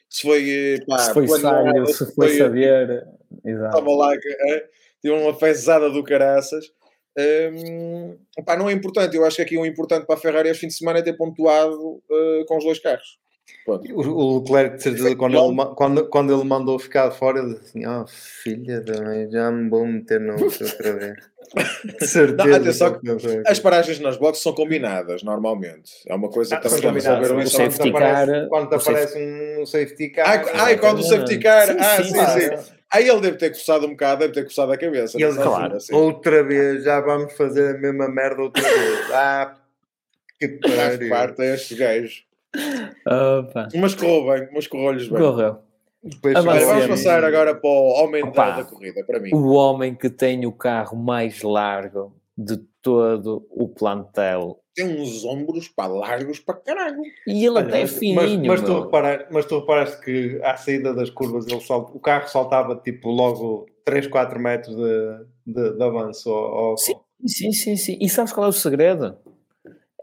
se 0.08 0.22
foi... 0.22 0.80
Pá, 0.88 1.00
se 1.00 1.14
foi 1.14 1.28
sábio, 1.28 1.88
se 1.88 2.06
foi, 2.14 2.28
foi 2.28 2.38
saber... 2.38 3.08
Exato. 3.44 3.78
Estava 3.78 3.96
lá, 3.96 4.14
é, 4.14 4.66
tinha 5.02 5.16
uma 5.16 5.36
pesada 5.36 5.90
do 5.90 6.04
caraças 6.04 6.72
um, 7.18 8.18
pá, 8.46 8.56
não 8.56 8.70
é 8.70 8.74
importante. 8.74 9.16
Eu 9.16 9.26
acho 9.26 9.38
que 9.38 9.42
aqui 9.42 9.58
o 9.58 9.66
importante 9.66 10.06
para 10.06 10.16
a 10.16 10.20
Ferrari 10.20 10.50
este 10.50 10.62
fim 10.62 10.68
de 10.68 10.76
semana 10.76 11.00
é 11.00 11.02
ter 11.02 11.14
pontuado 11.14 11.76
uh, 11.76 12.46
com 12.48 12.58
os 12.58 12.64
dois 12.64 12.80
carros. 12.80 13.20
O, 13.68 14.02
o 14.02 14.40
Leclerc, 14.40 14.78
de 14.78 14.84
certeza, 14.84 15.16
quando 15.16 15.38
ele, 15.38 15.76
quando, 15.76 16.10
quando 16.10 16.34
ele 16.34 16.44
mandou 16.44 16.80
ficar 16.80 17.12
fora, 17.12 17.40
ele 17.40 17.54
disse 17.54 17.78
assim: 17.78 17.86
Oh, 17.86 18.06
filha 18.08 18.82
da 18.82 19.02
mãe, 19.02 19.30
já 19.30 19.52
me 19.52 19.70
vou 19.70 19.86
meter 19.86 20.20
no 20.20 20.34
outra 20.34 20.94
vez. 20.94 21.32
De 22.00 22.08
certeza. 22.08 22.58
atenção, 22.58 23.00
as 23.46 23.60
paragens 23.60 24.00
nas 24.00 24.16
boxes 24.16 24.42
são 24.42 24.54
combinadas 24.54 25.22
normalmente. 25.22 25.92
É 26.08 26.16
uma 26.16 26.30
coisa 26.30 26.58
que 26.58 26.66
ah, 26.66 26.70
também 26.70 26.94
resolveram 26.94 27.38
o 27.38 27.48
safety 27.48 27.92
car. 27.92 28.28
Quando 28.48 28.70
te 28.70 28.76
aparece 28.76 29.20
um 29.60 29.66
safety 29.66 30.10
car. 30.12 30.46
Ai, 30.54 30.78
quando 30.78 31.00
o 31.00 31.04
safety 31.04 31.40
car. 31.40 31.76
Ah, 31.78 32.02
sim, 32.02 32.14
sim. 32.14 32.81
Aí 32.94 33.08
ele 33.08 33.22
deve 33.22 33.38
ter 33.38 33.50
coçado 33.50 33.86
um 33.86 33.92
bocado, 33.92 34.22
deve 34.22 34.34
ter 34.34 34.44
coçado 34.44 34.72
a 34.72 34.78
cabeça. 34.78 35.18
E 35.18 35.24
ele, 35.24 35.36
claro, 35.36 35.78
assim. 35.78 35.96
outra 35.96 36.44
vez, 36.44 36.84
já 36.84 37.00
vamos 37.00 37.34
fazer 37.34 37.76
a 37.76 37.80
mesma 37.80 38.10
merda 38.10 38.42
outra 38.42 38.64
vez. 38.64 39.02
Ah, 39.14 39.56
que 40.40 40.48
pariu. 40.48 41.10
parte 41.10 41.42
a 41.42 41.54
estes 41.54 41.78
gajos. 41.78 42.26
Opa. 43.06 43.68
Mas 43.76 43.96
correu 43.96 44.26
bem, 44.26 44.50
mas 44.54 44.68
correu-lhes 44.68 45.08
bem. 45.08 45.20
Correu. 45.20 45.60
Depois, 46.04 46.44
vamos 46.44 46.88
passar 46.88 47.24
agora 47.24 47.54
para 47.54 47.70
o 47.70 48.04
homem 48.04 48.24
Opa, 48.24 48.52
da, 48.52 48.64
corrida, 48.64 49.04
para 49.06 49.20
mim. 49.20 49.30
O 49.34 49.52
homem 49.52 49.94
que 49.94 50.10
tem 50.10 50.46
o 50.48 50.52
carro 50.52 50.98
mais 50.98 51.44
largo 51.44 52.16
de 52.36 52.58
todo 52.82 53.46
o 53.52 53.68
plantel 53.70 54.61
tem 54.76 54.86
uns 54.86 55.26
ombros 55.26 55.68
para 55.68 55.92
largos 55.92 56.40
para 56.40 56.56
caralho. 56.56 57.02
E 57.28 57.46
ele 57.46 57.60
até 57.60 57.82
é 57.82 57.88
fininho. 57.88 58.46
Mas, 58.48 58.60
mas, 58.60 58.62
tu 58.62 58.82
reparar, 58.82 59.28
mas 59.32 59.46
tu 59.46 59.60
reparaste 59.60 60.02
que 60.04 60.40
à 60.44 60.56
saída 60.56 60.94
das 60.94 61.10
curvas 61.10 61.46
ele 61.48 61.62
o 61.70 62.00
carro 62.00 62.28
saltava 62.28 62.76
tipo 62.76 63.10
logo 63.10 63.66
3, 63.86 64.08
4 64.08 64.40
metros 64.40 64.76
de, 64.76 65.26
de, 65.46 65.78
de 65.78 65.84
avanço. 65.84 66.30
Ao, 66.30 66.78
sim, 66.78 66.96
sim, 67.26 67.52
sim, 67.52 67.76
sim. 67.76 67.98
E 68.00 68.10
sabes 68.10 68.32
qual 68.32 68.46
é 68.46 68.50
o 68.50 68.54
segredo? 68.54 69.18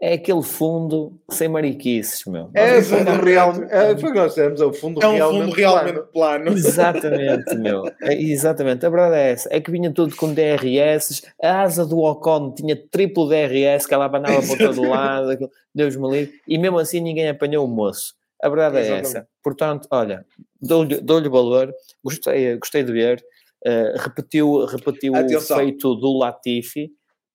É 0.01 0.13
aquele 0.13 0.41
fundo 0.41 1.19
sem 1.29 1.49
mariquices, 1.49 2.23
meu. 2.25 2.49
É, 2.53 2.77
o 2.77 2.83
fundo 2.83 3.11
real, 3.21 3.53
é, 3.69 3.93
nós 3.93 4.33
temos, 4.33 4.61
é 4.61 4.65
o 4.65 4.73
fundo, 4.73 5.03
é 5.03 5.07
um 5.07 5.13
realmente, 5.13 5.41
fundo 5.43 5.55
realmente 5.55 5.93
plano. 5.93 6.07
plano. 6.13 6.51
Exatamente, 6.51 7.55
meu. 7.55 7.85
É, 8.01 8.13
exatamente, 8.13 8.85
a 8.85 8.89
verdade 8.89 9.15
é 9.15 9.31
essa. 9.31 9.49
É 9.51 9.59
que 9.59 9.69
vinha 9.69 9.91
tudo 9.93 10.15
com 10.15 10.33
DRS, 10.33 11.23
a 11.41 11.61
asa 11.61 11.85
do 11.85 11.99
Ocon 11.99 12.53
tinha 12.53 12.75
triplo 12.75 13.27
DRS, 13.27 13.85
que 13.85 13.93
ela 13.93 14.05
abanava 14.05 14.41
para 14.41 14.67
todo 14.67 14.87
lado, 14.87 15.49
Deus 15.75 15.95
me 15.97 16.09
livre, 16.09 16.33
e 16.47 16.57
mesmo 16.57 16.79
assim 16.79 17.01
ninguém 17.01 17.27
apanhou 17.27 17.65
o 17.65 17.67
moço. 17.67 18.13
A 18.41 18.47
verdade 18.47 18.77
é 18.77 18.99
essa. 18.99 19.27
Portanto, 19.43 19.85
olha, 19.91 20.25
dou-lhe 20.61 21.01
dou 21.01 21.29
valor, 21.29 21.73
gostei, 22.01 22.57
gostei 22.57 22.83
de 22.83 22.91
ver, 22.93 23.21
uh, 23.67 23.97
repetiu, 23.99 24.65
repetiu 24.65 25.13
o 25.13 25.41
feito 25.41 25.93
do 25.95 26.17
Latifi, 26.17 26.89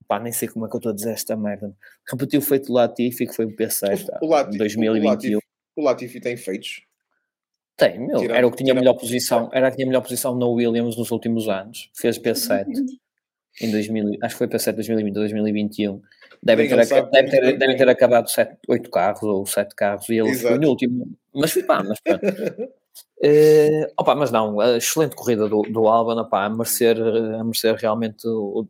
pá, 0.07 0.21
nem 0.21 0.33
sei 0.33 0.49
como 0.49 0.67
é 0.67 0.69
que 0.69 0.77
eu 0.77 0.79
estou 0.79 0.93
a 0.93 0.95
dizer 0.95 1.13
esta 1.13 1.37
merda. 1.37 1.75
Repetiu 2.11 2.41
o 2.41 2.43
feito 2.43 2.67
do 2.67 2.75
Latifi, 2.75 3.27
que 3.27 3.35
foi 3.35 3.47
o 3.47 3.57
P6 3.57 4.07
tá, 4.07 4.19
o 4.23 4.27
Latifi, 4.27 4.59
2021. 4.59 5.39
O 5.77 5.83
Latifi, 5.83 6.21
tem 6.21 6.37
feitos? 6.37 6.83
Tem, 7.77 7.99
meu. 7.99 8.19
Tirando, 8.19 8.37
era 8.37 8.47
o 8.47 8.51
que 8.51 8.59
tinha 8.59 8.75
melhor 8.75 8.95
posição, 8.95 9.51
era 9.53 9.71
que 9.71 9.77
tinha 9.77 9.87
melhor 9.87 10.03
posição 10.03 10.35
no 10.35 10.53
Williams 10.53 10.97
nos 10.97 11.11
últimos 11.11 11.49
anos. 11.49 11.91
Fez 11.95 12.19
P7 12.19 12.67
em 13.61 13.71
2000, 13.71 14.19
acho 14.23 14.35
que 14.35 14.39
foi 14.39 14.49
P7 14.49 14.73
2020, 14.73 15.15
2021. 15.15 16.03
Devem 16.43 16.69
ter, 16.69 16.77
deve 16.77 17.31
ter, 17.31 17.59
devem 17.59 17.77
ter 17.77 17.89
acabado 17.89 18.29
7, 18.29 18.59
8 18.69 18.91
carros 18.91 19.23
ou 19.23 19.47
7 19.47 19.75
carros 19.75 20.09
e 20.09 20.19
ele 20.19 20.29
Exato. 20.29 20.55
foi 20.55 20.59
no 20.59 20.69
último. 20.69 21.09
Mas 21.35 21.53
foi 21.53 21.63
pá, 21.63 21.83
mas 21.83 21.99
pronto. 22.01 22.21
Uh, 23.19 23.87
opa, 23.97 24.15
mas 24.15 24.31
não, 24.31 24.61
a 24.61 24.77
excelente 24.77 25.17
corrida 25.17 25.49
do, 25.49 25.63
do 25.63 25.89
Alban, 25.89 26.21
opa, 26.21 26.45
a 26.45 26.51
merecer, 26.51 26.99
a 27.01 27.43
merecer 27.43 27.75
realmente, 27.77 28.27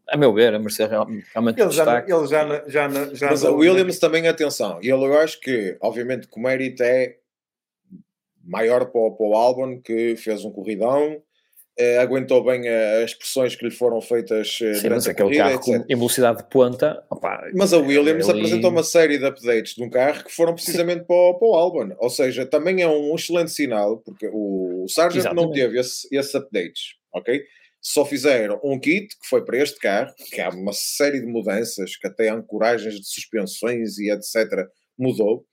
a 0.09 0.17
meu 0.17 0.33
ver, 0.33 0.55
a 0.55 0.59
merecer 0.59 0.89
realmente 0.89 1.61
ele 1.61 1.71
já, 1.71 1.99
ele 2.01 2.27
já, 2.27 2.69
já, 2.69 3.15
já 3.15 3.31
Mas 3.31 3.45
a 3.45 3.51
Williams 3.51 3.99
também, 3.99 4.29
atenção, 4.29 4.79
e 4.81 4.91
ele 4.91 5.05
eu 5.05 5.19
acho 5.19 5.41
que, 5.41 5.77
obviamente, 5.81 6.29
que 6.29 6.39
o 6.39 6.43
mérito 6.43 6.83
é 6.83 7.17
maior 8.45 8.87
para 8.87 9.01
o, 9.01 9.11
para 9.13 9.27
o 9.27 9.35
Albon, 9.35 9.81
que 9.81 10.15
fez 10.17 10.45
um 10.45 10.53
corridão, 10.53 11.21
Uh, 11.77 11.99
aguentou 11.99 12.45
bem 12.45 12.69
as 13.03 13.15
pressões 13.15 13.57
que 13.57 13.65
lhe 13.65 13.71
foram 13.71 14.01
feitas 14.01 14.61
uh, 14.61 14.77
Sim, 14.77 14.83
durante 14.83 15.11
a 15.11 15.15
corrida, 15.15 15.43
carro 15.43 15.61
com, 15.61 15.75
em 15.75 15.97
velocidade 15.97 16.39
de 16.39 16.49
ponta. 16.49 17.05
Opa, 17.11 17.51
mas 17.53 17.73
a 17.73 17.79
Williams 17.79 18.29
ali... 18.29 18.39
apresentou 18.39 18.71
uma 18.71 18.85
série 18.85 19.19
de 19.19 19.27
updates 19.27 19.75
de 19.75 19.83
um 19.83 19.91
carro 19.91 20.23
que 20.23 20.31
foram 20.31 20.55
precisamente 20.55 21.05
para 21.05 21.17
o, 21.17 21.35
para 21.35 21.49
o, 21.49 21.55
Albon. 21.57 21.97
Ou 21.99 22.09
seja, 22.09 22.47
também 22.47 22.81
é 22.81 22.87
um 22.87 23.13
excelente 23.17 23.51
sinal, 23.51 23.99
porque 23.99 24.31
o, 24.33 24.85
o 24.85 24.89
Sargent 24.89 25.23
Exatamente. 25.23 25.47
não 25.47 25.53
teve 25.53 25.81
esse, 25.81 26.07
esses 26.13 26.33
updates, 26.37 26.95
ok? 27.13 27.43
Só 27.83 28.05
fizeram 28.05 28.61
um 28.63 28.79
kit 28.79 29.09
que 29.09 29.27
foi 29.29 29.45
para 29.45 29.59
este 29.59 29.81
carro, 29.81 30.15
que 30.33 30.41
há 30.41 30.51
uma 30.51 30.73
série 30.73 31.21
de 31.21 31.27
mudanças, 31.27 31.97
que 31.97 32.07
até 32.07 32.29
ancoragens 32.29 32.95
de 32.95 33.09
suspensões 33.09 33.99
e 33.99 34.13
etc. 34.13 34.69
mudou. 34.97 35.45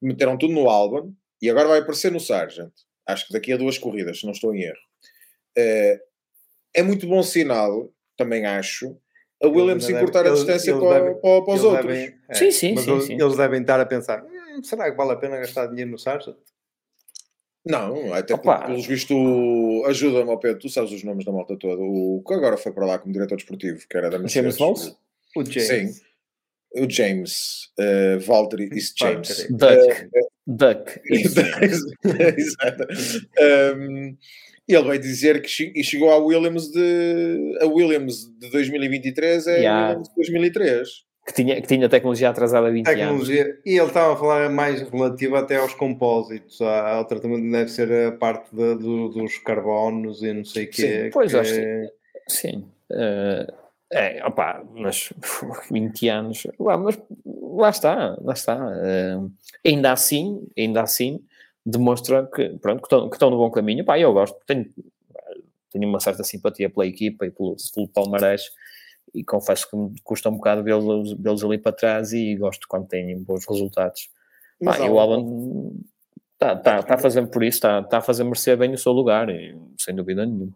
Meteram 0.00 0.38
tudo 0.38 0.54
no 0.54 0.70
Albon 0.70 1.12
e 1.42 1.50
agora 1.50 1.66
vai 1.66 1.80
aparecer 1.80 2.12
no 2.12 2.20
Sargent. 2.20 2.70
Acho 3.04 3.26
que 3.26 3.32
daqui 3.32 3.52
a 3.52 3.56
duas 3.56 3.78
corridas, 3.78 4.20
se 4.20 4.26
não 4.26 4.32
estou 4.32 4.54
em 4.54 4.62
erro 4.62 4.89
é, 5.60 6.00
é 6.74 6.82
muito 6.82 7.06
bom 7.06 7.22
sinal, 7.22 7.92
também 8.16 8.46
acho, 8.46 8.96
a 9.42 9.48
Williams 9.48 9.88
encurtar 9.88 10.26
a 10.26 10.30
distância 10.30 10.70
eles 10.70 10.82
para, 10.82 11.00
devem, 11.00 11.20
para, 11.20 11.42
para, 11.42 11.54
os 11.54 11.64
outros. 11.64 11.86
Devem, 11.86 12.14
é, 12.28 12.34
sim, 12.34 12.50
sim, 12.50 12.74
mas 12.74 12.84
sim, 12.84 12.92
eles, 12.92 13.04
sim. 13.04 13.20
eles 13.20 13.36
devem 13.36 13.60
estar 13.60 13.80
a 13.80 13.86
pensar: 13.86 14.22
hm, 14.22 14.62
será 14.62 14.90
que 14.90 14.96
vale 14.96 15.12
a 15.12 15.16
pena 15.16 15.38
gastar 15.38 15.66
dinheiro 15.66 15.90
no 15.90 15.98
Sargent? 15.98 16.36
Não, 17.64 18.12
até 18.14 18.34
Opa. 18.34 18.54
porque, 18.54 18.66
pelos 18.66 18.86
visto, 18.86 19.84
ajuda-me 19.86 20.30
ao 20.30 20.38
Pedro, 20.38 20.60
tu 20.60 20.68
sabes 20.68 20.92
os 20.92 21.02
nomes 21.04 21.24
da 21.24 21.32
malta 21.32 21.56
toda. 21.56 21.80
O 21.82 22.22
que 22.26 22.34
agora 22.34 22.56
foi 22.56 22.72
para 22.72 22.86
lá 22.86 22.98
como 22.98 23.12
diretor 23.12 23.36
desportivo, 23.36 23.86
que 23.88 23.96
era 23.96 24.08
da 24.08 24.18
Mercedes. 24.18 24.56
James 24.56 24.96
O 25.36 25.44
James. 25.44 25.96
Sim. 25.96 26.00
O 26.72 26.88
James, 26.88 27.70
uh, 27.78 28.20
Valtteri, 28.20 28.70
isso 28.72 28.94
James. 28.96 29.46
Duck. 29.50 29.72
Uh, 29.74 30.20
Duck. 30.46 31.00
Exato. 32.38 32.86
Um, 33.76 34.16
ele 34.74 34.86
vai 34.86 34.98
dizer 34.98 35.42
que 35.42 35.82
chegou 35.82 36.10
à 36.10 36.18
Williams 36.18 36.70
de 36.70 37.58
a 37.60 37.66
Williams 37.66 38.26
de 38.38 38.50
2023 38.50 39.46
é 39.46 39.58
yeah. 39.58 39.78
a 39.78 39.88
Williams 39.88 40.08
de 40.08 40.14
2003 40.16 40.88
que 41.26 41.34
tinha, 41.34 41.60
que 41.60 41.66
tinha 41.66 41.88
tecnologia 41.88 42.30
atrasada 42.30 42.68
há 42.68 42.70
20 42.70 42.84
tecnologia. 42.86 43.44
anos. 43.44 43.56
E 43.64 43.78
ele 43.78 43.86
estava 43.86 44.14
a 44.14 44.16
falar 44.16 44.50
mais 44.50 44.80
relativo 44.82 45.36
até 45.36 45.56
aos 45.56 45.74
compósitos, 45.74 46.60
ao 46.60 47.04
tratamento 47.04 47.50
deve 47.50 47.70
ser 47.70 48.08
a 48.08 48.12
parte 48.12 48.54
de, 48.54 48.74
do, 48.76 49.08
dos 49.08 49.38
carbonos 49.38 50.22
e 50.22 50.32
não 50.32 50.44
sei 50.44 50.64
o 50.64 50.70
que. 50.70 51.10
Pois, 51.12 51.32
que... 51.32 51.38
acho 51.38 51.54
que 51.54 51.90
sim. 52.28 52.64
Uh, 52.90 53.52
é, 53.92 54.24
opa, 54.24 54.64
mas 54.74 55.12
20 55.70 56.08
anos, 56.08 56.46
lá, 56.58 56.76
mas 56.76 57.00
lá 57.24 57.70
está, 57.70 58.16
lá 58.20 58.32
está. 58.32 58.56
Uh, 58.56 59.30
ainda 59.64 59.92
assim, 59.92 60.46
ainda 60.56 60.82
assim, 60.82 61.20
demonstra 61.70 62.28
que, 62.32 62.50
pronto, 62.58 62.80
que, 62.80 62.86
estão, 62.86 63.08
que 63.08 63.16
estão 63.16 63.30
no 63.30 63.38
bom 63.38 63.50
caminho. 63.50 63.84
Pá, 63.84 63.98
eu 63.98 64.12
gosto, 64.12 64.36
tenho, 64.46 64.66
tenho 65.70 65.88
uma 65.88 66.00
certa 66.00 66.24
simpatia 66.24 66.68
pela 66.68 66.86
equipa 66.86 67.26
e 67.26 67.30
pelo, 67.30 67.56
pelo 67.74 67.88
Palmarés 67.88 68.50
e 69.14 69.24
confesso 69.24 69.68
que 69.68 69.76
me 69.76 69.94
custa 70.02 70.28
um 70.28 70.36
bocado 70.36 70.62
vê-los, 70.62 71.12
vê 71.12 71.30
ali 71.30 71.58
para 71.58 71.72
trás 71.72 72.12
e 72.12 72.36
gosto 72.36 72.66
quando 72.68 72.86
têm 72.86 73.22
bons 73.22 73.44
resultados. 73.48 74.08
Pá, 74.62 74.78
e 74.78 74.88
o 74.88 74.98
Alban 74.98 75.72
está 76.34 76.56
tá, 76.56 76.82
tá 76.82 76.98
fazendo 76.98 77.28
por 77.28 77.42
isso, 77.42 77.56
está 77.56 77.82
tá 77.82 77.98
a 77.98 78.02
fazer 78.02 78.24
merecer 78.24 78.56
bem 78.56 78.72
o 78.72 78.78
seu 78.78 78.92
lugar, 78.92 79.28
e, 79.28 79.56
sem 79.78 79.94
dúvida 79.94 80.24
nenhuma. 80.24 80.52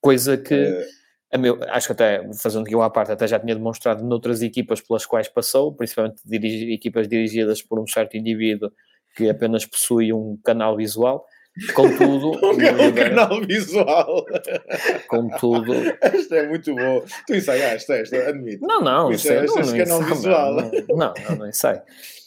Coisa 0.00 0.36
que, 0.36 0.54
é... 0.54 0.86
a 1.32 1.38
meu, 1.38 1.58
acho 1.68 1.88
que 1.88 1.92
até, 1.92 2.32
fazendo 2.34 2.64
aqui 2.64 2.74
uma 2.74 2.90
parte, 2.90 3.12
até 3.12 3.26
já 3.26 3.38
tinha 3.38 3.54
demonstrado 3.54 4.04
noutras 4.04 4.42
equipas 4.42 4.80
pelas 4.80 5.04
quais 5.04 5.28
passou, 5.28 5.74
principalmente 5.74 6.22
dirigi, 6.24 6.72
equipas 6.72 7.08
dirigidas 7.08 7.62
por 7.62 7.80
um 7.80 7.86
certo 7.86 8.16
indivíduo 8.16 8.70
que 9.16 9.30
apenas 9.30 9.64
possui 9.64 10.12
um 10.12 10.38
canal 10.44 10.76
visual, 10.76 11.26
Contudo, 11.74 12.32
um, 12.44 12.50
um 12.50 12.92
canal 12.92 13.40
visual. 13.48 14.26
Contudo, 15.08 15.72
esta 16.02 16.36
é 16.36 16.46
muito 16.46 16.74
boa. 16.74 17.02
Tu 17.26 17.34
ensaiaste 17.34 17.90
esta, 17.92 18.28
admito. 18.28 18.66
Não, 18.66 18.82
não, 18.82 18.92
é, 18.92 19.02
não, 19.02 19.10
este 19.12 19.30
não, 19.30 19.78
canal 19.78 20.02
visual. 20.02 20.54
Não, 20.54 20.96
não, 20.96 21.14
não, 21.30 21.36
não. 21.36 21.46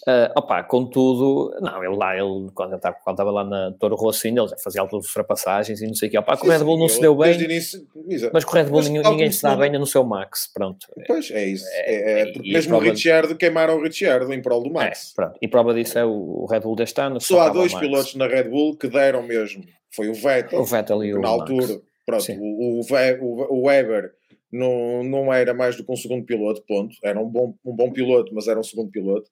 Uh, 0.08 0.32
opa, 0.36 0.64
contudo, 0.64 1.52
não, 1.62 1.84
ele 1.84 1.96
lá, 1.96 2.16
ele, 2.16 2.50
quando 2.56 2.76
estava, 2.76 2.96
quando 3.04 3.16
estava 3.16 3.32
lá 3.32 3.44
na 3.44 3.72
Toro 3.80 3.96
Rosso 3.96 4.26
ainda, 4.28 4.42
ele 4.42 4.48
já 4.50 4.58
fazia 4.58 4.82
altas 4.82 5.06
ultrapassagens 5.06 5.82
e 5.82 5.88
não 5.88 5.94
sei 5.94 6.08
o 6.08 6.12
que. 6.12 6.18
Opa, 6.18 6.38
com 6.38 6.48
o 6.48 6.50
Red 6.50 6.64
Bull 6.64 6.80
não 6.80 6.88
se 6.88 7.02
deu 7.02 7.16
bem, 7.16 7.40
início, 7.42 7.86
mas 8.34 8.46
com 8.46 8.52
o 8.52 8.56
Red 8.56 8.66
Bull 8.66 8.78
Mas 8.80 8.90
ninguém, 8.90 9.12
ninguém 9.12 9.32
se 9.32 9.44
dá 9.44 9.56
bem 9.56 9.72
no 9.72 9.86
seu 9.86 10.04
max, 10.04 10.50
pronto. 10.54 10.88
Pois, 11.06 11.30
é 11.32 11.46
isso. 11.46 11.66
É, 11.72 12.22
É, 12.22 12.30
é, 12.30 12.40
mesmo 12.40 12.76
o 12.76 12.80
Ricciardo 12.80 13.36
queimaram 13.36 13.78
o 13.78 13.84
Ricciardo 13.84 14.32
em 14.34 14.42
prol 14.42 14.64
do 14.64 14.70
É, 14.70 14.74
Max. 14.74 15.12
pronto. 15.16 15.38
E 15.42 15.48
prova 15.48 15.74
disso 15.74 16.00
é 16.00 16.06
o, 16.06 16.46
Red 16.50 16.62
Bull 16.62 16.76
deste 16.76 17.00
ano. 17.02 17.20
Só 17.20 17.42
há 17.42 17.50
dois 17.50 17.74
pilotos 17.74 18.16
na 18.16 18.28
Red 18.28 18.44
Bull 18.46 18.78
que 18.78 18.88
deram 18.88 19.22
mesmo. 19.24 19.64
Foi 19.92 20.08
o 20.08 20.14
Vettel, 20.14 20.62
O 20.62 20.66
Vettel 20.66 21.04
e 21.04 21.14
o 21.14 21.20
na 21.20 21.30
Max. 21.30 21.42
altura, 21.42 21.82
pronto, 22.06 22.24
Sim. 22.24 22.38
o, 22.40 22.80
o, 22.80 22.82
o- 22.82 23.60
o 23.60 23.68
Weber 23.68 24.12
não, 24.52 25.04
não 25.04 25.34
era 25.34 25.54
mais 25.54 25.76
do 25.76 25.84
que 25.84 25.92
um 25.92 25.96
segundo 25.96 26.26
piloto, 26.26 26.64
ponto. 26.68 26.96
Era 27.04 27.20
um 27.20 27.26
bom, 27.28 27.54
um 27.66 27.76
bom 27.76 27.92
piloto, 27.92 28.34
mas 28.34 28.48
era 28.48 28.60
um 28.60 28.64
segundo 28.64 28.90
piloto. 28.90 29.30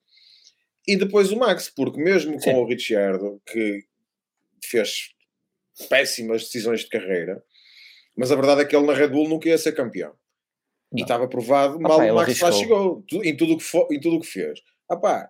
E 0.88 0.95
depois 0.95 1.31
o 1.31 1.38
Max, 1.38 1.69
porque 1.69 1.99
mesmo 2.01 2.39
Sim. 2.39 2.51
com 2.51 2.61
o 2.61 2.67
Ricciardo, 2.67 3.41
que 3.45 3.83
fez 4.63 5.09
péssimas 5.89 6.43
decisões 6.43 6.81
de 6.81 6.89
carreira, 6.89 7.43
mas 8.15 8.31
a 8.31 8.35
verdade 8.35 8.61
é 8.61 8.65
que 8.65 8.75
ele 8.75 8.85
na 8.88 8.93
Red 8.93 9.09
Bull 9.09 9.27
nunca 9.29 9.49
ia 9.49 9.57
ser 9.57 9.73
campeão. 9.73 10.13
E 10.93 10.97
Não. 10.99 11.03
estava 11.03 11.27
provado, 11.27 11.75
Ah, 11.75 11.79
mal 11.79 11.99
o 11.99 12.15
Max 12.15 12.39
lá 12.39 12.51
chegou, 12.51 13.03
em 13.23 13.35
tudo 13.35 13.53
o 13.55 13.57
que, 13.57 13.95
em 13.95 13.99
tudo 13.99 14.21
que 14.21 14.27
fez. 14.27 14.59
Ah 14.89 14.95
pá, 14.95 15.29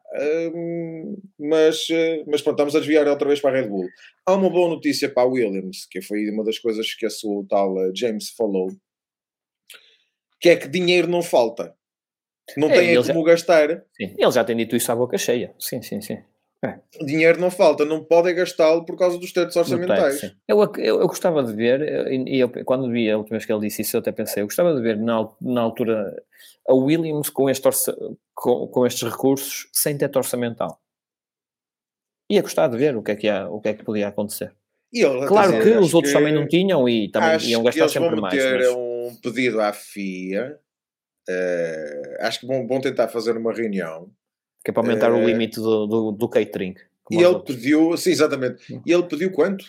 hum, 0.54 1.18
mas, 1.40 1.88
eh, 1.90 2.24
mas 2.28 2.44
pronto, 2.44 2.58
estamos 2.58 2.76
a 2.76 2.80
desviar 2.80 3.08
outra 3.08 3.28
vez 3.28 3.42
para 3.42 3.58
a 3.58 3.62
Red 3.62 3.68
Bull. 3.68 3.88
Há 4.24 4.36
uma 4.36 4.52
boa 4.52 4.70
notícia 4.70 5.10
para 5.10 5.24
a 5.24 5.26
Williams, 5.26 5.88
que 5.90 6.00
foi 6.00 6.30
uma 6.30 6.44
das 6.44 6.60
coisas 6.60 6.94
que 6.94 7.08
esse 7.08 7.26
o 7.26 7.44
tal 7.50 7.76
eh, 7.82 7.92
James 7.96 8.30
falou, 8.30 8.70
que 10.40 10.50
é 10.50 10.56
que 10.56 10.68
dinheiro 10.68 11.08
não 11.08 11.24
falta. 11.24 11.76
Não 12.56 12.70
É, 12.70 12.76
tem 12.76 12.90
ele 12.92 13.04
já- 13.04 13.14
como 13.14 13.26
gastar. 13.26 13.70
Sim. 13.96 14.14
Ele 14.18 14.32
já 14.32 14.44
tem 14.44 14.56
dito 14.56 14.76
isso 14.76 14.92
à 14.92 14.96
boca 14.96 15.18
cheia. 15.18 15.54
Sim, 15.60 15.82
sim, 15.82 16.00
sim. 16.02 16.20
Dinheiro 17.06 17.40
não 17.40 17.52
falta, 17.52 17.86
não 17.86 18.04
podem 18.04 18.34
gastá-lo 18.34 18.84
por 18.84 18.98
causa 18.98 19.18
dos 19.20 19.32
tetos 19.32 19.54
teto, 19.54 19.60
orçamentais. 19.64 20.34
Eu, 20.48 20.60
eu, 20.78 21.02
eu 21.02 21.08
gostava 21.08 21.44
de 21.44 21.54
ver, 21.54 21.82
eh, 21.82 22.16
e 22.16 22.40
eu, 22.40 22.50
quando 22.66 22.90
vi 22.92 23.10
a 23.12 23.18
última 23.18 23.38
vez 23.38 23.46
que 23.46 23.54
ele 23.54 23.62
disse 23.68 23.84
isso, 23.84 23.96
eu 23.96 24.00
até 24.00 24.12
pensei, 24.12 24.42
eu 24.42 24.48
gostava 24.48 24.74
de 24.74 24.82
ver 24.82 24.98
na, 24.98 25.30
na 25.40 25.62
altura 25.62 26.16
a 26.68 26.74
Williams 26.74 27.30
com, 27.30 27.48
este 27.48 27.66
orça- 27.68 27.96
com, 28.34 28.68
com 28.68 28.88
estes 28.88 29.04
recursos 29.08 29.70
sem 29.72 29.96
teto 29.98 30.16
orçamental. 30.18 30.82
Ia 32.32 32.42
gostar 32.42 32.68
de 32.70 32.78
ver 32.78 32.98
o 32.98 33.04
que 33.04 33.12
é 33.12 33.16
que, 33.16 33.30
o 33.32 33.62
que, 33.62 33.70
é 33.70 33.74
que 33.76 33.84
podia 33.86 34.08
acontecer. 34.08 34.52
Claro 35.28 35.62
que 35.62 35.70
os 35.70 35.94
outros 35.94 36.12
que- 36.14 36.18
também 36.18 36.34
não 36.34 36.48
tinham 36.48 36.90
e 36.90 37.10
também 37.12 37.38
iam 37.50 37.62
gastar 37.64 37.82
eles 37.82 37.92
sempre 37.92 38.10
vão 38.10 38.22
mais. 38.22 38.34
meter 38.34 38.58
mas- 38.60 38.68
um 38.76 39.16
pedido 39.22 39.62
à 39.62 39.72
FIA. 39.72 40.58
Eh, 41.30 42.18
acho 42.22 42.40
que 42.42 42.48
vão, 42.48 42.68
vão 42.68 42.80
tentar 42.82 43.08
fazer 43.08 43.36
uma 43.38 43.54
reunião. 43.54 44.10
que 44.64 44.72
é 44.72 44.74
para 44.74 44.82
aumentar 44.84 45.12
o 45.14 45.18
eh, 45.18 45.26
limite 45.26 45.56
do, 45.60 45.86
do, 45.88 46.12
do 46.12 46.30
catering. 46.30 46.76
E 47.10 47.16
ele 47.16 47.26
outros. 47.26 47.56
pediu, 47.56 47.96
sim, 47.98 48.12
exatamente. 48.12 48.82
E 48.86 48.92
ele 48.92 49.04
pediu 49.04 49.32
quanto? 49.32 49.66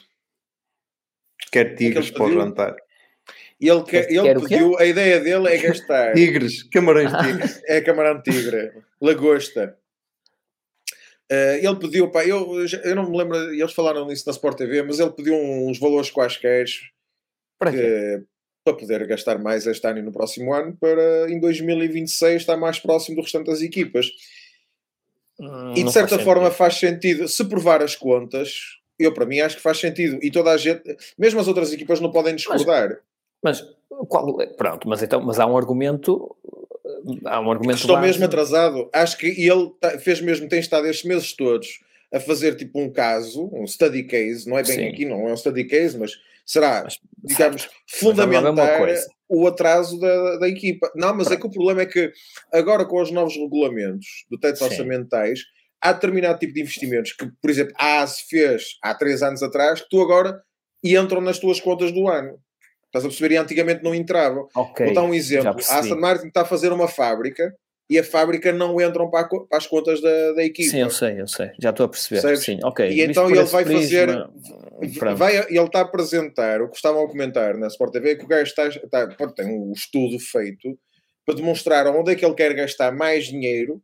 Quer 1.52 1.74
tigres 1.76 2.06
ele 2.08 2.14
para 2.16 2.24
o 2.26 2.32
jantar. 2.32 2.76
E 3.60 3.68
ele, 3.68 3.82
que- 3.82 3.90
Quer- 4.02 4.12
ele 4.12 4.40
pediu, 4.40 4.78
a 4.78 4.84
ideia 4.84 5.20
dele 5.20 5.48
é 5.48 5.58
gastar. 5.58 6.14
Tigres, 6.16 6.62
camarões 6.64 7.10
tigres. 7.12 7.60
é 7.66 7.80
camarão 7.80 8.22
tigre, 8.22 8.72
lagosta. 9.00 9.76
Eh, 11.30 11.60
ele 11.64 11.76
pediu, 11.76 12.10
pá, 12.10 12.24
eu, 12.24 12.64
eu 12.84 12.96
não 12.96 13.10
me 13.10 13.16
lembro, 13.18 13.36
eles 13.52 13.72
falaram 13.72 14.06
nisso 14.06 14.24
na 14.26 14.32
Sport 14.32 14.56
TV, 14.56 14.82
mas 14.82 14.98
ele 14.98 15.10
pediu 15.10 15.34
uns 15.34 15.78
valores 15.78 16.10
quaisquer 16.10 16.64
Para 17.58 17.70
quê? 17.70 17.76
que- 17.76 18.24
para 18.68 18.76
poder 18.76 19.06
gastar 19.06 19.38
mais 19.38 19.66
este 19.66 19.86
ano 19.86 19.98
e 19.98 20.02
no 20.02 20.12
próximo 20.12 20.52
ano, 20.52 20.76
para 20.78 21.30
em 21.30 21.40
2026 21.40 22.42
estar 22.42 22.56
mais 22.56 22.78
próximo 22.78 23.16
do 23.16 23.22
restante 23.22 23.46
das 23.46 23.62
equipas. 23.62 24.10
Hum, 25.40 25.72
E 25.76 25.82
de 25.84 25.92
certa 25.92 26.10
faz 26.16 26.22
forma 26.22 26.42
sentido. 26.44 26.56
faz 26.58 26.74
sentido, 26.74 27.28
se 27.28 27.44
provar 27.44 27.82
as 27.82 27.96
contas, 27.96 28.52
eu 28.98 29.12
para 29.14 29.24
mim 29.24 29.40
acho 29.40 29.56
que 29.56 29.62
faz 29.62 29.78
sentido. 29.78 30.18
E 30.22 30.30
toda 30.30 30.50
a 30.50 30.56
gente, 30.56 30.82
mesmo 31.16 31.40
as 31.40 31.48
outras 31.48 31.72
equipas 31.72 32.00
não 32.00 32.10
podem 32.10 32.34
discordar. 32.34 32.98
Mas, 33.42 33.64
qual, 34.08 34.40
é- 34.42 34.46
pronto, 34.46 34.88
mas, 34.88 35.02
então, 35.02 35.20
mas 35.22 35.38
há 35.38 35.46
um 35.46 35.56
argumento. 35.56 36.36
Há 37.24 37.40
um 37.40 37.50
argumento. 37.50 37.78
Estou 37.80 37.98
mesmo 38.00 38.24
atrasado. 38.24 38.90
Acho 38.92 39.16
que 39.16 39.26
ele 39.28 39.70
tá- 39.80 39.98
fez 39.98 40.20
mesmo, 40.20 40.48
tem 40.48 40.58
estado 40.58 40.86
estes 40.86 41.04
meses 41.08 41.32
todos 41.32 41.80
a 42.12 42.18
fazer 42.18 42.56
tipo 42.56 42.80
um 42.80 42.90
caso, 42.90 43.48
um 43.52 43.66
study 43.66 44.02
case, 44.02 44.48
não 44.48 44.58
é 44.58 44.62
bem 44.62 44.74
Sim. 44.76 44.86
aqui, 44.88 45.04
não 45.04 45.28
é 45.28 45.32
um 45.32 45.36
study 45.36 45.64
case, 45.64 45.96
mas 45.96 46.12
será, 46.48 46.82
Mas, 46.84 46.98
digamos, 47.22 47.62
certo. 47.62 47.74
É 47.74 47.98
fundamentar 47.98 48.78
coisa. 48.78 49.06
o 49.28 49.46
atraso 49.46 50.00
da, 50.00 50.38
da 50.38 50.48
equipa. 50.48 50.90
Não, 50.96 51.14
mas 51.14 51.30
é 51.30 51.36
que 51.36 51.46
o 51.46 51.50
problema 51.50 51.82
é 51.82 51.86
que 51.86 52.10
agora 52.52 52.86
com 52.86 53.00
os 53.00 53.10
novos 53.10 53.36
regulamentos 53.36 54.06
do 54.30 54.38
teto 54.38 54.58
Sim. 54.58 54.64
orçamentais, 54.64 55.40
há 55.80 55.92
determinado 55.92 56.38
tipo 56.38 56.54
de 56.54 56.62
investimentos 56.62 57.12
que, 57.12 57.30
por 57.40 57.50
exemplo, 57.50 57.74
a 57.78 58.00
ASE 58.00 58.22
fez 58.28 58.78
há 58.82 58.94
três 58.94 59.22
anos 59.22 59.42
atrás, 59.42 59.82
que 59.82 59.88
tu 59.90 60.00
agora 60.00 60.42
entram 60.82 61.20
nas 61.20 61.38
tuas 61.38 61.60
contas 61.60 61.92
do 61.92 62.08
ano. 62.08 62.38
Estás 62.86 63.04
a 63.04 63.08
perceber? 63.08 63.34
E 63.34 63.36
antigamente 63.36 63.84
não 63.84 63.94
entravam. 63.94 64.48
Ok. 64.56 64.86
Vou 64.86 64.94
dar 64.94 65.02
um 65.02 65.12
exemplo. 65.12 65.60
A. 65.68 65.78
Aston 65.78 66.00
Martin 66.00 66.28
está 66.28 66.40
a 66.40 66.46
fazer 66.46 66.72
uma 66.72 66.88
fábrica 66.88 67.54
e 67.90 67.98
a 67.98 68.04
fábrica 68.04 68.52
não 68.52 68.80
entram 68.80 69.10
para, 69.10 69.26
a 69.26 69.28
para 69.28 69.58
as 69.58 69.66
contas 69.66 70.00
da, 70.00 70.32
da 70.32 70.44
equipa. 70.44 70.70
Sim, 70.70 70.80
eu 70.80 70.90
sei, 70.90 71.20
eu 71.20 71.26
sei. 71.26 71.50
Já 71.58 71.70
estou 71.70 71.86
a 71.86 71.88
perceber. 71.88 72.20
Percebes? 72.20 72.44
Sim, 72.44 72.58
ok. 72.62 72.88
E 72.90 73.00
então 73.02 73.30
ele 73.30 73.42
vai 73.44 73.64
fazer- 73.64 74.06
prisma. 74.78 75.14
Vai, 75.14 75.36
ele 75.38 75.58
está 75.60 75.78
a 75.80 75.82
apresentar 75.82 76.60
o 76.62 76.68
que 76.68 76.76
estavam 76.76 77.02
a 77.04 77.08
comentar 77.08 77.56
na 77.56 77.66
Sport 77.68 77.92
TV 77.92 78.16
que 78.16 78.24
o 78.24 78.28
gajo 78.28 78.42
está, 78.50 78.68
está- 78.68 79.32
tem 79.34 79.46
um 79.46 79.72
estudo 79.72 80.18
feito 80.18 80.78
para 81.24 81.34
demonstrar 81.34 81.86
onde 81.88 82.12
é 82.12 82.14
que 82.14 82.24
ele 82.24 82.34
quer 82.34 82.52
gastar 82.54 82.92
mais 82.92 83.26
dinheiro, 83.26 83.82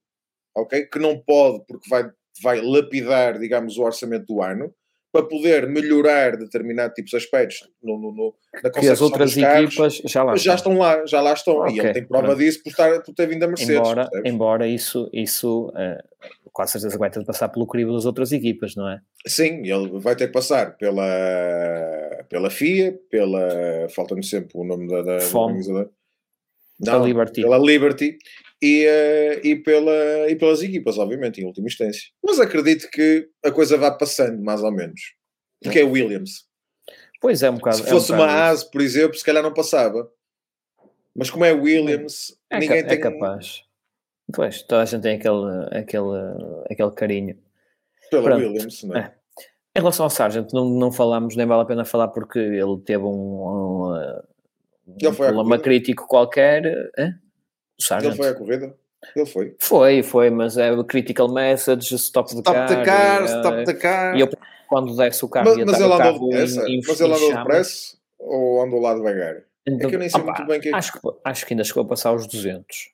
ok? 0.56 0.86
Que 0.86 0.98
não 0.98 1.18
pode 1.18 1.64
porque 1.66 1.88
vai, 1.88 2.04
vai 2.42 2.60
lapidar, 2.60 3.38
digamos, 3.38 3.76
o 3.78 3.82
orçamento 3.82 4.26
do 4.26 4.42
ano 4.42 4.72
para 5.14 5.22
poder 5.26 5.68
melhorar 5.68 6.36
determinado 6.36 6.92
tipos 6.92 7.12
de 7.12 7.16
aspectos 7.18 7.70
no, 7.80 7.96
no, 7.96 8.10
no, 8.12 8.34
na 8.64 8.68
Que 8.68 8.88
as 8.88 9.00
outras 9.00 9.32
carros. 9.36 9.66
equipas 9.72 10.02
já 10.12 10.24
lá 10.24 10.34
já 10.34 10.56
estão 10.56 10.76
lá, 10.76 11.06
já 11.06 11.20
lá 11.20 11.32
estão. 11.32 11.54
e 11.68 11.78
Ok, 11.78 11.84
ele 11.84 11.92
tem 11.92 12.04
prova 12.04 12.24
pronto. 12.26 12.38
disso 12.40 12.60
por, 12.64 12.70
estar, 12.70 13.00
por 13.00 13.14
ter 13.14 13.28
vindo 13.28 13.44
a 13.44 13.46
Mercedes. 13.46 13.76
Embora, 13.76 14.02
percebes? 14.08 14.32
embora 14.32 14.66
isso, 14.66 15.08
isso 15.12 15.72
eh, 15.76 16.02
quase 16.52 16.72
certeza 16.72 16.98
vai 16.98 17.10
ter 17.10 17.20
de 17.20 17.26
passar 17.26 17.48
pelo 17.48 17.64
crivo 17.64 17.92
das 17.92 18.06
outras 18.06 18.32
equipas, 18.32 18.74
não 18.74 18.88
é? 18.88 18.98
Sim, 19.24 19.60
ele 19.64 20.00
vai 20.00 20.16
ter 20.16 20.26
que 20.26 20.32
passar 20.32 20.76
pela, 20.76 21.04
pela 22.28 22.50
FIA, 22.50 22.98
pela. 23.08 23.88
Falta-me 23.94 24.24
sempre 24.24 24.50
o 24.58 24.64
nome 24.64 24.88
da, 24.88 25.02
da, 25.02 25.14
da 25.18 25.20
FOM. 25.20 25.56
Pela 26.82 27.04
Liberty. 27.06 27.42
Pela 27.42 27.58
Liberty 27.58 28.18
e, 28.62 28.84
eh, 28.86 29.40
e, 29.44 29.56
pela, 29.56 30.28
e 30.30 30.36
pelas 30.36 30.62
equipas, 30.62 30.98
obviamente, 30.98 31.40
em 31.40 31.44
última 31.46 31.66
instância. 31.66 32.02
Mas 32.24 32.40
acredito 32.40 32.88
que 32.90 33.28
a 33.44 33.50
coisa 33.50 33.76
vá 33.76 33.90
passando, 33.90 34.42
mais 34.42 34.62
ou 34.62 34.72
menos. 34.72 35.00
Porque 35.62 35.78
é 35.80 35.84
Williams. 35.84 36.46
Pois 37.20 37.42
é, 37.42 37.50
um 37.50 37.54
bocado. 37.54 37.76
Se 37.76 37.82
é 37.82 37.86
um 37.86 37.88
fosse 37.90 38.12
uma. 38.12 38.48
ASE, 38.48 38.70
por 38.70 38.80
exemplo, 38.80 39.16
se 39.16 39.24
calhar 39.24 39.42
não 39.42 39.52
passava. 39.54 40.10
Mas 41.16 41.30
como 41.30 41.44
é 41.44 41.52
Williams, 41.52 42.36
É, 42.50 42.58
ninguém 42.58 42.82
ca- 42.82 42.88
tem. 42.88 42.98
é 42.98 43.00
capaz. 43.00 43.62
Pois, 44.34 44.62
toda 44.62 44.82
a 44.82 44.84
gente 44.84 45.02
tem 45.02 45.16
aquele, 45.16 45.68
aquele, 45.70 46.64
aquele 46.70 46.90
carinho. 46.90 47.38
Pela 48.10 48.22
Pronto. 48.24 48.40
Williams, 48.42 48.82
não 48.82 48.96
é? 48.96 49.00
É. 49.00 49.14
Em 49.76 49.80
relação 49.80 50.04
ao 50.04 50.10
Sargent, 50.10 50.52
não, 50.52 50.68
não 50.68 50.92
falamos, 50.92 51.34
nem 51.36 51.46
vale 51.46 51.62
a 51.62 51.66
pena 51.66 51.84
falar 51.84 52.08
porque 52.08 52.38
ele 52.38 52.80
teve 52.84 53.02
um, 53.04 53.10
um, 53.90 54.22
um 54.86 54.96
Ele 55.00 55.12
foi 55.12 55.26
à 55.26 55.30
problema 55.32 55.44
corrida? 55.56 55.62
crítico 55.62 56.06
qualquer. 56.06 56.62
O 56.66 57.94
Ele 57.98 58.14
foi 58.14 58.28
à 58.28 58.34
corrida? 58.34 58.74
Ele 59.14 59.26
foi. 59.26 59.56
Foi, 59.60 60.02
foi, 60.02 60.30
mas 60.30 60.56
é 60.56 60.72
o 60.72 60.82
critical 60.84 61.28
message, 61.32 61.94
stop 61.96 62.30
the 62.30 62.36
Stop 62.38 62.54
car. 62.54 62.68
the 62.68 62.84
car, 62.84 63.22
eh, 63.22 63.24
stop 63.26 63.64
the 63.66 63.74
car. 63.74 64.16
E 64.16 64.20
eu, 64.20 64.28
quando 64.66 64.96
desce 64.96 65.24
o 65.24 65.28
carro 65.28 65.50
Mas, 65.50 65.58
e 65.58 65.64
mas 65.64 65.80
ele 65.80 65.92
andou 65.92 66.12
depressa? 66.30 66.64
Mas 66.86 67.00
ele 67.00 67.14
andou 67.14 67.32
depressa 67.36 67.96
ou 68.18 68.62
andou 68.62 68.80
lá 68.80 68.94
devagar? 68.94 69.42
então, 69.66 69.86
É 69.86 69.90
que 69.90 69.94
eu 69.96 69.98
nem 70.00 70.08
sei 70.08 70.20
opá, 70.20 70.32
muito 70.32 70.46
bem 70.48 70.58
o 70.58 70.62
que 70.62 70.68
é 70.68 70.70
que- 70.70 70.76
acho, 70.76 70.92
que, 70.92 70.98
acho 71.24 71.46
que 71.46 71.52
ainda 71.54 71.64
chegou 71.64 71.82
a 71.82 71.86
passar 71.86 72.12
os 72.14 72.26
200. 72.26 72.92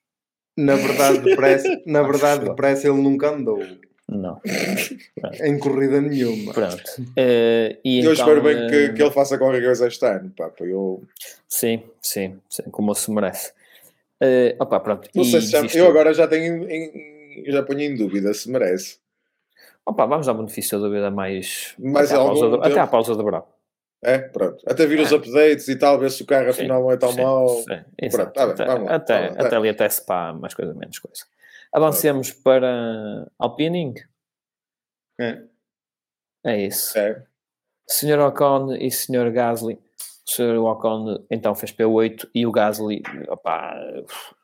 Na 0.57 0.75
verdade, 0.77 1.19
depressa, 1.21 1.81
na 1.87 2.03
verdade, 2.03 2.45
depressa 2.45 2.89
ele 2.89 3.01
nunca 3.01 3.31
andou 3.31 3.63
Não, 4.11 4.41
em 5.41 5.57
corrida 5.59 6.01
nenhuma. 6.01 6.53
pronto. 6.53 6.83
Eh, 7.17 7.79
e 7.85 7.99
eu 7.99 8.13
então, 8.13 8.13
espero 8.13 8.43
bem 8.43 8.67
que, 8.67 8.75
eh, 8.75 8.93
que 8.93 9.01
ele 9.01 9.11
faça 9.13 9.39
qualquer 9.39 9.63
coisa 9.63 9.87
este 9.87 10.05
ano. 10.05 10.33
Pá, 10.37 10.49
para 10.49 10.67
eu... 10.67 11.05
Sim, 11.47 11.85
sim, 12.03 12.37
sim, 12.49 12.65
como 12.73 12.93
se 12.93 13.09
merece. 13.13 13.53
Eh, 14.21 14.57
opá, 14.59 14.81
pronto. 14.81 15.09
Não 15.15 15.23
sei 15.23 15.41
se 15.41 15.53
já, 15.53 15.65
eu 15.79 15.87
agora 15.87 16.13
já 16.13 16.27
tenho 16.27 16.69
em, 16.69 17.45
já 17.47 17.63
ponho 17.63 17.83
em 17.83 17.95
dúvida 17.95 18.35
se 18.35 18.51
merece. 18.51 18.99
Opa, 19.87 20.07
vamos 20.07 20.27
dar 20.27 20.35
benefício 20.35 20.79
da 20.79 20.89
dúvida 20.89 21.11
mais. 21.11 21.75
Mais 21.79 22.11
até, 22.11 22.21
à 22.21 22.25
pausa 22.25 22.49
do, 22.49 22.63
até 22.63 22.81
à 22.81 22.87
pausa 22.89 23.15
verão. 23.15 23.45
É, 24.03 24.19
pronto. 24.19 24.63
Até 24.67 24.87
vir 24.87 25.01
os 25.01 25.13
updates 25.13 25.69
e 25.69 25.77
tal, 25.77 25.99
ver 26.01 26.11
se 26.11 26.23
o 26.23 26.27
carro 26.27 26.49
É. 26.49 26.53
Sim, 26.53 26.63
afinal 26.63 26.83
não 26.83 26.91
é 26.91 26.97
tão 26.97 27.13
sim, 27.13 27.23
mau. 27.23 27.49
sim, 27.49 27.81
exato. 28.01 28.33
tá 28.33 28.47
bem, 28.47 28.55
até, 28.55 28.65
vamos 28.67 28.89
lá, 28.89 28.95
até, 28.97 29.29
vamos 29.29 29.45
até 29.45 29.57
ali 29.57 29.69
até 29.69 29.89
Spa, 29.89 30.33
mais 30.33 30.55
coisa, 30.55 30.75
menos 30.75 30.99
coisa. 30.99 31.25
Avancemos 31.73 32.33
para 32.33 33.31
Alpining. 33.39 33.95
É. 35.21 35.45
É 36.45 36.67
isso. 36.67 36.99
É. 36.99 37.25
Senhor 37.89 38.21
Ocon 38.21 38.75
e 38.75 38.91
Senhor 38.91 39.31
Gasly. 39.31 39.75
O 39.75 40.31
Senhor 40.31 40.57
Ocon 40.65 41.25
então 41.31 41.55
fez 41.55 41.73
P8 41.73 42.29
e 42.35 42.47
o 42.47 42.53
Gasly, 42.53 43.03
opá, 43.29 43.75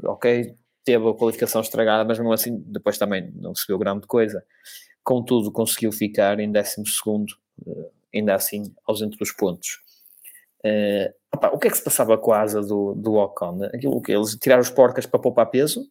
ok, 0.04 0.54
teve 0.84 1.08
a 1.08 1.14
qualificação 1.14 1.60
estragada, 1.60 2.04
mas 2.04 2.18
mesmo 2.18 2.32
assim 2.32 2.62
depois 2.66 2.98
também 2.98 3.30
não 3.34 3.52
viu 3.66 3.78
grande 3.78 4.06
coisa. 4.06 4.44
Contudo, 5.02 5.52
conseguiu 5.52 5.92
ficar 5.92 6.40
em 6.40 6.50
12 6.50 6.84
segundo, 6.86 7.32
eh, 7.66 7.90
ainda 8.14 8.34
assim, 8.34 8.74
ausente 8.84 9.16
dos 9.16 9.30
pontos. 9.30 9.80
Uh, 10.64 11.14
opa, 11.32 11.50
o 11.50 11.58
que 11.58 11.68
é 11.68 11.70
que 11.70 11.76
se 11.76 11.84
passava 11.84 12.18
com 12.18 12.32
a 12.32 12.40
asa 12.40 12.60
do, 12.60 12.94
do 12.94 13.14
Ocon? 13.14 13.62
Aquilo 13.64 14.02
que 14.02 14.10
eles 14.10 14.36
tiraram 14.36 14.62
os 14.62 14.70
porcas 14.70 15.06
para 15.06 15.20
poupar 15.20 15.46
peso? 15.46 15.88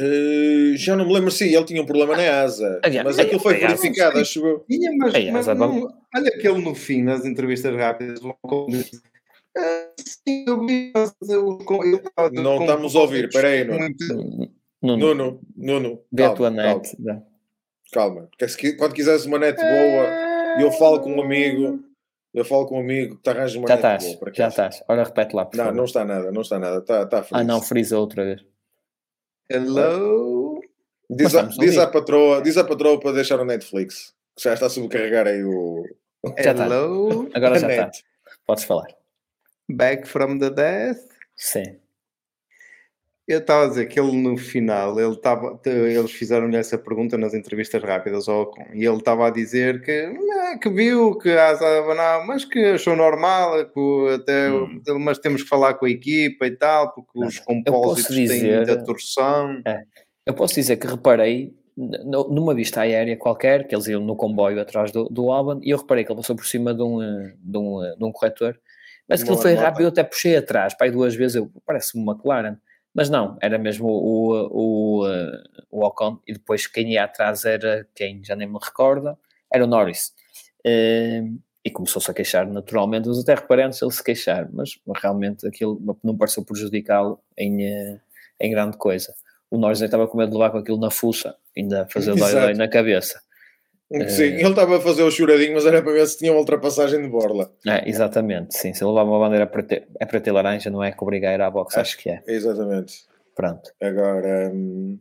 Uh, 0.00 0.76
já 0.76 0.96
não 0.96 1.06
me 1.06 1.12
lembro, 1.12 1.30
sim, 1.30 1.54
ele 1.54 1.64
tinha 1.64 1.82
um 1.82 1.86
problema 1.86 2.16
na 2.16 2.40
asa, 2.40 2.80
ah, 2.82 2.88
mas 3.04 3.18
aquilo 3.18 3.40
foi 3.40 3.58
verificado, 3.58 4.18
acho 4.18 4.44
eu. 4.44 4.60
Tinha, 4.60 4.90
mas, 4.96 5.12
mas 5.30 5.46
não, 5.58 5.94
olha 6.14 6.28
aquele 6.28 6.62
no 6.62 6.74
fim, 6.74 7.02
nas 7.02 7.26
entrevistas 7.26 7.76
rápidas, 7.76 8.20
não 12.32 12.60
estamos 12.62 12.96
a 12.96 13.00
ouvir, 13.00 13.26
espera 13.26 13.48
aí, 13.48 13.64
Nuno. 13.64 14.50
Nuno, 14.82 15.40
Nuno. 15.54 16.00
Vê 16.10 16.24
a 16.24 16.30
tua 16.30 16.50
net. 16.50 16.96
Calma, 17.92 18.30
quando 18.78 18.94
quiseres 18.94 19.26
uma 19.26 19.38
net 19.38 19.60
boa, 19.60 20.58
eu 20.58 20.72
falo 20.72 21.00
com 21.00 21.12
um 21.12 21.22
amigo 21.22 21.84
eu 22.34 22.46
falo 22.46 22.66
com 22.66 22.78
um 22.78 22.80
amigo 22.80 23.16
que 23.16 23.22
te 23.22 23.30
arranja 23.30 23.58
uma 23.58 23.68
Já 23.68 23.74
estás, 23.74 24.18
já 24.32 24.48
estás. 24.48 24.82
Olha, 24.88 25.04
repete 25.04 25.36
lá. 25.36 25.44
Não, 25.44 25.50
favor. 25.50 25.74
não 25.74 25.84
está 25.84 26.04
nada, 26.04 26.32
não 26.32 26.40
está 26.40 26.58
nada. 26.58 26.78
Está, 26.78 27.02
está 27.02 27.26
ah, 27.30 27.44
não, 27.44 27.60
frisa 27.60 27.98
outra 27.98 28.24
vez. 28.24 28.42
Hello? 29.50 30.60
Diz, 31.10 31.34
a, 31.34 31.42
diz, 31.42 31.76
à 31.76 31.86
patroa, 31.86 32.40
diz 32.40 32.56
à 32.56 32.64
patroa 32.64 32.98
para 32.98 33.12
deixar 33.12 33.38
o 33.38 33.44
Netflix. 33.44 34.14
Que 34.36 34.44
já 34.44 34.54
está 34.54 34.66
a 34.66 34.70
subcarregar 34.70 35.26
aí 35.26 35.44
o. 35.44 35.84
Já 36.38 36.52
Hello? 36.52 37.24
Está. 37.24 37.38
Agora 37.38 37.58
já 37.58 37.68
está. 37.70 37.90
Podes 38.46 38.64
falar. 38.64 38.88
Back 39.68 40.08
from 40.08 40.38
the 40.38 40.50
death? 40.50 41.00
Sim. 41.36 41.81
Eu 43.26 43.38
estava 43.38 43.64
a 43.64 43.68
dizer 43.68 43.86
que 43.86 44.00
ele 44.00 44.20
no 44.20 44.36
final, 44.36 44.98
ele 44.98 45.12
estava, 45.12 45.60
eles 45.64 46.10
fizeram-lhe 46.10 46.56
essa 46.56 46.76
pergunta 46.76 47.16
nas 47.16 47.34
entrevistas 47.34 47.80
rápidas 47.80 48.28
ao 48.28 48.42
Ocon, 48.42 48.66
e 48.74 48.84
ele 48.84 48.96
estava 48.96 49.28
a 49.28 49.30
dizer 49.30 49.80
que, 49.80 50.12
que 50.60 50.68
viu 50.68 51.16
que 51.16 51.32
não, 51.32 52.26
mas 52.26 52.44
que 52.44 52.58
achou 52.58 52.96
normal, 52.96 53.64
que 53.66 54.14
até, 54.14 54.50
hum. 54.50 54.80
mas 54.98 55.18
temos 55.18 55.44
que 55.44 55.48
falar 55.48 55.74
com 55.74 55.86
a 55.86 55.90
equipa 55.90 56.48
e 56.48 56.50
tal, 56.50 56.92
porque 56.92 57.24
os 57.24 57.38
compósitos 57.38 58.14
dizer, 58.14 58.40
têm 58.40 58.56
muita 58.56 58.84
torção. 58.84 59.62
É, 59.64 59.82
eu 60.26 60.34
posso 60.34 60.56
dizer 60.56 60.76
que 60.76 60.88
reparei 60.88 61.54
numa 61.76 62.54
vista 62.54 62.80
aérea 62.80 63.16
qualquer, 63.16 63.66
que 63.66 63.74
eles 63.74 63.86
iam 63.86 64.02
no 64.02 64.16
comboio 64.16 64.60
atrás 64.60 64.90
do, 64.90 65.04
do 65.04 65.30
Alban, 65.30 65.60
e 65.62 65.70
eu 65.70 65.78
reparei 65.78 66.04
que 66.04 66.10
ele 66.10 66.18
passou 66.18 66.34
por 66.34 66.44
cima 66.44 66.74
de 66.74 66.82
um, 66.82 66.98
de 67.38 67.58
um, 67.58 67.80
de 67.96 68.04
um 68.04 68.10
corretor, 68.10 68.58
mas 69.08 69.22
que 69.22 69.30
ele 69.30 69.40
foi 69.40 69.54
rápido, 69.54 69.82
eu 69.82 69.88
até 69.88 70.02
puxei 70.02 70.36
atrás, 70.36 70.74
pai, 70.76 70.90
duas 70.90 71.14
vezes, 71.14 71.36
eu, 71.36 71.50
parece-me 71.64 72.02
uma 72.02 72.14
McLaren. 72.14 72.56
Mas 72.94 73.08
não, 73.08 73.38
era 73.40 73.58
mesmo 73.58 73.88
o, 73.88 74.48
o, 74.50 75.06
o, 75.70 75.86
Ocon 75.86 76.18
e 76.26 76.32
depois 76.32 76.66
quem 76.66 76.92
ia 76.92 77.04
atrás 77.04 77.44
era 77.44 77.86
quem, 77.94 78.22
já 78.22 78.36
nem 78.36 78.46
me 78.46 78.58
recorda, 78.62 79.18
era 79.52 79.64
o 79.64 79.66
Norris. 79.66 80.12
Uh, 80.66 81.38
e 81.64 81.70
começou-se 81.70 82.10
a 82.10 82.14
queixar 82.14 82.46
naturalmente, 82.46 83.08
mas 83.08 83.20
até 83.20 83.34
reparando 83.34 83.74
se 83.74 83.84
ele 83.84 83.92
se 83.92 84.02
queixar, 84.02 84.48
mas 84.52 84.78
realmente 84.96 85.46
aquilo 85.46 85.80
não 86.02 86.16
pareceu 86.16 86.44
prejudicá-lo 86.44 87.20
em, 87.38 87.64
eh, 87.64 88.00
em 88.40 88.50
grande 88.50 88.76
coisa. 88.76 89.14
O 89.48 89.56
Norris 89.56 89.80
estava 89.80 90.08
com 90.08 90.18
medo 90.18 90.30
de 90.30 90.36
levar 90.36 90.50
com 90.50 90.58
aquilo 90.58 90.78
na 90.78 90.90
fuça, 90.90 91.36
ainda 91.56 91.86
fazer 91.86 92.16
dói 92.16 92.54
na 92.54 92.66
cabeça. 92.66 93.20
Sim, 94.08 94.24
ele 94.24 94.48
estava 94.48 94.76
a 94.76 94.80
fazer 94.80 95.02
o 95.02 95.10
choradinho, 95.10 95.54
mas 95.54 95.66
era 95.66 95.82
para 95.82 95.92
ver 95.92 96.06
se 96.06 96.18
tinha 96.18 96.32
uma 96.32 96.40
ultrapassagem 96.40 97.02
de 97.02 97.08
borla. 97.08 97.52
É, 97.66 97.88
exatamente, 97.88 98.56
sim. 98.56 98.72
Se 98.72 98.82
ele 98.82 98.90
levar 98.90 99.04
uma 99.04 99.18
bandeira 99.18 99.46
preta, 99.46 99.86
é 100.00 100.06
preta 100.06 100.28
e 100.28 100.32
laranja, 100.32 100.70
não 100.70 100.82
é 100.82 100.92
que 100.92 101.02
obrigar 101.02 101.32
a 101.32 101.34
ir 101.34 101.40
à 101.42 101.50
boxe, 101.50 101.78
acho 101.78 101.98
que 101.98 102.10
é. 102.10 102.22
Exatamente. 102.26 103.04
Pronto. 103.34 103.70
Agora, 103.80 104.50
hum, 104.52 104.98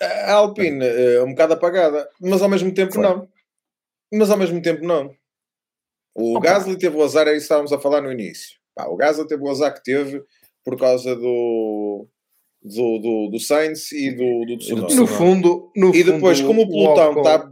a 0.00 0.32
Alpine 0.32 0.84
é 0.84 1.22
um 1.22 1.30
bocado 1.30 1.54
apagada, 1.54 2.08
mas 2.20 2.42
ao 2.42 2.48
mesmo 2.48 2.72
tempo 2.72 2.94
Foi. 2.94 3.02
não. 3.02 3.28
Mas 4.12 4.30
ao 4.30 4.36
mesmo 4.36 4.60
tempo 4.60 4.84
não. 4.84 5.10
O. 6.14 6.38
Gasly 6.40 6.78
teve 6.78 6.96
o 6.96 7.02
azar, 7.02 7.26
é 7.26 7.30
isso 7.30 7.40
que 7.40 7.42
estávamos 7.44 7.72
a 7.72 7.78
falar 7.78 8.00
no 8.00 8.12
início. 8.12 8.58
Pá, 8.74 8.86
o 8.86 8.96
Gasly 8.96 9.26
teve 9.26 9.42
o 9.42 9.50
azar 9.50 9.72
que 9.74 9.82
teve 9.82 10.22
por 10.64 10.78
causa 10.78 11.14
do, 11.14 12.06
do, 12.66 12.98
do, 12.98 13.28
do 13.30 13.38
Sainz 13.38 13.92
e 13.92 14.10
do, 14.10 14.44
do 14.44 14.58
Tsunoda. 14.58 14.94
No 14.94 15.06
fundo, 15.06 15.70
no 15.76 15.94
e 15.94 16.02
depois, 16.02 16.40
como 16.40 16.62
o 16.62 16.68
pelotão 16.68 17.18
está 17.18 17.50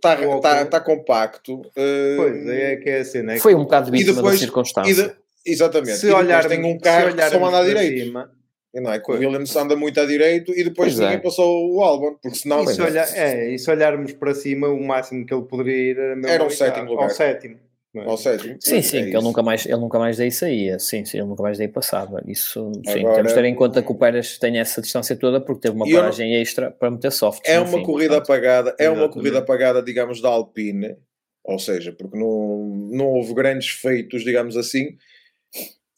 tá, 0.00 0.40
tá, 0.40 0.66
tá 0.66 0.80
compacto. 0.80 1.60
Uh, 1.60 2.16
pois 2.16 2.48
é, 2.48 2.76
que 2.76 2.90
é 2.90 3.00
assim, 3.00 3.22
né? 3.22 3.38
Foi 3.38 3.54
um 3.54 3.62
bocado 3.62 3.90
vítima 3.90 4.14
depois, 4.14 4.34
da 4.34 4.38
circunstância. 4.40 5.08
De, 5.08 5.14
exatamente. 5.44 5.98
Se 5.98 6.10
olhar, 6.10 6.46
tem 6.48 6.64
um 6.64 6.78
carro 6.78 7.14
que 7.14 7.30
só 7.30 7.44
anda 7.44 7.58
à 7.58 7.64
direita. 7.64 8.04
Cima, 8.04 8.30
não 8.74 8.92
é? 8.92 8.98
Que 8.98 9.10
o 9.10 9.14
Williams 9.14 9.54
anda 9.56 9.76
muito 9.76 10.00
à 10.00 10.04
direita 10.04 10.50
e 10.50 10.64
depois 10.64 10.94
pois 10.94 10.98
ninguém 10.98 11.16
é. 11.16 11.20
passou 11.20 11.72
o 11.72 11.82
Albon, 11.82 12.14
porque 12.14 12.36
senão. 12.36 12.64
E 12.64 12.74
se, 12.74 12.82
olhar, 12.82 13.16
é, 13.16 13.50
e 13.50 13.58
se 13.58 13.70
olharmos 13.70 14.12
para 14.12 14.34
cima, 14.34 14.68
o 14.68 14.82
máximo 14.84 15.24
que 15.24 15.32
ele 15.32 15.44
poderia 15.44 15.92
ir 15.92 15.98
era, 15.98 16.32
era 16.32 16.44
o 16.44 16.50
sétimo 16.50 16.90
lugar. 16.90 17.04
Ao 17.04 17.10
sétimo. 17.10 17.56
É? 18.02 18.04
Ao 18.04 18.16
sétimo. 18.16 18.56
Sim, 18.60 18.82
sim, 18.82 18.98
é 18.98 19.00
ele, 19.02 19.20
nunca 19.20 19.42
mais, 19.42 19.64
ele 19.66 19.76
nunca 19.76 19.98
mais 19.98 20.16
daí 20.16 20.30
saía. 20.30 20.78
Sim, 20.78 21.04
sim, 21.04 21.18
ele 21.18 21.26
nunca 21.26 21.42
mais 21.42 21.58
daí 21.58 21.68
passava. 21.68 22.22
Isso, 22.26 22.70
sim, 22.86 23.00
Agora, 23.00 23.16
temos 23.16 23.32
de 23.32 23.34
ter 23.34 23.44
em 23.44 23.54
conta 23.54 23.82
que 23.82 23.92
o 23.92 23.94
Pérez 23.94 24.38
tem 24.38 24.58
essa 24.58 24.80
distância 24.80 25.16
toda 25.16 25.40
porque 25.40 25.62
teve 25.62 25.76
uma 25.76 25.88
paragem 25.88 26.32
não... 26.32 26.40
extra 26.40 26.70
para 26.70 26.90
meter 26.90 27.12
soft. 27.12 27.42
É 27.44 27.58
uma 27.58 27.78
fim, 27.78 27.84
corrida 27.84 28.16
portanto. 28.16 28.30
apagada, 28.30 28.76
é 28.78 28.90
uma 28.90 29.08
corrida 29.08 29.38
apagada, 29.38 29.82
digamos, 29.82 30.20
da 30.20 30.28
Alpine, 30.28 30.96
ou 31.44 31.58
seja, 31.58 31.92
porque 31.92 32.18
não, 32.18 32.88
não 32.90 33.06
houve 33.06 33.34
grandes 33.34 33.68
feitos, 33.68 34.24
digamos 34.24 34.56
assim, 34.56 34.96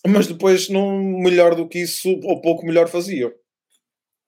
mas 0.06 0.26
depois 0.26 0.68
não 0.68 0.98
melhor 0.98 1.54
do 1.54 1.68
que 1.68 1.80
isso, 1.80 2.08
ou 2.24 2.40
pouco 2.40 2.66
melhor 2.66 2.88
faziam. 2.88 3.32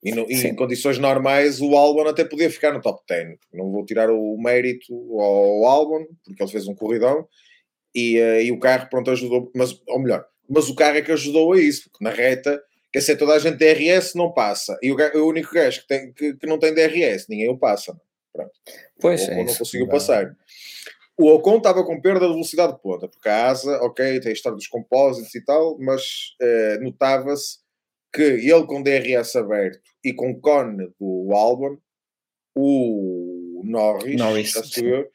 E, 0.02 0.12
no, 0.12 0.26
e, 0.30 0.46
em 0.46 0.54
condições 0.54 0.98
normais 0.98 1.60
o 1.60 1.76
Albon 1.76 2.08
até 2.08 2.24
podia 2.24 2.50
ficar 2.50 2.72
no 2.72 2.80
top 2.80 3.02
10. 3.06 3.38
Não 3.52 3.70
vou 3.70 3.84
tirar 3.84 4.10
o 4.10 4.36
mérito 4.38 4.94
ao 5.20 5.66
Albon, 5.66 6.06
porque 6.24 6.42
ele 6.42 6.50
fez 6.50 6.66
um 6.66 6.74
corridão, 6.74 7.28
e, 7.94 8.20
uh, 8.20 8.40
e 8.40 8.52
o 8.52 8.58
carro, 8.58 8.88
pronto, 8.88 9.10
ajudou, 9.10 9.50
mas, 9.54 9.80
ou 9.88 9.98
melhor, 10.00 10.24
mas 10.48 10.68
o 10.68 10.74
carro 10.74 10.96
é 10.96 11.02
que 11.02 11.12
ajudou 11.12 11.52
a 11.52 11.60
isso, 11.60 11.90
porque 11.90 12.04
na 12.04 12.10
reta, 12.10 12.60
quer 12.92 13.00
dizer, 13.00 13.16
toda 13.16 13.34
a 13.34 13.38
gente 13.38 13.56
DRS 13.56 14.14
não 14.14 14.32
passa, 14.32 14.78
e 14.82 14.90
o, 14.90 14.96
o 14.96 15.28
único 15.28 15.52
gajo 15.52 15.82
que, 15.82 15.86
tem, 15.86 16.12
que, 16.12 16.34
que, 16.34 16.46
não 16.46 16.58
tem 16.58 16.74
DRS, 16.74 17.26
ninguém 17.28 17.48
o 17.48 17.58
passa. 17.58 17.96
Pronto. 18.32 18.52
Pois 19.00 19.26
o 19.26 19.30
é. 19.30 19.44
não 19.44 19.54
conseguiu 19.54 19.88
passar. 19.88 20.36
O 21.18 21.28
Ocon 21.34 21.58
estava 21.58 21.84
com 21.84 22.00
perda 22.00 22.26
de 22.26 22.32
velocidade 22.32 22.72
de 22.72 22.80
ponta, 22.80 23.06
porque 23.06 23.28
a 23.28 23.48
asa, 23.48 23.76
ok, 23.82 24.20
tem 24.20 24.30
a 24.30 24.32
história 24.32 24.56
dos 24.56 24.66
compósitos 24.66 25.34
e 25.34 25.44
tal, 25.44 25.76
mas 25.78 26.02
uh, 26.40 26.82
notava-se 26.82 27.58
que 28.12 28.22
ele 28.22 28.66
com 28.66 28.82
DRS 28.82 29.36
aberto 29.36 29.80
e 30.02 30.12
com 30.12 30.40
cone 30.40 30.90
do 30.98 31.28
Albon, 31.32 31.76
o 32.56 33.62
Norris, 33.64 34.16
Norris 34.16 34.54
uh, 34.56 35.06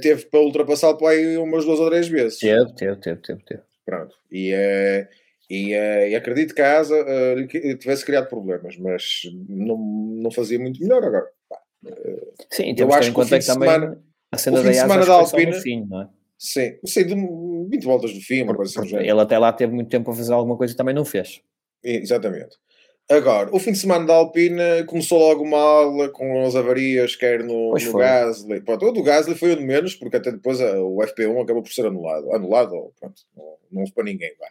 teve 0.00 0.26
para 0.26 0.40
ultrapassar 0.40 0.94
para 0.94 1.10
aí 1.10 1.36
umas 1.36 1.64
duas 1.64 1.80
ou 1.80 1.88
três 1.88 2.08
vezes. 2.08 2.38
Teve, 2.38 2.72
teve, 2.74 2.96
teve, 2.96 3.20
teve. 3.20 3.42
teve. 3.44 3.62
Pronto. 3.84 4.14
E, 4.30 4.54
uh, 4.54 5.08
e, 5.50 5.74
uh, 5.74 6.08
e 6.08 6.14
acredito 6.14 6.54
que 6.54 6.62
a 6.62 6.78
Asa 6.78 6.94
uh, 6.94 7.46
tivesse 7.76 8.04
criado 8.04 8.28
problemas, 8.28 8.76
mas 8.76 9.22
não, 9.48 9.76
não 9.76 10.30
fazia 10.30 10.58
muito 10.58 10.80
melhor 10.80 11.02
agora. 11.02 11.26
Sim, 12.50 12.74
eu 12.78 12.92
acho 12.92 13.12
que, 13.12 13.20
o 13.20 13.24
fim 13.24 13.38
de 13.38 13.44
semana, 13.44 14.00
a 14.30 14.38
cena 14.38 14.62
da 14.62 14.70
Asa 14.70 15.06
da 15.06 15.12
Alpine, 15.14 15.52
fim, 15.54 15.86
não 15.88 16.02
é? 16.02 16.08
Sim, 16.38 16.78
sim, 16.86 17.04
de 17.04 17.14
20 17.14 17.84
voltas 17.84 18.14
do 18.14 18.20
fim, 18.20 18.42
uma 18.42 18.54
coisa 18.54 18.80
assim. 18.80 18.96
Ele 18.96 19.20
até 19.20 19.38
lá 19.38 19.52
teve 19.52 19.74
muito 19.74 19.90
tempo 19.90 20.10
a 20.10 20.14
fazer 20.14 20.32
alguma 20.32 20.56
coisa 20.56 20.72
e 20.72 20.76
também 20.76 20.94
não 20.94 21.04
fez. 21.04 21.42
Exatamente. 21.82 22.56
Agora, 23.10 23.50
o 23.52 23.58
fim 23.58 23.72
de 23.72 23.78
semana 23.78 24.06
da 24.06 24.14
Alpine 24.14 24.84
começou 24.86 25.18
logo 25.18 25.44
mal, 25.44 26.08
com 26.12 26.46
as 26.46 26.54
avarias, 26.54 27.16
quer 27.16 27.42
no, 27.42 27.74
no 27.74 27.92
Gasly. 27.98 28.60
Pronto, 28.60 28.86
o 28.86 28.92
do 28.92 29.02
Gasly 29.02 29.34
foi 29.34 29.52
o 29.52 29.56
de 29.56 29.64
menos, 29.64 29.96
porque 29.96 30.16
até 30.16 30.30
depois 30.30 30.60
a, 30.60 30.78
o 30.80 30.98
FP1 30.98 31.42
acabou 31.42 31.60
por 31.60 31.72
ser 31.72 31.86
anulado. 31.86 32.32
Anulado, 32.32 32.92
pronto, 33.00 33.20
não, 33.36 33.56
não 33.72 33.84
para 33.90 34.04
ninguém, 34.04 34.32
vai. 34.38 34.50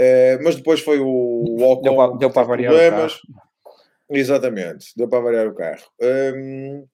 Uh, 0.00 0.42
mas 0.42 0.56
depois 0.56 0.80
foi 0.80 1.00
o, 1.00 1.06
o 1.06 1.62
Ocon. 1.70 1.82
Deu 1.82 1.96
para, 1.96 2.16
deu 2.16 2.30
para 2.30 2.46
variar 2.46 2.72
problemas. 2.72 3.12
o 3.12 3.32
carro. 3.34 3.46
Exatamente, 4.08 4.86
deu 4.96 5.08
para 5.08 5.20
variar 5.20 5.46
o 5.46 5.54
carro. 5.54 5.84
Um, 6.00 6.86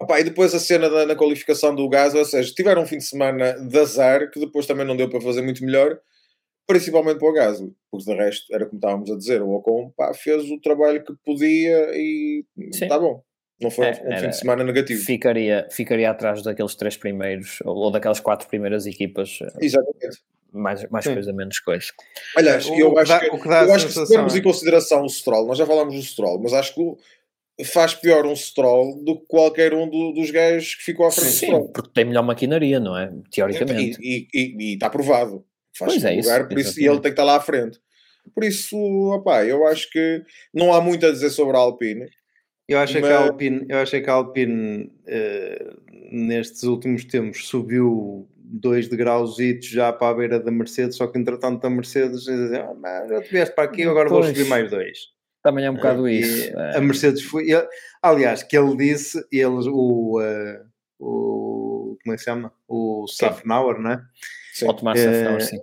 opa, 0.00 0.20
e 0.20 0.24
depois 0.24 0.54
a 0.54 0.58
cena 0.58 0.90
da, 0.90 1.06
na 1.06 1.16
qualificação 1.16 1.74
do 1.74 1.88
Gasly, 1.88 2.18
ou 2.18 2.26
seja, 2.26 2.52
tiveram 2.52 2.82
um 2.82 2.86
fim 2.86 2.98
de 2.98 3.04
semana 3.04 3.52
de 3.54 3.78
azar, 3.78 4.30
que 4.30 4.38
depois 4.38 4.66
também 4.66 4.86
não 4.86 4.96
deu 4.96 5.08
para 5.08 5.22
fazer 5.22 5.40
muito 5.40 5.64
melhor 5.64 5.98
principalmente 6.66 7.18
para 7.18 7.28
o 7.28 7.32
Gasly, 7.32 7.74
porque 7.90 8.10
de 8.10 8.16
resto 8.16 8.54
era 8.54 8.66
como 8.66 8.78
estávamos 8.78 9.10
a 9.10 9.16
dizer, 9.16 9.42
o 9.42 9.50
Ocon 9.50 9.90
pá, 9.96 10.12
fez 10.14 10.50
o 10.50 10.60
trabalho 10.60 11.04
que 11.04 11.14
podia 11.24 11.90
e 11.94 12.44
está 12.56 12.98
bom. 12.98 13.22
Não 13.60 13.70
foi 13.70 13.86
é, 13.86 13.90
um 13.90 14.18
fim 14.18 14.28
de 14.28 14.36
semana 14.36 14.64
negativo. 14.64 15.02
Ficaria, 15.02 15.68
ficaria 15.70 16.10
atrás 16.10 16.42
daqueles 16.42 16.74
três 16.74 16.96
primeiros, 16.96 17.60
ou 17.64 17.90
daquelas 17.90 18.20
quatro 18.20 18.48
primeiras 18.48 18.84
equipas. 18.86 19.38
Eh, 19.40 19.66
Exatamente. 19.66 20.18
Mais, 20.52 20.88
mais 20.88 21.04
coisa, 21.04 21.32
menos 21.32 21.58
coisa. 21.60 21.86
Aliás, 22.36 22.68
eu 22.68 22.96
acho 22.96 23.20
que, 23.20 23.26
eu 23.26 23.72
acho 23.74 23.86
que 23.86 23.92
se 23.92 24.06
tivermos 24.06 24.36
em 24.36 24.42
consideração 24.42 25.02
o 25.02 25.08
Stroll, 25.08 25.46
nós 25.46 25.58
já 25.58 25.66
falámos 25.66 25.94
do 25.94 26.02
Stroll, 26.02 26.40
mas 26.40 26.52
acho 26.52 26.74
que 26.74 26.80
o, 26.80 26.96
faz 27.64 27.94
pior 27.94 28.24
um 28.24 28.36
Stroll 28.36 29.02
do 29.02 29.18
que 29.18 29.26
qualquer 29.26 29.74
um 29.74 29.88
do, 29.88 30.12
dos 30.12 30.30
gajos 30.30 30.76
que 30.76 30.84
ficou 30.84 31.06
à 31.06 31.10
frente 31.10 31.30
Sim, 31.30 31.46
Stroll. 31.46 31.68
porque 31.72 31.90
tem 31.92 32.04
melhor 32.04 32.22
maquinaria, 32.22 32.78
não 32.78 32.96
é? 32.96 33.12
Teoricamente. 33.30 33.98
E, 34.00 34.28
e, 34.32 34.70
e 34.70 34.74
está 34.74 34.88
provado. 34.88 35.44
Faz 35.76 35.92
pois 35.92 36.04
é, 36.04 36.10
lugar, 36.10 36.40
isso, 36.40 36.48
por 36.48 36.58
isso, 36.58 36.80
e 36.80 36.86
ele 36.86 37.00
tem 37.00 37.02
que 37.02 37.08
estar 37.10 37.24
lá 37.24 37.36
à 37.36 37.40
frente. 37.40 37.78
Por 38.34 38.44
isso, 38.44 38.76
opá, 39.12 39.44
eu 39.44 39.66
acho 39.66 39.90
que 39.90 40.22
não 40.52 40.72
há 40.72 40.80
muito 40.80 41.04
a 41.06 41.10
dizer 41.10 41.30
sobre 41.30 41.56
a 41.56 41.60
Alpine. 41.60 42.08
Eu 42.68 42.78
acho 42.78 42.94
mas... 42.94 43.02
que 43.02 43.12
a 43.12 43.18
Alpine, 43.18 43.66
eu 43.68 43.78
acho 43.78 44.00
que 44.00 44.10
a 44.10 44.12
Alpine 44.12 44.84
uh, 44.84 45.84
nestes 46.10 46.62
últimos 46.62 47.04
tempos 47.04 47.46
subiu 47.46 48.28
dois 48.36 48.88
degraus 48.88 49.36
já 49.60 49.92
para 49.92 50.10
a 50.10 50.14
beira 50.14 50.40
da 50.40 50.50
Mercedes, 50.50 50.96
só 50.96 51.06
que 51.06 51.18
entretanto 51.18 51.64
a 51.64 51.70
Mercedes 51.70 52.22
diz 52.22 52.52
ah, 52.52 52.74
mas 52.78 53.08
já 53.08 53.22
tiveste 53.22 53.54
para 53.54 53.64
aqui, 53.64 53.82
agora 53.82 54.08
pois. 54.08 54.26
vou 54.26 54.34
subir 54.34 54.48
mais 54.48 54.70
dois. 54.70 54.98
Também 55.42 55.66
é 55.66 55.70
um 55.70 55.74
bocado 55.74 56.08
isso. 56.08 56.58
É. 56.58 56.78
A 56.78 56.80
Mercedes 56.80 57.22
foi. 57.22 57.50
Ele, 57.50 57.66
aliás, 58.02 58.42
que 58.42 58.56
ele 58.56 58.74
disse, 58.76 59.22
eles, 59.30 59.66
o, 59.66 60.18
uh, 60.18 60.64
o. 60.98 61.98
Como 62.02 62.14
é 62.14 62.16
que 62.16 62.18
se 62.18 62.24
chama? 62.24 62.50
O 62.66 63.06
Safnauer, 63.06 63.78
não 63.78 63.90
é? 63.90 64.02
Sim. 64.54 64.68
Otmar 64.68 64.96
Safnauer, 64.96 65.40
sim. 65.40 65.58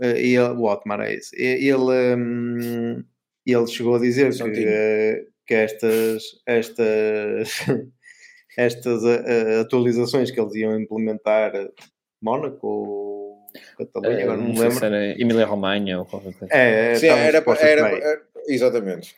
Ele, 0.00 0.38
o 0.40 0.64
Otmar 0.64 1.00
é 1.00 1.14
isso. 1.14 1.30
Ele, 1.34 2.16
um, 2.16 3.04
ele 3.46 3.66
chegou 3.68 3.94
a 3.94 4.00
dizer 4.00 4.34
que, 4.36 5.28
que 5.46 5.54
estas, 5.54 6.22
estas, 6.44 7.48
estas 8.58 9.04
uh, 9.04 9.60
atualizações 9.60 10.32
que 10.32 10.40
eles 10.40 10.54
iam 10.56 10.78
implementar 10.78 11.52
Mónaco 12.20 13.38
Catalunha, 13.78 14.24
agora 14.24 14.38
não 14.38 14.48
me 14.48 14.58
lembro. 14.58 14.78
Se 14.78 14.84
era 14.84 15.20
Emília 15.20 15.46
Romanha 15.46 16.00
ou 16.00 16.04
qualquer 16.04 16.34
coisa. 16.34 16.52
É, 16.52 16.92
é 16.92 16.94
Sim, 16.96 17.06
era, 17.06 17.38
era, 17.60 17.88
era, 17.88 18.22
exatamente. 18.48 19.14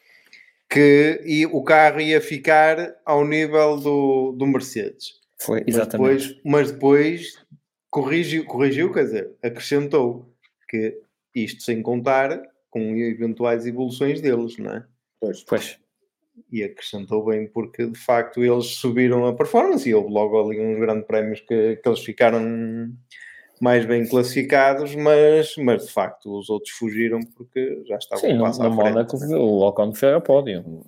Que 0.68 1.22
e 1.24 1.46
o 1.46 1.62
carro 1.62 2.02
ia 2.02 2.20
ficar 2.20 2.96
ao 3.06 3.26
nível 3.26 3.78
do, 3.78 4.32
do 4.32 4.46
Mercedes. 4.46 5.14
Foi, 5.38 5.64
exatamente. 5.66 6.12
Mas 6.12 6.26
depois, 6.26 6.42
mas 6.44 6.72
depois 6.72 7.45
corrigiu, 7.96 8.44
corrigiu, 8.44 8.92
quer 8.92 9.04
dizer, 9.04 9.30
acrescentou 9.42 10.30
que 10.68 11.00
isto 11.34 11.62
sem 11.62 11.80
contar 11.80 12.42
com 12.68 12.94
eventuais 12.94 13.66
evoluções 13.66 14.20
deles, 14.20 14.58
não 14.58 14.70
é? 14.70 14.84
Pois. 15.18 15.42
pois. 15.44 15.80
E 16.52 16.62
acrescentou 16.62 17.24
bem 17.24 17.46
porque 17.46 17.86
de 17.86 17.98
facto 17.98 18.44
eles 18.44 18.66
subiram 18.66 19.24
a 19.24 19.34
performance 19.34 19.88
e 19.88 19.94
houve 19.94 20.12
logo 20.12 20.38
ali 20.38 20.60
uns 20.60 20.78
grandes 20.78 21.06
prémios 21.06 21.40
que, 21.40 21.76
que 21.76 21.88
eles 21.88 22.00
ficaram 22.00 22.92
mais 23.62 23.86
bem 23.86 24.06
classificados, 24.06 24.94
mas, 24.94 25.56
mas 25.56 25.86
de 25.86 25.92
facto 25.92 26.38
os 26.38 26.50
outros 26.50 26.74
fugiram 26.74 27.20
porque 27.34 27.82
já 27.86 27.96
estavam 27.96 28.28
Sim, 28.28 28.34
no, 28.34 28.46
no 28.46 28.70
Mónaco 28.74 29.16
o 29.16 29.66
Ocon 29.66 29.94
foi 29.94 30.12
a 30.12 30.20
pódio. 30.20 30.84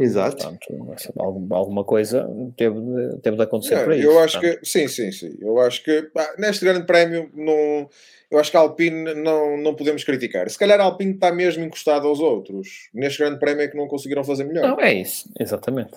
Exato. 0.00 0.36
Portanto, 0.38 1.46
alguma 1.52 1.84
coisa 1.84 2.26
teve, 2.56 2.80
teve 3.22 3.36
de 3.36 3.42
acontecer 3.42 3.74
é, 3.74 3.84
para 3.84 3.96
isso. 3.96 4.06
Eu 4.06 4.18
acho 4.18 4.40
portanto. 4.40 4.60
que, 4.60 4.66
sim, 4.66 4.88
sim, 4.88 5.12
sim. 5.12 5.36
Eu 5.38 5.60
acho 5.60 5.84
que 5.84 6.02
pá, 6.04 6.34
neste 6.38 6.64
grande 6.64 6.86
prémio 6.86 7.30
não, 7.34 7.86
eu 8.30 8.38
acho 8.38 8.50
que 8.50 8.56
a 8.56 8.60
Alpine 8.60 9.14
não, 9.14 9.58
não 9.58 9.74
podemos 9.74 10.02
criticar. 10.02 10.48
Se 10.48 10.58
calhar 10.58 10.80
a 10.80 10.84
Alpine 10.84 11.12
está 11.12 11.30
mesmo 11.30 11.64
encostada 11.64 12.06
aos 12.06 12.18
outros. 12.18 12.88
Neste 12.94 13.18
grande 13.18 13.38
prémio 13.38 13.62
é 13.62 13.68
que 13.68 13.76
não 13.76 13.86
conseguiram 13.86 14.24
fazer 14.24 14.44
melhor. 14.44 14.68
Não, 14.68 14.80
é 14.80 14.94
isso, 14.94 15.28
exatamente. 15.38 15.92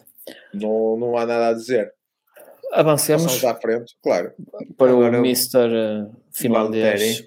Não, 0.53 0.97
não 0.97 1.17
há 1.17 1.25
nada 1.25 1.47
a 1.47 1.53
dizer. 1.53 1.93
Avancemos 2.73 3.43
à 3.45 3.55
frente, 3.55 3.95
claro. 4.03 4.33
Para 4.77 4.91
Agora, 4.91 5.21
o 5.21 5.25
Mr. 5.25 5.57
Eh, 5.57 6.05
finlandês 6.31 7.23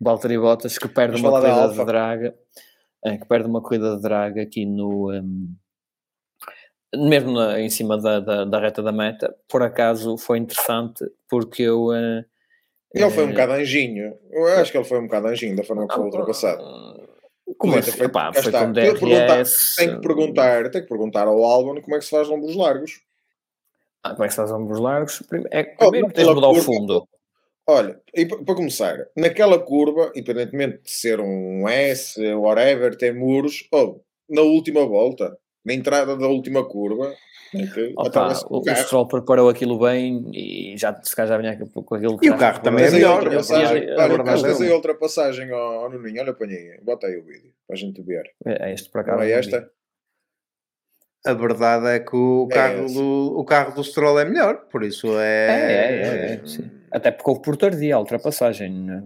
Valtteri 0.00 0.38
Bottas 0.38 0.78
que 0.78 0.88
perde 0.88 1.20
Vamos 1.20 1.38
uma 1.38 1.40
corrida 1.40 1.68
de 1.68 1.84
draga 1.84 2.34
é, 3.04 3.16
que 3.16 3.26
perde 3.26 3.46
uma 3.46 3.62
corrida 3.62 3.94
de 3.94 4.02
draga 4.02 4.42
aqui 4.42 4.66
no 4.66 5.12
um, 5.12 5.54
mesmo 6.94 7.32
na, 7.32 7.60
em 7.60 7.68
cima 7.68 8.00
da, 8.00 8.20
da, 8.20 8.44
da, 8.44 8.60
reta 8.60 8.82
da 8.82 8.92
meta 8.92 9.34
por 9.48 9.62
acaso 9.62 10.16
foi 10.16 10.38
interessante 10.38 11.04
porque 11.28 11.62
eu 11.62 11.86
uh, 11.86 12.24
ele 12.94 13.10
foi 13.10 13.24
um 13.24 13.30
bocado 13.30 13.52
anjinho. 13.52 14.16
Eu 14.30 14.46
acho 14.46 14.72
que 14.72 14.78
ele 14.78 14.84
foi 14.84 14.98
um 14.98 15.06
bocado 15.06 15.28
anjinho 15.28 15.56
da 15.56 15.64
forma 15.64 15.86
que 15.86 15.94
foi 15.94 16.04
ultrapassado 16.04 16.96
como 17.58 17.76
é 17.76 17.82
que 17.82 17.92
foi, 17.92 18.06
Epá, 18.06 18.32
foi 18.32 18.50
com 18.50 18.72
DRS 18.72 19.76
tem 19.76 19.94
que 19.94 20.00
perguntar 20.00 20.70
tem 20.70 20.82
que 20.82 20.88
perguntar 20.88 21.28
ao 21.28 21.44
Albon 21.44 21.80
como 21.80 21.96
é 21.96 21.98
que 21.98 22.04
se 22.04 22.10
faz 22.10 22.28
lombos 22.28 22.56
largos. 22.56 23.00
Ah, 24.02 24.10
como 24.10 24.24
é 24.24 24.26
que 24.26 24.32
se 24.32 24.36
faz 24.36 24.50
ombros 24.50 24.78
largos? 24.78 25.22
É, 25.50 25.62
primeiro 25.62 26.08
oh, 26.08 26.12
tens 26.12 26.26
de 26.26 26.34
mudar 26.34 26.48
curva, 26.48 26.60
o 26.60 26.64
fundo. 26.64 27.08
Olha, 27.68 28.00
e 28.14 28.26
para 28.26 28.54
começar, 28.54 29.06
naquela 29.16 29.58
curva, 29.58 30.12
independentemente 30.14 30.82
de 30.84 30.90
ser 30.90 31.20
um 31.20 31.68
S, 31.68 32.20
whatever, 32.34 32.96
tem 32.96 33.12
muros, 33.12 33.66
oh, 33.72 34.00
na 34.28 34.42
última 34.42 34.86
volta, 34.86 35.36
na 35.66 35.74
entrada 35.74 36.16
da 36.16 36.28
última 36.28 36.64
curva, 36.64 37.12
Opa, 37.96 38.32
o, 38.50 38.58
o 38.58 38.76
Stroll 38.76 39.06
preparou 39.06 39.48
aquilo 39.48 39.78
bem 39.78 40.30
e 40.32 40.76
já 40.76 40.94
se 41.02 41.14
calhar 41.14 41.28
já 41.28 41.38
vinha 41.38 41.68
com 41.72 41.94
aquilo 41.94 42.18
E 42.22 42.30
o 42.30 42.36
carro 42.36 42.60
também 42.60 42.84
é 42.84 42.90
melhor. 42.90 43.28
Tens 43.28 44.60
aí 44.60 44.70
outra 44.70 44.94
passagem 44.94 45.50
ao, 45.50 45.90
Nuninho, 45.90 46.22
olha 46.22 46.34
para 46.34 46.46
aí, 46.46 46.78
bota 46.82 47.06
aí 47.06 47.16
o 47.16 47.24
vídeo 47.24 47.52
para 47.66 47.74
a 47.74 47.78
gente 47.78 48.02
ver. 48.02 48.30
É, 48.44 48.70
é 48.70 48.74
este 48.74 48.90
para 48.90 49.04
cá. 49.04 49.16
Não 49.16 49.22
é 49.22 49.30
esta? 49.30 49.70
A 51.24 51.34
verdade 51.34 51.86
é 51.88 52.00
que 52.00 52.14
o 52.14 52.46
é 52.50 52.54
carro, 52.54 52.84
é 52.84 52.92
do, 52.92 53.38
o 53.38 53.44
carro 53.44 53.74
do 53.74 53.82
Stroll 53.82 54.20
é 54.20 54.24
melhor, 54.24 54.66
por 54.70 54.84
isso 54.84 55.08
é. 55.18 55.46
É, 55.48 55.72
é, 55.72 56.04
é, 56.04 56.34
é 56.34 56.40
Até 56.92 57.10
porque 57.10 57.30
houve 57.30 57.42
por 57.42 57.56
tardia 57.56 57.96
a 57.96 57.98
ultrapassagem, 57.98 58.72
né? 58.72 59.02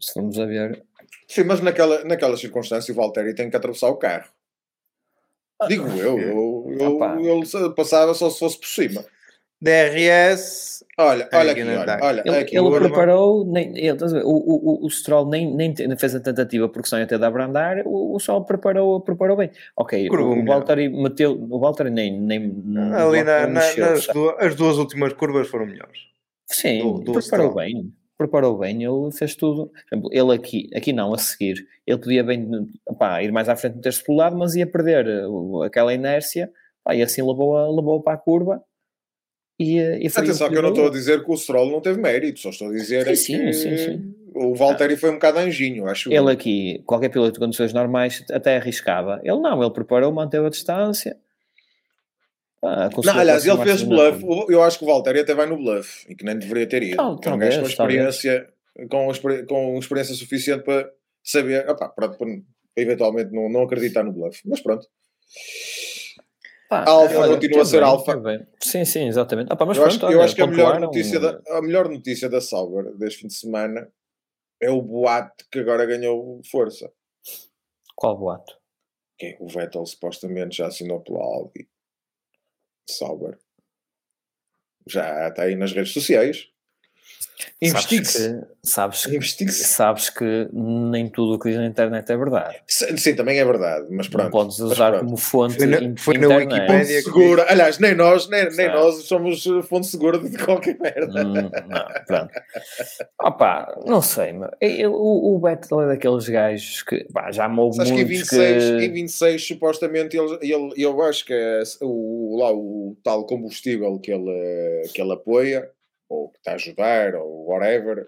se 0.00 0.12
formos 0.12 0.38
a 0.38 0.46
ver. 0.46 0.82
Sim, 1.28 1.44
mas 1.44 1.60
naquela, 1.60 2.02
naquela 2.04 2.36
circunstância 2.36 2.92
o 2.92 2.96
Valtteri 2.96 3.34
tem 3.34 3.48
que 3.48 3.56
atravessar 3.56 3.88
o 3.88 3.96
carro. 3.96 4.28
Digo 5.68 5.88
eu, 5.88 6.18
eu, 6.18 6.66
eu, 6.78 7.38
ele 7.38 7.74
passava 7.74 8.14
só 8.14 8.30
se 8.30 8.38
fosse 8.38 8.58
por 8.58 8.66
cima. 8.66 9.04
DRS. 9.60 10.84
Olha, 10.98 11.28
olha 11.32 11.52
aqui, 11.52 11.62
olha, 11.62 11.98
olha, 12.02 12.22
ele, 12.26 12.36
aqui, 12.36 12.56
ele 12.58 12.70
preparou, 12.78 13.44
nem, 13.46 13.76
ele, 13.76 13.96
o, 14.22 14.82
o, 14.82 14.86
o 14.86 14.90
Stroll 14.90 15.26
nem, 15.28 15.54
nem 15.54 15.74
fez 15.96 16.14
a 16.14 16.20
tentativa 16.20 16.68
porque 16.68 16.88
só 16.88 16.98
ia 16.98 17.06
ter 17.06 17.18
de 17.18 17.24
abrandar, 17.24 17.82
o, 17.86 18.14
o 18.14 18.20
Stroll 18.20 18.44
preparou, 18.44 19.00
preparou 19.00 19.36
bem. 19.36 19.50
Ok, 19.76 20.08
Curva 20.08 20.28
o, 20.28 20.42
o 20.42 20.44
Valtteri 20.44 20.88
meteu, 20.90 21.32
o 21.32 21.58
Valtteri 21.58 21.90
nem, 21.90 22.18
nem 22.20 22.62
ali 22.94 23.22
na, 23.22 23.46
na, 23.46 23.48
nas 23.48 24.06
duas, 24.08 24.34
as 24.38 24.54
duas 24.54 24.76
últimas 24.76 25.12
curvas 25.14 25.48
foram 25.48 25.66
melhores. 25.66 26.00
Sim, 26.46 26.82
do, 26.82 26.92
do 26.98 27.12
preparou 27.12 27.50
Stroll. 27.50 27.54
bem, 27.54 27.92
preparou 28.20 28.58
bem, 28.58 28.84
ele 28.84 29.10
fez 29.12 29.34
tudo. 29.34 29.72
Exemplo, 29.90 30.10
ele 30.12 30.34
aqui, 30.34 30.68
aqui 30.74 30.92
não, 30.92 31.14
a 31.14 31.18
seguir, 31.18 31.66
ele 31.86 31.98
podia 31.98 32.22
bem 32.22 32.68
opá, 32.86 33.22
ir 33.22 33.32
mais 33.32 33.48
à 33.48 33.56
frente 33.56 33.80
ter-se 33.80 34.04
pulado, 34.04 34.36
mas 34.36 34.54
ia 34.54 34.66
perder 34.66 35.06
aquela 35.64 35.94
inércia, 35.94 36.52
pá, 36.84 36.94
e 36.94 37.02
assim 37.02 37.22
levou-a 37.22 37.66
levou 37.70 38.02
para 38.02 38.14
a 38.14 38.18
curva 38.18 38.62
e, 39.58 39.76
e 39.76 40.06
Atenção, 40.06 40.48
que 40.48 40.56
eu 40.56 40.62
não 40.62 40.70
estou 40.70 40.86
a 40.86 40.90
dizer 40.90 41.24
que 41.24 41.30
o 41.30 41.36
Stroll 41.36 41.70
não 41.70 41.80
teve 41.80 42.00
mérito, 42.00 42.40
só 42.40 42.50
estou 42.50 42.68
a 42.68 42.72
dizer 42.72 43.06
é 43.06 43.14
sim, 43.14 43.38
que 43.38 43.52
sim, 43.52 43.76
sim, 43.76 44.14
o 44.34 44.54
Valtteri 44.54 44.96
foi 44.96 45.10
um 45.10 45.14
bocado 45.14 45.38
anjinho, 45.38 45.86
acho. 45.86 46.12
Ele 46.12 46.30
aqui, 46.30 46.82
qualquer 46.86 47.10
piloto 47.10 47.32
de 47.32 47.38
condições 47.38 47.72
normais 47.72 48.24
até 48.30 48.56
arriscava. 48.56 49.20
Ele 49.22 49.38
não, 49.38 49.62
ele 49.62 49.70
preparou, 49.70 50.12
manteve 50.12 50.46
a 50.46 50.50
distância. 50.50 51.16
Ah, 52.62 52.90
não, 53.04 53.18
aliás, 53.18 53.46
ele 53.46 53.62
fez 53.62 53.82
bluff. 53.82 54.22
Eu 54.48 54.62
acho 54.62 54.78
que 54.78 54.84
o 54.84 54.86
Valtteri 54.86 55.20
até 55.20 55.34
vai 55.34 55.46
no 55.46 55.56
bluff 55.56 56.04
e 56.08 56.14
que 56.14 56.24
nem 56.24 56.38
deveria 56.38 56.68
ter 56.68 56.82
ido. 56.82 56.96
Não, 56.96 57.18
é 57.22 57.34
um 57.34 57.38
gajo 57.38 57.60
com 57.60 57.66
experiência, 57.66 58.52
com, 58.90 59.08
com 59.46 59.78
experiência 59.78 60.14
suficiente 60.14 60.64
para 60.64 60.90
saber, 61.24 61.68
opa, 61.68 61.88
para, 61.88 62.10
para, 62.10 62.28
eventualmente 62.76 63.32
não, 63.32 63.48
não 63.48 63.62
acreditar 63.62 64.04
no 64.04 64.12
bluff. 64.12 64.42
Mas 64.44 64.60
pronto. 64.60 64.86
Pá, 66.68 66.84
alfa 66.86 67.18
olha, 67.18 67.34
continua 67.34 67.62
a 67.62 67.64
ser 67.64 67.80
bem, 67.80 67.88
alfa. 67.88 68.48
Sim, 68.60 68.84
sim, 68.84 69.08
exatamente. 69.08 69.48
Pá, 69.48 69.64
mas 69.64 69.78
eu 69.78 69.82
pronto, 69.82 70.06
acho, 70.06 70.14
eu 70.14 70.22
acho 70.22 70.34
que 70.34 70.42
a 70.42 70.46
melhor, 70.46 70.78
notícia 70.78 71.18
da, 71.18 71.40
a 71.48 71.62
melhor 71.62 71.88
notícia 71.88 72.28
da 72.28 72.42
Sauber 72.42 72.94
deste 72.96 73.22
fim 73.22 73.26
de 73.26 73.34
semana 73.34 73.90
é 74.60 74.70
o 74.70 74.82
boato 74.82 75.46
que 75.50 75.60
agora 75.60 75.86
ganhou 75.86 76.42
força. 76.50 76.92
Qual 77.96 78.18
boato? 78.18 78.54
Que 79.18 79.26
é 79.28 79.36
o 79.40 79.48
Vettel 79.48 79.84
supostamente 79.86 80.58
já 80.58 80.66
assinou 80.66 81.00
pela 81.00 81.20
Audi. 81.20 81.69
Sauber. 82.98 83.38
Já 84.86 85.28
está 85.28 85.42
aí 85.42 85.56
nas 85.56 85.72
redes 85.72 85.92
sociais. 85.92 86.48
Investigue-se. 87.60 88.42
Sabes, 88.62 89.06
que, 89.06 89.48
sabes 89.50 90.10
que 90.10 90.48
nem 90.52 91.08
tudo 91.08 91.34
o 91.34 91.38
que 91.38 91.48
diz 91.48 91.58
na 91.58 91.66
internet 91.66 92.10
é 92.10 92.16
verdade. 92.16 92.56
Sim, 92.66 92.96
sim 92.96 93.14
também 93.14 93.38
é 93.38 93.44
verdade, 93.44 93.86
mas 93.90 94.06
pronto. 94.06 94.24
Não 94.24 94.30
podes 94.30 94.58
usar 94.58 94.98
como 95.00 95.16
fonte 95.16 95.56
foi 95.56 95.66
na, 95.66 95.78
foi 95.96 96.18
na 96.18 96.28
Wikipedia 96.36 97.02
segura. 97.02 97.46
Aliás, 97.48 97.78
nem 97.78 97.94
nós, 97.94 98.28
nem, 98.28 98.50
nem 98.54 98.68
nós 98.68 99.04
somos 99.04 99.44
fonte 99.66 99.86
segura 99.86 100.18
de 100.18 100.36
qualquer 100.36 100.78
merda. 100.78 101.26
Hum, 101.26 101.32
não, 101.68 102.04
pronto. 102.06 102.30
Opa, 103.20 103.80
não 103.86 104.02
sei, 104.02 104.34
mas 104.34 104.50
eu, 104.60 104.92
o, 104.92 105.36
o 105.36 105.38
Beto 105.38 105.80
é 105.80 105.86
daqueles 105.88 106.28
gajos 106.28 106.82
que 106.82 107.04
pá, 107.12 107.32
já 107.32 107.48
me 107.48 107.60
ouve 107.60 107.82
que 107.82 107.90
em 107.90 108.04
26, 108.04 108.64
que... 108.64 108.84
em 108.84 108.92
26 108.92 109.46
supostamente 109.46 110.18
ele, 110.18 110.38
ele, 110.42 110.72
eu 110.76 111.00
acho 111.02 111.24
que 111.24 111.32
é 111.32 111.62
o, 111.80 112.38
lá 112.38 112.52
o 112.52 112.96
tal 113.02 113.24
combustível 113.24 113.98
que 113.98 114.12
ele, 114.12 114.82
que 114.92 115.00
ele 115.00 115.12
apoia 115.12 115.70
ou 116.10 116.30
que 116.30 116.38
está 116.38 116.52
a 116.52 116.54
ajudar, 116.56 117.14
ou 117.14 117.46
whatever, 117.48 118.06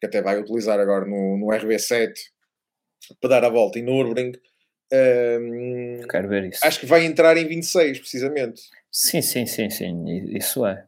que 0.00 0.06
até 0.06 0.22
vai 0.22 0.38
utilizar 0.38 0.78
agora 0.78 1.04
no, 1.04 1.36
no 1.36 1.46
RB7 1.46 2.12
para 3.20 3.30
dar 3.30 3.44
a 3.44 3.48
volta 3.48 3.78
em 3.78 3.82
Nürburgring, 3.82 4.32
Um, 4.92 6.00
Quero 6.08 6.28
ver 6.28 6.46
isso. 6.46 6.66
Acho 6.66 6.80
que 6.80 6.86
vai 6.86 7.04
entrar 7.04 7.36
em 7.36 7.46
26, 7.46 8.00
precisamente. 8.00 8.62
Sim, 8.90 9.22
sim, 9.22 9.46
sim, 9.46 9.70
sim. 9.70 10.04
Isso 10.36 10.66
é. 10.66 10.84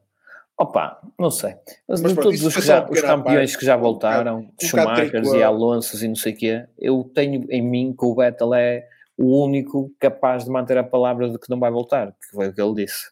Opa, 0.58 1.00
não 1.18 1.30
sei. 1.30 1.54
Mas, 1.88 2.00
Mas 2.00 2.12
de 2.12 2.14
pronto, 2.14 2.24
todos 2.24 2.56
os, 2.56 2.64
já, 2.64 2.88
os 2.88 3.00
campeões 3.00 3.50
parte, 3.50 3.58
que 3.58 3.64
já 3.64 3.76
voltaram, 3.76 4.40
um 4.40 4.66
Schumachers 4.66 5.28
um 5.28 5.36
e 5.36 5.42
Alonso 5.42 6.04
e 6.04 6.08
não 6.08 6.14
sei 6.14 6.32
o 6.32 6.36
quê, 6.36 6.66
eu 6.78 7.10
tenho 7.14 7.46
em 7.50 7.62
mim 7.62 7.94
que 7.96 8.04
o 8.04 8.14
Vettel 8.14 8.54
é 8.54 8.86
o 9.16 9.44
único 9.44 9.92
capaz 9.98 10.44
de 10.44 10.50
manter 10.50 10.76
a 10.76 10.84
palavra 10.84 11.30
de 11.30 11.38
que 11.38 11.48
não 11.48 11.58
vai 11.58 11.70
voltar, 11.70 12.12
que 12.12 12.30
foi 12.32 12.48
o 12.48 12.52
que 12.52 12.60
ele 12.60 12.84
disse. 12.84 13.10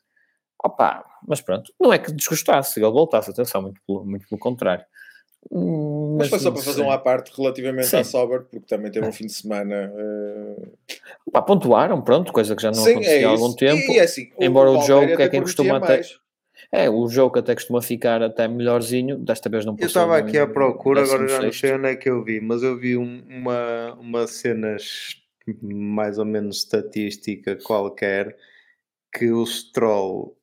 Opa, 0.62 1.04
mas 1.26 1.40
pronto, 1.40 1.72
não 1.80 1.92
é 1.92 1.98
que 1.98 2.12
desgostasse 2.12 2.74
se 2.74 2.80
ele 2.80 2.90
voltasse, 2.90 3.30
atenção, 3.30 3.62
muito 3.62 3.80
pelo, 3.86 4.04
muito 4.04 4.28
pelo 4.28 4.38
contrário. 4.38 4.84
Hum, 5.50 6.16
mas, 6.18 6.28
mas 6.28 6.28
foi 6.28 6.38
só 6.38 6.50
para 6.50 6.62
fazer 6.62 6.82
uma 6.82 6.98
parte 6.98 7.32
relativamente 7.34 7.86
Sim. 7.86 7.96
à 7.96 8.04
Sober, 8.04 8.42
porque 8.42 8.66
também 8.66 8.90
teve 8.90 9.06
um 9.06 9.12
fim 9.12 9.26
de 9.26 9.32
semana. 9.32 9.90
Uh... 9.94 10.72
Opa, 11.26 11.42
pontuaram, 11.42 12.02
pronto, 12.02 12.32
coisa 12.32 12.54
que 12.54 12.62
já 12.62 12.68
não 12.68 12.82
Sim, 12.82 12.90
acontecia 12.90 13.20
é 13.20 13.24
há 13.24 13.28
algum 13.28 13.52
tempo. 13.54 13.92
E, 13.92 13.98
é 13.98 14.02
assim, 14.02 14.30
embora 14.38 14.70
o, 14.70 14.78
o 14.78 14.82
jogo 14.82 15.16
que 15.16 15.22
é 15.22 15.28
quem 15.28 15.40
costuma 15.40 15.76
até. 15.76 16.02
É, 16.72 16.88
o 16.88 17.08
jogo 17.08 17.38
até 17.38 17.54
costuma 17.54 17.82
ficar 17.82 18.22
até 18.22 18.46
melhorzinho, 18.46 19.18
desta 19.18 19.48
vez 19.48 19.64
não 19.64 19.74
Eu 19.78 19.86
estava 19.86 20.16
aqui 20.16 20.38
à 20.38 20.46
procura, 20.46 21.02
agora 21.02 21.26
já 21.26 21.42
não 21.42 21.52
sei 21.52 21.72
onde 21.72 21.88
é 21.88 21.96
que 21.96 22.08
eu 22.08 22.22
vi, 22.22 22.40
mas 22.40 22.62
eu 22.62 22.78
vi 22.78 22.96
um, 22.96 23.24
uma, 23.28 23.94
uma 23.94 24.26
cena 24.28 24.76
mais 25.60 26.18
ou 26.18 26.24
menos 26.24 26.58
estatística 26.58 27.56
qualquer 27.56 28.36
que 29.12 29.32
o 29.32 29.44
Stroll 29.44 30.36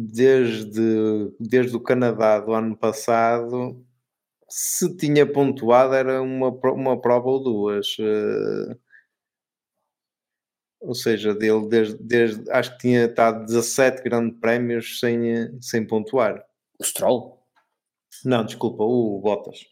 desde, 0.00 1.34
desde 1.40 1.74
o 1.74 1.80
Canadá 1.80 2.38
do 2.38 2.52
ano 2.52 2.76
passado 2.76 3.84
se 4.48 4.96
tinha 4.96 5.26
pontuado 5.26 5.92
era 5.92 6.22
uma, 6.22 6.48
uma 6.48 7.00
prova 7.00 7.28
ou 7.28 7.42
duas. 7.42 7.98
Uh, 7.98 8.78
ou 10.80 10.94
seja, 10.94 11.34
dele 11.34 11.68
desde, 11.68 11.96
desde 12.00 12.50
acho 12.52 12.72
que 12.72 12.78
tinha 12.78 13.06
estado 13.06 13.44
17 13.44 14.02
grandes 14.04 14.38
prémios 14.38 15.00
sem, 15.00 15.60
sem 15.60 15.84
pontuar. 15.84 16.44
O 16.78 16.84
Stroll? 16.84 17.42
Não, 18.24 18.44
desculpa, 18.44 18.84
o 18.84 19.20
Bottas. 19.20 19.66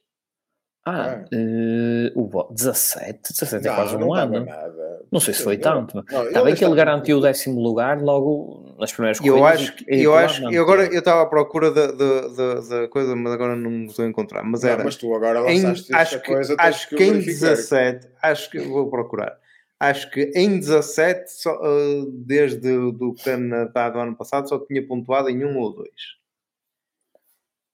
Ah, 0.85 1.25
uh, 1.33 2.21
o 2.21 2.53
17? 2.53 3.33
17 3.33 3.67
é 3.67 3.69
não, 3.69 3.77
quase 3.77 3.97
um 3.97 4.15
ano. 4.15 4.45
Nada. 4.45 4.86
Não 5.11 5.21
sei 5.21 5.35
se 5.35 5.43
foi 5.43 5.57
tanto. 5.57 5.99
Está 6.01 6.43
bem 6.43 6.55
que 6.55 6.65
ele 6.65 6.75
garantiu 6.75 7.19
o 7.19 7.21
décimo 7.21 7.61
lugar 7.61 8.01
logo 8.01 8.75
nas 8.79 8.93
primeiras 8.93 9.19
corridas. 9.19 9.39
Eu 9.39 9.47
acho, 9.47 9.77
que, 9.77 9.85
eu 9.89 10.15
acho, 10.15 10.51
eu 10.53 10.63
agora 10.63 10.87
eu 10.87 10.99
estava 10.99 11.23
à 11.23 11.27
procura 11.27 11.71
da, 11.71 12.89
coisa, 12.89 13.15
mas 13.17 13.33
agora 13.33 13.57
não 13.57 13.85
estou 13.85 14.05
a 14.05 14.09
encontrar. 14.09 14.43
Mas 14.43 14.65
era. 14.65 14.79
Não, 14.79 14.85
mas 14.85 14.97
tu 14.97 15.15
agora 15.15 15.41
lançaste 15.41 15.93
em, 15.93 15.97
acho 15.97 16.21
que, 16.21 16.27
coisa, 16.27 16.57
acho 16.59 16.89
que, 16.89 16.97
que 16.97 17.05
em 17.05 17.19
17, 17.19 18.09
acho 18.23 18.51
que 18.51 18.59
vou 18.61 18.91
procurar. 18.91 19.39
Acho 19.79 20.11
que 20.11 20.33
em 20.35 20.59
17, 20.59 21.31
só, 21.31 21.55
uh, 21.55 22.11
desde 22.11 22.71
o 22.71 23.15
Canadá 23.23 23.91
do 23.91 23.99
ano 23.99 24.17
passado, 24.17 24.49
só 24.49 24.59
tinha 24.59 24.87
pontuado 24.87 25.29
em 25.29 25.45
um 25.45 25.59
ou 25.59 25.75
dois. 25.75 26.17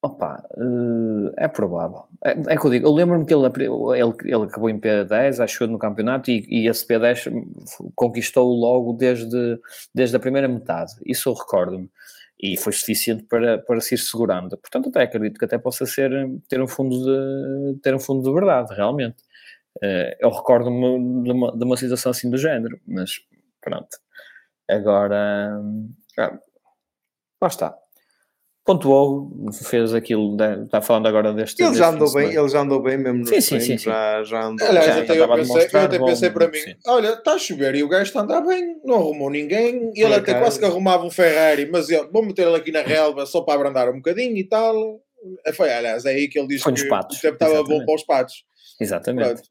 Opa, 0.05 0.43
uh, 0.57 1.33
é 1.39 1.47
provável. 1.47 2.09
É, 2.25 2.33
é 2.55 2.57
que 2.59 2.67
eu 2.67 2.71
digo, 2.71 2.89
eu 2.89 2.93
lembro-me 2.93 3.25
que 3.25 3.33
ele, 3.33 3.47
ele, 3.47 4.15
ele 4.25 4.45
acabou 4.45 4.69
em 4.69 4.81
P10, 4.81 5.39
acho 5.39 5.67
no 5.69 5.79
campeonato, 5.79 6.29
e, 6.29 6.45
e 6.49 6.69
esse 6.69 6.85
P10 6.85 7.31
conquistou 7.95 8.53
logo 8.53 8.95
desde, 8.95 9.61
desde 9.95 10.17
a 10.17 10.19
primeira 10.19 10.49
metade. 10.49 10.93
Isso 11.07 11.29
eu 11.29 11.35
recordo-me. 11.35 11.89
E 12.41 12.57
foi 12.57 12.73
suficiente 12.73 13.23
para, 13.23 13.59
para 13.59 13.81
se 13.81 13.95
ir 13.95 13.99
segurando. 13.99 14.59
Portanto, 14.59 14.89
até 14.89 15.03
acredito 15.03 15.39
que 15.39 15.45
até 15.45 15.57
possa 15.57 15.87
ser 15.87 16.11
ter 16.49 16.61
um 16.61 16.67
fundo 16.67 16.97
de, 17.05 17.81
ter 17.81 17.95
um 17.95 18.01
fundo 18.01 18.25
de 18.25 18.33
verdade, 18.33 18.75
realmente. 18.75 19.23
Uh, 19.77 20.17
eu 20.21 20.31
recordo-me 20.31 21.23
de 21.23 21.31
uma, 21.31 21.57
de 21.57 21.65
uma 21.65 21.77
situação 21.77 22.11
assim 22.11 22.29
do 22.29 22.37
género, 22.37 22.81
mas 22.89 23.21
pronto. 23.61 23.97
Agora, 24.69 25.61
uh, 26.19 26.39
lá 27.41 27.49
está 27.49 27.82
pontuou, 28.65 29.31
fez 29.69 29.93
aquilo, 29.93 30.37
está 30.65 30.81
falando 30.81 31.09
agora 31.09 31.33
deste. 31.33 31.63
Ele 31.63 31.75
já 31.75 31.89
andou 31.89 32.13
bem, 32.13 32.35
ele 32.35 32.49
já 32.49 32.61
andou 32.61 32.81
bem 32.81 32.97
mesmo 32.97 33.27
sim, 33.27 33.41
sim, 33.41 33.61
sim, 33.61 33.79
já, 33.79 34.23
já 34.23 34.45
andou 34.45 34.67
Aliás, 34.67 34.87
já, 34.87 35.03
até 35.03 35.15
já 35.15 35.25
eu, 35.25 35.35
pensei, 35.35 35.69
eu 35.73 35.81
até 35.81 35.99
pensei 35.99 36.31
para 36.31 36.49
mim: 36.49 36.59
sim. 36.59 36.75
olha, 36.87 37.09
está 37.15 37.33
a 37.33 37.39
chover 37.39 37.75
e 37.75 37.83
o 37.83 37.89
gajo 37.89 38.05
está 38.05 38.21
a 38.21 38.23
andar 38.23 38.41
bem, 38.43 38.81
não 38.85 38.97
arrumou 38.97 39.31
ninguém, 39.31 39.91
e 39.95 40.03
ele 40.03 40.15
até 40.15 40.35
quase 40.35 40.59
que 40.59 40.65
arrumava 40.65 41.05
um 41.05 41.11
Ferrari, 41.11 41.69
mas 41.71 41.91
eu, 41.91 42.11
vou 42.11 42.25
meter 42.25 42.47
ele 42.47 42.57
aqui 42.57 42.71
na 42.71 42.83
relva 42.83 43.27
só 43.27 43.41
para 43.41 43.55
abrandar 43.55 43.89
um 43.89 43.97
bocadinho 43.97 44.37
e 44.37 44.45
tal. 44.45 45.01
Foi, 45.55 45.73
aliás, 45.73 46.05
é 46.05 46.11
aí 46.11 46.29
que 46.29 46.39
ele 46.39 46.49
disse 46.49 46.73
que 46.73 46.89
patos. 46.89 47.19
o 47.19 47.21
tempo 47.21 47.35
estava 47.35 47.63
bom 47.63 47.85
para 47.85 47.95
os 47.95 48.03
patos. 48.03 48.45
Exatamente. 48.81 49.27
Pronto. 49.27 49.43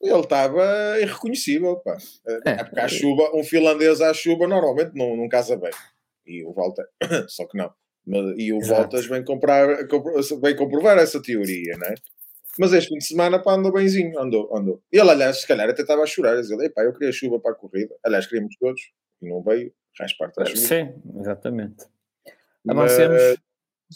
Ele 0.00 0.20
estava 0.20 1.00
irreconhecível, 1.00 1.76
pá. 1.76 1.96
É, 2.26 2.50
é 2.50 2.64
porque 2.64 2.80
a 2.80 2.88
chuva, 2.88 3.30
um 3.34 3.42
finlandês 3.42 4.02
à 4.02 4.12
chuva 4.12 4.46
normalmente 4.46 4.92
não, 4.94 5.16
não 5.16 5.28
casa 5.28 5.56
bem. 5.56 5.70
E 6.26 6.44
o 6.44 6.52
Walter, 6.52 6.84
só 7.28 7.46
que 7.46 7.56
não. 7.56 7.70
E 8.06 8.52
o 8.52 8.58
Exato. 8.58 8.80
Voltas 8.80 9.06
vem, 9.06 9.24
comprar, 9.24 9.66
vem 10.42 10.56
comprovar 10.56 10.98
essa 10.98 11.22
teoria, 11.22 11.76
não 11.78 11.86
é? 11.86 11.94
Mas 12.58 12.72
este 12.72 12.88
fim 12.88 12.98
de 12.98 13.04
semana 13.04 13.42
pá, 13.42 13.54
andou 13.54 13.72
benzinho, 13.72 14.18
andou, 14.18 14.54
andou. 14.56 14.82
Ele, 14.92 15.10
aliás, 15.10 15.40
se 15.40 15.46
calhar 15.46 15.68
até 15.68 15.82
estava 15.82 16.02
a 16.02 16.06
chorar, 16.06 16.36
a 16.36 16.40
dizer, 16.40 16.58
epá, 16.60 16.82
eu 16.82 16.92
queria 16.92 17.12
chuva 17.12 17.40
para 17.40 17.52
a 17.52 17.54
corrida. 17.54 17.94
Aliás, 18.04 18.26
queríamos 18.26 18.54
todos, 18.56 18.80
e 19.20 19.28
não 19.28 19.42
veio, 19.42 19.72
faz 19.96 20.16
parte 20.16 20.36
da 20.36 20.44
chuva. 20.44 20.58
Sim, 20.58 20.94
exatamente. 21.18 21.84
Avancemos. 22.68 23.22
Mas, 23.22 23.38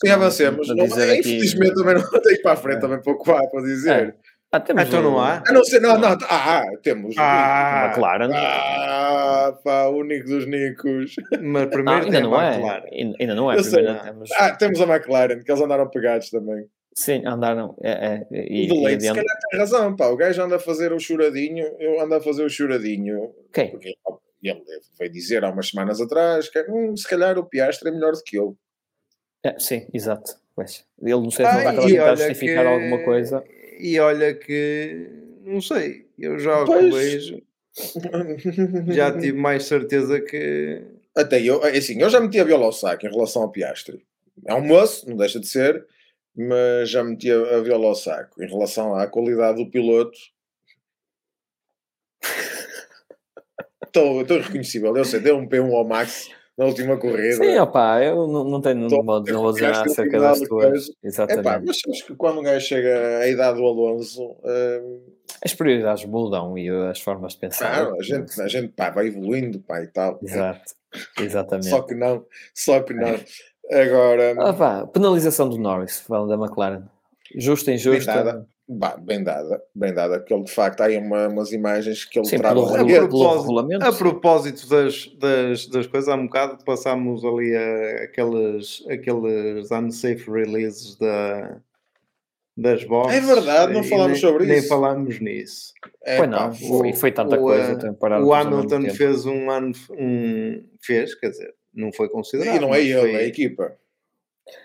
sim, 0.02 0.08
avancemos. 0.10 0.68
Não, 0.68 0.84
aqui... 0.84 1.18
Infelizmente 1.18 1.74
também 1.74 1.94
não 1.94 2.10
tenho 2.20 2.42
para 2.42 2.52
a 2.52 2.56
frente, 2.56 2.78
é. 2.78 2.80
também 2.80 3.02
pouco 3.02 3.30
há 3.30 3.46
para 3.46 3.62
dizer. 3.62 4.08
É. 4.08 4.14
Ah, 4.50 4.60
temos 4.60 4.82
então 4.84 5.02
não 5.02 5.20
há? 5.20 5.42
Ah, 5.46 5.52
não 5.52 5.62
sei, 5.62 5.78
não, 5.78 5.98
não. 5.98 6.16
Ah, 6.22 6.64
temos. 6.82 7.14
Ah, 7.18 7.88
McLaren. 7.88 8.30
Ah, 8.32 9.58
pá, 9.62 9.88
o 9.88 9.98
único 9.98 10.26
dos 10.26 10.46
Nicos. 10.46 11.16
Mas 11.42 11.66
primeiro 11.66 12.04
ainda 12.06 12.20
não 12.20 12.40
é. 12.40 12.84
Ainda 12.90 13.34
não 13.34 13.52
é. 13.52 13.62
Primeiro 13.62 14.02
temos... 14.02 14.32
Ah, 14.32 14.56
temos 14.56 14.80
a 14.80 14.84
McLaren, 14.84 15.42
que 15.42 15.52
eles 15.52 15.62
andaram 15.62 15.90
pegados 15.90 16.30
também. 16.30 16.66
Sim, 16.94 17.22
andaram. 17.26 17.76
É, 17.82 17.90
é, 17.90 18.26
e, 18.32 18.72
o 18.72 18.84
Leite, 18.84 19.02
se 19.02 19.08
calhar 19.08 19.36
tem 19.50 19.60
razão, 19.60 19.94
pá. 19.94 20.06
O 20.06 20.16
gajo 20.16 20.42
anda 20.42 20.56
a 20.56 20.60
fazer 20.60 20.94
o 20.94 20.98
choradinho, 20.98 21.66
eu 21.78 22.00
ando 22.00 22.14
a 22.14 22.20
fazer 22.20 22.42
o 22.42 22.48
choradinho. 22.48 23.34
Quem? 23.52 23.70
Porque 23.70 23.96
ele 24.42 24.62
veio 24.98 25.12
dizer 25.12 25.44
há 25.44 25.50
umas 25.50 25.68
semanas 25.68 26.00
atrás 26.00 26.48
que 26.48 26.58
hum, 26.70 26.96
se 26.96 27.06
calhar 27.06 27.38
o 27.38 27.44
Piastre 27.44 27.90
é 27.90 27.92
melhor 27.92 28.12
do 28.12 28.22
que 28.22 28.38
eu. 28.38 28.56
É, 29.44 29.58
sim, 29.58 29.86
exato. 29.92 30.36
Ele 31.00 31.12
não 31.12 31.30
sei 31.30 31.46
se 31.46 31.52
não 31.52 31.62
vai 31.62 31.76
tentar 31.76 32.16
justificar 32.16 32.64
que... 32.64 32.72
alguma 32.72 33.04
coisa 33.04 33.44
e 33.78 33.98
olha 34.00 34.34
que 34.34 35.08
não 35.42 35.60
sei, 35.60 36.06
eu 36.18 36.38
já 36.38 36.64
pois. 36.64 36.94
vejo 36.94 37.42
já 38.92 39.12
tive 39.12 39.38
mais 39.38 39.64
certeza 39.64 40.20
que 40.20 40.82
até 41.14 41.42
eu, 41.42 41.64
é 41.64 41.76
assim, 41.76 42.00
eu 42.00 42.08
já 42.08 42.20
meti 42.20 42.38
a 42.38 42.44
viola 42.44 42.66
ao 42.66 42.72
saco 42.72 43.04
em 43.06 43.10
relação 43.10 43.42
ao 43.42 43.50
Piastre. 43.50 44.06
É 44.46 44.54
um 44.54 44.60
moço, 44.60 45.08
não 45.08 45.16
deixa 45.16 45.40
de 45.40 45.48
ser, 45.48 45.84
mas 46.36 46.88
já 46.90 47.02
meti 47.02 47.30
a 47.30 47.60
viola 47.60 47.88
ao 47.88 47.94
saco 47.94 48.40
em 48.40 48.46
relação 48.46 48.94
à 48.94 49.06
qualidade 49.06 49.62
do 49.62 49.68
piloto. 49.70 50.16
Estou 53.84 54.22
reconhecível, 54.22 54.96
eu 54.96 55.04
sei, 55.04 55.18
deu 55.18 55.36
um 55.36 55.48
P1 55.48 55.72
ao 55.74 55.84
Max 55.84 56.30
na 56.58 56.64
última 56.64 56.96
corrida. 56.96 57.36
Sim, 57.36 57.56
opá, 57.58 58.02
eu 58.02 58.26
não, 58.26 58.42
não 58.42 58.60
tenho, 58.60 58.88
não, 58.88 58.88
vou, 58.88 59.22
não 59.22 59.42
vou 59.42 59.52
dizer 59.52 59.70
nada 59.70 59.88
acerca 59.88 60.18
das 60.18 60.40
tuas. 60.40 60.90
Exatamente. 61.04 61.46
Epá, 61.46 61.62
mas 61.64 61.76
acho 61.88 62.06
que 62.06 62.16
quando 62.16 62.40
um 62.40 62.42
gajo 62.42 62.66
chega 62.66 63.18
à 63.18 63.28
idade 63.28 63.58
do 63.58 63.64
Alonso. 63.64 64.36
Hum, 64.44 65.00
as 65.44 65.54
prioridades 65.54 66.04
mudam 66.04 66.58
e 66.58 66.68
as 66.68 67.00
formas 67.00 67.34
de 67.34 67.38
pensar. 67.38 67.70
Claro, 67.70 67.96
a 67.96 68.02
gente, 68.02 68.40
a 68.40 68.48
gente 68.48 68.68
pá, 68.72 68.90
vai 68.90 69.06
evoluindo 69.06 69.60
pá, 69.60 69.80
e 69.80 69.86
tal. 69.86 70.18
Exato, 70.20 70.74
exatamente. 71.20 71.68
só 71.68 71.82
que 71.82 71.94
não, 71.94 72.26
só 72.52 72.80
que 72.82 72.92
não. 72.92 73.14
Agora. 73.70 74.34
Ah, 74.38 74.52
pá, 74.52 74.86
penalização 74.86 75.48
do 75.48 75.58
Norris, 75.58 76.00
falando 76.00 76.30
da 76.30 76.44
McLaren. 76.44 76.82
Justa, 77.36 77.70
injusta. 77.70 78.44
Bah, 78.70 78.98
bem 78.98 79.24
dada, 79.24 79.62
bem 79.74 79.94
dada, 79.94 80.18
porque 80.18 80.34
ele 80.34 80.44
de 80.44 80.52
facto 80.52 80.82
há 80.82 80.84
aí 80.84 80.98
uma, 80.98 81.26
umas 81.28 81.52
imagens 81.52 82.04
que 82.04 82.18
ele 82.18 82.28
Sim, 82.28 82.36
trava 82.36 82.54
pelo, 82.70 82.86
pelo 82.86 83.38
regulamento. 83.38 83.82
A 83.82 83.90
propósito 83.90 84.68
das, 84.68 85.06
das, 85.18 85.66
das 85.68 85.86
coisas, 85.86 86.06
há 86.10 86.14
um 86.14 86.26
bocado 86.26 86.62
passámos 86.66 87.24
ali 87.24 87.56
a, 87.56 88.04
aqueles, 88.04 88.84
aqueles 88.90 89.70
unsafe 89.70 90.30
releases 90.30 90.96
da, 90.96 91.62
das 92.54 92.84
boxes. 92.84 93.16
É 93.16 93.20
verdade, 93.34 93.72
não 93.72 93.82
falámos 93.82 94.20
sobre 94.20 94.44
nem, 94.44 94.58
isso. 94.58 94.68
Nem 94.68 94.68
falámos 94.68 95.18
nisso. 95.18 95.72
É, 96.04 96.18
foi 96.18 96.26
não, 96.26 96.52
foi, 96.52 96.92
foi 96.92 97.12
tanta 97.12 97.36
o, 97.36 97.40
coisa. 97.40 97.96
O, 98.20 98.26
o 98.26 98.34
Hamilton 98.34 98.90
fez 98.90 99.24
um 99.24 99.50
ano, 99.50 99.72
um, 99.92 100.62
fez, 100.82 101.14
quer 101.14 101.30
dizer, 101.30 101.54
não 101.72 101.90
foi 101.90 102.10
considerado. 102.10 102.56
E 102.56 102.60
não 102.60 102.74
é 102.74 102.82
ele, 102.82 103.00
foi... 103.00 103.12
é 103.14 103.16
a 103.16 103.26
equipa. 103.26 103.72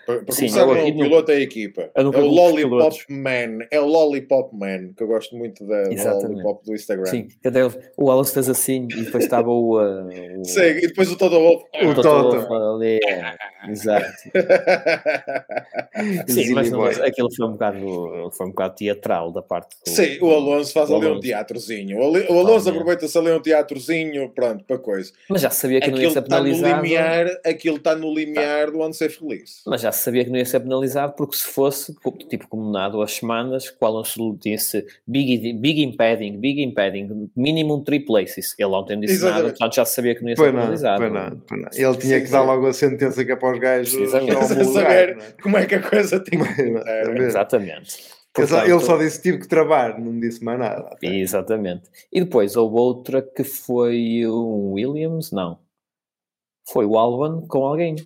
Para, 0.06 0.22
para 0.22 0.34
Sim, 0.34 0.48
começar, 0.48 0.60
é 0.60 0.84
o 0.84 0.96
piloto 0.96 1.32
é 1.32 1.36
a 1.36 1.40
equipa. 1.40 1.90
É 1.94 2.02
o 2.02 2.10
Lollipop 2.10 2.96
Man. 3.08 3.66
É 3.70 3.80
o 3.80 3.86
Lollipop 3.86 4.54
Man, 4.54 4.92
que 4.96 5.02
eu 5.02 5.06
gosto 5.06 5.36
muito 5.36 5.66
da 5.66 5.84
Lollipop 5.84 6.64
do 6.64 6.74
Instagram. 6.74 7.06
Sim, 7.06 7.28
até 7.44 7.64
o 7.64 7.72
Wallace 7.98 8.34
fez 8.34 8.48
assim 8.48 8.86
e 8.90 9.02
depois 9.02 9.24
estava 9.24 9.50
o, 9.50 9.78
uh, 9.80 10.40
o... 10.40 10.44
Sim, 10.44 10.60
e 10.60 10.86
depois 10.88 11.10
o 11.10 11.16
Toto 11.16 11.38
Wolff. 11.38 11.64
O, 11.82 11.88
o 11.88 11.94
Toto 11.94 12.54
ali. 12.54 13.00
Exato. 13.68 14.06
Sim, 16.28 16.52
mas 16.52 16.70
não, 16.70 16.84
aquilo 16.84 17.32
foi 17.34 17.46
um, 17.46 17.52
bocado, 17.52 18.30
foi 18.32 18.46
um 18.46 18.50
bocado 18.50 18.74
teatral 18.74 19.32
da 19.32 19.42
parte 19.42 19.76
do... 19.84 19.90
Sim, 19.90 20.18
o 20.20 20.30
Alonso 20.30 20.72
faz 20.72 20.90
ali 20.90 21.06
um 21.06 21.20
teatrozinho. 21.20 21.98
O 21.98 22.38
Alonso 22.38 22.68
aproveita-se 22.68 23.16
ali 23.16 23.30
um 23.32 23.40
teatrozinho, 23.40 24.28
pronto, 24.30 24.64
para 24.64 24.78
coisa. 24.78 25.12
Mas 25.28 25.40
já 25.40 25.50
sabia 25.50 25.80
que 25.80 25.86
aquilo 25.86 26.02
não 26.02 26.08
ia 26.08 26.10
ser 26.10 26.22
penalizado. 26.22 26.66
Está 26.66 26.76
no 26.76 26.82
limiar, 26.82 27.26
aquilo 27.44 27.76
está 27.76 27.94
no 27.94 28.14
limiar 28.14 28.66
tá. 28.66 28.72
do 28.72 28.82
ano 28.82 28.94
ser 28.94 29.10
feliz. 29.10 29.62
Mas 29.66 29.73
já 29.76 29.92
sabia 29.92 30.24
que 30.24 30.30
não 30.30 30.38
ia 30.38 30.44
ser 30.44 30.60
penalizado 30.60 31.14
porque 31.16 31.36
se 31.36 31.44
fosse, 31.44 31.94
tipo, 32.28 32.48
comunado 32.48 33.00
às 33.02 33.12
semanas, 33.12 33.70
que 33.70 33.76
o 33.80 33.86
Alonso 33.86 34.36
disse 34.40 34.84
big, 35.06 35.52
big 35.54 35.82
impeding, 35.82 36.38
big 36.38 36.62
impeding, 36.62 37.30
minimum 37.36 37.82
three 37.82 38.00
places. 38.00 38.54
Ele 38.58 38.70
ontem 38.70 38.98
disse 39.00 39.14
Exatamente. 39.14 39.42
nada, 39.42 39.50
portanto 39.50 39.74
já 39.74 39.84
sabia 39.84 40.14
que 40.14 40.22
não 40.22 40.30
ia 40.30 40.36
ser 40.36 40.52
penalizado. 40.52 41.02
Não, 41.02 41.10
não, 41.10 41.30
não. 41.30 41.68
Ele 41.72 41.96
tinha 41.96 42.20
que 42.20 42.30
dar 42.30 42.42
logo 42.42 42.66
a 42.66 42.72
sentença 42.72 43.24
que 43.24 43.32
é 43.32 43.36
para 43.36 43.52
os 43.52 43.58
gajos 43.58 43.92
saber 44.10 45.18
é? 45.18 45.42
como 45.42 45.56
é 45.56 45.66
que 45.66 45.74
a 45.74 45.82
coisa 45.82 46.20
tem 46.20 46.38
que 46.38 47.22
Exatamente. 47.22 48.14
Portanto, 48.34 48.64
ele 48.68 48.80
só 48.80 48.96
disse 48.96 49.22
tive 49.22 49.38
que 49.38 49.46
travar, 49.46 49.98
não 50.00 50.18
disse 50.18 50.42
mais 50.42 50.58
nada. 50.58 50.88
Até. 50.90 51.06
Exatamente. 51.06 51.84
E 52.12 52.20
depois 52.20 52.56
houve 52.56 52.76
outra 52.76 53.22
que 53.22 53.44
foi 53.44 54.26
o 54.26 54.72
Williams, 54.72 55.30
não. 55.30 55.56
Foi 56.66 56.86
o 56.86 56.96
Albon 56.96 57.46
com 57.46 57.66
alguém. 57.66 57.96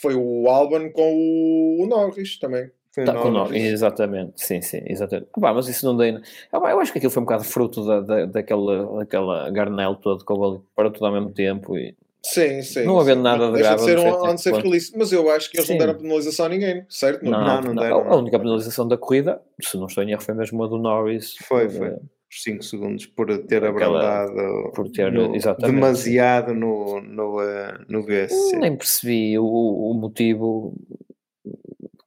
Foi 0.00 0.14
o 0.14 0.48
Albon 0.48 0.90
com 0.90 1.78
o 1.80 1.86
Norris 1.86 2.38
também. 2.38 2.70
Tá, 3.06 3.14
com 3.14 3.30
Norris, 3.30 3.62
exatamente, 3.62 4.32
sim, 4.36 4.60
sim, 4.60 4.82
exatamente. 4.84 5.28
Ah, 5.42 5.54
mas 5.54 5.66
isso 5.66 5.86
não 5.86 5.96
dei. 5.96 6.14
Ah, 6.52 6.58
eu 6.58 6.78
acho 6.78 6.92
que 6.92 6.98
aquilo 6.98 7.10
foi 7.10 7.22
um 7.22 7.24
bocado 7.24 7.44
fruto 7.44 7.86
da, 7.86 8.00
da, 8.00 8.26
daquela, 8.26 8.98
daquela 8.98 9.50
garnel 9.50 9.94
todo 9.94 10.26
que 10.26 10.30
houve 10.30 10.56
ali 10.56 10.64
para 10.76 10.90
tudo 10.90 11.06
ao 11.06 11.12
mesmo 11.12 11.30
tempo 11.30 11.78
e 11.78 11.96
Sim, 12.24 12.62
sim. 12.62 12.84
Não 12.84 13.00
havendo 13.00 13.22
nada 13.22 13.50
de 13.50 13.58
grave. 13.58 13.76
De 13.76 13.82
ser 13.82 13.98
um 13.98 14.30
unsafe 14.30 14.62
release, 14.62 14.92
mas 14.96 15.10
eu 15.10 15.28
acho 15.28 15.50
que 15.50 15.56
eles 15.56 15.66
sim. 15.66 15.72
não 15.72 15.86
deram 15.86 15.98
penalização 15.98 16.46
a 16.46 16.48
ninguém, 16.48 16.86
certo? 16.88 17.24
Não, 17.24 17.32
não, 17.32 17.60
não, 17.60 17.74
não 17.74 17.82
deram. 17.82 18.12
A 18.12 18.16
única 18.16 18.38
penalização 18.38 18.86
da 18.86 18.96
corrida, 18.96 19.42
se 19.60 19.76
não 19.76 19.86
estou 19.86 20.04
em 20.04 20.12
erro, 20.12 20.22
foi 20.22 20.34
mesmo 20.34 20.62
a 20.62 20.68
do 20.68 20.78
Norris. 20.78 21.34
Foi, 21.42 21.68
foi. 21.68 21.96
Os 22.32 22.42
5 22.44 22.62
segundos 22.62 23.04
por 23.04 23.26
ter 23.46 23.62
Aquela, 23.62 24.24
abrandado 24.24 24.72
por 24.72 24.90
ter, 24.90 25.12
no, 25.12 25.32
demasiado 25.58 26.54
no, 26.54 26.98
no, 27.02 27.40
uh, 27.40 27.84
no 27.88 28.02
VSC. 28.02 28.56
Nem 28.56 28.74
percebi 28.74 29.38
o, 29.38 29.44
o 29.44 29.92
motivo 29.92 30.74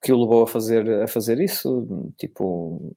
que 0.02 0.12
o 0.12 0.20
levou 0.20 0.44
a 0.44 0.48
fazer, 0.48 0.90
a 1.04 1.08
fazer 1.08 1.40
isso. 1.40 2.12
Tipo, 2.18 2.96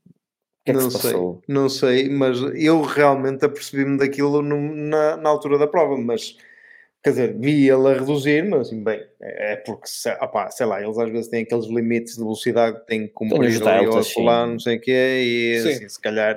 que 0.65 0.71
é 0.71 0.75
que 0.75 0.81
não 0.81 0.91
sei, 0.91 1.13
não 1.49 1.69
sei, 1.69 2.09
mas 2.09 2.39
eu 2.55 2.83
realmente 2.83 3.45
apercebi-me 3.45 3.99
daquilo 3.99 4.43
no, 4.43 4.75
na, 4.75 5.17
na 5.17 5.31
altura 5.31 5.59
da 5.59 5.67
prova, 5.67 5.97
mas 5.97 6.37
quer 7.03 7.11
dizer, 7.11 7.39
vi 7.39 7.69
ele 7.69 7.89
a 7.89 7.95
reduzir, 7.95 8.45
mas 8.45 8.69
assim, 8.69 8.83
bem, 8.83 9.01
é, 9.21 9.53
é 9.53 9.57
porque, 9.57 9.89
opá, 10.21 10.51
sei 10.51 10.67
lá, 10.67 10.83
eles 10.83 10.99
às 10.99 11.11
vezes 11.11 11.29
têm 11.29 11.43
aqueles 11.43 11.67
limites 11.67 12.15
de 12.15 12.21
velocidade 12.21 12.81
que 12.81 12.87
têm 12.87 13.07
que 13.07 13.13
cumprir 13.13 13.67
ali 13.67 13.87
ou 13.87 14.25
lá, 14.25 14.47
não 14.47 14.59
sei 14.59 14.77
o 14.77 14.81
quê, 14.81 15.23
e 15.25 15.57
assim, 15.57 15.89
se 15.89 16.01
calhar, 16.01 16.37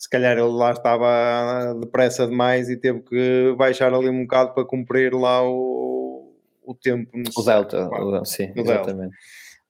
se 0.00 0.08
calhar 0.08 0.32
ele 0.38 0.48
lá 0.48 0.70
estava 0.70 1.74
depressa 1.78 2.26
demais 2.26 2.70
e 2.70 2.76
teve 2.78 3.00
que 3.00 3.54
baixar 3.58 3.92
ali 3.92 4.08
um 4.08 4.22
bocado 4.22 4.54
para 4.54 4.64
cumprir 4.64 5.12
lá 5.12 5.46
o, 5.46 6.32
o 6.64 6.74
tempo. 6.74 7.10
O 7.36 7.42
delta, 7.42 7.86
o, 7.86 8.24
sim, 8.24 8.50
o 8.56 8.60
exatamente. 8.60 9.10
Delta. 9.10 9.16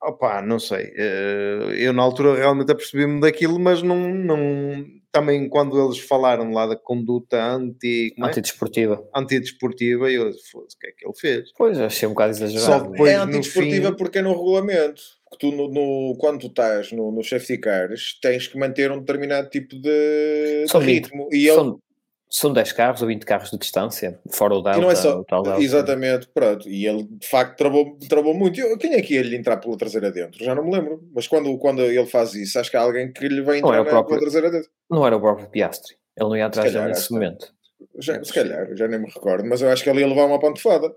Opa, 0.00 0.40
não 0.40 0.60
sei. 0.60 0.94
Eh, 0.96 1.74
eu 1.78 1.92
na 1.92 2.02
altura 2.02 2.36
realmente 2.36 2.70
apercebi-me 2.70 3.20
daquilo, 3.20 3.58
mas 3.58 3.82
não, 3.82 3.96
não. 3.96 4.86
Também 5.10 5.48
quando 5.48 5.84
eles 5.84 5.98
falaram 5.98 6.52
lá 6.52 6.64
da 6.64 6.76
conduta 6.76 7.42
anti. 7.42 8.14
É? 8.16 8.24
Antidesportiva. 8.24 9.04
Antidesportiva, 9.12 10.08
eu 10.12 10.32
foda 10.50 10.66
o 10.66 10.78
que 10.78 10.86
é 10.86 10.92
que 10.92 11.06
ele 11.06 11.14
fez? 11.18 11.52
Pois, 11.58 11.78
achei 11.80 12.06
um 12.06 12.12
bocado 12.12 12.30
exagerado. 12.30 12.84
Só 12.84 12.88
depois, 12.88 13.10
é 13.10 13.16
antidesportiva 13.16 13.88
fim... 13.88 13.96
porque 13.96 14.18
é 14.20 14.22
no 14.22 14.30
regulamento. 14.30 15.02
Tu, 15.38 15.50
no, 15.52 15.68
no, 15.68 16.16
quando 16.18 16.40
tu 16.40 16.46
estás 16.48 16.92
no, 16.92 17.12
no 17.12 17.22
safety 17.22 17.58
cars, 17.58 18.18
tens 18.20 18.48
que 18.48 18.58
manter 18.58 18.90
um 18.90 18.98
determinado 18.98 19.48
tipo 19.48 19.76
de, 19.76 20.64
de 20.66 20.78
ritmo. 20.78 21.28
E 21.30 21.46
ele, 21.46 21.54
são, 21.54 21.80
são 22.28 22.52
10 22.52 22.72
carros 22.72 23.02
ou 23.02 23.08
20 23.08 23.24
carros 23.24 23.50
de 23.50 23.58
distância, 23.58 24.20
fora 24.30 24.54
o 24.54 24.62
Delta. 24.62 24.78
E 24.78 24.80
não 24.80 24.90
é 24.90 24.94
só. 24.94 25.24
Exatamente, 25.58 26.28
pronto. 26.32 26.68
E 26.68 26.86
ele 26.86 27.02
de 27.02 27.26
facto 27.26 27.56
travou, 27.56 27.98
travou 28.08 28.32
muito. 28.32 28.60
Eu, 28.60 28.78
quem 28.78 28.94
é 28.94 29.02
que 29.02 29.14
ia 29.14 29.22
lhe 29.22 29.36
entrar 29.36 29.56
pela 29.56 29.76
traseira 29.76 30.12
dentro? 30.12 30.44
Já 30.44 30.54
não 30.54 30.64
me 30.64 30.72
lembro. 30.72 31.02
Mas 31.12 31.26
quando, 31.26 31.56
quando 31.58 31.82
ele 31.82 32.06
faz 32.06 32.32
isso, 32.34 32.58
acho 32.58 32.70
que 32.70 32.76
há 32.76 32.82
alguém 32.82 33.12
que 33.12 33.26
lhe 33.28 33.42
vem 33.42 33.58
entrar 33.58 33.84
próprio, 33.84 34.18
pela 34.18 34.20
traseira 34.20 34.50
dentro. 34.50 34.70
Não 34.88 35.04
era 35.04 35.16
o 35.16 35.20
próprio 35.20 35.48
Piastri. 35.48 35.96
Ele 36.16 36.28
não 36.28 36.36
ia 36.36 36.46
atrás 36.46 36.72
dele 36.72 36.86
nesse 36.86 37.12
momento. 37.12 37.52
Já, 37.98 38.22
se 38.22 38.32
calhar, 38.32 38.76
já 38.76 38.86
nem 38.86 39.00
me 39.00 39.06
recordo. 39.06 39.44
Mas 39.48 39.60
eu 39.60 39.68
acho 39.68 39.82
que 39.82 39.90
ele 39.90 40.00
ia 40.00 40.06
levar 40.06 40.26
uma 40.26 40.38
pantofada. 40.38 40.94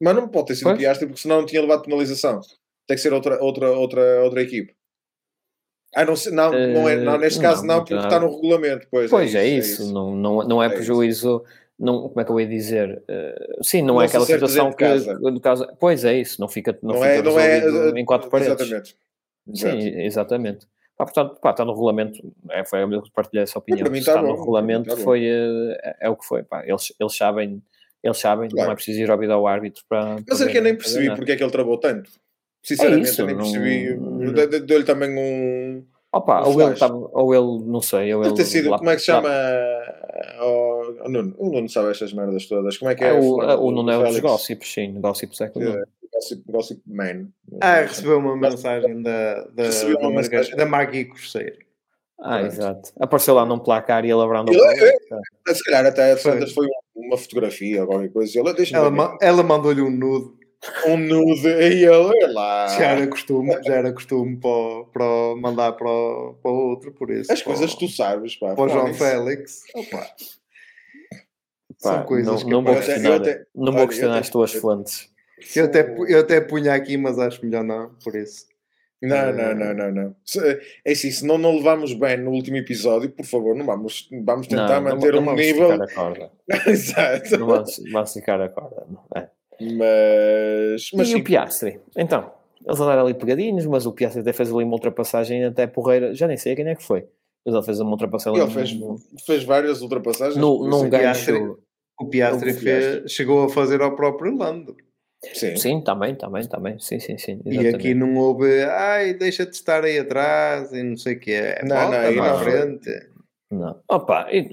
Mas 0.00 0.16
não 0.16 0.28
pode 0.28 0.46
ter 0.46 0.54
sido 0.56 0.64
pois? 0.64 0.78
Piastri 0.78 1.06
porque 1.06 1.22
senão 1.22 1.40
não 1.40 1.46
tinha 1.46 1.60
levado 1.60 1.82
penalização. 1.82 2.40
Tem 2.86 2.96
que 2.96 3.02
ser 3.02 3.12
outra, 3.12 3.42
outra, 3.42 3.70
outra, 3.70 4.22
outra 4.22 4.42
equipe. 4.42 4.74
Ah, 5.94 6.06
não, 6.06 6.14
não, 6.32 6.50
não, 6.50 6.88
é, 6.88 6.96
não 6.96 7.18
neste 7.18 7.38
uh, 7.38 7.42
caso 7.42 7.66
não, 7.66 7.80
porque 7.80 7.94
está 7.94 8.18
no 8.18 8.34
regulamento. 8.34 8.86
Pois, 8.90 9.10
pois 9.10 9.34
é, 9.34 9.46
isso, 9.46 9.82
é 9.82 9.84
isso. 9.84 9.92
Não, 9.92 10.16
não, 10.16 10.42
não 10.42 10.62
é, 10.62 10.66
é 10.66 10.70
prejuízo. 10.70 11.44
Não, 11.78 12.08
como 12.08 12.20
é 12.20 12.24
que 12.24 12.30
eu 12.30 12.40
ia 12.40 12.46
dizer? 12.46 13.02
Uh, 13.08 13.62
sim, 13.64 13.82
não, 13.82 14.00
é 14.00 14.06
aquela 14.06 14.24
situação 14.24 14.72
que. 14.72 14.84
Casa. 14.84 15.18
caso, 15.42 15.68
pois 15.78 16.04
é 16.04 16.18
isso, 16.18 16.40
não 16.40 16.48
fica, 16.48 16.78
não, 16.82 16.94
não 16.94 17.02
fica 17.02 17.40
é, 17.40 17.58
é, 17.58 18.00
em 18.00 18.04
quatro 18.04 18.30
paredes. 18.30 18.54
Exatamente. 18.54 18.96
Sim, 19.54 20.00
exatamente. 20.00 20.66
Ah, 20.98 21.04
portanto, 21.04 21.38
pá, 21.40 21.50
está 21.50 21.64
no 21.64 21.72
regulamento, 21.72 22.20
é, 22.50 22.64
foi 22.64 22.82
eu 22.82 23.02
que 23.02 23.10
partilhei 23.10 23.42
essa 23.42 23.58
opinião. 23.58 23.90
Mim 23.90 23.98
está, 23.98 24.12
está 24.12 24.22
no 24.22 24.38
regulamento, 24.38 24.88
está 24.88 25.02
foi, 25.02 25.26
é, 25.26 25.96
é, 26.02 26.08
o 26.08 26.16
que 26.16 26.24
foi. 26.24 26.42
Pá, 26.44 26.64
eles, 26.64 26.92
eles 26.98 27.16
sabem, 27.16 27.62
eles 28.02 28.18
sabem, 28.18 28.48
claro. 28.48 28.66
não 28.66 28.72
é 28.72 28.74
preciso 28.76 29.00
ir 29.00 29.10
ao 29.10 29.30
ao 29.32 29.46
árbitro 29.46 29.82
para. 29.88 30.16
Mas 30.26 30.40
é 30.40 30.48
que 30.48 30.56
eu 30.56 30.62
nem 30.62 30.76
percebi 30.76 31.14
porque 31.14 31.32
é 31.32 31.36
que 31.36 31.42
ele 31.42 31.50
travou 31.50 31.76
tanto. 31.78 32.10
Sinceramente, 32.62 33.08
é 33.08 33.10
isso, 33.10 33.22
eu 33.22 33.26
nem 33.26 33.36
percebi. 33.36 33.94
Não... 33.96 34.66
Deu-lhe 34.66 34.84
também 34.84 35.10
um. 35.18 35.84
Opa, 36.12 36.46
ou 36.46 36.60
ele, 36.60 36.74
tava, 36.76 36.94
ou 36.94 37.34
ele, 37.34 37.64
não 37.64 37.80
sei, 37.80 38.14
ou 38.14 38.22
ele. 38.22 38.34
ter 38.34 38.44
sido, 38.44 38.70
lá, 38.70 38.78
como 38.78 38.90
é 38.90 38.94
que 38.94 39.00
se 39.00 39.06
chama? 39.06 39.30
O, 40.40 41.06
o, 41.06 41.08
Nuno, 41.08 41.34
o 41.38 41.50
Nuno 41.50 41.68
sabe 41.68 41.90
estas 41.90 42.12
merdas 42.12 42.46
todas. 42.46 42.76
Como 42.76 42.90
é 42.90 42.94
que 42.94 43.02
é? 43.02 43.08
é 43.08 43.12
o, 43.14 43.38
o, 43.38 43.66
o 43.66 43.70
Nuno 43.70 43.90
é 43.90 43.96
o 43.96 44.04
dos 44.04 44.20
gossips, 44.20 44.72
sim, 44.72 45.00
gossips 45.00 45.40
é 45.40 45.48
com 45.48 45.62
é, 45.62 45.82
gossip, 46.12 46.42
gossip 46.46 46.82
Man. 46.86 47.28
Ah, 47.60 47.80
recebeu 47.80 48.18
uma 48.18 48.36
mensagem 48.36 49.02
da, 49.02 49.44
da, 49.54 49.62
recebeu 49.64 49.98
uma 49.98 50.10
da, 50.10 50.16
mensagem. 50.16 50.56
da 50.56 50.66
Maggie 50.66 51.06
Cruzeiro. 51.06 51.58
Ah, 52.20 52.38
Pronto. 52.38 52.46
exato. 52.52 52.92
Apareceu 53.00 53.34
lá 53.34 53.44
num 53.44 53.58
placar 53.58 54.04
e 54.04 54.10
ele 54.10 54.20
abrando 54.20 54.52
ele, 54.52 54.62
é, 54.62 55.54
Se 55.54 55.64
calhar 55.64 55.84
até 55.86 56.16
foi, 56.16 56.46
foi 56.46 56.68
uma 56.94 57.16
fotografia 57.16 57.80
ou 57.82 57.88
qualquer 57.88 58.12
coisa. 58.12 58.38
Ela, 58.38 58.54
ela, 58.72 59.18
ela 59.20 59.42
mandou-lhe 59.42 59.80
um 59.80 59.90
nude 59.90 60.41
um 60.86 60.96
nude 60.96 61.48
e 61.48 61.84
ele 61.84 62.32
lá. 62.32 62.68
Já 62.68 62.86
era 62.92 63.06
costume, 63.06 63.62
já 63.64 63.74
era 63.74 63.92
costume 63.92 64.36
para, 64.36 64.84
para 64.92 65.36
mandar 65.36 65.72
para, 65.72 65.88
para 66.42 66.50
outro, 66.50 66.92
por 66.92 67.10
isso. 67.10 67.32
As 67.32 67.42
coisas 67.42 67.74
tu 67.74 67.88
sabes, 67.88 68.36
pá. 68.36 68.54
Para 68.54 68.64
o 68.64 68.68
João 68.68 68.94
Félix. 68.94 69.62
Opa. 69.74 70.06
São 71.78 72.04
coisas 72.04 72.26
não, 72.26 72.38
que 72.38 72.50
não 72.50 72.64
vou 72.64 72.74
questionar, 72.76 73.16
até, 73.16 73.44
não 73.54 73.72
vou 73.72 73.88
questionar 73.88 74.18
as 74.18 74.30
tuas 74.30 74.52
fontes. 74.52 75.10
Eu 75.56 75.64
até, 75.64 75.96
eu 76.08 76.20
até 76.20 76.40
punha 76.40 76.74
aqui, 76.74 76.96
mas 76.96 77.18
acho 77.18 77.44
melhor 77.44 77.64
não, 77.64 77.90
por 78.04 78.14
isso. 78.14 78.46
Não, 79.02 79.32
não, 79.32 79.52
não, 79.52 79.74
não, 79.74 79.90
não. 79.90 80.16
É 80.84 80.92
assim, 80.92 81.10
se 81.10 81.26
não, 81.26 81.36
não 81.36 81.56
levamos 81.56 81.92
bem 81.92 82.16
no 82.18 82.30
último 82.30 82.56
episódio, 82.56 83.10
por 83.10 83.26
favor, 83.26 83.56
não 83.56 83.66
vamos, 83.66 84.08
vamos 84.24 84.46
tentar 84.46 84.80
não, 84.80 84.92
manter 84.92 85.14
não, 85.14 85.22
não 85.22 85.32
um 85.32 85.34
nível. 85.34 85.70
Exato. 86.68 87.36
Não 87.36 87.46
vamos, 87.48 87.82
vamos 87.90 88.12
ficar 88.12 88.40
a 88.40 88.48
corda. 88.48 88.86
É. 89.16 89.28
Mas, 89.76 90.90
mas 90.94 91.08
e 91.08 91.12
sim. 91.12 91.20
o 91.20 91.24
Piastri? 91.24 91.80
Então, 91.96 92.32
eles 92.64 92.80
andaram 92.80 93.02
ali 93.02 93.14
pegadinhos, 93.14 93.66
mas 93.66 93.86
o 93.86 93.92
Piastri 93.92 94.20
até 94.20 94.32
fez 94.32 94.52
ali 94.52 94.64
uma 94.64 94.74
ultrapassagem 94.74 95.44
até 95.44 95.66
porreira, 95.66 96.14
já 96.14 96.26
nem 96.26 96.36
sei 96.36 96.54
quem 96.54 96.68
é 96.68 96.74
que 96.74 96.82
foi. 96.82 97.06
Mas 97.44 97.54
ele 97.54 97.64
fez 97.64 97.80
uma 97.80 97.90
ultrapassagem. 97.90 98.40
Ele 98.40 98.50
fez, 98.50 98.72
no, 98.74 98.96
fez 99.26 99.44
várias 99.44 99.82
ultrapassagens. 99.82 100.36
No, 100.36 100.68
num 100.68 100.88
gancho. 100.88 101.58
O 102.00 102.06
Piastri, 102.06 102.52
fez, 102.54 103.10
chegou 103.12 103.44
a 103.44 103.48
fazer 103.48 103.80
ao 103.80 103.94
próprio 103.94 104.36
Lando. 104.36 104.76
Sim, 105.34 105.56
sim 105.56 105.80
também, 105.80 106.16
também, 106.16 106.46
também. 106.48 106.78
Sim, 106.80 106.98
sim, 106.98 107.16
sim. 107.16 107.40
Exatamente. 107.44 107.72
E 107.72 107.76
aqui 107.76 107.94
não 107.94 108.16
houve, 108.16 108.64
ai, 108.64 109.14
deixa 109.14 109.46
de 109.46 109.54
estar 109.54 109.84
aí 109.84 109.98
atrás 109.98 110.72
e 110.72 110.82
não 110.82 110.96
sei 110.96 111.14
o 111.14 111.20
que 111.20 111.32
é. 111.32 111.62
Não, 111.64 111.90
não, 111.90 111.98
aí 111.98 112.16
na 112.16 112.38
frente. 112.38 113.08
Não. 113.50 113.80
Opa, 113.88 114.28
e, 114.32 114.48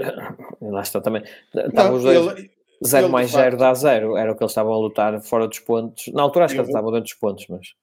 lá 0.61 0.81
está 0.81 1.01
também. 1.01 1.23
Dois. 1.53 2.05
Ele, 2.05 2.51
0 2.85 3.09
mais 3.09 3.31
0 3.31 3.57
dá 3.57 3.73
0. 3.73 4.17
Era 4.17 4.31
o 4.31 4.35
que 4.35 4.43
eles 4.43 4.51
estavam 4.51 4.73
a 4.73 4.77
lutar 4.77 5.21
fora 5.21 5.47
dos 5.47 5.59
pontos. 5.59 6.07
Na 6.13 6.21
altura 6.23 6.45
acho 6.45 6.53
que 6.53 6.59
eles 6.59 6.69
estavam 6.69 6.91
dentro 6.91 7.05
dos 7.05 7.13
pontos, 7.13 7.45
mas. 7.47 7.73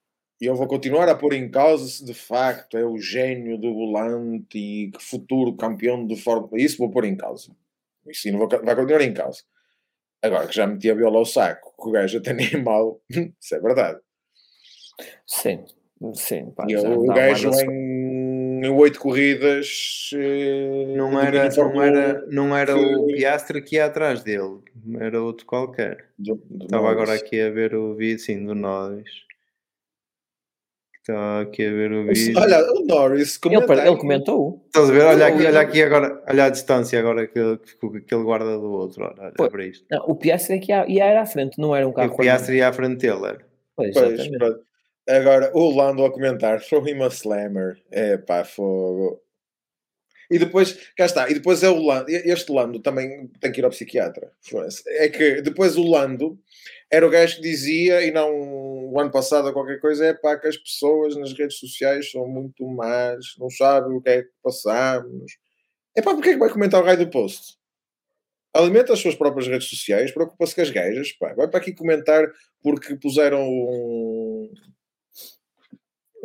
E 0.41 0.45
eu 0.45 0.55
vou 0.55 0.67
continuar 0.67 1.09
a 1.09 1.15
pôr 1.15 1.33
em 1.33 1.51
causa 1.51 1.87
se 1.87 2.05
de 2.05 2.13
facto 2.13 2.77
é 2.77 2.85
o 2.85 2.99
gênio 2.99 3.57
do 3.57 3.73
volante 3.73 4.59
e 4.59 4.91
que 4.91 5.03
futuro 5.03 5.57
campeão 5.57 6.07
de 6.07 6.17
Fórmula. 6.17 6.61
Isso 6.61 6.77
vou 6.79 6.91
pôr 6.91 7.05
em 7.07 7.17
causa. 7.17 7.57
Isso 8.07 8.31
não 8.31 8.39
vou, 8.39 8.49
vai 8.49 8.77
continuar 8.77 9.01
em 9.01 9.15
causa. 9.15 9.43
Agora 10.23 10.47
que 10.47 10.55
já 10.55 10.67
meti 10.67 10.91
a 10.91 10.95
viola 10.95 11.19
ao 11.19 11.25
saco, 11.25 11.75
que 11.81 11.89
o 11.89 11.93
gajo 11.93 12.19
até 12.19 12.33
nem 12.35 12.53
é 12.53 12.57
mau, 12.57 13.01
isso 13.11 13.55
é 13.55 13.61
verdade. 13.61 13.99
Sim, 15.27 15.65
sim. 16.15 16.51
Pá, 16.51 16.67
e 16.69 16.77
o 16.77 17.07
gajo 17.07 17.51
em 17.51 18.06
oito 18.65 18.99
corridas 18.99 20.11
eh, 20.15 20.95
não 20.97 21.21
era, 21.21 21.49
não 21.49 21.83
era, 21.83 22.27
não 22.29 22.57
era 22.57 22.77
o 22.77 23.07
Piastre 23.07 23.63
que 23.63 23.77
ia 23.77 23.87
atrás 23.87 24.23
dele, 24.23 24.59
era 24.99 25.21
outro 25.21 25.47
qualquer. 25.47 26.07
Do, 26.19 26.37
do 26.49 26.65
Estava 26.65 26.91
agora 26.91 27.15
aqui 27.15 27.41
a 27.41 27.51
ver 27.51 27.75
o 27.75 27.95
vídeo, 27.95 28.19
sim, 28.19 28.45
do 28.45 28.55
Norris. 28.55 29.27
Está 31.01 31.41
aqui 31.43 31.65
a 31.65 31.71
ver 31.71 31.93
o 31.93 32.05
vídeo. 32.05 32.35
Olha, 32.37 32.59
o 32.73 32.85
Norris 32.85 33.37
comentou. 33.37 33.77
Ele, 33.77 33.89
ele 33.89 33.97
comentou. 33.97 34.65
Estás 34.67 34.91
a 34.91 34.93
ver? 34.93 35.03
Olha 35.03 35.27
aqui, 35.29 35.47
olha 35.47 35.61
aqui 35.61 35.83
agora, 35.83 36.25
olha 36.29 36.45
a 36.47 36.51
distância 36.51 36.99
agora 36.99 37.27
que, 37.29 37.59
que, 37.59 38.01
que 38.01 38.15
ele 38.15 38.25
guarda 38.25 38.59
do 38.59 38.73
outro. 38.73 39.05
Olha, 39.05 39.33
olha 39.39 39.51
para 39.51 39.67
isto. 39.67 39.87
Não, 39.89 40.05
o 40.07 40.17
Piastri 40.17 40.57
é 40.57 40.59
que 40.59 40.73
ia, 40.73 40.85
ia 40.89 41.05
era 41.05 41.23
à 41.23 41.27
frente, 41.27 41.61
não 41.61 41.77
era 41.77 41.87
um 41.87 41.93
carro. 41.93 42.13
O 42.13 42.17
Piastri 42.17 42.57
ia 42.57 42.69
à 42.69 42.73
frente 42.73 42.99
dele, 42.99 43.25
era. 43.25 43.47
Pois, 43.77 43.95
pois 43.95 44.29
Agora, 45.09 45.51
o 45.55 45.71
Lando 45.71 46.05
a 46.05 46.13
comentar, 46.13 46.61
throw 46.61 46.87
him 46.87 47.03
a 47.03 47.07
slammer. 47.09 47.81
É 47.91 48.17
pá, 48.17 48.45
fogo. 48.45 49.23
E 50.31 50.39
depois, 50.39 50.91
cá 50.97 51.05
está, 51.07 51.31
e 51.31 51.35
depois 51.35 51.63
é 51.63 51.69
o 51.69 51.81
Lando, 51.81 52.11
este 52.11 52.51
Lando 52.51 52.81
também 52.81 53.29
tem 53.41 53.53
que 53.53 53.61
ir 53.61 53.65
ao 53.65 53.71
psiquiatra. 53.71 54.33
É 54.89 55.09
que 55.09 55.41
depois 55.41 55.77
o 55.77 55.85
Lando 55.85 56.39
era 56.91 57.07
o 57.07 57.11
gajo 57.11 57.37
que 57.37 57.43
dizia, 57.43 58.03
e 58.03 58.11
não 58.11 58.31
o 58.93 58.99
ano 59.01 59.11
passado 59.11 59.53
qualquer 59.53 59.81
coisa, 59.81 60.07
é 60.07 60.15
pá, 60.15 60.37
que 60.37 60.49
as 60.49 60.57
pessoas 60.57 61.17
nas 61.17 61.33
redes 61.33 61.59
sociais 61.59 62.11
são 62.11 62.27
muito 62.27 62.67
más, 62.67 63.25
não 63.39 63.51
sabem 63.51 63.97
o 63.97 64.01
que 64.01 64.11
é 64.11 64.23
que 64.23 64.31
passamos. 64.43 65.33
É 65.95 66.03
pá, 66.03 66.13
porque 66.15 66.31
é 66.31 66.33
que 66.33 66.39
vai 66.39 66.51
comentar 66.51 66.83
o 66.83 66.85
raio 66.85 66.99
do 66.99 67.11
post? 67.11 67.57
Alimenta 68.53 68.95
as 68.95 69.01
suas 69.01 69.15
próprias 69.15 69.47
redes 69.47 69.69
sociais, 69.69 70.11
preocupa-se 70.13 70.55
com 70.55 70.63
as 70.63 70.71
gajas, 70.71 71.13
pá. 71.13 71.35
Vai 71.35 71.47
para 71.47 71.61
aqui 71.61 71.75
comentar 71.75 72.27
porque 72.63 72.97
puseram 72.97 73.47
um, 73.47 74.26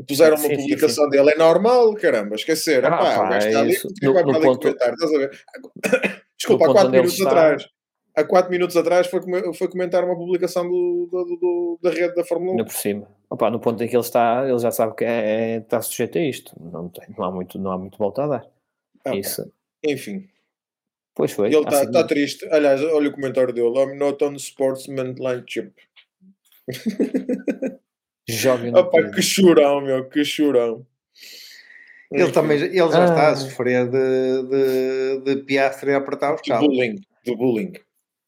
puseram 0.08 0.38
sim, 0.38 0.48
uma 0.48 0.58
publicação 0.58 1.04
sim, 1.06 1.10
dele, 1.10 1.32
é 1.32 1.38
normal, 1.38 1.94
caramba, 1.96 2.36
esquecer. 2.36 2.86
Ah, 2.86 2.90
pá, 2.92 2.98
pá, 2.98 3.26
o 3.26 3.30
gajo 3.30 3.48
está 3.48 3.60
ali, 3.62 3.78
no, 4.02 4.14
vai 4.14 4.24
para 4.24 4.36
ali 4.36 4.46
ponto... 4.46 4.60
comentar, 4.60 4.94
estás 4.94 5.14
a 5.14 5.18
ver? 5.18 5.32
Desculpa, 6.38 6.66
há 6.66 6.74
4 6.74 6.92
minutos 6.92 7.14
está... 7.14 7.30
atrás 7.30 7.68
há 8.16 8.24
4 8.24 8.52
minutos 8.52 8.78
atrás 8.78 9.08
foi, 9.08 9.22
foi 9.54 9.68
comentar 9.68 10.04
uma 10.04 10.16
publicação 10.16 10.68
do, 10.68 11.08
do, 11.12 11.38
do, 11.38 11.80
da 11.82 11.90
rede 11.90 12.14
da 12.16 12.24
Fórmula 12.24 12.54
1. 12.54 12.58
No 12.58 12.66
por 12.66 12.74
cima. 12.74 13.08
Opa, 13.30 13.50
no 13.50 13.60
ponto 13.60 13.82
em 13.84 13.88
que 13.88 13.96
ele 13.96 14.04
está, 14.04 14.46
ele 14.48 14.60
já 14.60 14.72
sabe 14.72 14.96
que 14.96 15.06
é, 15.06 15.56
é, 15.56 15.58
está 15.58 15.82
sujeito 15.82 16.18
a 16.18 16.22
isto. 16.22 16.54
Não, 16.60 16.90
tem, 16.90 17.06
não, 17.18 17.26
há 17.26 17.32
muito, 17.32 17.58
não 17.58 17.72
há 17.72 17.78
muito 17.78 17.98
volta 17.98 18.24
a 18.24 18.28
dar. 18.28 18.46
Ah, 19.06 19.16
Isso. 19.16 19.52
Enfim. 19.84 20.28
Pois 21.16 21.32
foi. 21.32 21.48
Ele 21.48 21.58
está 21.58 21.82
assim, 21.82 21.92
tá 21.92 22.04
triste. 22.04 22.48
Aliás, 22.52 22.82
olha 22.84 23.10
o 23.10 23.14
comentário 23.14 23.54
dele. 23.54 23.78
I'm 23.78 23.98
not 23.98 24.24
on 24.24 24.36
sportsmanship. 24.36 25.74
Joga 28.32 28.80
Opa, 28.80 29.10
que 29.12 29.22
chorão, 29.22 29.82
meu, 29.82 30.10
que 30.10 30.24
chorão. 30.24 30.86
Ele 32.12 32.32
também 32.32 32.60
ele 32.60 32.78
já 32.78 33.04
ah. 33.04 33.06
está 33.06 33.30
a 33.30 33.36
sofrer 33.36 33.90
de, 33.90 34.44
de, 34.44 35.22
de 35.24 35.44
piastre 35.44 35.94
a 35.94 35.98
apertar 35.98 36.36
os 36.36 36.42
cabos. 36.42 36.68
bullying. 36.68 36.96
Do 37.26 37.38
bullying. 37.38 37.74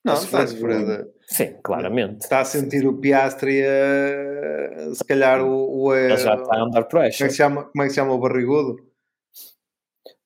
Não, 0.05 0.13
está 0.13 0.43
a 0.43 0.47
sofrer 0.47 0.85
de... 0.85 1.09
Sim, 1.27 1.55
claramente. 1.63 2.21
Está 2.21 2.41
a 2.41 2.45
sentir 2.45 2.85
o 2.85 2.97
Piastri, 2.97 3.61
uh, 3.61 4.93
se 4.93 5.03
calhar 5.05 5.41
o... 5.41 5.85
o 5.85 5.95
Ele 5.95 6.17
já 6.17 6.35
está 6.35 6.55
a 6.57 6.61
andar 6.61 6.83
pressure. 6.83 7.17
Como 7.17 7.25
é 7.25 7.27
que 7.27 7.31
se 7.31 7.37
chama, 7.37 7.63
como 7.63 7.83
é 7.83 7.85
que 7.85 7.89
se 7.89 7.95
chama 7.95 8.13
o 8.13 8.19
barrigudo? 8.19 8.75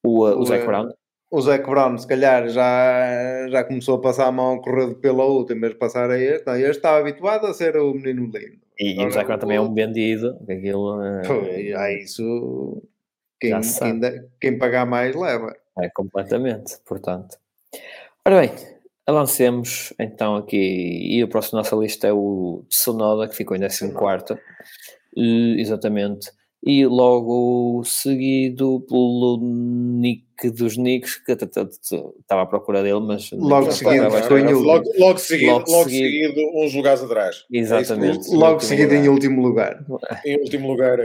O, 0.04 0.28
uh, 0.28 0.36
o, 0.36 0.40
o 0.40 0.46
Zac 0.46 0.66
Brown? 0.66 0.90
O 1.30 1.42
Zac 1.42 1.70
Brown, 1.70 1.98
se 1.98 2.08
calhar, 2.08 2.50
já, 2.50 3.48
já 3.50 3.64
começou 3.64 3.98
a 3.98 4.02
passar 4.02 4.28
a 4.28 4.32
mão 4.32 4.56
a 4.56 4.62
correr 4.62 4.96
pela 4.96 5.24
outra, 5.24 5.56
em 5.56 5.60
vez 5.60 5.74
de 5.74 5.80
passar 5.80 6.10
a 6.10 6.18
este. 6.18 6.46
Não, 6.48 6.56
este 6.56 6.72
estava 6.72 7.00
habituado 7.00 7.46
a 7.46 7.54
ser 7.54 7.78
o 7.78 7.94
menino 7.94 8.24
lindo. 8.26 8.67
E, 8.80 9.02
e 9.02 9.06
o 9.06 9.10
Brown 9.10 9.40
também 9.40 9.58
é 9.58 9.62
um 9.62 9.74
vendido. 9.74 10.38
Aquilo, 10.50 11.00
uh, 11.00 11.22
Pô, 11.26 11.42
isso... 11.90 12.84
Quem, 13.40 13.54
quem, 13.62 14.30
quem 14.42 14.58
pagar 14.58 14.86
mais 14.86 15.16
leva. 15.16 15.56
É, 15.80 15.90
completamente, 15.90 16.78
portanto. 16.86 17.38
Ora 18.26 18.42
bem, 18.42 18.52
avancemos 19.06 19.94
então 20.00 20.36
aqui, 20.36 20.58
e 20.58 21.24
o 21.24 21.28
próximo 21.28 21.60
nossa 21.60 21.76
lista 21.76 22.08
é 22.08 22.14
o 22.14 22.66
Sonoda, 22.70 23.28
que 23.28 23.36
ficou 23.36 23.56
em 23.56 23.62
14, 23.62 23.94
exatamente, 25.16 26.32
e 26.64 26.86
logo 26.86 27.84
seguido 27.86 28.82
pelo 28.88 29.40
Nick 29.42 30.50
dos 30.52 30.78
Nicks, 30.78 31.18
que 31.18 31.32
estava 31.32 32.42
à 32.42 32.46
procura 32.46 32.84
dele, 32.84 33.00
mas 33.00 33.32
logo 33.32 33.72
seguido, 33.72 34.04
logo, 34.04 34.90
logo, 34.98 35.18
seguido, 35.18 35.52
logo, 35.52 35.72
logo 35.72 35.90
seguido, 35.90 36.42
uns 36.56 36.74
lugares 36.74 37.02
atrás. 37.02 37.46
Exatamente. 37.52 38.34
É 38.34 38.36
logo 38.38 38.60
seguido 38.60 38.90
lugar. 38.90 39.06
em 39.06 39.10
último 39.10 39.42
lugar. 39.42 39.86
Em 40.26 40.38
último 40.40 40.68
lugar. 40.68 41.00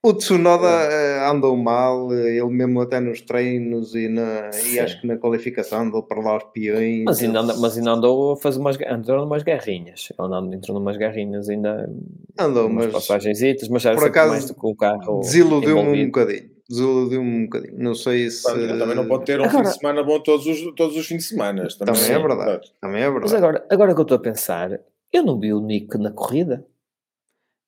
O 0.00 0.14
Tsunoda 0.14 0.64
uh, 0.64 1.28
andou 1.28 1.56
mal, 1.56 2.14
ele 2.14 2.48
mesmo 2.50 2.80
até 2.80 3.00
nos 3.00 3.20
treinos 3.20 3.96
e, 3.96 4.08
na, 4.08 4.48
e 4.70 4.78
acho 4.78 5.00
que 5.00 5.06
na 5.08 5.16
qualificação 5.16 5.80
andou 5.80 6.04
para 6.04 6.20
lá 6.20 6.36
os 6.36 6.44
peões. 6.44 7.02
Mas 7.04 7.20
ainda, 7.20 7.40
anda, 7.40 7.56
mas 7.56 7.76
ainda 7.76 7.90
andou 7.90 8.32
a 8.32 8.36
fazer 8.36 8.60
umas, 8.60 8.78
andou 8.88 9.24
umas 9.24 9.42
garrinhas. 9.42 10.12
Ele 10.16 10.34
andou, 10.34 10.54
entrou 10.54 10.78
numas 10.78 10.96
garrinhas 10.96 11.48
ainda. 11.48 11.90
Andou, 12.38 12.68
mas. 12.68 12.92
Passagens, 12.92 13.40
mas 13.68 13.84
era 13.84 13.96
por 13.96 14.06
acaso, 14.06 14.30
mais 14.30 14.44
do 14.44 14.54
que 14.54 14.66
o 14.66 14.76
carro. 14.76 15.18
Desiludiu-me 15.18 16.04
um 16.04 16.06
bocadinho. 16.06 16.50
Desiludiu-me 16.68 17.30
um 17.30 17.44
bocadinho. 17.46 17.74
Não 17.76 17.94
sei 17.96 18.30
se. 18.30 18.44
Também 18.44 18.94
não 18.94 19.08
pode 19.08 19.24
ter 19.24 19.40
um 19.40 19.46
agora, 19.46 19.64
fim 19.64 19.70
de 19.70 19.78
semana 19.78 20.04
bom 20.04 20.20
todos 20.20 20.46
os, 20.46 20.74
todos 20.76 20.96
os 20.96 21.06
fins 21.06 21.24
de 21.24 21.24
semana. 21.24 21.66
Também, 21.76 21.94
também 21.94 22.12
é 22.12 22.18
verdade. 22.20 22.72
Também 22.80 23.02
é 23.02 23.10
verdade. 23.10 23.32
Mas 23.32 23.34
agora, 23.34 23.66
agora 23.68 23.94
que 23.94 24.00
eu 24.00 24.02
estou 24.02 24.16
a 24.16 24.20
pensar, 24.20 24.78
eu 25.12 25.24
não 25.24 25.40
vi 25.40 25.52
o 25.52 25.60
Nick 25.60 25.98
na 25.98 26.12
corrida. 26.12 26.64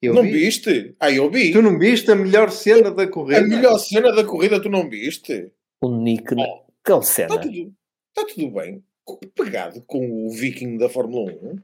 Eu 0.03 0.15
não 0.15 0.23
vi. 0.23 0.33
viste? 0.33 0.95
Ah, 0.99 1.11
eu 1.11 1.31
vi. 1.31 1.53
Tu 1.53 1.61
não 1.61 1.79
viste 1.79 2.11
a 2.11 2.15
melhor 2.15 2.51
cena 2.51 2.91
da 2.91 3.07
corrida? 3.07 3.41
A 3.41 3.47
melhor 3.47 3.79
cena 3.79 4.13
da 4.13 4.25
corrida 4.25 4.61
tu 4.61 4.71
não 4.71 4.89
viste? 4.89 5.53
O 5.81 5.95
Nick, 5.95 6.35
oh, 6.35 6.65
que 6.83 7.07
cena. 7.07 7.35
Está 7.35 7.39
tudo, 7.39 7.75
está 8.09 8.35
tudo 8.35 8.51
bem. 8.51 8.83
Pegado 9.35 9.83
com 9.83 10.27
o 10.27 10.31
Viking 10.31 10.79
da 10.79 10.89
Fórmula 10.89 11.33
1. 11.33 11.57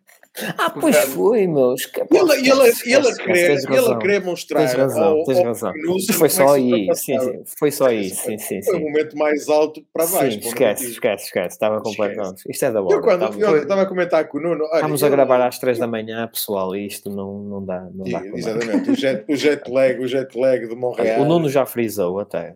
Ah, 0.58 0.70
pois 0.70 0.96
foi, 0.96 1.46
meus. 1.46 1.90
Ele, 2.10 2.32
ele, 2.32 2.50
ele, 2.50 2.72
ele, 2.84 3.08
a 3.08 3.14
querer, 3.14 3.50
ele 3.52 3.92
a 3.92 3.96
querer 3.96 4.24
mostrar. 4.24 4.60
Tens 4.60 4.74
razão, 4.74 5.04
ao, 5.04 5.24
tens 5.24 5.38
razão. 5.38 5.72
Ao 5.88 6.14
foi 6.14 6.28
só 6.28 6.54
aí. 6.54 6.88
Sim, 6.94 7.18
sim, 7.18 7.42
foi 7.58 7.70
só 7.70 7.86
aí. 7.86 8.10
Sim, 8.10 8.38
sim, 8.38 8.60
sim. 8.60 8.70
Foi 8.70 8.76
o 8.76 8.82
momento 8.82 9.16
mais 9.16 9.48
alto 9.48 9.82
para 9.92 10.06
baixo. 10.06 10.32
Sim, 10.42 10.48
esquece, 10.48 10.90
esquece, 10.90 11.24
esquece. 11.24 11.54
Estava 11.54 11.80
completamente. 11.80 12.42
Isto 12.48 12.64
é 12.64 12.70
da 12.70 12.82
boa. 12.82 12.94
Eu 12.94 13.00
quando 13.00 13.40
eu 13.40 13.62
estava 13.62 13.82
a 13.82 13.86
comentar 13.86 14.28
com 14.28 14.38
o 14.38 14.40
Nuno. 14.40 14.64
Olha, 14.64 14.76
Estamos 14.76 15.02
a 15.02 15.08
gravar 15.08 15.46
às 15.46 15.58
3 15.58 15.78
da 15.78 15.86
manhã, 15.86 16.28
pessoal, 16.28 16.76
e 16.76 16.86
isto 16.86 17.08
não, 17.08 17.38
não 17.38 17.64
dá. 17.64 17.88
Não 17.94 18.04
dá 18.04 18.26
exatamente. 18.26 18.90
O 18.90 18.94
jet, 18.94 19.24
o 19.28 19.36
jet 19.36 19.62
lag, 19.70 19.98
o 20.00 20.06
jet 20.06 20.38
lag 20.38 20.66
de 20.66 20.74
Montreal. 20.74 21.22
O 21.22 21.24
Nuno 21.24 21.48
já 21.48 21.64
frisou 21.64 22.18
até. 22.18 22.54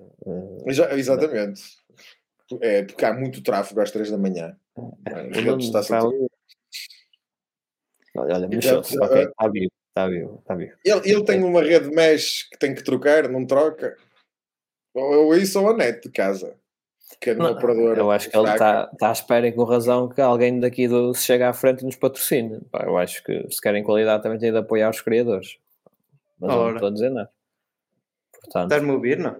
Já, 0.68 0.92
exatamente. 0.94 1.62
É, 2.60 2.82
porque 2.82 3.04
há 3.04 3.14
muito 3.14 3.42
tráfego 3.42 3.80
às 3.80 3.90
3 3.90 4.10
da 4.10 4.18
manhã. 4.18 4.56
Ele 5.34 5.56
está 5.56 5.82
sempre 5.82 6.29
Olha, 8.16 8.48
mexeu-se. 8.48 8.98
Ok, 8.98 9.22
está 9.22 9.48
vivo, 9.48 9.72
está 9.88 10.08
vivo, 10.08 10.38
está 10.40 10.54
vivo. 10.54 10.72
Ele, 10.84 11.00
ele 11.04 11.24
tem 11.24 11.42
uma 11.42 11.62
rede 11.62 11.90
mesh 11.90 12.48
que 12.50 12.58
tem 12.58 12.74
que 12.74 12.82
trocar, 12.82 13.28
não 13.28 13.46
troca. 13.46 13.96
Ou 14.94 15.34
isso 15.36 15.60
ou 15.60 15.70
a 15.70 15.76
net 15.76 16.02
de 16.02 16.10
casa. 16.10 16.56
Que 17.20 17.30
é 17.30 17.34
de 17.34 17.40
uma 17.40 17.50
operadora. 17.50 17.98
Eu 17.98 18.10
acho 18.10 18.30
que 18.30 18.36
ele 18.36 18.48
está 18.48 18.86
tá 18.86 19.08
à 19.08 19.12
espera 19.12 19.46
e 19.46 19.52
com 19.52 19.64
razão 19.64 20.08
que 20.08 20.20
alguém 20.20 20.58
daqui 20.60 20.86
do, 20.88 21.12
se 21.12 21.24
chegue 21.24 21.42
à 21.42 21.52
frente 21.52 21.82
e 21.82 21.84
nos 21.84 21.96
patrocine. 21.96 22.60
Pá, 22.70 22.84
eu 22.84 22.96
acho 22.96 23.22
que 23.24 23.46
se 23.50 23.60
querem 23.60 23.82
qualidade 23.82 24.22
também 24.22 24.38
tem 24.38 24.52
de 24.52 24.58
apoiar 24.58 24.90
os 24.90 25.00
criadores. 25.00 25.58
Mas 26.38 26.50
Ora. 26.50 26.68
não 26.68 26.74
estou 26.74 26.88
a 26.88 26.92
dizer 26.92 27.10
nada. 27.10 27.30
Estás-me 28.46 28.90
a 28.90 28.94
ouvir, 28.94 29.18
não? 29.18 29.36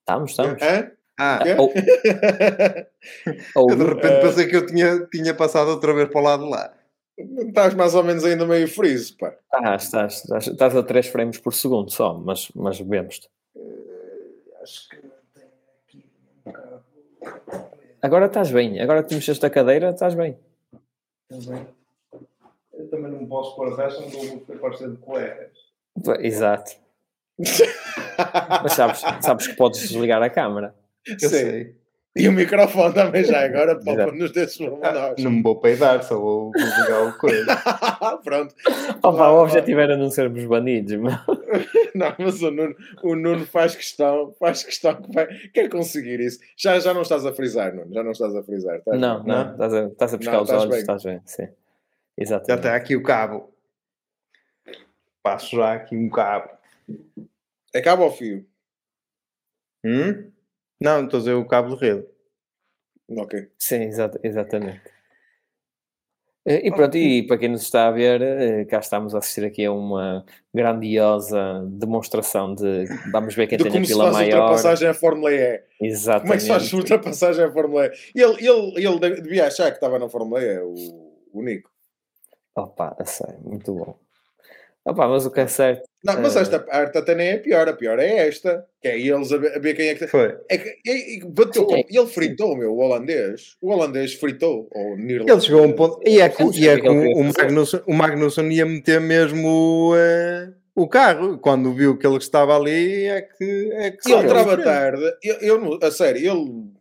Estamos, 0.00 0.30
estamos. 0.30 0.62
É? 0.62 0.92
Ah, 1.18 1.40
ou, 1.58 1.72
ou, 3.56 3.70
eu 3.70 3.76
de 3.76 3.84
repente 3.84 4.18
uh, 4.18 4.20
pensei 4.20 4.46
que 4.46 4.56
eu 4.56 4.66
tinha, 4.66 5.06
tinha 5.06 5.32
passado 5.34 5.70
outra 5.70 5.94
vez 5.94 6.10
para 6.10 6.20
o 6.20 6.24
lado 6.24 6.44
de 6.44 6.50
lá. 6.50 6.74
Estás 7.16 7.72
mais 7.74 7.94
ou 7.94 8.04
menos 8.04 8.24
ainda 8.24 8.44
meio 8.44 8.68
freeze, 8.68 9.16
pá. 9.16 9.34
Ah, 9.52 9.76
estás, 9.76 10.22
estás, 10.24 10.46
estás 10.48 10.76
a 10.76 10.82
3 10.82 11.06
frames 11.06 11.38
por 11.38 11.54
segundo 11.54 11.90
só, 11.90 12.12
mas, 12.14 12.50
mas 12.54 12.78
vemos-te. 12.78 13.28
Uh, 13.54 14.62
acho 14.62 14.88
que 14.90 14.96
aqui 15.86 16.04
Agora 18.02 18.26
estás 18.26 18.50
bem, 18.50 18.80
agora 18.80 19.02
que 19.02 19.14
mexeste 19.14 19.46
a 19.46 19.50
cadeira, 19.50 19.90
estás 19.90 20.14
bem. 20.14 20.38
Estás 21.30 21.46
bem. 21.46 21.66
Eu 22.74 22.90
também 22.90 23.10
não 23.10 23.26
posso 23.26 23.56
pôr 23.56 23.68
a 23.68 23.88
não 23.88 24.08
vou 24.10 24.40
parecer 24.60 24.90
de 24.90 24.98
colegas. 24.98 25.52
Exato. 26.20 26.72
mas 28.62 28.72
sabes, 28.72 29.00
sabes 29.22 29.46
que 29.46 29.56
podes 29.56 29.80
desligar 29.80 30.22
a 30.22 30.28
câmera. 30.28 30.74
Eu 31.08 31.28
sei. 31.28 31.50
sei. 31.50 31.85
E 32.16 32.26
o 32.30 32.32
microfone 32.32 32.94
também 32.94 33.22
já 33.24 33.44
agora 33.44 33.78
para 33.78 34.10
nos 34.10 34.32
desses 34.32 34.58
momentos. 34.58 35.22
Não 35.22 35.30
me 35.30 35.42
vou 35.42 35.60
peidar, 35.60 36.02
só 36.02 36.18
vou 36.18 36.50
ligar 36.56 37.02
o 37.02 37.18
coisa. 37.18 37.44
Pronto. 38.24 38.54
Opa, 39.02 39.28
o 39.28 39.42
objetivo 39.42 39.80
era 39.80 39.98
não 39.98 40.10
sermos 40.10 40.42
banidos, 40.46 40.96
mas... 40.96 41.14
Não, 41.94 42.14
mas 42.18 42.42
o 42.42 42.50
Nuno, 42.50 42.76
o 43.02 43.14
Nuno 43.14 43.46
faz 43.46 43.74
questão, 43.74 44.34
faz 44.38 44.62
questão 44.62 44.94
que 45.00 45.10
vai, 45.14 45.26
quer 45.48 45.66
conseguir 45.70 46.20
isso. 46.20 46.38
Já, 46.54 46.78
já 46.78 46.92
não 46.92 47.00
estás 47.00 47.24
a 47.24 47.32
frisar, 47.32 47.74
Nuno, 47.74 47.90
já 47.90 48.02
não 48.02 48.10
estás 48.10 48.36
a 48.36 48.42
frisar. 48.42 48.76
Estás 48.76 49.00
não, 49.00 49.22
bem? 49.22 49.34
não, 49.34 49.52
estás 49.52 49.72
a, 49.72 49.86
estás 49.86 50.14
a 50.14 50.18
pescar 50.18 50.34
não, 50.34 50.42
os 50.42 50.50
olhos, 50.50 50.66
bem. 50.66 50.78
estás 50.78 51.02
bem, 51.04 51.22
sim. 51.24 51.48
Exatamente. 52.18 52.48
Já 52.48 52.54
está 52.56 52.76
aqui 52.76 52.96
o 52.96 53.02
cabo. 53.02 53.50
passo 55.22 55.56
já 55.56 55.72
aqui 55.72 55.96
um 55.96 56.10
cabo. 56.10 56.50
É 57.72 57.80
cabo 57.80 58.02
ou 58.04 58.12
fio? 58.12 58.46
Hum? 59.82 60.30
Não, 60.80 61.04
estou 61.04 61.18
a 61.18 61.20
dizer 61.20 61.34
o 61.34 61.46
cabo 61.46 61.74
de 61.74 61.80
rede. 61.86 62.06
Ok. 63.08 63.48
Sim, 63.58 63.82
exa 63.82 64.10
exatamente. 64.22 64.96
E 66.48 66.70
pronto, 66.70 66.96
e 66.96 67.26
para 67.26 67.38
quem 67.38 67.48
nos 67.48 67.62
está 67.62 67.88
a 67.88 67.90
ver, 67.90 68.22
eh, 68.22 68.64
cá 68.66 68.78
estamos 68.78 69.16
a 69.16 69.18
assistir 69.18 69.44
aqui 69.44 69.64
a 69.64 69.72
uma 69.72 70.24
grandiosa 70.54 71.64
demonstração 71.66 72.54
de 72.54 72.84
vamos 73.10 73.34
ver 73.34 73.48
quem 73.48 73.58
de 73.58 73.64
tem 73.64 73.82
a 73.82 73.84
pila 73.84 74.12
maior. 74.12 74.30
Como 74.30 74.42
ultrapassagem 74.42 74.88
à 74.88 74.94
Fórmula 74.94 75.32
E. 75.32 75.60
Exatamente. 75.80 76.22
Como 76.22 76.34
é 76.34 76.36
que 76.36 76.42
se 76.42 76.48
faz 76.48 76.72
ultrapassagem 76.72 77.44
à 77.44 77.52
Fórmula 77.52 77.86
E? 77.86 77.90
Ele, 78.14 78.48
ele, 78.48 78.86
ele 78.86 79.20
devia 79.22 79.46
achar 79.48 79.70
que 79.72 79.78
estava 79.78 79.98
na 79.98 80.08
Fórmula 80.08 80.40
E, 80.40 80.58
o, 80.60 80.74
o 81.32 81.42
Nico. 81.42 81.68
Opa, 82.54 82.94
a 82.96 83.04
sério, 83.04 83.40
muito 83.42 83.74
bom. 83.74 83.98
Opa, 84.86 85.08
mas 85.08 85.26
o 85.26 85.32
que 85.32 85.40
é 85.40 85.48
certo. 85.48 85.82
Não, 86.04 86.22
mas 86.22 86.36
esta 86.36 86.60
parte 86.60 86.96
até 86.96 87.12
nem 87.16 87.30
é 87.30 87.36
pior, 87.38 87.68
a 87.68 87.72
pior 87.72 87.98
é 87.98 88.28
esta, 88.28 88.64
que 88.80 88.86
é 88.86 88.96
eles 88.96 89.32
a 89.32 89.36
ver, 89.36 89.74
quem 89.74 89.88
é 89.88 89.94
que. 89.96 90.06
Foi. 90.06 90.36
É 90.48 90.56
que, 90.56 90.68
é, 90.86 91.26
bateu, 91.26 91.68
sim, 91.68 91.82
ele 91.90 92.06
fritou, 92.06 92.56
meu, 92.56 92.72
o 92.72 92.78
holandês. 92.78 93.56
O 93.60 93.72
holandês 93.72 94.14
fritou, 94.14 94.68
ou 94.70 94.94
o 94.94 95.00
Ele 95.00 95.40
chegou 95.40 95.64
a 95.64 95.66
um 95.66 95.72
ponto. 95.72 96.00
E 96.06 96.20
é 96.20 96.28
que, 96.28 96.44
e 96.56 96.68
é 96.68 96.80
que 96.80 96.88
o, 96.88 97.24
Magnusson, 97.24 97.80
o 97.84 97.92
Magnusson 97.92 98.44
ia 98.44 98.64
meter 98.64 99.00
mesmo 99.00 99.92
uh, 99.92 100.54
o 100.76 100.86
carro, 100.86 101.36
quando 101.38 101.74
viu 101.74 101.98
que 101.98 102.06
ele 102.06 102.18
estava 102.18 102.56
ali, 102.56 103.06
é 103.06 103.22
que. 103.22 103.72
É 103.72 103.90
que 103.90 104.12
ele 104.12 104.22
entrava 104.22 104.56
tarde, 104.56 105.02
eu, 105.20 105.34
eu, 105.40 105.78
a 105.82 105.90
sério, 105.90 106.30
ele 106.30 106.75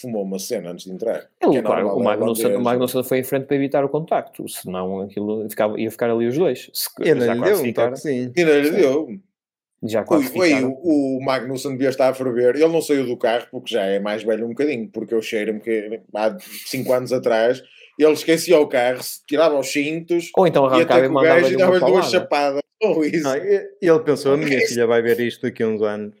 fumou 0.00 0.22
uma 0.22 0.38
cena 0.38 0.70
antes 0.70 0.84
de 0.84 0.92
entrar. 0.92 1.26
Ele, 1.42 1.58
é 1.58 1.62
claro, 1.62 1.88
o, 1.88 2.02
Magnussen, 2.02 2.56
o 2.56 2.60
Magnussen 2.60 3.04
foi 3.04 3.18
em 3.18 3.24
frente 3.24 3.46
para 3.46 3.56
evitar 3.56 3.84
o 3.84 3.88
contacto, 3.88 4.48
senão 4.48 5.00
aquilo 5.00 5.48
ficava, 5.48 5.80
ia 5.80 5.90
ficar 5.90 6.10
ali 6.10 6.26
os 6.26 6.36
dois. 6.36 6.70
Se, 6.72 6.88
ainda 7.00 7.34
lhe 7.34 7.40
deu 7.40 7.62
um 7.62 7.72
toque, 7.72 7.96
sim. 7.98 8.32
Ainda 8.36 8.60
lhe 8.60 8.70
deu. 8.70 9.08
Já 9.82 10.04
quase 10.04 10.36
Ui, 10.36 10.64
o, 10.64 11.18
o 11.18 11.24
Magnussen 11.24 11.72
devia 11.72 11.90
estar 11.90 12.08
a 12.08 12.14
ferver. 12.14 12.56
Ele 12.56 12.68
não 12.68 12.80
saiu 12.80 13.06
do 13.06 13.16
carro 13.16 13.46
porque 13.50 13.74
já 13.74 13.82
é 13.82 13.98
mais 13.98 14.22
velho 14.22 14.46
um 14.46 14.50
bocadinho, 14.50 14.88
porque 14.88 15.14
eu 15.14 15.20
cheiro-me 15.20 15.60
que 15.60 16.00
há 16.14 16.36
5 16.40 16.92
anos 16.92 17.12
atrás 17.12 17.62
ele 17.98 18.12
esquecia 18.12 18.58
o 18.58 18.66
carro, 18.66 19.00
tirava 19.26 19.58
os 19.58 19.72
cintos, 19.72 20.30
ou 20.36 20.46
então 20.46 20.66
arrancava 20.66 21.06
e 21.06 21.08
mandava 21.08 21.48
e 21.48 21.56
dava-lhe 21.56 21.80
duas 21.80 22.10
chapadas. 22.10 22.60
Ou 22.82 23.04
isso. 23.04 23.22
Não, 23.22 23.34
ele 23.34 24.00
pensou, 24.04 24.34
a 24.34 24.36
minha 24.38 24.60
filha 24.66 24.86
vai 24.86 25.00
ver 25.00 25.18
isto 25.20 25.42
daqui 25.42 25.62
a 25.62 25.68
uns 25.68 25.80
anos. 25.82 26.14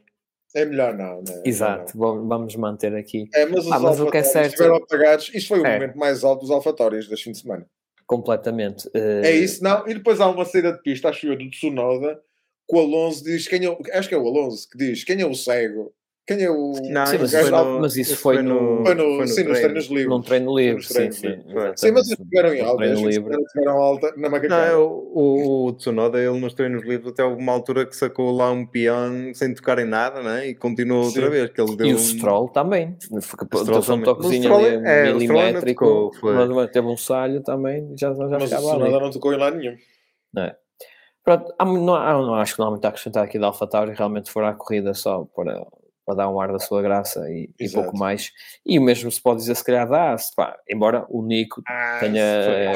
É 0.56 0.64
melhor 0.64 0.96
não, 0.96 1.18
né? 1.20 1.42
Exato, 1.44 1.98
não. 1.98 2.26
vamos 2.26 2.56
manter 2.56 2.94
aqui. 2.96 3.28
É, 3.34 3.44
mas 3.44 3.66
os 3.66 3.72
ah, 3.72 3.78
mas 3.78 4.00
o 4.00 4.10
que 4.10 4.16
é 4.16 4.22
certo... 4.22 4.52
estiveram 4.52 4.76
apagados. 4.76 5.30
Isto 5.34 5.48
foi 5.48 5.60
o 5.60 5.66
é. 5.66 5.74
momento 5.74 5.98
mais 5.98 6.24
alto 6.24 6.40
dos 6.40 6.50
alfatórios 6.50 7.06
deste 7.06 7.24
fim 7.24 7.32
de 7.32 7.38
semana. 7.40 7.66
Completamente. 8.06 8.88
Uh... 8.88 9.22
É 9.22 9.32
isso, 9.32 9.62
não. 9.62 9.86
E 9.86 9.92
depois 9.92 10.18
há 10.18 10.26
uma 10.30 10.46
saída 10.46 10.72
de 10.72 10.80
pista, 10.80 11.10
acho 11.10 11.26
eu, 11.26 11.36
do 11.36 11.50
Tsunoda, 11.50 12.18
que 12.66 12.74
o 12.74 12.78
Alonso 12.78 13.22
diz 13.22 13.46
quem 13.46 13.66
é, 13.66 13.98
acho 13.98 14.08
que 14.08 14.14
é 14.14 14.18
o 14.18 14.26
Alonso 14.26 14.66
que 14.70 14.78
diz 14.78 15.04
quem 15.04 15.20
é 15.20 15.26
o 15.26 15.34
cego 15.34 15.94
quem 16.26 16.42
é 16.42 16.50
o. 16.50 16.72
Não, 16.90 17.06
sim, 17.06 17.18
mas, 17.20 17.32
isso 17.32 17.50
no, 17.52 17.80
mas, 17.80 17.96
isso 17.96 18.16
foi, 18.16 18.42
no, 18.42 18.84
foi 18.84 18.94
no. 18.96 19.04
Foi 19.04 19.20
no 19.20 19.28
sim, 19.28 19.34
treino. 19.34 19.50
nos 19.50 19.60
treinos 19.60 19.86
livres. 19.86 20.08
Num 20.08 20.20
treino 20.22 20.58
livre, 20.58 20.82
sim, 20.82 21.12
sim. 21.12 21.38
Sim, 21.76 21.92
mas 21.92 22.06
eles 22.06 22.18
tiveram 22.18 22.52
em 22.52 22.60
alta. 22.62 22.76
Treino 22.78 23.08
livre. 23.08 23.36
tiveram 23.52 23.76
alta 23.78 24.12
na 24.16 24.28
macacada. 24.28 24.72
Não, 24.72 24.82
o, 24.82 25.66
o, 25.66 25.72
Tsunoda, 25.74 26.18
ele 26.18 26.40
nos 26.40 26.52
treinos 26.52 26.82
livres, 26.84 27.12
até 27.12 27.22
alguma 27.22 27.52
altura 27.52 27.86
que 27.86 27.94
sacou 27.94 28.32
lá 28.32 28.50
um 28.50 28.66
peão 28.66 29.32
sem 29.34 29.54
tocar 29.54 29.78
em 29.78 29.84
nada, 29.84 30.20
né? 30.20 30.48
E 30.48 30.54
continuou 30.56 31.04
sim. 31.04 31.20
outra 31.20 31.30
vez. 31.30 31.50
Que 31.52 31.60
ele 31.60 31.76
deu 31.76 31.86
e 31.86 31.94
o 31.94 31.98
Stroll 31.98 32.48
também. 32.48 32.96
Deu 33.08 33.94
um 33.94 34.02
toquezinho 34.02 34.52
ali 34.52 34.84
é, 34.84 35.12
milimétrico. 35.12 36.10
Mas 36.22 36.70
teve 36.72 36.88
um 36.88 36.96
salho 36.96 37.40
também, 37.40 37.94
já, 37.96 38.12
já 38.12 38.26
mas 38.28 38.42
ficava 38.44 38.66
o 38.66 38.70
Tsunoda 38.70 39.00
não 39.00 39.10
tocou 39.12 39.32
em 39.32 39.38
lado 39.38 39.56
nenhum. 39.58 39.76
É. 40.38 40.56
Pronto, 41.22 41.54
há, 41.56 41.64
não, 41.64 41.76
não, 41.76 42.34
acho 42.34 42.54
que 42.54 42.58
não 42.58 42.66
há 42.66 42.70
muito 42.70 42.84
a 42.84 42.88
acrescentar 42.88 43.22
aqui 43.22 43.38
da 43.38 43.46
AlphaTauri, 43.46 43.94
realmente 43.94 44.30
for 44.30 44.42
a 44.42 44.54
corrida 44.54 44.92
só 44.92 45.24
para 45.24 45.64
para 46.06 46.14
dar 46.14 46.30
um 46.30 46.40
ar 46.40 46.52
da 46.52 46.60
sua 46.60 46.80
graça 46.80 47.28
e, 47.28 47.50
e 47.58 47.68
pouco 47.68 47.98
mais. 47.98 48.30
E 48.64 48.78
o 48.78 48.82
mesmo 48.82 49.10
se 49.10 49.20
pode 49.20 49.40
dizer, 49.40 49.56
se 49.56 49.64
calhar, 49.64 49.88
da 49.88 50.12
AS, 50.12 50.32
pá, 50.34 50.56
embora 50.70 51.04
o 51.08 51.20
Nico 51.20 51.60
ah, 51.66 51.98
tenha, 51.98 52.22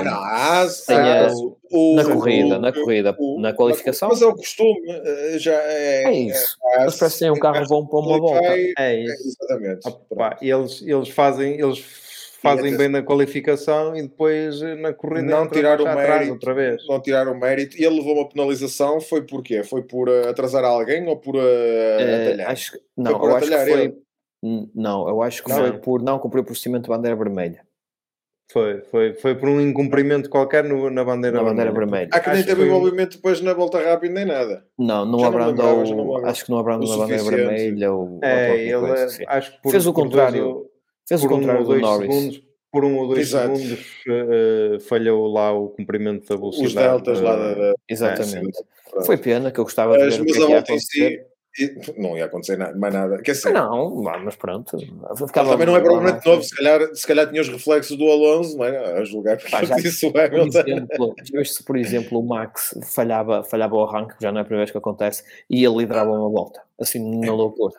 ah, 0.04 0.66
tenha 0.84 1.28
o, 1.70 1.94
na 1.94 2.04
corrida, 2.04 2.58
o, 2.58 2.60
na 2.60 2.72
corrida, 2.72 3.16
o, 3.16 3.40
na 3.40 3.52
qualificação. 3.52 4.08
Mas 4.08 4.20
é 4.20 4.26
o 4.26 4.34
costume, 4.34 4.80
eh, 4.88 5.36
já 5.38 5.54
é. 5.54 6.04
É 6.04 6.12
isso. 6.12 6.56
É, 6.64 6.82
Eles 6.82 6.96
parecem 6.96 7.30
um 7.30 7.38
carro 7.38 7.64
bom 7.68 7.86
para 7.86 7.98
uma 8.00 8.18
volta. 8.18 8.44
É 8.78 9.00
isso. 9.00 9.38
exatamente. 9.40 9.86
Opa, 9.86 10.36
eles, 10.42 10.82
eles 10.82 11.08
fazem. 11.10 11.60
Eles 11.60 12.09
fazem 12.40 12.76
bem 12.76 12.88
na 12.88 13.02
qualificação 13.02 13.94
e 13.94 14.02
depois 14.02 14.62
eh, 14.62 14.74
na 14.76 14.92
corrida 14.92 15.22
não 15.22 15.48
tirar 15.48 15.80
o 15.80 15.84
mérito 15.84 16.32
outra 16.32 16.54
vez. 16.54 16.86
Não 16.88 17.00
tirar 17.00 17.28
o 17.28 17.38
mérito. 17.38 17.76
E 17.78 17.84
ele 17.84 17.96
levou 17.96 18.16
uma 18.16 18.28
penalização, 18.28 19.00
foi 19.00 19.22
por 19.22 19.42
quê? 19.42 19.62
Foi 19.62 19.82
por 19.82 20.08
uh, 20.08 20.28
atrasar 20.28 20.64
alguém 20.64 21.06
ou 21.06 21.16
por 21.16 21.36
uh, 21.36 21.40
atalhar? 21.40 22.50
Acho 22.50 22.72
que, 22.72 22.80
não, 22.96 23.12
eu 23.12 23.36
acho 23.36 23.48
que 23.48 23.58
foi. 23.58 23.80
Ele? 23.82 23.94
Não, 24.74 25.08
eu 25.08 25.22
acho 25.22 25.42
que 25.44 25.50
não. 25.50 25.56
foi 25.56 25.72
por 25.78 26.02
não 26.02 26.18
cumprir 26.18 26.40
o 26.40 26.44
procedimento 26.44 26.84
de 26.84 26.88
bandeira 26.88 27.16
vermelha. 27.16 27.62
Foi, 28.50 28.80
foi, 28.90 29.14
foi 29.14 29.34
por 29.36 29.48
um 29.48 29.60
incumprimento 29.60 30.28
qualquer 30.28 30.64
no, 30.64 30.90
na 30.90 31.04
bandeira, 31.04 31.36
na 31.36 31.44
bandeira 31.44 31.70
vermelha. 31.70 32.08
Há 32.10 32.18
que 32.18 32.30
nem 32.30 32.42
teve 32.42 32.64
envolvimento 32.64 33.16
depois 33.16 33.40
na 33.40 33.54
volta 33.54 33.78
rápida 33.80 34.12
nem 34.12 34.24
nada. 34.24 34.64
Não, 34.76 35.04
não 35.04 35.24
abrandou, 35.24 36.26
acho 36.26 36.44
que 36.44 36.50
não 36.50 36.58
abrandou 36.58 36.88
na 36.88 36.96
bandeira 36.96 37.22
vermelha 37.22 37.92
ou, 37.92 38.18
é, 38.22 38.66
ele, 38.66 38.90
assim. 38.90 39.24
acho 39.28 39.52
que 39.60 39.70
fez 39.70 39.86
o 39.86 39.92
contrário. 39.92 40.66
Fez 41.10 41.22
por 41.22 41.32
o 41.32 41.34
contrário 41.36 41.62
um 41.62 41.64
do 41.64 41.80
Norris. 41.80 42.14
Segundos, 42.14 42.42
por 42.70 42.84
um 42.84 42.96
ou 42.98 43.08
dois 43.08 43.18
Exato. 43.18 43.56
segundos 43.56 43.80
uh, 44.06 44.80
falhou 44.82 45.26
lá 45.26 45.52
o 45.52 45.70
cumprimento 45.70 46.28
da 46.28 46.36
velocidade. 46.36 46.68
Os 46.68 46.74
deltas 46.74 47.20
lá 47.20 47.34
da... 47.34 47.54
da... 47.54 47.74
Exatamente. 47.88 48.64
É, 48.94 49.02
Foi 49.02 49.16
pena 49.16 49.50
que 49.50 49.58
eu 49.58 49.64
gostava 49.64 49.94
de 49.94 50.04
ver 50.04 50.10
mas 50.10 50.18
o 50.20 50.24
que, 50.24 50.30
é 50.30 50.46
que 50.46 50.54
acontecer. 50.54 51.26
Não 51.98 52.16
ia 52.16 52.26
acontecer 52.26 52.56
nada, 52.56 52.78
mais 52.78 52.94
nada. 52.94 53.20
Quer 53.22 53.32
dizer, 53.32 53.52
não, 53.52 53.92
mas 54.02 54.36
pronto. 54.36 54.78
Ficava 55.26 55.50
também 55.50 55.66
não 55.66 55.74
é 55.74 55.80
provavelmente 55.80 56.24
novo, 56.24 56.44
se 56.44 56.54
calhar, 56.54 56.94
se 56.94 57.04
calhar 57.04 57.28
tinha 57.28 57.42
os 57.42 57.48
reflexos 57.48 57.98
do 57.98 58.08
Alonso, 58.08 58.56
não 58.56 58.64
é? 58.64 59.00
A 59.00 59.04
julgar 59.04 59.36
porque 59.36 59.50
Pá, 59.50 59.64
já, 59.64 59.74
disse 59.74 60.06
o 60.06 60.12
Hamilton. 60.16 61.14
se, 61.44 61.64
por 61.64 61.76
exemplo, 61.76 62.20
o 62.20 62.22
Max 62.22 62.78
falhava, 62.94 63.42
falhava 63.42 63.74
o 63.74 63.82
arranque, 63.82 64.14
já 64.20 64.30
não 64.30 64.38
é 64.38 64.42
a 64.42 64.44
primeira 64.44 64.64
vez 64.64 64.70
que 64.70 64.78
acontece, 64.78 65.24
e 65.50 65.64
ele 65.64 65.78
liderava 65.78 66.12
uma 66.12 66.30
volta, 66.30 66.62
assim, 66.78 67.18
na 67.18 67.34
loucura. 67.34 67.74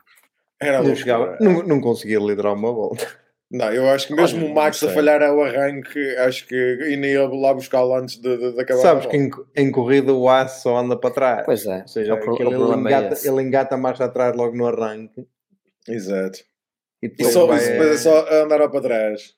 Era 0.61 0.83
não, 0.83 0.95
chegava, 0.95 1.37
não, 1.41 1.63
não 1.63 1.81
conseguia 1.81 2.19
liderar 2.19 2.53
uma 2.53 2.71
volta. 2.71 3.07
Não, 3.49 3.69
eu 3.73 3.89
acho 3.89 4.07
que 4.07 4.13
mesmo 4.13 4.43
Olha, 4.43 4.51
o 4.51 4.55
Max 4.55 4.81
a 4.81 4.89
falhar 4.93 5.21
ao 5.21 5.43
arranque, 5.43 5.99
acho 6.19 6.47
que 6.47 6.55
ainda 6.55 7.05
ia 7.05 7.27
lá 7.27 7.53
buscá-lo 7.53 7.93
antes 7.95 8.15
de, 8.15 8.37
de, 8.37 8.53
de, 8.53 8.61
acabar. 8.61 8.81
Sabes 8.81 9.07
que 9.07 9.17
em, 9.17 9.29
em, 9.57 9.71
corrida 9.71 10.13
o 10.13 10.29
aço 10.29 10.61
só 10.61 10.77
anda 10.77 10.95
para 10.95 11.13
trás. 11.13 11.45
Pois 11.45 11.65
é. 11.65 11.81
Ou 11.81 11.87
seja, 11.87 12.13
é 12.13 12.17
ele, 12.17 12.53
ele, 12.53 12.73
engata, 12.75 13.15
é 13.15 13.27
ele 13.27 13.41
engata 13.41 13.75
a 13.75 13.77
marcha 13.77 14.05
atrás 14.05 14.33
logo 14.37 14.55
no 14.55 14.67
arranque. 14.67 15.27
Exato. 15.85 16.39
E 17.01 17.09
depois, 17.09 17.33
só, 17.33 17.45
vai... 17.45 17.59
depois 17.59 17.89
é 17.89 17.97
só 17.97 18.43
andar 18.43 18.69
para 18.69 18.81
trás. 18.81 19.33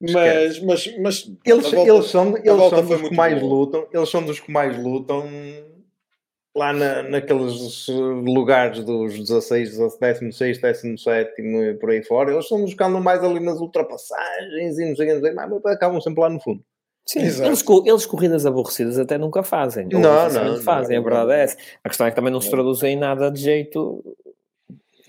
Mas, 0.00 0.60
mas, 0.60 0.98
mas 0.98 1.32
eles, 1.44 1.70
volta, 1.70 1.90
eles 1.90 2.06
são, 2.06 2.36
eles 2.36 2.70
são 2.70 2.84
dos 2.86 3.08
que 3.08 3.16
mais 3.16 3.42
lutam. 3.42 3.86
Eles 3.92 4.08
são 4.08 4.22
dos 4.22 4.40
que 4.40 4.52
mais 4.52 4.76
lutam 4.76 5.28
lá 6.54 6.72
na, 6.72 7.02
naqueles 7.02 7.86
lugares 7.88 8.84
dos 8.84 9.18
16, 9.18 9.70
16, 9.70 10.60
17 10.60 11.40
e 11.40 11.74
por 11.74 11.90
aí 11.90 12.02
fora, 12.02 12.32
eles 12.32 12.46
que 12.48 12.82
andam 12.82 13.00
mais 13.00 13.22
ali 13.24 13.40
nas 13.40 13.58
ultrapassagens 13.58 14.78
e 14.78 14.88
não 14.88 14.96
sei, 14.96 15.14
não 15.14 15.20
sei 15.20 15.32
mas 15.32 15.66
acabam 15.66 16.00
sempre 16.00 16.20
lá 16.20 16.28
no 16.28 16.40
fundo. 16.40 16.62
Sim, 17.04 17.20
eles, 17.20 17.40
eles, 17.40 18.06
corridas 18.06 18.46
aborrecidas 18.46 18.96
até 18.96 19.18
nunca 19.18 19.42
fazem. 19.42 19.88
Não, 19.90 20.00
não, 20.00 20.28
não, 20.30 20.62
fazem, 20.62 20.96
não, 20.96 21.04
a 21.04 21.08
verdade 21.08 21.32
é 21.32 21.42
essa. 21.42 21.56
A 21.82 21.88
questão 21.88 22.06
é 22.06 22.10
que 22.10 22.16
também 22.16 22.32
não 22.32 22.40
se 22.40 22.48
traduzem 22.48 22.94
em 22.94 22.96
nada 22.96 23.28
de 23.28 23.40
jeito. 23.40 24.04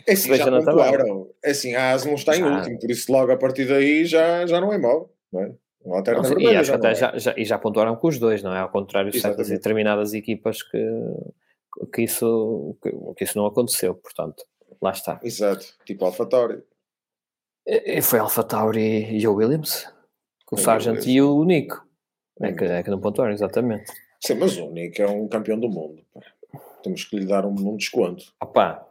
É 0.07 0.13
assim, 0.13 0.35
já 0.35 0.49
pontuaram. 0.49 1.29
É 1.43 1.51
assim, 1.51 1.75
a 1.75 1.93
AS 1.93 2.05
não 2.05 2.15
está 2.15 2.35
em 2.35 2.43
último, 2.43 2.79
por 2.79 2.89
isso 2.89 3.11
logo 3.11 3.31
a 3.31 3.37
partir 3.37 3.65
daí 3.65 4.05
já, 4.05 4.45
já 4.47 4.59
não 4.59 4.73
é 4.73 4.77
mau, 4.77 5.11
não 5.31 5.41
é? 5.41 5.51
Não, 5.85 6.23
sim, 6.23 6.35
e 6.39 6.55
acho 6.55 6.71
que 6.71 6.77
até 6.77 6.91
é. 6.91 6.95
já, 6.95 7.17
já, 7.17 7.33
e 7.37 7.43
já 7.43 7.57
pontuaram 7.57 7.95
com 7.95 8.07
os 8.07 8.17
dois, 8.17 8.41
não 8.41 8.55
é? 8.55 8.59
Ao 8.59 8.69
contrário 8.69 9.11
de 9.11 9.19
certas 9.19 9.49
e 9.49 9.53
determinadas 9.53 10.13
equipas 10.13 10.63
que, 10.63 10.77
que, 11.93 12.03
isso, 12.03 12.77
que, 12.81 12.91
que, 13.17 13.23
isso 13.23 13.37
não 13.37 13.45
aconteceu, 13.45 13.93
portanto, 13.95 14.43
lá 14.81 14.91
está. 14.91 15.19
Exato, 15.21 15.65
tipo 15.85 16.05
AlphaTauri. 16.05 16.63
E, 17.65 18.01
foi 18.01 18.19
AlphaTauri 18.19 19.17
e 19.17 19.27
o 19.27 19.33
Williams, 19.33 19.87
com 20.45 20.55
o 20.55 20.59
Sargent 20.59 21.05
e 21.05 21.21
o 21.21 21.43
Nico. 21.43 21.85
É 22.41 22.51
que, 22.51 22.63
é 22.63 22.81
que 22.81 22.89
não 22.89 22.99
pontuaram, 22.99 23.33
exatamente. 23.33 23.91
Sim, 24.21 24.35
mas 24.35 24.57
o 24.57 24.69
Nico 24.69 25.01
é 25.01 25.07
um 25.07 25.27
campeão 25.27 25.59
do 25.59 25.69
mundo. 25.69 26.01
Temos 26.81 27.03
que 27.03 27.17
lhe 27.17 27.25
dar 27.25 27.45
um, 27.45 27.53
um 27.53 27.75
desconto. 27.75 28.25
Opa, 28.41 28.87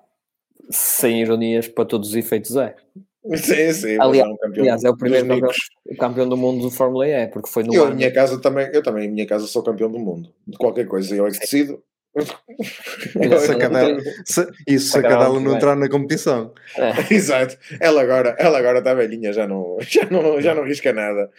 sem 0.71 1.21
ironias 1.21 1.69
para 1.69 1.85
todos 1.85 2.11
os 2.11 2.15
efeitos 2.15 2.57
é. 2.57 2.77
Sim, 3.37 3.73
sim. 3.73 3.97
Aliás, 4.01 4.29
é, 4.29 4.33
um 4.33 4.37
campeão 4.37 4.63
aliás, 4.63 4.85
é 4.85 4.91
o 4.91 4.97
primeiro 4.97 5.29
campeão, 5.29 5.51
campeão, 5.99 6.29
do 6.29 6.37
mundo 6.37 6.63
do 6.63 6.71
Fórmula 6.71 7.07
E, 7.07 7.27
porque 7.29 7.49
foi 7.49 7.63
no 7.63 7.75
eu, 7.75 7.85
ano. 7.85 7.95
minha 7.95 8.13
casa 8.13 8.41
também, 8.41 8.69
eu 8.73 8.83
também, 8.83 9.07
em 9.07 9.11
minha 9.13 9.27
casa, 9.27 9.47
sou 9.47 9.63
campeão 9.63 9.91
do 9.91 9.99
mundo. 9.99 10.29
De 10.47 10.59
qualquer 10.59 10.87
coisa, 10.87 11.15
eu 11.15 11.27
é 11.27 11.31
que 11.31 11.39
decido. 11.39 11.81
se 12.19 13.53
a 13.53 13.59
cadela, 13.59 14.01
se, 14.25 14.47
isso 14.67 14.91
se 14.91 14.99
a 14.99 15.03
cadela 15.03 15.39
não 15.39 15.55
entrar 15.55 15.77
na 15.77 15.89
competição. 15.89 16.53
É. 16.77 16.93
Exato. 17.15 17.57
Ela 17.81 18.03
agora, 18.03 18.37
ela 18.39 18.59
agora 18.59 18.79
está 18.79 18.93
velhinha, 18.93 19.33
já 19.33 19.47
não, 19.47 19.79
já, 19.87 20.05
não, 20.11 20.41
já 20.41 20.55
não 20.55 20.65
risca 20.65 20.93
nada. 20.93 21.31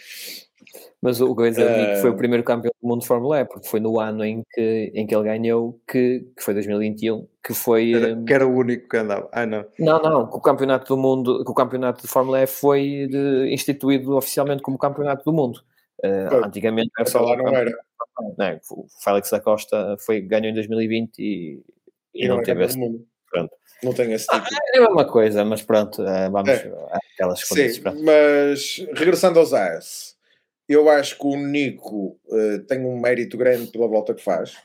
Mas 1.02 1.20
o 1.22 1.36
dizer 1.36 1.98
uh... 1.98 2.02
foi 2.02 2.10
o 2.10 2.16
primeiro 2.16 2.44
campeão 2.44 2.72
do 2.82 2.88
mundo 2.88 3.02
de 3.02 3.08
Fórmula 3.08 3.41
E, 3.41 3.45
porque 3.45 3.68
foi 3.68 3.80
no 3.80 4.00
ano 4.00 4.24
em 4.24 4.44
que, 4.52 4.91
em 4.94 5.06
que 5.06 5.16
ele 5.16 5.24
ganhou, 5.24 5.80
que, 5.88 6.26
que 6.36 6.44
foi 6.44 6.54
2021, 6.54 7.28
que 7.44 7.54
foi... 7.54 7.94
Era, 7.94 8.14
um... 8.14 8.26
Que 8.26 8.34
era 8.34 8.48
o 8.48 8.56
único 8.56 8.88
que 8.88 8.98
andava, 8.98 9.30
ah 9.32 9.45
não. 9.45 9.66
Não, 9.78 10.02
não, 10.02 10.30
que 10.30 10.38
o 10.38 10.41
campeonato 10.41 10.95
do 10.95 11.02
mundo, 11.02 11.44
que 11.44 11.52
o 11.52 11.54
campeonato 11.54 12.02
de 12.02 12.08
Fórmula 12.08 12.41
E 12.41 12.48
foi 12.48 13.08
de, 13.10 13.54
instituído 13.54 14.16
oficialmente 14.16 14.62
como 14.62 14.78
campeonato 14.78 15.24
do 15.24 15.34
mundo. 15.34 15.62
Uh, 16.04 16.45
antigamente 16.45 16.91
era 16.98 17.10
só 17.10 17.22
lá 17.22 17.38
não 17.38 17.48
era. 17.56 17.72
Não, 18.38 18.60
o 18.72 18.86
Félix 19.04 19.30
da 19.30 19.40
Costa 19.40 19.95
foi, 20.00 20.22
ganhou 20.22 20.48
em 20.48 20.54
2020 20.54 21.20
e, 21.20 21.64
e, 22.14 22.26
e 22.26 22.28
não, 22.28 22.38
não 22.38 22.44
teve 22.44 22.64
esse... 22.64 22.78
Pronto. 23.32 23.52
Não 23.84 23.94
tenho 23.94 24.14
esse 24.14 24.28
tipo. 24.28 24.44
Ah, 24.44 24.60
é 24.74 24.78
a 24.78 24.82
mesma 24.82 25.06
coisa, 25.06 25.44
mas 25.44 25.62
pronto, 25.62 26.02
uh, 26.02 26.32
vamos 26.32 26.50
é. 26.50 26.72
àquelas 26.91 27.44
coisas. 27.44 27.76
Sim, 27.76 28.04
mas 28.04 28.86
regressando 28.94 29.40
aos 29.40 29.54
AS, 29.54 30.12
eu 30.68 30.90
acho 30.90 31.18
que 31.18 31.26
o 31.26 31.35
Nico 31.35 32.19
uh, 32.27 32.60
tem 32.68 32.85
um 32.85 32.99
mérito 32.99 33.38
grande 33.38 33.72
pela 33.72 33.88
volta 33.88 34.14
que 34.14 34.23
faz. 34.23 34.56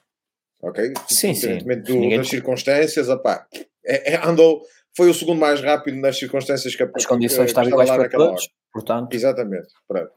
Ok? 0.60 0.92
Sim, 1.08 1.34
sim. 1.34 1.58
Do, 1.58 2.16
das 2.16 2.28
circunstâncias, 2.28 3.08
opá, 3.08 3.46
é, 3.84 4.14
é, 4.14 4.26
andou, 4.26 4.62
foi 4.96 5.08
o 5.08 5.14
segundo 5.14 5.38
mais 5.38 5.60
rápido 5.60 5.96
nas 5.98 6.18
circunstâncias 6.18 6.74
que 6.74 6.82
As 6.82 7.06
condições 7.06 7.46
estavam 7.46 7.70
iguais 7.70 7.90
para 7.90 8.08
todos, 8.08 8.42
hora. 8.42 8.52
portanto. 8.72 9.14
Exatamente. 9.14 9.68
Pronto. 9.86 10.10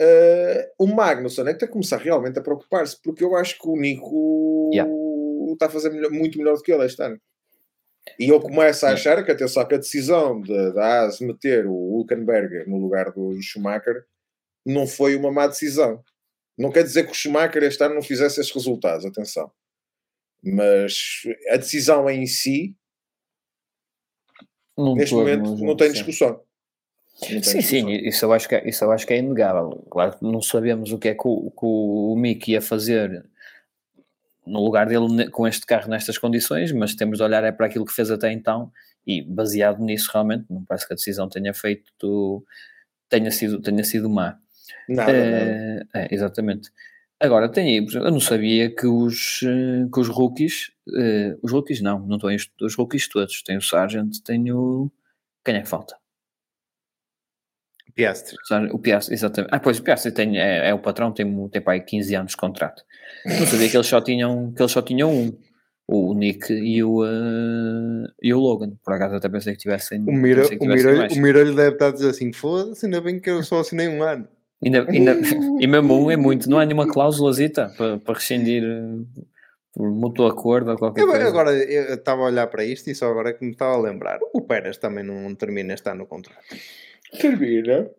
Uh, 0.00 0.66
o 0.78 0.86
Magnusson 0.86 1.42
é 1.42 1.52
que 1.52 1.60
tem 1.60 1.68
que 1.68 1.72
começar 1.72 1.98
realmente 1.98 2.38
a 2.38 2.42
preocupar-se, 2.42 3.00
porque 3.00 3.22
eu 3.22 3.36
acho 3.36 3.58
que 3.58 3.68
o 3.68 3.76
Nico 3.76 4.70
yeah. 4.72 4.90
está 5.52 5.66
a 5.66 5.70
fazer 5.70 5.90
melhor, 5.90 6.10
muito 6.10 6.36
melhor 6.36 6.56
do 6.56 6.62
que 6.62 6.72
ele 6.72 6.84
este 6.84 7.00
ano. 7.02 7.20
E 8.18 8.28
eu 8.28 8.40
começo 8.40 8.84
a 8.84 8.90
achar 8.90 9.24
que, 9.24 9.30
atenção, 9.30 9.64
que 9.66 9.74
a 9.74 9.78
decisão 9.78 10.40
da 10.40 10.70
de, 10.70 10.78
AS 10.78 11.20
meter 11.20 11.66
o 11.66 11.72
Hulkenberger 11.72 12.68
no 12.68 12.76
lugar 12.78 13.12
do 13.12 13.40
Schumacher 13.40 14.04
não 14.64 14.86
foi 14.86 15.16
uma 15.16 15.30
má 15.30 15.46
decisão. 15.46 16.02
Não 16.56 16.70
quer 16.70 16.84
dizer 16.84 17.04
que 17.04 17.12
o 17.12 17.14
Schumacher 17.14 17.62
este 17.62 17.82
ano 17.82 17.96
não 17.96 18.02
fizesse 18.02 18.40
esses 18.40 18.52
resultados, 18.52 19.04
atenção. 19.04 19.50
Mas 20.42 21.22
a 21.50 21.56
decisão 21.56 22.08
em 22.08 22.26
si, 22.26 22.76
não 24.76 24.94
neste 24.94 25.14
momento, 25.14 25.56
não 25.56 25.76
tem 25.76 25.92
discussão. 25.92 26.40
Não 27.30 27.42
sim, 27.42 27.60
sim, 27.60 27.90
isso 27.90 28.24
eu, 28.24 28.32
acho 28.32 28.48
que 28.48 28.56
é, 28.56 28.68
isso 28.68 28.84
eu 28.84 28.90
acho 28.90 29.06
que 29.06 29.14
é 29.14 29.18
inegável. 29.18 29.86
Claro 29.90 30.18
que 30.18 30.24
não 30.24 30.42
sabemos 30.42 30.92
o 30.92 30.98
que 30.98 31.08
é 31.08 31.14
que 31.14 31.22
o, 31.24 31.50
que 31.50 31.64
o 31.64 32.14
Mick 32.16 32.50
ia 32.50 32.60
fazer 32.60 33.24
no 34.46 34.62
lugar 34.62 34.86
dele 34.86 35.30
com 35.30 35.46
este 35.46 35.64
carro 35.64 35.88
nestas 35.88 36.18
condições, 36.18 36.72
mas 36.72 36.94
temos 36.94 37.18
de 37.18 37.24
olhar 37.24 37.42
é 37.44 37.52
para 37.52 37.66
aquilo 37.66 37.86
que 37.86 37.94
fez 37.94 38.10
até 38.10 38.30
então 38.30 38.70
e 39.06 39.22
baseado 39.22 39.82
nisso 39.82 40.10
realmente 40.12 40.44
não 40.50 40.64
parece 40.64 40.86
que 40.86 40.92
a 40.92 40.96
decisão 40.96 41.28
tenha 41.28 41.54
feito 41.54 41.92
tenha 43.08 43.30
sido, 43.30 43.60
tenha 43.60 43.84
sido 43.84 44.10
má. 44.10 44.38
Nada, 44.88 45.12
é, 45.12 45.74
nada. 45.74 45.88
É, 45.94 46.14
exatamente. 46.14 46.70
Agora, 47.20 47.48
tem 47.48 47.76
eu 47.76 48.10
não 48.10 48.20
sabia 48.20 48.74
que 48.74 48.86
os, 48.86 49.40
eh, 49.44 49.88
que 49.92 50.00
os 50.00 50.08
rookies, 50.08 50.72
uh, 50.88 51.38
os 51.42 51.52
rookies 51.52 51.80
não, 51.80 52.00
não 52.00 52.16
estão 52.16 52.30
os 52.66 52.74
rookies 52.74 53.08
todos, 53.08 53.42
tem 53.42 53.56
o 53.56 53.62
Sargent, 53.62 54.18
tem 54.24 54.52
o, 54.52 54.90
quem 55.44 55.56
é 55.56 55.62
que 55.62 55.68
falta? 55.68 55.96
Piastri. 57.94 58.36
O 58.72 58.78
Piastri, 58.78 59.14
exatamente. 59.14 59.54
Ah, 59.54 59.60
pois 59.60 59.78
o 59.78 59.82
Piastri 59.82 60.10
tem, 60.10 60.38
é, 60.38 60.70
é 60.70 60.74
o 60.74 60.80
patrão, 60.80 61.12
tem, 61.12 61.48
tem 61.48 61.62
para 61.62 61.74
aí 61.74 61.80
15 61.80 62.14
anos 62.16 62.30
de 62.32 62.36
contrato. 62.36 62.82
Não 63.24 63.46
sabia 63.46 63.68
que 63.68 63.76
eles 63.76 63.86
só 63.86 64.00
tinham, 64.00 64.52
que 64.52 64.60
eles 64.60 64.72
só 64.72 64.82
tinham 64.82 65.12
um. 65.12 65.38
O 65.86 66.14
Nick 66.14 66.50
e 66.50 66.82
o, 66.82 67.04
uh, 67.04 68.06
e 68.22 68.32
o 68.32 68.40
Logan. 68.40 68.72
Por 68.82 68.94
acaso 68.94 69.16
até 69.16 69.28
pensei 69.28 69.52
que 69.52 69.58
tivessem. 69.58 70.00
O 70.00 70.12
Miralho 70.12 70.48
o 70.58 71.20
Miralho 71.20 71.54
deve 71.54 71.74
estar 71.74 71.88
a 71.88 71.92
dizer 71.92 72.08
assim: 72.08 72.32
foda-se, 72.32 72.86
ainda 72.86 73.02
bem 73.02 73.20
que 73.20 73.28
eu 73.28 73.42
só 73.42 73.60
assinei 73.60 73.86
um 73.86 74.02
ano. 74.02 74.26
Ainda, 74.64 74.86
ainda, 74.90 75.16
e 75.60 75.66
mesmo 75.66 75.94
um 75.94 76.10
é 76.10 76.16
muito, 76.16 76.48
não 76.48 76.58
há 76.58 76.64
nenhuma 76.64 76.88
cláusulazita 76.88 77.72
para, 77.76 77.98
para 77.98 78.14
rescindir 78.14 78.62
eh, 78.64 79.22
por 79.74 79.90
mútuo 79.90 80.26
acordo 80.26 80.70
ou 80.70 80.78
qualquer 80.78 81.02
eu, 81.02 81.08
coisa. 81.08 81.28
Agora, 81.28 81.52
eu 81.52 81.94
estava 81.94 82.22
a 82.22 82.26
olhar 82.26 82.46
para 82.46 82.64
isto 82.64 82.88
e 82.88 82.94
só 82.94 83.10
agora 83.10 83.30
é 83.30 83.32
que 83.32 83.44
me 83.44 83.52
estava 83.52 83.74
a 83.74 83.80
lembrar. 83.80 84.18
O 84.32 84.40
Pérez 84.40 84.78
também 84.78 85.04
não 85.04 85.34
termina 85.34 85.74
este 85.74 85.88
ano 85.90 86.00
no 86.00 86.06
contrato. 86.06 86.40
Termina? 87.20 87.90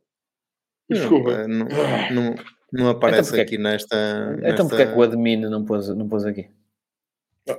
Desculpa. 0.90 1.48
Não, 1.48 1.68
não, 2.12 2.36
não 2.72 2.90
aparece 2.90 3.32
então 3.32 3.42
aqui 3.42 3.58
nesta, 3.58 4.32
nesta... 4.36 4.50
Então 4.50 4.68
porque 4.68 4.84
é 4.84 4.86
que 4.88 4.98
o 4.98 5.02
admin 5.04 5.38
não 5.38 5.64
pôs, 5.66 5.88
não 5.90 6.08
pôs 6.08 6.26
aqui? 6.26 6.50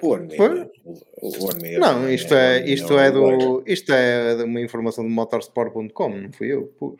O 0.02 0.14
admin, 0.14 0.36
o 0.36 1.48
admin, 1.48 1.78
não, 1.78 2.10
isto 2.10 2.34
é, 2.34 2.64
isto 2.68 2.98
é, 2.98 3.08
do, 3.08 3.62
isto 3.64 3.92
é 3.92 4.34
de 4.34 4.42
uma 4.42 4.60
informação 4.60 5.04
do 5.04 5.10
motorsport.com, 5.10 6.08
não 6.08 6.32
fui 6.32 6.52
eu, 6.52 6.66
pus. 6.76 6.96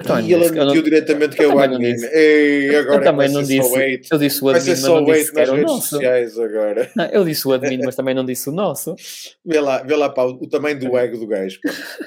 Então, 0.00 0.20
e 0.20 0.32
ele 0.32 0.46
admitiu 0.46 0.64
não... 0.64 0.82
diretamente 0.82 1.36
que 1.36 1.42
é 1.42 1.46
o 1.46 1.58
admin. 1.58 1.94
Ei, 2.12 2.76
agora 2.76 2.96
eu 2.96 3.04
também 3.04 3.28
não 3.30 3.42
disse. 3.42 3.70
Wait. 3.70 4.08
Eu 4.10 4.18
disse 4.18 4.42
o 4.42 4.48
admin, 4.48 4.70
mas 4.70 4.82
não 4.82 5.04
disse 5.04 5.32
que 5.32 5.40
era 5.40 5.52
o 5.52 5.56
nosso. 5.60 5.88
Sociais 5.88 6.38
agora. 6.38 6.90
Não, 6.96 7.04
eu 7.06 7.24
disse 7.24 7.46
o 7.46 7.52
admin, 7.52 7.78
mas 7.84 7.94
também 7.94 8.14
não 8.14 8.24
disse 8.24 8.48
o 8.48 8.52
nosso. 8.52 8.96
Vê 9.44 9.60
lá, 9.60 9.82
vê 9.82 9.94
lá 9.94 10.08
pá, 10.08 10.24
o 10.24 10.48
tamanho 10.48 10.78
do 10.78 10.96
ego 10.96 11.18
do 11.18 11.26
gajo. 11.26 11.60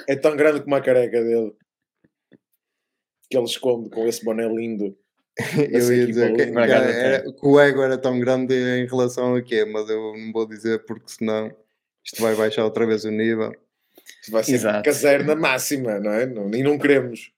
É 0.08 0.16
tão 0.16 0.36
grande 0.36 0.62
como 0.62 0.76
a 0.76 0.82
careca 0.82 1.24
dele. 1.24 1.54
Que 3.30 3.38
ele 3.38 3.46
esconde 3.46 3.90
com 3.90 4.08
esse 4.08 4.24
boné 4.24 4.48
lindo. 4.48 4.98
eu 5.58 5.94
ia 5.94 6.08
dizer 6.08 6.34
que, 6.34 6.46
que, 6.46 6.58
era, 6.58 7.22
que, 7.22 7.46
o 7.46 7.60
ego 7.60 7.82
era 7.82 7.98
tão 7.98 8.18
grande 8.20 8.56
em 8.56 8.88
relação 8.88 9.36
a 9.36 9.42
quê, 9.42 9.66
mas 9.66 9.90
eu 9.90 10.14
não 10.16 10.32
vou 10.32 10.48
dizer 10.48 10.86
porque 10.86 11.10
senão 11.10 11.52
isto 12.04 12.22
vai 12.22 12.36
baixar 12.36 12.64
outra 12.64 12.86
vez 12.86 13.04
o 13.04 13.12
nível. 13.12 13.54
Isto 14.22 14.32
vai 14.32 14.44
ser 14.44 14.54
Exato. 14.54 14.84
caseiro 14.84 15.38
máxima, 15.38 16.00
não 16.00 16.12
é? 16.12 16.24
E 16.24 16.64
não 16.64 16.78
queremos. 16.78 17.35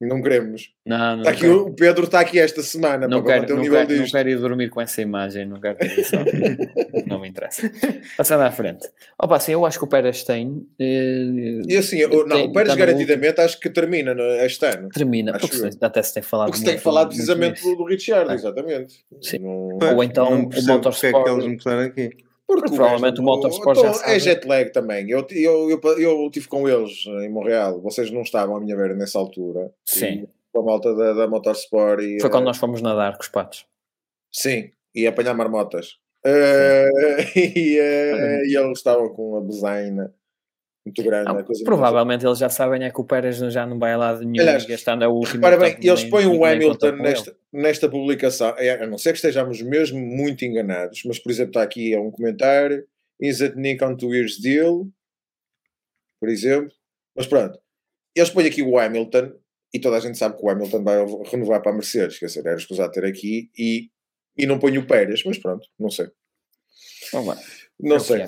Não 0.00 0.22
queremos. 0.22 0.72
Não, 0.86 1.16
não 1.16 1.18
está 1.18 1.30
aqui, 1.30 1.46
o 1.48 1.74
Pedro 1.74 2.04
está 2.04 2.20
aqui 2.20 2.38
esta 2.38 2.62
semana 2.62 3.08
não 3.08 3.20
para 3.20 3.40
quero, 3.40 3.56
o 3.56 3.60
nível 3.60 3.84
quero, 3.84 4.00
Não 4.00 4.06
quero 4.06 4.28
ir 4.28 4.38
dormir 4.38 4.70
com 4.70 4.80
essa 4.80 5.02
imagem, 5.02 5.44
não 5.44 5.60
quero 5.60 5.76
ter 5.76 5.98
isso. 5.98 6.14
não 7.04 7.20
me 7.20 7.28
interessa. 7.28 7.68
Passando 8.16 8.42
à 8.42 8.50
frente. 8.52 8.88
Opa, 9.20 9.36
assim, 9.36 9.52
eu 9.52 9.66
acho 9.66 9.76
que 9.76 9.84
o 9.84 9.88
Pérez 9.88 10.22
tem. 10.22 10.64
Eh, 10.78 11.62
e 11.66 11.76
assim, 11.76 11.98
eu, 11.98 12.24
não, 12.28 12.36
tem, 12.36 12.46
o 12.46 12.52
Pérez 12.52 12.76
garantidamente 12.76 13.40
acho 13.40 13.58
que 13.58 13.68
termina 13.68 14.14
este 14.44 14.66
ano. 14.66 14.88
Termina, 14.90 15.32
porque 15.32 15.56
se, 15.56 15.78
até 15.80 16.00
se 16.00 16.14
tem 16.14 16.22
falado. 16.22 16.46
Porque 16.46 16.60
se 16.60 16.64
tem 16.64 16.78
falado 16.78 17.08
precisamente 17.08 17.60
do, 17.60 17.74
do 17.74 17.84
Richard, 17.84 18.30
é. 18.30 18.34
exatamente. 18.34 19.04
Sim. 19.20 19.38
Não... 19.40 19.96
Ou 19.96 20.04
então 20.04 20.44
o 20.44 20.66
motorsport. 20.66 21.04
É 21.04 21.24
que 21.24 21.30
eles 21.30 21.66
me 21.66 21.84
aqui. 21.84 22.27
Porque 22.48 22.74
provavelmente 22.74 23.20
o 23.20 23.22
Motorsport 23.22 23.76
então, 23.76 23.92
já 23.92 23.98
sabe. 23.98 24.12
É 24.12 24.18
jet 24.18 24.48
lag 24.48 24.72
também. 24.72 25.10
Eu, 25.10 25.26
eu, 25.30 25.70
eu, 25.70 25.98
eu 25.98 26.30
tive 26.30 26.48
com 26.48 26.66
eles 26.66 27.04
em 27.06 27.28
Montreal. 27.28 27.78
Vocês 27.82 28.10
não 28.10 28.22
estavam 28.22 28.56
a 28.56 28.60
minha 28.60 28.74
ver 28.74 28.96
nessa 28.96 29.18
altura. 29.18 29.70
Sim. 29.84 30.26
Com 30.50 30.60
a 30.60 30.64
malta 30.64 30.94
da, 30.94 31.12
da 31.12 31.28
Motorsport. 31.28 32.02
E, 32.02 32.18
Foi 32.18 32.30
quando 32.30 32.46
nós 32.46 32.56
fomos 32.56 32.80
nadar 32.80 33.16
com 33.16 33.22
os 33.22 33.28
patos. 33.28 33.66
Sim. 34.32 34.70
E 34.94 35.06
apanhar 35.06 35.34
marmotas. 35.34 35.98
Uh, 36.26 37.20
e, 37.38 37.78
uh, 37.78 38.46
e 38.46 38.56
eles 38.56 38.78
estavam 38.78 39.10
com 39.10 39.36
a 39.36 39.42
bezaina 39.42 40.14
muito 40.88 41.02
grande. 41.02 41.32
Não, 41.32 41.64
provavelmente 41.64 42.26
eles 42.26 42.38
já 42.38 42.48
sabem 42.48 42.84
é 42.84 42.90
que 42.90 43.00
o 43.00 43.04
Pérez 43.04 43.36
já 43.36 43.66
não 43.66 43.78
vai 43.78 43.96
lá 43.96 44.14
de 44.14 44.24
nenhum 44.24 44.42
Aliás, 44.42 44.64
gastando 44.64 45.04
a 45.04 45.08
última. 45.08 45.40
Para 45.40 45.56
bem, 45.56 45.76
eles 45.80 46.04
põem 46.04 46.26
o 46.26 46.44
Hamilton 46.44 46.92
nesta, 46.92 47.36
nesta 47.52 47.88
publicação, 47.88 48.54
é, 48.58 48.82
a 48.82 48.86
não 48.86 48.98
ser 48.98 49.12
que 49.12 49.16
estejamos 49.16 49.60
mesmo 49.62 49.98
muito 49.98 50.44
enganados, 50.44 51.02
mas 51.04 51.18
por 51.18 51.30
exemplo 51.30 51.50
está 51.50 51.62
aqui 51.62 51.94
é 51.94 52.00
um 52.00 52.10
comentário, 52.10 52.86
is 53.20 53.40
it 53.40 53.56
Nick 53.56 53.82
on 53.84 53.96
two 53.96 54.14
years 54.14 54.38
deal? 54.38 54.88
Por 56.20 56.28
exemplo. 56.28 56.72
Mas 57.14 57.26
pronto, 57.26 57.58
eles 58.14 58.30
põem 58.30 58.46
aqui 58.46 58.62
o 58.62 58.78
Hamilton 58.78 59.32
e 59.72 59.78
toda 59.78 59.96
a 59.96 60.00
gente 60.00 60.16
sabe 60.16 60.36
que 60.36 60.44
o 60.44 60.50
Hamilton 60.50 60.82
vai 60.82 60.96
renovar 61.30 61.60
para 61.60 61.72
a 61.72 61.74
Mercedes, 61.74 62.18
quer 62.18 62.26
dizer, 62.26 62.46
era 62.46 62.56
escusado 62.56 62.92
ter 62.92 63.04
aqui 63.04 63.50
e, 63.56 63.90
e 64.36 64.46
não 64.46 64.58
põe 64.58 64.78
o 64.78 64.86
Pérez, 64.86 65.22
mas 65.24 65.38
pronto, 65.38 65.66
não 65.78 65.90
sei. 65.90 66.06
Não 67.80 67.96
é 67.96 68.00
sei. 68.00 68.26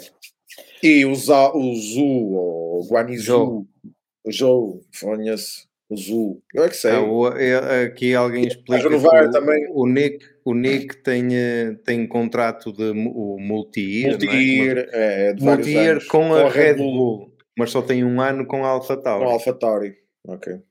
E 0.82 1.05
o, 1.05 1.14
Zá, 1.14 1.55
o 1.55 1.74
Zu, 1.74 2.02
o 2.02 2.86
Guanizu, 2.90 3.66
o 4.24 4.32
Jou, 4.32 4.81
conhece 5.01 5.68
o 5.89 5.97
Zu. 5.97 6.43
Eu 6.55 6.64
é 6.64 6.68
que 6.68 6.77
sei. 6.77 6.93
Ah, 6.93 7.02
o, 7.02 7.28
é, 7.28 7.85
aqui 7.85 8.14
alguém 8.14 8.47
explica 8.47 8.89
o, 8.89 9.31
também. 9.31 9.66
o 9.70 9.86
Nick, 9.86 10.24
o 10.44 10.55
Nick 10.55 10.97
tem, 11.02 11.36
eh, 11.36 11.77
tem 11.85 12.06
contrato 12.06 12.72
de 12.72 12.90
o 12.90 13.39
multi-year, 13.39 14.12
multi-year, 14.12 14.89
é? 14.93 15.31
é, 15.31 15.35
multi 15.35 16.06
com, 16.06 16.28
com, 16.28 16.35
a 16.35 16.48
Red 16.48 16.74
Bull. 16.74 16.93
Bull, 16.93 17.36
mas 17.59 17.70
só 17.70 17.82
tem 17.82 18.05
um 18.05 18.20
ano 18.20 18.47
com 18.47 18.64
a 18.64 18.68
AlphaTauri. 18.68 19.24
Com 19.24 19.31
a 19.31 19.32
AlphaTauri, 19.35 19.97
ok. 20.27 20.62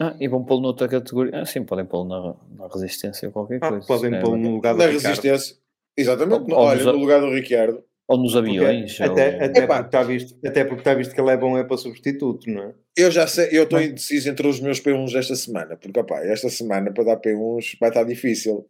Ah, 0.00 0.16
e 0.20 0.26
vão 0.26 0.44
pô-lo 0.44 0.60
noutra 0.60 0.88
categoria. 0.88 1.40
Ah, 1.40 1.46
sim, 1.46 1.64
podem 1.64 1.86
pô-lo 1.86 2.04
na, 2.04 2.64
na 2.64 2.68
resistência 2.68 3.28
ou 3.28 3.32
qualquer 3.32 3.60
ah, 3.62 3.68
coisa. 3.68 3.86
Podem 3.86 4.20
pô-lo 4.20 4.36
no 4.36 4.50
lugar 4.50 4.74
do 4.74 4.78
Na 4.78 4.86
Ricardo. 4.86 5.06
resistência, 5.06 5.56
exatamente. 5.96 6.52
Ou, 6.52 6.58
Olha, 6.58 6.84
no 6.84 6.98
lugar 6.98 7.20
do 7.20 7.30
Ricardo. 7.32 7.82
Ou 8.06 8.18
nos 8.18 8.36
aviões. 8.36 8.96
Porque, 8.96 9.10
ou... 9.10 9.12
Até, 9.12 9.44
até, 9.44 9.66
porque 9.66 9.82
está 9.82 10.02
visto, 10.02 10.46
até 10.46 10.64
porque 10.64 10.80
está 10.80 10.94
visto 10.94 11.14
que 11.14 11.20
ele 11.20 11.30
é 11.30 11.36
bom 11.36 11.56
é 11.56 11.64
para 11.64 11.76
substituto, 11.76 12.50
não 12.50 12.62
é? 12.62 12.74
Eu 12.96 13.10
já 13.10 13.26
sei, 13.26 13.48
eu 13.50 13.64
estou 13.64 13.80
indeciso 13.80 14.28
entre 14.28 14.46
os 14.46 14.60
meus 14.60 14.80
P1s 14.80 15.12
desta 15.12 15.34
semana, 15.34 15.76
porque 15.76 15.98
opá, 15.98 16.20
esta 16.24 16.48
semana 16.48 16.92
para 16.92 17.04
dar 17.04 17.16
P1s 17.16 17.76
vai 17.80 17.88
estar 17.88 18.04
difícil. 18.04 18.68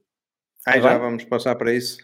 Ah, 0.66 0.78
já 0.78 0.97
vamos 0.97 1.24
passar 1.24 1.55
para 1.56 1.73
isso? 1.73 1.98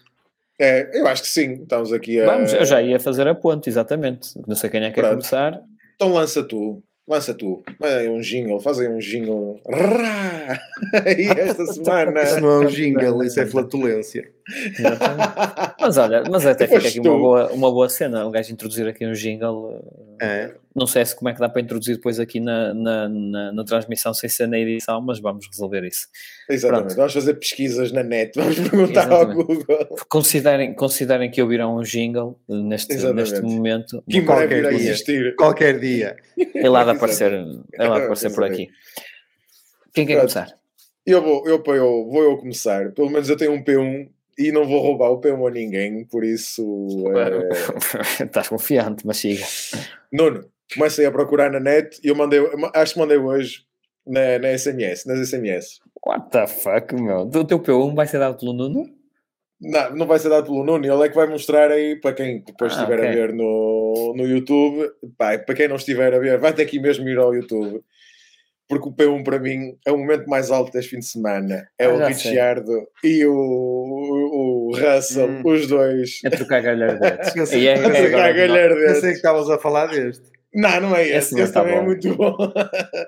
É, 0.58 1.00
eu 1.00 1.06
acho 1.06 1.22
que 1.22 1.28
sim, 1.28 1.62
estamos 1.62 1.92
aqui 1.92 2.20
a... 2.20 2.26
Vamos, 2.26 2.52
eu 2.52 2.66
já 2.66 2.82
ia 2.82 3.00
fazer 3.00 3.26
a 3.26 3.34
ponte, 3.34 3.70
exatamente. 3.70 4.38
Não 4.46 4.54
sei 4.54 4.68
quem 4.68 4.84
é 4.84 4.90
que 4.90 5.00
quer 5.00 5.08
começar. 5.08 5.62
Então 5.94 6.12
lança 6.12 6.42
tu. 6.42 6.82
Lança 7.10 7.34
tu, 7.34 7.60
aí 7.82 8.08
um 8.08 8.20
jingle, 8.20 8.60
faz 8.60 8.78
aí 8.78 8.88
um 8.88 8.98
jingle. 8.98 9.60
e 11.18 11.26
esta 11.26 11.66
semana. 11.66 12.22
Isso 12.22 12.40
não 12.40 12.50
é 12.50 12.58
um 12.60 12.66
jingle, 12.66 13.24
isso 13.24 13.40
é 13.40 13.46
flatulência. 13.46 14.30
mas 15.80 15.98
olha, 15.98 16.22
mas 16.30 16.46
até 16.46 16.68
fica 16.68 16.86
aqui 16.86 17.00
uma 17.00 17.18
boa, 17.18 17.52
uma 17.52 17.72
boa 17.72 17.88
cena, 17.88 18.24
um 18.24 18.30
gajo 18.30 18.52
introduzir 18.52 18.86
aqui 18.86 19.04
um 19.04 19.12
jingle. 19.12 19.84
É. 20.22 20.52
Não 20.74 20.86
sei 20.86 21.04
se 21.04 21.16
como 21.16 21.28
é 21.28 21.34
que 21.34 21.40
dá 21.40 21.48
para 21.48 21.60
introduzir 21.60 21.96
depois 21.96 22.20
aqui 22.20 22.38
na, 22.38 22.72
na, 22.72 23.08
na, 23.08 23.52
na 23.52 23.64
transmissão 23.64 24.14
sem 24.14 24.28
ser 24.28 24.46
na 24.46 24.58
edição, 24.58 25.00
mas 25.00 25.20
vamos 25.20 25.46
resolver 25.50 25.84
isso. 25.84 26.06
Exatamente, 26.48 26.84
Pronto. 26.84 26.96
vamos 26.96 27.12
fazer 27.12 27.34
pesquisas 27.34 27.90
na 27.90 28.04
net, 28.04 28.32
vamos 28.36 28.56
perguntar 28.56 29.06
Exatamente. 29.06 29.38
ao 29.40 29.46
Google. 29.46 29.96
Considerem, 30.08 30.74
considerem 30.74 31.30
que 31.30 31.42
ouviram 31.42 31.76
um 31.76 31.82
jingle 31.82 32.38
neste, 32.48 32.94
neste 33.12 33.40
momento. 33.40 34.02
Que 34.08 34.22
qualquer 34.22 34.68
dia. 34.68 34.90
Existir. 34.90 35.34
Qualquer 35.36 35.80
dia. 35.80 36.16
Ele 36.36 36.76
há 36.76 36.84
de 36.84 36.90
aparecer, 36.90 37.32
ele 37.32 37.62
há 37.74 37.98
de 37.98 38.02
aparecer 38.02 38.32
por 38.32 38.44
aqui. 38.44 38.68
Quem 39.92 40.06
quer 40.06 40.18
Pronto. 40.18 40.32
começar? 40.32 40.56
Eu 41.04 41.22
vou, 41.22 41.48
eu, 41.48 41.62
eu, 41.66 42.08
vou 42.08 42.22
eu 42.22 42.36
começar. 42.38 42.92
Pelo 42.92 43.10
menos 43.10 43.28
eu 43.28 43.36
tenho 43.36 43.52
um 43.52 43.64
P1 43.64 44.08
e 44.38 44.52
não 44.52 44.66
vou 44.66 44.80
roubar 44.80 45.10
o 45.10 45.20
P1 45.20 45.48
a 45.48 45.50
ninguém, 45.50 46.04
por 46.04 46.24
isso. 46.24 47.04
É... 47.16 48.24
Estás 48.24 48.48
confiante, 48.48 49.06
mas 49.06 49.16
siga. 49.18 49.44
Nuno, 50.12 50.44
comecei 50.74 51.06
a 51.06 51.10
procurar 51.10 51.50
na 51.50 51.60
net 51.60 52.00
e 52.02 52.08
eu 52.08 52.14
mandei, 52.14 52.40
acho 52.74 52.94
que 52.94 53.00
mandei 53.00 53.18
hoje 53.18 53.64
na, 54.06 54.38
na 54.38 54.56
SMS, 54.56 55.04
nas 55.06 55.28
SMS. 55.28 55.80
What 56.04 56.30
the 56.30 56.46
fuck, 56.46 56.94
meu? 56.94 57.20
O 57.22 57.44
teu 57.44 57.60
P1 57.60 57.94
vai 57.94 58.06
ser 58.06 58.18
dado 58.18 58.38
pelo 58.38 58.52
Nuno? 58.52 58.86
Não, 59.60 59.94
não 59.94 60.06
vai 60.06 60.18
ser 60.18 60.30
dado 60.30 60.46
pelo 60.46 60.64
Nuno, 60.64 60.84
ele 60.84 61.04
é 61.04 61.08
que 61.08 61.14
vai 61.14 61.26
mostrar 61.26 61.70
aí 61.70 61.96
para 61.96 62.14
quem 62.14 62.42
depois 62.42 62.72
ah, 62.72 62.76
estiver 62.76 62.98
okay. 62.98 63.08
a 63.08 63.12
ver 63.12 63.32
no, 63.34 64.14
no 64.16 64.26
YouTube. 64.26 64.90
Pá, 65.18 65.38
para 65.38 65.54
quem 65.54 65.68
não 65.68 65.76
estiver 65.76 66.14
a 66.14 66.18
ver, 66.18 66.38
vai 66.38 66.52
ter 66.52 66.64
que 66.66 66.80
mesmo 66.80 67.08
ir 67.08 67.18
ao 67.18 67.34
YouTube 67.34 67.82
porque 68.70 68.88
o 68.88 68.92
P1 68.92 69.24
para 69.24 69.40
mim 69.40 69.76
é 69.84 69.90
o 69.90 69.98
momento 69.98 70.28
mais 70.28 70.48
alto 70.48 70.70
deste 70.70 70.90
fim 70.90 71.00
de 71.00 71.06
semana. 71.06 71.68
É 71.76 71.86
ah, 71.86 71.92
o 71.92 72.06
Ricciardo 72.06 72.86
e 73.02 73.26
o, 73.26 73.34
o, 73.34 74.70
Russell, 74.76 75.28
hum. 75.28 75.42
os 75.44 75.66
dois. 75.66 76.20
A 76.24 76.30
trocar 76.30 76.62
galhardetes. 76.62 77.52
é, 77.52 77.74
a 77.74 77.90
trocar 77.90 78.32
galhardetes. 78.32 78.94
Pensei 78.94 79.10
que 79.10 79.16
estavas 79.16 79.50
a 79.50 79.58
falar 79.58 79.86
deste. 79.86 80.30
Não, 80.52 80.80
não 80.80 80.96
é 80.96 81.02
esse. 81.02 81.34
Esse, 81.34 81.40
esse 81.40 81.52
tá 81.52 81.60
também 81.60 81.76
é 81.76 81.82
muito 81.82 82.14
bom. 82.14 82.36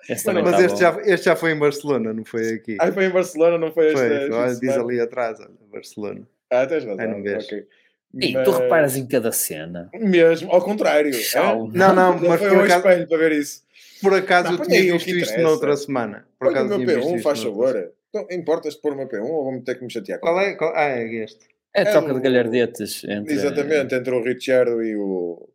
mas 0.08 0.22
tá 0.22 0.64
este, 0.64 0.80
já, 0.80 1.00
este 1.04 1.24
já 1.26 1.36
foi 1.36 1.52
em 1.52 1.58
Barcelona, 1.58 2.12
não 2.12 2.24
foi 2.24 2.54
aqui. 2.54 2.76
Ah, 2.80 2.92
foi 2.92 3.06
em 3.06 3.10
Barcelona, 3.10 3.58
não 3.58 3.72
foi, 3.72 3.92
foi 3.92 4.16
este? 4.16 4.32
Olha, 4.32 4.54
diz 4.54 4.70
ali 4.70 5.00
atrás, 5.00 5.40
olha, 5.40 5.50
Barcelona. 5.72 6.22
Ah, 6.50 6.66
tens 6.66 6.84
razão. 6.84 7.08
não 7.08 7.22
vês. 7.22 7.44
Okay. 7.44 7.66
E 8.14 8.32
mas... 8.34 8.44
tu 8.44 8.50
reparas 8.50 8.96
em 8.96 9.06
cada 9.06 9.32
cena. 9.32 9.90
Mesmo, 9.94 10.50
ao 10.52 10.62
contrário. 10.62 11.10
É? 11.14 11.42
Não, 11.72 11.94
não, 11.94 12.18
mas 12.18 12.40
foi 12.40 12.56
um 12.56 12.66
espelho 12.66 13.08
para 13.08 13.18
ver 13.18 13.32
isso. 13.32 13.62
Por 14.02 14.14
acaso 14.14 14.52
não, 14.52 14.58
eu 14.58 14.66
tinha 14.66 14.92
visto 14.92 15.08
isto 15.08 15.40
noutra 15.40 15.76
semana. 15.76 16.26
Por 16.38 16.48
põe 16.48 16.58
acaso 16.58 16.74
o 16.74 16.78
meu 16.78 17.00
P1, 17.00 17.22
faz 17.22 17.42
favor. 17.42 17.92
Então, 18.08 18.26
importas 18.30 18.74
de 18.74 18.80
pôr 18.80 18.92
o 18.92 18.96
meu 18.96 19.08
P1 19.08 19.22
ou 19.22 19.44
vou-me 19.44 19.62
ter 19.62 19.76
que 19.76 19.84
me 19.84 19.90
chatear? 19.90 20.18
Qual 20.18 20.38
é? 20.40 20.54
Qual... 20.54 20.74
Ah, 20.74 20.88
é 20.88 21.14
este. 21.22 21.46
É 21.74 21.82
a 21.82 21.90
troca 21.90 22.08
é 22.08 22.12
o... 22.12 22.14
de 22.16 22.20
galhardetes. 22.20 23.04
Entre... 23.04 23.32
Exatamente, 23.32 23.94
entre 23.94 24.14
o 24.14 24.22
Richard 24.22 24.70
e 24.84 24.96
o. 24.96 25.48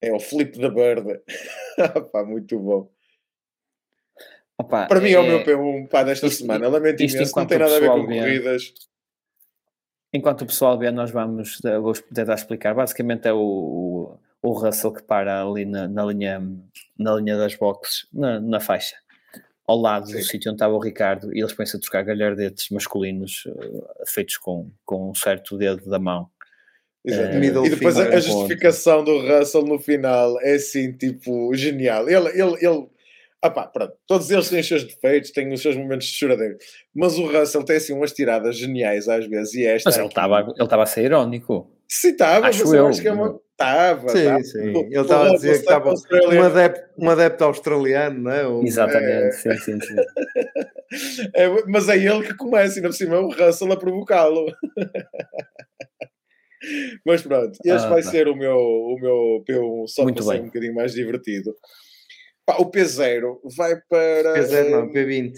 É 0.00 0.12
o 0.12 0.20
Flip 0.20 0.58
da 0.58 0.70
Bird. 0.70 1.20
pá, 2.12 2.24
muito 2.24 2.58
bom. 2.58 2.90
Opa, 4.56 4.86
Para 4.86 4.98
é... 4.98 5.02
mim 5.02 5.10
é 5.10 5.18
o 5.18 5.26
meu 5.26 5.44
P1 5.44 5.88
pá, 5.88 6.02
desta 6.02 6.26
isto, 6.26 6.40
semana. 6.40 6.68
Lamento 6.68 7.02
imenso, 7.02 7.36
não 7.36 7.46
tem 7.46 7.58
nada 7.58 7.76
a 7.76 7.80
ver 7.80 7.90
com 7.90 8.06
vê, 8.06 8.18
corridas. 8.18 8.74
Enquanto 10.12 10.42
o 10.42 10.46
pessoal 10.46 10.78
vê, 10.78 10.90
nós 10.90 11.10
vamos 11.10 11.58
vou 11.82 11.92
tentar 11.92 12.34
explicar. 12.34 12.74
Basicamente 12.74 13.28
é 13.28 13.32
o, 13.32 13.38
o 13.38 14.18
o 14.42 14.52
Russell 14.52 14.92
que 14.92 15.02
para 15.02 15.42
ali 15.42 15.64
na, 15.64 15.88
na 15.88 16.04
linha, 16.04 16.40
na 16.98 17.14
linha 17.14 17.36
das 17.36 17.54
boxes, 17.54 18.06
na, 18.12 18.40
na 18.40 18.60
faixa, 18.60 18.96
ao 19.66 19.76
lado 19.76 20.06
Sim. 20.06 20.12
do 20.14 20.22
sítio 20.22 20.50
onde 20.50 20.56
estava 20.56 20.74
o 20.74 20.78
Ricardo, 20.78 21.34
e 21.34 21.40
eles 21.40 21.52
põem-se 21.52 21.76
a 21.76 21.80
trocar 21.80 22.04
galhardetes 22.04 22.70
masculinos 22.70 23.44
uh, 23.46 23.86
feitos 24.06 24.36
com, 24.36 24.70
com 24.84 25.10
um 25.10 25.14
certo 25.14 25.56
dedo 25.58 25.88
da 25.88 25.98
mão. 25.98 26.30
Uh, 27.06 27.64
e 27.64 27.70
depois 27.70 27.96
a, 27.96 28.08
a 28.08 28.20
justificação 28.20 29.02
do 29.02 29.18
Russell 29.18 29.62
no 29.62 29.78
final 29.78 30.38
é 30.42 30.54
assim, 30.54 30.92
tipo, 30.92 31.54
genial. 31.54 32.08
Ele, 32.08 32.28
ele, 32.28 32.56
ele 32.60 32.86
ah 33.40 33.50
pá, 33.50 33.68
pronto, 33.68 33.94
todos 34.06 34.30
eles 34.30 34.48
têm 34.48 34.60
os 34.60 34.66
seus 34.66 34.82
defeitos, 34.82 35.30
têm 35.30 35.52
os 35.52 35.62
seus 35.62 35.76
momentos 35.76 36.08
de 36.08 36.12
choradeiro, 36.14 36.58
mas 36.92 37.16
o 37.16 37.26
Russell 37.26 37.62
tem 37.62 37.76
assim 37.76 37.92
umas 37.92 38.12
tiradas 38.12 38.56
geniais 38.56 39.08
às 39.08 39.26
vezes. 39.26 39.54
E 39.54 39.64
esta 39.64 39.90
mas 39.90 39.96
ele 39.96 40.08
estava 40.08 40.40
ele 40.40 40.82
a 40.82 40.86
ser 40.86 41.04
irónico. 41.04 41.70
Sim, 41.86 42.10
estava, 42.10 42.40
mas 42.40 42.60
eu, 42.60 42.86
acho 42.86 43.00
que 43.00 43.08
é 43.08 43.12
uma. 43.12 43.40
Estava, 43.52 44.08
sim, 44.10 44.42
sim. 44.44 44.68
Ele 44.68 45.00
estava 45.00 45.30
a 45.30 45.34
dizer 45.34 45.52
que 45.52 45.58
estava 45.58 45.90
um 45.90 46.42
adepto, 46.42 46.90
um 46.98 47.10
adepto 47.10 47.44
australiano, 47.44 48.22
não 48.22 48.30
é? 48.30 48.66
Exatamente, 48.66 49.26
é... 49.26 49.30
sim, 49.32 49.56
sim, 49.56 49.80
sim. 49.80 49.96
é, 51.34 51.48
mas 51.66 51.88
é 51.88 51.96
ele 51.96 52.24
que 52.24 52.36
começa, 52.36 52.78
e 52.78 52.82
na 52.82 52.92
cima 52.92 53.16
é 53.16 53.18
o 53.18 53.30
Russell 53.30 53.72
a 53.72 53.76
provocá-lo. 53.76 54.46
mas 57.04 57.22
pronto, 57.22 57.52
este 57.64 57.86
ah, 57.86 57.88
vai 57.88 58.02
tá. 58.02 58.10
ser 58.10 58.28
o 58.28 58.36
meu, 58.36 58.56
o 58.56 58.98
meu 59.00 59.44
P1 59.48 59.86
só 59.88 60.02
Muito 60.02 60.24
para 60.24 60.32
bem. 60.32 60.36
ser 60.36 60.42
um 60.42 60.46
bocadinho 60.46 60.74
mais 60.74 60.92
divertido. 60.92 61.54
Pá, 62.44 62.56
o 62.58 62.70
P0 62.70 63.38
vai 63.56 63.74
para. 63.88 64.34
P0 64.40 64.70
não, 64.70 64.90
P20. 64.90 65.34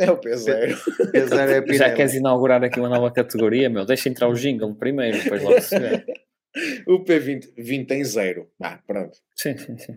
É 0.00 0.10
o 0.10 0.18
P0. 0.18 0.76
P0 1.12 1.70
é 1.70 1.72
Já 1.74 1.94
queres 1.94 2.14
inaugurar 2.14 2.64
aqui 2.64 2.80
uma 2.80 2.88
nova 2.88 3.12
categoria, 3.12 3.70
meu? 3.70 3.84
Deixa 3.84 4.08
entrar 4.08 4.28
o 4.28 4.34
jingle 4.34 4.74
primeiro, 4.74 5.22
depois 5.22 5.42
logo 5.42 5.60
se 5.60 5.78
vê. 5.78 6.04
O 6.86 7.02
P20 7.02 7.54
20 7.56 7.86
tem 7.86 8.04
zero. 8.04 8.50
Ah, 8.62 8.78
pronto. 8.86 9.16
Sim, 9.34 9.56
sim, 9.56 9.78
sim. 9.78 9.92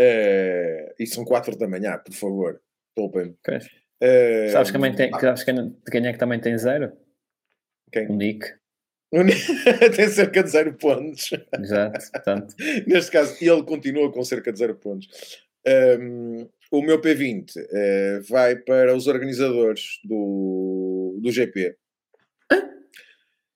Uh, 0.00 0.94
e 0.98 1.06
são 1.06 1.26
4 1.26 1.58
da 1.58 1.68
manhã, 1.68 1.98
por 1.98 2.14
favor. 2.14 2.60
Poupem. 2.94 3.36
Uh, 3.46 4.50
sabes, 4.50 4.70
que 4.70 4.78
tem, 4.96 5.10
ah, 5.12 5.20
sabes 5.20 5.44
quem, 5.44 5.76
quem 5.90 6.06
é 6.06 6.12
que 6.12 6.18
também 6.18 6.40
tem 6.40 6.56
zero? 6.56 6.90
Quem? 7.92 8.08
O 8.08 8.16
Nick. 8.16 8.46
Tem 9.96 10.08
cerca 10.08 10.42
de 10.42 10.50
zero 10.50 10.74
pontos. 10.74 11.30
Exato, 11.58 12.12
portanto. 12.12 12.54
Neste 12.86 13.10
caso, 13.10 13.36
ele 13.40 13.62
continua 13.64 14.10
com 14.12 14.22
cerca 14.24 14.52
de 14.52 14.58
zero 14.58 14.76
pontos. 14.76 15.08
Um, 15.66 16.48
o 16.70 16.82
meu 16.82 17.00
P20 17.00 17.56
uh, 17.56 17.60
eh, 17.72 18.20
vai 18.28 18.56
para 18.56 18.94
os 18.94 19.08
organizadores 19.08 19.98
do, 20.04 21.18
do 21.20 21.32
GP. 21.32 21.76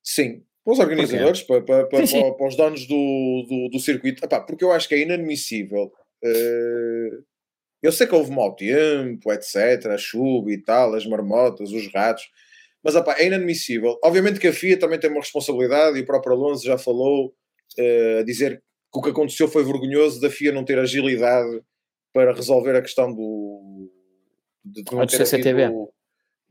Sim, 0.02 0.42
para 0.64 0.72
os 0.72 0.78
organizadores, 0.80 1.42
para, 1.42 1.62
para, 1.62 1.86
para, 1.86 2.06
sim, 2.06 2.20
sim. 2.20 2.32
para, 2.36 2.46
os 2.46 2.56
donos 2.56 2.86
do, 2.86 3.46
do, 3.48 3.68
do 3.70 3.78
circuito, 3.78 4.24
Epá, 4.24 4.40
porque 4.40 4.64
eu 4.64 4.72
acho 4.72 4.88
que 4.88 4.94
é 4.94 5.00
inadmissível. 5.00 5.92
Uh, 6.22 7.24
eu 7.82 7.92
sei 7.92 8.06
que 8.06 8.14
houve 8.14 8.30
mau 8.30 8.56
tempo, 8.56 9.32
etc., 9.32 9.86
a 9.92 9.98
chuva 9.98 10.50
e 10.50 10.58
tal, 10.58 10.94
as 10.94 11.06
marmotas, 11.06 11.70
os 11.70 11.92
ratos, 11.92 12.24
mas 12.84 12.94
epá, 12.94 13.16
é 13.18 13.26
inadmissível. 13.26 13.98
Obviamente 14.04 14.38
que 14.38 14.48
a 14.48 14.52
FIA 14.52 14.78
também 14.78 15.00
tem 15.00 15.10
uma 15.10 15.20
responsabilidade 15.20 15.98
e 15.98 16.02
o 16.02 16.06
próprio 16.06 16.34
Alonso 16.34 16.64
já 16.64 16.76
falou 16.76 17.28
uh, 17.78 18.18
a 18.20 18.22
dizer 18.22 18.62
que 18.92 18.98
o 18.98 19.02
que 19.02 19.10
aconteceu 19.10 19.48
foi 19.48 19.64
vergonhoso 19.64 20.20
da 20.20 20.28
FIA 20.28 20.52
não 20.52 20.64
ter 20.64 20.78
agilidade 20.78 21.62
para 22.12 22.34
resolver 22.34 22.76
a 22.76 22.82
questão 22.82 23.12
do. 23.12 23.90
de, 24.64 24.82
de 24.82 24.94
não, 24.94 25.06
ter 25.06 25.22
havido, 25.22 25.88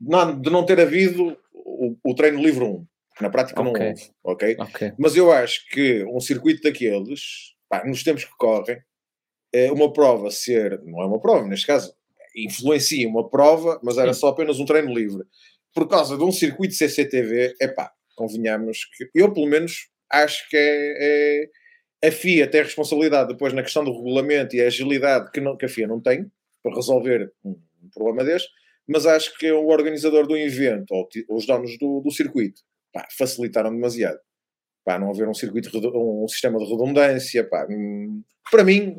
não, 0.00 0.40
de 0.40 0.50
não 0.50 0.66
ter 0.66 0.80
havido 0.80 1.38
o, 1.54 1.96
o 2.04 2.14
treino 2.14 2.42
livre 2.42 2.64
1 2.64 2.86
na 3.20 3.30
prática 3.30 3.60
okay. 3.62 3.72
não 3.72 3.88
houve, 3.88 4.10
okay? 4.24 4.56
ok? 4.58 4.92
Mas 4.98 5.16
eu 5.16 5.30
acho 5.30 5.68
que 5.70 6.04
um 6.04 6.18
circuito 6.18 6.62
daqueles, 6.62 7.54
pá, 7.68 7.84
nos 7.86 8.02
tempos 8.02 8.24
que 8.24 8.36
correm, 8.36 8.78
é 9.52 9.70
uma 9.70 9.92
prova 9.92 10.32
ser, 10.32 10.82
não 10.82 11.00
é 11.00 11.06
uma 11.06 11.20
prova, 11.20 11.46
neste 11.46 11.66
caso, 11.66 11.94
influencia 12.34 13.08
uma 13.08 13.28
prova, 13.28 13.80
mas 13.84 13.98
era 13.98 14.12
Sim. 14.12 14.20
só 14.20 14.28
apenas 14.28 14.58
um 14.58 14.64
treino 14.64 14.92
livre. 14.92 15.24
Por 15.74 15.88
causa 15.88 16.16
de 16.16 16.22
um 16.22 16.30
circuito 16.30 16.74
CCTV, 16.74 17.56
é 17.60 17.68
pá, 17.68 17.92
convenhamos 18.14 18.84
que 18.96 19.10
eu 19.14 19.32
pelo 19.32 19.46
menos 19.46 19.88
acho 20.10 20.48
que 20.48 20.56
é, 20.56 21.48
é, 22.02 22.08
a 22.08 22.12
FIA 22.12 22.48
tem 22.48 22.60
a 22.60 22.64
responsabilidade 22.64 23.32
depois 23.32 23.52
na 23.52 23.62
questão 23.62 23.84
do 23.84 23.92
regulamento 23.92 24.54
e 24.54 24.62
a 24.62 24.66
agilidade 24.66 25.30
que, 25.32 25.40
não, 25.40 25.56
que 25.56 25.64
a 25.64 25.68
FIA 25.68 25.88
não 25.88 26.00
tem 26.00 26.30
para 26.62 26.74
resolver 26.74 27.32
um, 27.44 27.50
um 27.82 27.88
problema 27.92 28.24
deste, 28.24 28.48
mas 28.86 29.06
acho 29.06 29.36
que 29.38 29.50
o 29.50 29.66
organizador 29.66 30.26
do 30.26 30.36
evento 30.36 30.92
ou 30.92 31.08
os 31.30 31.46
donos 31.46 31.76
do, 31.78 32.00
do 32.00 32.10
circuito 32.10 32.62
pá, 32.92 33.06
facilitaram 33.16 33.70
demasiado. 33.70 34.18
Pá, 34.84 34.98
não 34.98 35.10
haver 35.10 35.26
um 35.26 35.34
circuito, 35.34 35.70
um 35.94 36.28
sistema 36.28 36.58
de 36.58 36.70
redundância, 36.70 37.42
pá, 37.42 37.66
hum, 37.68 38.22
para 38.50 38.62
mim, 38.62 38.94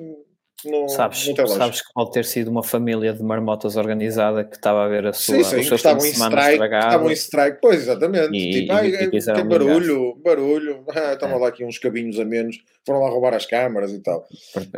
não, 0.63 0.87
sabes, 0.87 1.27
não 1.27 1.47
sabes 1.47 1.81
que 1.81 1.93
pode 1.93 2.11
ter 2.11 2.25
sido 2.25 2.49
uma 2.49 2.63
família 2.63 3.13
de 3.13 3.21
marmotas 3.21 3.75
organizada 3.75 4.43
que 4.43 4.55
estava 4.55 4.85
a 4.85 4.87
ver 4.87 5.07
a 5.07 5.13
sua, 5.13 5.35
sim, 5.35 5.43
sim, 5.43 5.59
o 5.59 5.63
seu 5.63 5.75
estavam 5.75 6.05
em 6.05 6.09
strike, 6.09 6.63
estavam 6.63 7.09
em 7.09 7.13
strike, 7.13 7.57
pois 7.61 7.81
exatamente. 7.81 8.35
E, 8.35 8.61
tipo, 8.61 8.73
e, 8.73 9.17
e 9.17 9.43
barulho, 9.43 10.15
barulho, 10.23 10.85
ah, 10.95 11.13
estavam 11.13 11.37
é. 11.37 11.41
lá 11.41 11.47
aqui 11.49 11.65
uns 11.65 11.77
cabinhos 11.77 12.19
a 12.19 12.25
menos, 12.25 12.57
foram 12.85 13.01
lá 13.01 13.09
roubar 13.09 13.33
as 13.33 13.45
câmaras 13.45 13.91
e 13.91 13.99
tal. 13.99 14.25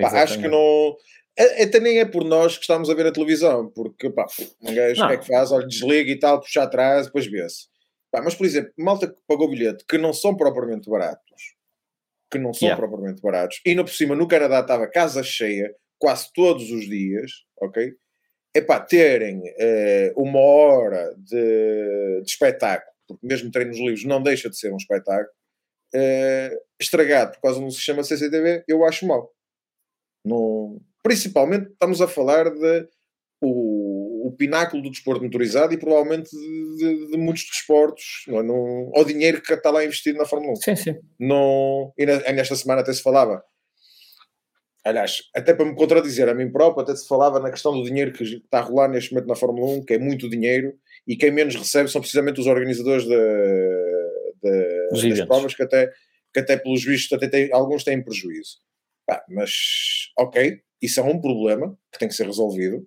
Pá, 0.01 0.23
acho 0.23 0.39
que 0.39 0.47
não. 0.47 0.95
É, 1.37 1.63
até 1.63 1.79
nem 1.79 1.99
é 1.99 2.05
por 2.05 2.23
nós 2.23 2.55
que 2.55 2.61
estamos 2.61 2.89
a 2.89 2.93
ver 2.95 3.05
a 3.05 3.11
televisão, 3.11 3.71
porque 3.73 4.09
pá, 4.09 4.25
um 4.61 4.73
gajo 4.73 5.03
é 5.03 5.17
que 5.17 5.27
faz? 5.27 5.51
Olha, 5.51 5.67
desliga 5.67 6.11
e 6.11 6.17
tal, 6.17 6.41
puxa 6.41 6.63
atrás, 6.63 7.05
depois 7.05 7.27
vê-se. 7.27 7.67
Mas, 8.23 8.33
por 8.33 8.45
exemplo, 8.45 8.71
malta 8.77 9.07
que 9.07 9.15
pagou 9.27 9.49
bilhete 9.49 9.85
que 9.87 9.97
não 9.97 10.11
são 10.11 10.35
propriamente 10.35 10.89
baratos, 10.89 11.26
que 12.31 12.37
não 12.37 12.53
são 12.53 12.67
yeah. 12.67 12.81
propriamente 12.81 13.21
baratos, 13.21 13.59
e 13.65 13.69
ainda 13.69 13.83
por 13.83 13.93
cima 13.93 14.15
no 14.15 14.27
Canadá 14.27 14.59
estava 14.59 14.87
casa 14.87 15.23
cheia, 15.23 15.73
quase 15.99 16.31
todos 16.33 16.71
os 16.71 16.85
dias, 16.85 17.31
ok? 17.61 17.93
É 18.55 18.61
para 18.61 18.83
terem 18.83 19.39
uh, 19.39 20.21
uma 20.21 20.39
hora 20.39 21.13
de, 21.17 22.21
de, 22.21 22.29
espetáculo, 22.29 22.91
porque 23.07 23.25
mesmo 23.25 23.51
treinos 23.51 23.77
livres 23.77 24.03
não 24.03 24.21
deixa 24.21 24.49
de 24.49 24.57
ser 24.57 24.73
um 24.73 24.77
espetáculo, 24.77 25.29
uh, 25.95 26.57
estragado 26.79 27.33
por 27.33 27.41
causa 27.41 27.59
de 27.59 27.65
um 27.65 27.71
sistema 27.71 28.03
CCTV, 28.03 28.63
eu 28.67 28.83
acho 28.83 29.05
mal. 29.07 29.31
Não, 30.25 30.81
principalmente 31.03 31.71
estamos 31.71 32.01
a 32.01 32.07
falar 32.07 32.49
de 32.49 32.87
o, 33.41 33.47
o 34.27 34.31
pináculo 34.31 34.83
do 34.83 34.91
desporto 34.91 35.23
motorizado 35.23 35.73
e 35.73 35.77
provavelmente 35.77 36.29
de, 36.29 36.77
de, 36.77 37.11
de 37.11 37.17
muitos 37.17 37.45
desportos, 37.45 38.23
não, 38.27 38.39
é? 38.39 38.43
não, 38.43 38.91
o 38.93 39.03
dinheiro 39.05 39.41
que 39.41 39.53
está 39.53 39.71
lá 39.71 39.85
investido 39.85 40.17
na 40.17 40.25
Fórmula 40.25 40.51
1. 40.53 40.55
Sim, 40.57 40.75
sim. 40.75 40.95
Não, 41.17 41.93
e 41.97 42.05
nesta 42.05 42.55
semana 42.55 42.81
até 42.81 42.91
se 42.91 43.01
falava, 43.01 43.41
aliás, 44.83 45.21
até 45.33 45.53
para 45.53 45.65
me 45.65 45.75
contradizer 45.75 46.27
a 46.27 46.33
mim 46.33 46.51
próprio, 46.51 46.83
até 46.83 46.93
se 46.93 47.07
falava 47.07 47.39
na 47.39 47.49
questão 47.49 47.71
do 47.71 47.83
dinheiro 47.83 48.11
que 48.11 48.23
está 48.23 48.59
a 48.59 48.61
rolar 48.61 48.89
neste 48.89 49.13
momento 49.13 49.29
na 49.29 49.35
Fórmula 49.35 49.77
1, 49.77 49.85
que 49.85 49.93
é 49.93 49.99
muito 49.99 50.29
dinheiro, 50.29 50.73
e 51.07 51.15
quem 51.15 51.31
menos 51.31 51.55
recebe 51.55 51.89
são 51.89 52.01
precisamente 52.01 52.41
os 52.41 52.47
organizadores 52.47 53.05
de, 53.05 53.15
de, 54.43 55.09
das 55.09 55.25
provas 55.25 55.55
que 55.55 55.63
até, 55.63 55.89
que 56.33 56.39
até 56.41 56.57
pelos 56.57 56.83
vistos 56.83 57.13
até 57.13 57.29
tem, 57.29 57.53
alguns 57.53 57.85
têm 57.85 58.03
prejuízo. 58.03 58.57
mas 59.29 59.51
ok, 60.19 60.59
isso 60.81 60.99
é 60.99 61.03
um 61.03 61.21
problema 61.21 61.77
que 61.93 61.99
tem 61.99 62.09
que 62.09 62.13
ser 62.13 62.25
resolvido. 62.25 62.85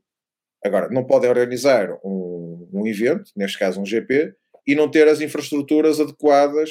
Agora, 0.65 0.89
não 0.91 1.05
podem 1.05 1.31
organizar 1.31 1.99
um, 2.05 2.69
um 2.73 2.87
evento, 2.87 3.31
neste 3.37 3.59
caso 3.59 3.81
um 3.81 3.87
GP, 3.87 4.35
e 4.67 4.75
não 4.75 4.91
ter 4.91 5.09
as 5.09 5.21
infraestruturas 5.21 6.01
adequadas 6.01 6.71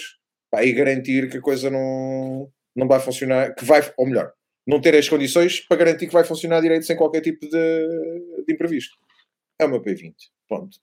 pá, 0.51 0.63
e 0.63 0.71
garantir 0.71 1.29
que 1.29 1.37
a 1.37 1.41
coisa 1.41 1.69
não, 1.69 2.51
não 2.75 2.87
vai 2.87 2.99
funcionar, 2.99 3.53
que 3.55 3.65
vai, 3.65 3.81
ou 3.97 4.05
melhor, 4.05 4.31
não 4.65 4.79
ter 4.79 4.95
as 4.95 5.09
condições 5.09 5.61
para 5.61 5.77
garantir 5.77 6.07
que 6.07 6.13
vai 6.13 6.23
funcionar 6.23 6.61
direito 6.61 6.85
sem 6.85 6.95
qualquer 6.95 7.21
tipo 7.21 7.47
de, 7.47 8.45
de 8.47 8.53
imprevisto. 8.53 8.95
É 9.59 9.65
o 9.65 9.69
meu 9.69 9.81
P20. 9.81 10.13
Ponto. 10.47 10.77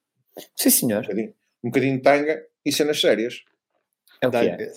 Sim, 0.56 0.70
senhor. 0.70 0.98
Um 0.98 1.02
bocadinho, 1.02 1.34
um 1.64 1.70
bocadinho 1.70 1.96
de 1.96 2.02
tanga 2.02 2.44
e 2.64 2.72
cenas 2.72 3.00
sérias. 3.00 3.44
É 4.20 4.28
o 4.28 4.30
que 4.30 4.36
é. 4.36 4.72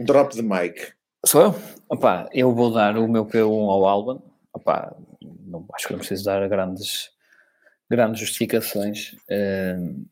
Drop 0.00 0.34
de 0.34 0.42
mic. 0.42 0.92
Sou 1.24 1.42
eu? 1.42 1.54
Opa, 1.88 2.28
eu 2.32 2.54
vou 2.54 2.72
dar 2.72 2.96
o 2.98 3.08
meu 3.08 3.24
P1 3.24 3.70
ao 3.70 3.86
Alban. 3.86 4.22
Opa, 4.52 4.96
não, 5.22 5.66
acho 5.72 5.86
que 5.86 5.92
não 5.92 5.98
preciso 5.98 6.24
dar 6.24 6.46
grandes 6.48 7.10
grandes 7.90 8.20
justificações. 8.20 9.12
Uh, 9.30 10.06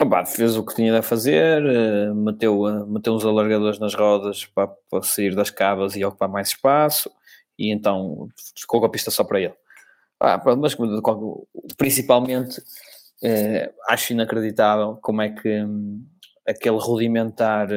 opa, 0.00 0.24
fez 0.24 0.56
o 0.56 0.64
que 0.64 0.74
tinha 0.74 0.92
de 0.92 1.06
fazer, 1.06 1.62
uh, 1.64 2.14
meteu, 2.14 2.62
uh, 2.62 2.86
meteu 2.86 3.14
uns 3.14 3.24
alargadores 3.24 3.78
nas 3.78 3.94
rodas 3.94 4.44
para, 4.46 4.68
para, 4.90 5.02
sair 5.02 5.34
das 5.34 5.50
cavas 5.50 5.96
e 5.96 6.04
ocupar 6.04 6.28
mais 6.28 6.48
espaço, 6.48 7.10
e 7.58 7.70
então 7.70 8.28
colocou 8.66 8.88
a 8.88 8.90
pista 8.90 9.10
só 9.10 9.24
para 9.24 9.40
ele. 9.40 9.54
Ah, 10.20 10.40
mas 10.56 10.76
principalmente 11.76 12.60
uh, 12.60 13.74
acho 13.88 14.12
inacreditável 14.12 14.96
como 15.02 15.20
é 15.20 15.30
que 15.30 15.62
um, 15.64 16.04
aquele 16.46 16.76
rudimentar 16.78 17.68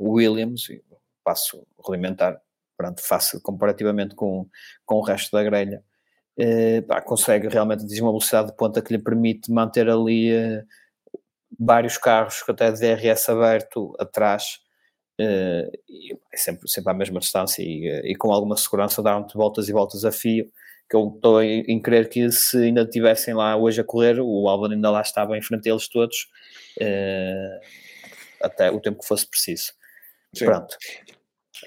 Williams, 0.00 0.68
passo 1.24 1.66
rudimentar, 1.78 2.38
pronto, 2.76 3.00
face 3.00 3.40
comparativamente 3.40 4.14
com, 4.14 4.46
com 4.84 4.96
o 4.96 5.02
resto 5.02 5.32
da 5.32 5.42
grelha, 5.42 5.82
eh, 6.38 6.82
pá, 6.82 7.00
consegue 7.00 7.48
realmente 7.48 7.84
atingir 7.84 8.02
uma 8.02 8.10
velocidade 8.10 8.48
de 8.48 8.56
ponta 8.56 8.82
que 8.82 8.92
lhe 8.92 9.02
permite 9.02 9.52
manter 9.52 9.88
ali 9.88 10.32
eh, 10.32 10.62
vários 11.58 11.96
carros 11.96 12.42
que 12.42 12.50
até 12.50 12.72
DRS 12.72 13.28
aberto 13.28 13.94
atrás 13.98 14.58
eh, 15.20 15.70
e 15.88 16.12
é 16.32 16.36
sempre, 16.36 16.68
sempre 16.68 16.90
à 16.90 16.94
mesma 16.94 17.20
distância 17.20 17.62
e, 17.62 18.12
e 18.12 18.16
com 18.16 18.32
alguma 18.32 18.56
segurança 18.56 19.02
dar-te 19.02 19.36
voltas 19.36 19.68
e 19.68 19.72
voltas 19.72 20.04
a 20.04 20.12
fio 20.12 20.50
que 20.90 20.96
eu 20.96 21.12
estou 21.14 21.42
em, 21.42 21.80
crer 21.80 22.08
que 22.10 22.30
se 22.30 22.58
ainda 22.58 22.86
tivessem 22.86 23.32
lá 23.32 23.56
hoje 23.56 23.80
a 23.80 23.84
correr, 23.84 24.20
o 24.20 24.48
Albon 24.48 24.72
ainda 24.72 24.90
lá 24.90 25.00
estava 25.00 25.36
em 25.36 25.40
frente 25.40 25.62
deles 25.62 25.88
todos 25.88 26.28
até 28.42 28.70
o 28.70 28.78
tempo 28.80 29.00
que 29.00 29.08
fosse 29.08 29.26
preciso. 29.26 29.72
Sim. 30.34 30.44
Pronto. 30.44 30.76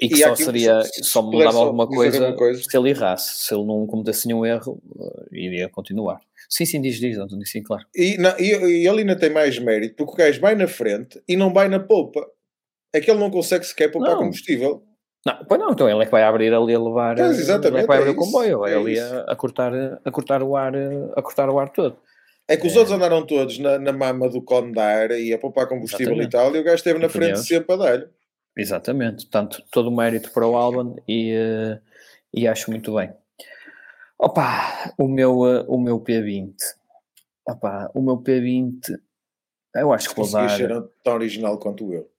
E 0.02 0.08
que 0.08 0.16
e 0.16 0.18
só 0.18 0.36
seria, 0.36 0.82
só 1.02 1.22
mudava 1.22 1.58
alguma 1.58 1.88
coisa, 1.88 2.34
coisa, 2.34 2.62
se 2.62 2.78
ele 2.78 2.90
errasse, 2.90 3.46
se 3.46 3.54
ele 3.54 3.66
não 3.66 3.86
cometesse 3.88 4.28
nenhum 4.28 4.46
erro, 4.46 4.82
uh, 4.96 5.28
iria 5.32 5.70
continuar. 5.70 6.20
Sim, 6.50 6.66
sim, 6.66 6.82
diz, 6.82 7.00
diz, 7.00 7.18
António, 7.18 7.46
sim, 7.46 7.62
claro. 7.62 7.86
E, 7.96 8.18
não, 8.18 8.34
e, 8.40 8.46
e, 8.46 8.88
ele 8.88 9.00
ainda 9.02 9.16
tem 9.16 9.30
mais 9.30 9.60
mérito, 9.60 9.96
porque 9.96 10.14
o 10.14 10.26
gajo 10.26 10.40
vai 10.40 10.56
na 10.56 10.68
frente 10.68 11.22
e 11.28 11.36
não 11.36 11.54
vai 11.54 11.68
na 11.68 11.80
polpa. 11.80 12.26
É 12.94 13.02
que 13.02 13.12
ele 13.12 13.20
não 13.20 13.30
consegue 13.30 13.66
sequer 13.66 13.92
poupar 13.92 14.12
não. 14.12 14.20
combustível. 14.20 14.84
Não, 15.26 15.46
pois 15.46 15.60
não, 15.60 15.72
então 15.72 15.90
ele 15.90 16.02
é 16.02 16.06
que 16.06 16.12
vai 16.12 16.24
abrir 16.24 16.54
ali 16.54 16.74
a 16.74 16.80
levar. 16.80 17.18
Pois, 17.18 17.38
exatamente. 17.38 17.68
Ele 17.68 17.78
é 17.80 17.82
que 17.82 17.88
vai 17.88 17.98
abrir 17.98 18.10
é 18.10 18.14
o 18.14 18.16
comboio, 18.16 18.60
vai 18.60 18.74
é 18.74 18.78
ali 18.78 19.00
a, 19.00 19.20
a, 19.28 19.36
cortar, 19.36 19.74
a 20.06 20.12
cortar 20.12 20.42
o 20.42 20.56
ar, 20.56 20.74
a 21.16 21.22
cortar 21.22 21.50
o 21.50 21.60
ar 21.60 21.70
todo. 21.70 21.98
É 22.48 22.56
que 22.56 22.66
os 22.66 22.74
é. 22.76 22.80
outros 22.80 22.96
andaram 22.96 23.26
todos 23.26 23.60
na, 23.60 23.78
na 23.78 23.92
mama 23.92 24.30
do 24.30 24.42
condar 24.42 25.12
e 25.12 25.34
a 25.34 25.38
poupar 25.38 25.68
combustível 25.68 26.14
exatamente. 26.14 26.28
e 26.28 26.32
tal, 26.32 26.56
e 26.56 26.60
o 26.60 26.64
gajo 26.64 26.78
esteve 26.78 26.98
na 26.98 27.10
frente 27.10 27.40
sempre 27.40 27.74
a 27.74 27.78
dar-lhe. 27.78 28.08
Exatamente, 28.58 29.26
portanto, 29.26 29.64
todo 29.72 29.90
o 29.90 29.96
mérito 29.96 30.32
para 30.32 30.48
o 30.48 30.56
Alban 30.56 30.96
e, 31.08 31.32
uh, 31.36 31.80
e 32.34 32.48
acho 32.48 32.72
muito 32.72 32.96
bem. 32.96 33.14
Opa, 34.18 34.94
o 34.98 35.08
meu, 35.08 35.42
uh, 35.42 35.64
o 35.68 35.80
meu 35.80 36.02
P20. 36.02 36.56
Opa, 37.48 37.92
o 37.94 38.02
meu 38.02 38.18
P20, 38.18 39.00
eu 39.76 39.94
acho 39.94 40.10
que 40.10 40.16
vou 40.16 40.30
dar... 40.32 40.50
ser 40.50 40.70
tão 41.04 41.14
original 41.14 41.60
quanto 41.60 41.94
eu. 41.94 42.10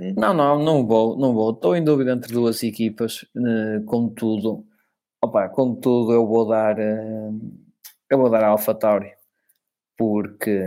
Hum? 0.00 0.14
Não, 0.16 0.32
não, 0.32 0.58
não 0.58 0.86
vou, 0.86 1.14
não 1.18 1.34
vou. 1.34 1.52
Estou 1.52 1.76
em 1.76 1.84
dúvida 1.84 2.12
entre 2.12 2.32
duas 2.32 2.62
equipas, 2.62 3.24
uh, 3.36 3.84
contudo, 3.84 4.64
opa, 5.22 5.46
contudo 5.50 6.14
eu 6.14 6.26
vou 6.26 6.48
dar, 6.48 6.78
eu 6.78 8.16
vou 8.16 8.30
dar 8.30 8.44
a 8.44 8.48
AlphaTauri, 8.48 9.12
porque, 9.94 10.58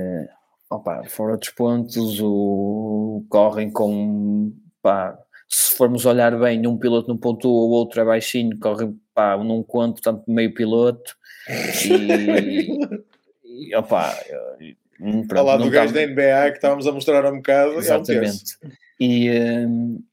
opa, 0.69 1.03
fora 1.06 1.35
dos 1.35 1.49
pontos, 1.49 2.22
o, 2.22 3.26
correm 3.27 3.72
com 3.72 4.53
pá, 4.86 5.18
se 5.49 5.76
formos 5.76 6.06
olhar 6.06 6.38
bem, 6.40 6.68
um 6.68 6.78
piloto 6.78 7.07
não 7.07 7.18
pontua, 7.18 7.52
o 7.52 7.72
outro 7.72 7.99
é 7.99 8.06
baixinho, 8.06 8.60
corre 8.60 8.94
pá, 9.16 9.36
num 9.36 9.64
conto, 9.64 9.99
portanto, 10.03 10.24
meio 10.28 10.53
piloto. 10.53 11.16
E, 11.84 12.68
e 13.72 13.76
opá, 13.76 14.16
hum, 15.02 15.28
pronto, 15.28 15.41
Olá 15.41 15.57
do 15.57 15.72
gajo 15.72 15.91
da 15.91 16.06
NBA 16.06 16.52
que 16.52 16.57
estávamos 16.57 16.86
a 16.86 16.91
mostrar 16.91 17.26
um 17.34 17.38
bocado. 17.38 17.74
É 17.74 17.78
Exatamente. 17.78 18.44
E, 18.99 19.32
um, 19.66 20.03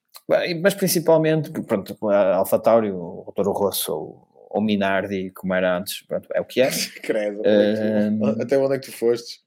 mas 0.62 0.72
principalmente, 0.72 1.50
pronto, 1.50 2.08
a 2.08 2.36
AlphaTauri, 2.36 2.90
o 2.92 3.30
Toro 3.36 3.52
Rosso 3.52 3.92
ou 3.92 4.28
o 4.50 4.60
Minardi, 4.62 5.30
como 5.34 5.52
era 5.52 5.76
antes, 5.76 6.00
pronto, 6.06 6.28
é 6.32 6.40
o 6.40 6.46
que 6.46 6.62
é. 6.62 6.70
Credo, 7.02 7.42
um, 7.44 8.40
até 8.40 8.56
onde 8.56 8.76
é 8.76 8.78
que 8.78 8.90
tu 8.90 8.96
fostes? 8.96 9.40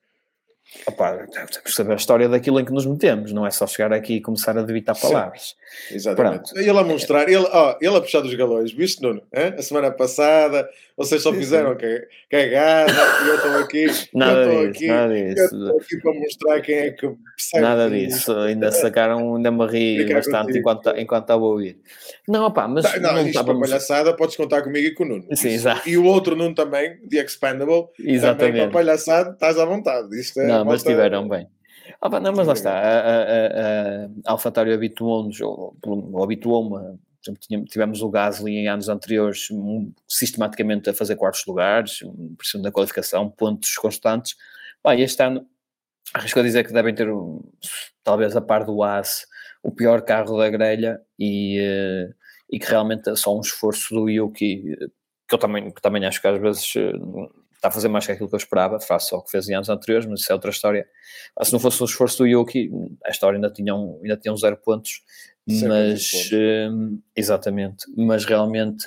Opa, 0.87 1.25
temos 1.31 1.57
que 1.57 1.71
saber 1.71 1.93
a 1.93 1.95
história 1.95 2.27
daquilo 2.27 2.59
em 2.59 2.65
que 2.65 2.71
nos 2.71 2.85
metemos, 2.85 3.31
não 3.31 3.45
é 3.45 3.51
só 3.51 3.65
chegar 3.65 3.93
aqui 3.93 4.15
e 4.15 4.21
começar 4.21 4.57
a 4.57 4.61
debitar 4.61 4.99
palavras. 4.99 5.55
Sim, 5.87 5.95
exatamente. 5.95 6.51
Pronto. 6.51 6.59
Ele 6.59 6.77
a 6.77 6.83
mostrar, 6.83 7.29
ele, 7.29 7.37
oh, 7.37 7.75
ele 7.79 7.95
a 7.95 8.01
puxar 8.01 8.21
dos 8.21 8.33
galões, 8.33 8.71
viste, 8.71 9.01
Nuno? 9.01 9.21
Hein? 9.33 9.53
A 9.57 9.61
semana 9.61 9.91
passada, 9.91 10.67
vocês 10.97 11.21
só 11.21 11.33
fizeram 11.33 11.75
cagada 12.29 12.91
e 13.25 13.27
eu 13.27 13.35
estou 13.35 13.55
aqui. 13.57 13.87
Nada 14.13 14.41
eu 14.41 14.71
disso, 14.71 14.83
aqui, 14.83 14.87
nada. 14.87 15.17
Eu 15.17 15.33
estou 15.33 15.77
aqui 15.77 15.97
para 16.01 16.13
mostrar 16.13 16.61
quem 16.61 16.75
é 16.75 16.91
que 16.91 17.07
percebe. 17.07 17.63
Nada 17.63 17.89
disso, 17.89 18.31
ainda 18.33 18.71
sacaram, 18.71 19.35
ainda 19.35 19.51
me 19.51 19.65
ri 19.67 20.13
bastante 20.13 20.57
enquanto, 20.57 20.89
enquanto 20.97 21.23
estava 21.23 21.43
a 21.43 21.47
ouvir. 21.47 21.77
Não, 22.27 22.45
opá, 22.45 22.67
mas. 22.67 22.85
Tá, 22.85 22.99
não, 22.99 23.13
não 23.13 23.19
isto 23.19 23.29
estávamos... 23.29 23.69
palhaçada, 23.69 24.15
podes 24.15 24.35
contar 24.35 24.61
comigo 24.61 24.87
e 24.87 24.93
com 24.93 25.03
o 25.03 25.07
Nuno. 25.07 25.25
Sim, 25.35 25.49
exato. 25.49 25.87
E 25.87 25.97
o 25.97 26.05
outro 26.05 26.35
Nuno 26.35 26.55
também, 26.55 26.97
The 27.09 27.23
Expandable, 27.23 27.87
Exatamente. 27.99 28.37
também 28.37 28.61
para 28.63 28.71
palhaçada, 28.71 29.31
estás 29.31 29.59
à 29.59 29.65
vontade. 29.65 30.17
Isto 30.19 30.39
é 30.41 30.47
não, 30.47 30.54
mas 30.63 30.81
estiveram 30.81 31.27
bem. 31.27 31.47
Ah, 32.01 32.19
não, 32.19 32.33
mas 32.33 32.47
lá 32.47 32.53
está. 32.53 32.71
A, 32.71 34.31
a, 34.31 34.33
a, 34.33 34.33
a 34.33 34.73
habituou-nos, 34.73 35.39
ou, 35.41 35.77
ou 35.83 36.23
habituou-me 36.23 36.97
tivemos 37.67 38.01
o 38.01 38.09
Gasly 38.09 38.57
em 38.57 38.67
anos 38.67 38.89
anteriores 38.89 39.47
sistematicamente 40.07 40.89
a 40.89 40.93
fazer 40.93 41.15
quartos 41.15 41.45
lugares, 41.47 41.99
pressão 42.37 42.61
da 42.61 42.71
qualificação, 42.71 43.29
pontos 43.29 43.75
constantes. 43.75 44.35
Bem, 44.85 45.01
este 45.01 45.23
ano 45.23 45.47
arrisco 46.13 46.39
a 46.39 46.43
dizer 46.43 46.65
que 46.65 46.73
devem 46.73 46.93
ter, 46.93 47.07
talvez 48.03 48.35
a 48.35 48.41
par 48.41 48.63
do 48.63 48.83
AS, 48.83 49.25
o 49.63 49.71
pior 49.71 50.01
carro 50.03 50.37
da 50.37 50.49
grelha 50.49 51.01
e, 51.17 51.59
eh, 51.59 52.09
e 52.51 52.59
que 52.59 52.67
realmente 52.67 53.09
é 53.09 53.15
só 53.15 53.35
um 53.35 53.41
esforço 53.41 53.93
do 53.93 54.07
Yuki, 54.07 54.75
que 55.27 55.35
eu 55.35 55.39
também, 55.39 55.71
que 55.71 55.81
também 55.81 56.05
acho 56.05 56.21
que 56.21 56.27
às 56.27 56.39
vezes 56.39 56.73
eh, 56.75 56.93
está 57.65 57.67
a 57.67 57.71
fazer 57.71 57.87
mais 57.87 58.05
que 58.05 58.11
aquilo 58.11 58.29
que 58.29 58.35
eu 58.35 58.37
esperava, 58.37 58.79
face 58.79 59.13
ao 59.13 59.23
que 59.23 59.31
fez 59.31 59.49
em 59.49 59.55
anos 59.55 59.69
anteriores, 59.69 60.07
mas 60.07 60.21
isso 60.21 60.31
é 60.31 60.35
outra 60.35 60.51
história. 60.51 60.87
Se 61.41 61.51
não 61.51 61.59
fosse 61.59 61.81
o 61.81 61.85
esforço 61.85 62.19
do 62.19 62.27
Yuki, 62.27 62.69
a 63.03 63.09
história 63.09 63.37
ainda 63.37 63.49
tinha 63.49 63.73
um, 63.75 63.99
ainda 64.01 64.17
tinha 64.17 64.33
um 64.33 64.37
zero 64.37 64.57
pontos, 64.57 65.01
mas 65.47 66.29
uh, 66.31 67.01
exatamente, 67.15 67.85
mas 67.95 68.25
realmente 68.25 68.85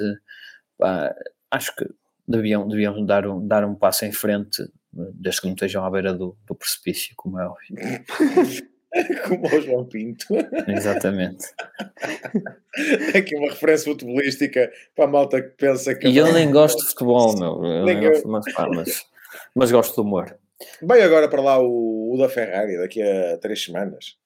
pá, 0.76 1.14
acho 1.50 1.74
que 1.74 1.86
deviam, 2.26 2.68
deviam 2.68 3.05
dar, 3.05 3.26
um, 3.26 3.46
dar 3.46 3.64
um 3.64 3.74
passo 3.74 4.05
em 4.05 4.12
frente, 4.12 4.62
desde 4.92 5.40
que 5.40 5.46
não 5.46 5.55
estejam 5.55 5.84
à 5.84 5.90
beira 5.90 6.14
do, 6.14 6.36
do 6.46 6.55
precipício, 6.55 7.14
como 7.16 7.38
é 7.38 7.46
óbvio. 7.46 7.76
Como 9.28 9.47
o 9.47 9.60
João 9.60 9.85
Pinto. 9.85 10.27
Exatamente. 10.66 11.47
Aqui 13.16 13.36
uma 13.36 13.48
referência 13.48 13.93
futebolística 13.93 14.70
para 14.94 15.05
a 15.05 15.09
malta 15.09 15.43
que 15.43 15.51
pensa 15.51 15.94
que. 15.94 16.09
E 16.09 16.16
eu 16.16 16.32
nem 16.32 16.51
gosto 16.51 16.81
de 16.81 16.89
futebol, 16.90 17.36
meu. 17.39 17.65
Eu 17.65 17.85
nem 17.85 18.01
gosto, 18.01 18.28
mas, 18.28 18.52
pá, 18.52 18.69
mas, 18.69 19.06
mas 19.55 19.70
gosto 19.70 19.97
do 19.97 20.02
humor. 20.02 20.36
Vai 20.82 21.02
agora 21.02 21.28
para 21.28 21.43
lá 21.43 21.59
o, 21.60 22.15
o, 22.15 22.19
da 22.19 22.28
Ferrari 22.28 22.78
daqui 22.78 23.02
a 23.02 23.36
três 23.39 23.62
semanas. 23.62 24.16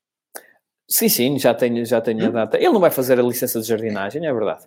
Sim, 0.88 1.08
sim, 1.08 1.38
já 1.38 1.54
tenho, 1.54 1.84
já 1.84 2.00
tenho 2.00 2.26
a 2.26 2.28
hum? 2.28 2.32
data. 2.32 2.56
Ele 2.56 2.70
não 2.70 2.80
vai 2.80 2.90
fazer 2.90 3.18
a 3.18 3.22
licença 3.22 3.60
de 3.60 3.66
jardinagem, 3.66 4.26
é 4.26 4.32
verdade. 4.32 4.64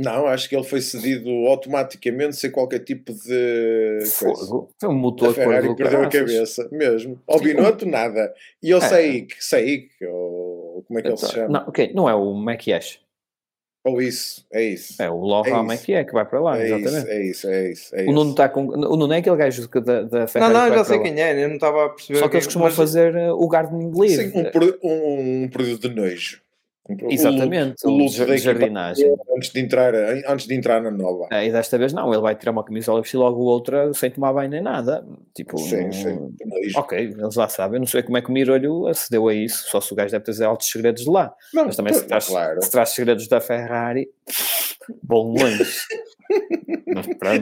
Não, 0.00 0.28
acho 0.28 0.48
que 0.48 0.54
ele 0.54 0.62
foi 0.62 0.80
cedido 0.80 1.28
automaticamente 1.48 2.36
sem 2.36 2.52
qualquer 2.52 2.78
tipo 2.78 3.12
de. 3.12 3.98
Fogo. 4.12 4.70
Foi 4.80 4.88
um 4.88 4.94
motor 4.94 5.30
a 5.30 5.34
Ferrari 5.34 5.74
perdeu 5.74 6.04
a 6.04 6.08
cabeça, 6.08 6.68
mesmo. 6.70 7.20
Ao 7.26 7.40
Binotto, 7.40 7.84
nada. 7.84 8.32
E 8.62 8.70
eu 8.70 8.78
é. 8.78 8.80
sei 8.82 9.22
que 9.22 9.44
sei 9.44 9.88
que. 9.88 10.06
Como 10.86 11.00
é 11.00 11.02
que 11.02 11.08
ele 11.08 11.16
se 11.16 11.24
então, 11.24 11.34
chama? 11.34 11.48
Não, 11.48 11.68
okay. 11.68 11.92
não 11.92 12.08
é 12.08 12.14
o 12.14 12.32
Maquiash. 12.32 13.00
Ou 13.84 14.00
isso, 14.00 14.46
é 14.52 14.62
isso. 14.62 15.02
É 15.02 15.10
o 15.10 15.20
Laurent 15.20 15.68
é 15.70 15.76
que 15.76 15.92
é 15.94 16.04
que 16.04 16.12
vai 16.12 16.24
para 16.24 16.40
lá, 16.40 16.60
é 16.60 16.66
exatamente. 16.66 17.04
Isso, 17.04 17.08
é 17.08 17.22
isso, 17.22 17.48
é 17.48 17.70
isso. 17.70 17.96
É 17.96 18.04
o, 18.04 18.12
Nuno 18.12 18.30
está 18.30 18.48
com, 18.48 18.66
o 18.68 18.96
Nuno 18.96 19.12
é 19.12 19.16
aquele 19.16 19.36
gajo 19.36 19.66
da, 19.68 20.02
da 20.02 20.26
Ferrari. 20.28 20.54
Não, 20.54 20.68
não, 20.68 20.76
já 20.76 20.84
sei 20.84 21.00
quem 21.00 21.20
é, 21.20 21.42
eu 21.42 21.48
não 21.48 21.56
estava 21.56 21.86
a 21.86 21.88
perceber. 21.88 22.20
Só 22.20 22.28
que 22.28 22.36
eles 22.36 22.46
costumam 22.46 22.68
mas... 22.68 22.76
fazer 22.76 23.16
uh, 23.16 23.34
o 23.34 23.48
gardening 23.48 23.90
livre. 23.90 24.30
Sim, 24.30 24.32
um, 24.36 24.88
um, 24.88 25.42
um 25.44 25.48
período 25.48 25.88
de 25.88 25.94
nojo. 25.94 26.40
Exatamente, 27.10 27.86
o, 27.86 27.90
o, 27.90 28.06
o 28.06 28.08
de 28.08 28.38
jardinagem. 28.38 29.14
Antes 29.36 29.50
de, 29.50 29.60
entrar, 29.60 29.94
antes 29.94 30.46
de 30.46 30.54
entrar 30.54 30.82
na 30.82 30.90
nova. 30.90 31.28
É, 31.30 31.46
e 31.46 31.52
desta 31.52 31.76
vez 31.76 31.92
não, 31.92 32.10
ele 32.12 32.22
vai 32.22 32.34
tirar 32.34 32.52
uma 32.52 32.64
camisola 32.64 33.00
e 33.00 33.02
vestir 33.02 33.18
logo 33.18 33.42
outra 33.42 33.92
sem 33.92 34.10
tomar 34.10 34.32
banho 34.32 34.50
nem 34.50 34.62
nada. 34.62 35.06
Tipo, 35.34 35.58
sim, 35.58 35.84
não... 35.84 35.92
sim. 35.92 36.34
Ok, 36.76 36.98
eles 36.98 37.34
lá 37.34 37.48
sabem. 37.48 37.76
Eu 37.76 37.80
não 37.80 37.86
sei 37.86 38.02
como 38.02 38.16
é 38.16 38.22
que 38.22 38.30
o 38.30 38.32
Mirolho 38.32 38.86
acedeu 38.86 39.28
a 39.28 39.34
isso, 39.34 39.68
só 39.68 39.80
se 39.80 39.92
o 39.92 39.96
gajo 39.96 40.10
deve 40.12 40.24
ter 40.24 40.42
altos 40.44 40.70
segredos 40.70 41.04
de 41.04 41.10
lá. 41.10 41.34
Não, 41.52 41.66
Mas 41.66 41.76
também 41.76 41.92
se 41.92 42.06
traz, 42.06 42.26
claro. 42.26 42.62
se 42.62 42.70
traz 42.70 42.88
segredos 42.90 43.28
da 43.28 43.40
Ferrari, 43.40 44.08
bom 45.02 45.34
longe. 45.34 45.64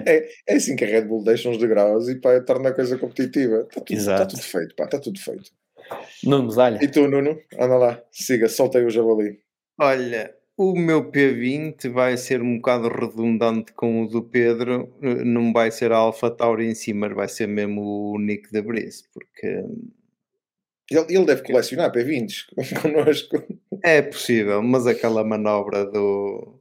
É, 0.06 0.28
é 0.46 0.54
assim 0.54 0.76
que 0.76 0.84
a 0.84 0.88
Red 0.88 1.02
Bull 1.02 1.24
deixa 1.24 1.48
uns 1.48 1.58
degraus 1.58 2.08
e 2.08 2.16
pá, 2.16 2.40
torna 2.40 2.68
a 2.68 2.74
coisa 2.74 2.98
competitiva. 2.98 3.60
Está 3.68 3.80
tudo, 3.80 3.96
Exato. 3.96 4.22
Está 4.22 4.36
tudo 4.36 4.42
feito, 4.42 4.74
pá, 4.76 4.84
está 4.84 5.00
tudo 5.00 5.20
feito. 5.20 5.50
Nuno 6.24 6.48
Medalha. 6.48 6.78
E 6.82 6.88
tu, 6.88 7.08
Nuno? 7.08 7.38
Anda 7.58 7.76
lá, 7.76 8.02
siga, 8.10 8.48
solta 8.48 8.78
aí 8.78 8.84
o 8.84 8.90
javali. 8.90 9.38
Olha, 9.78 10.34
o 10.56 10.74
meu 10.74 11.10
P20 11.10 11.90
vai 11.90 12.16
ser 12.16 12.40
um 12.40 12.56
bocado 12.56 12.88
redundante 12.88 13.72
com 13.72 14.02
o 14.02 14.08
do 14.08 14.22
Pedro, 14.22 14.90
não 15.00 15.52
vai 15.52 15.70
ser 15.70 15.92
a 15.92 15.98
Alpha 15.98 16.30
Tauri 16.30 16.66
em 16.66 16.74
cima, 16.74 17.08
vai 17.10 17.28
ser 17.28 17.46
mesmo 17.46 17.82
o 18.14 18.18
Nick 18.18 18.50
da 18.50 18.62
Brice, 18.62 19.04
porque. 19.12 19.64
Ele, 20.90 21.04
ele 21.10 21.26
deve 21.26 21.42
colecionar 21.42 21.92
P20s 21.92 22.46
connosco. 22.80 23.42
É 23.82 24.00
possível, 24.00 24.62
mas 24.62 24.86
aquela 24.86 25.22
manobra 25.22 25.84
do. 25.84 26.58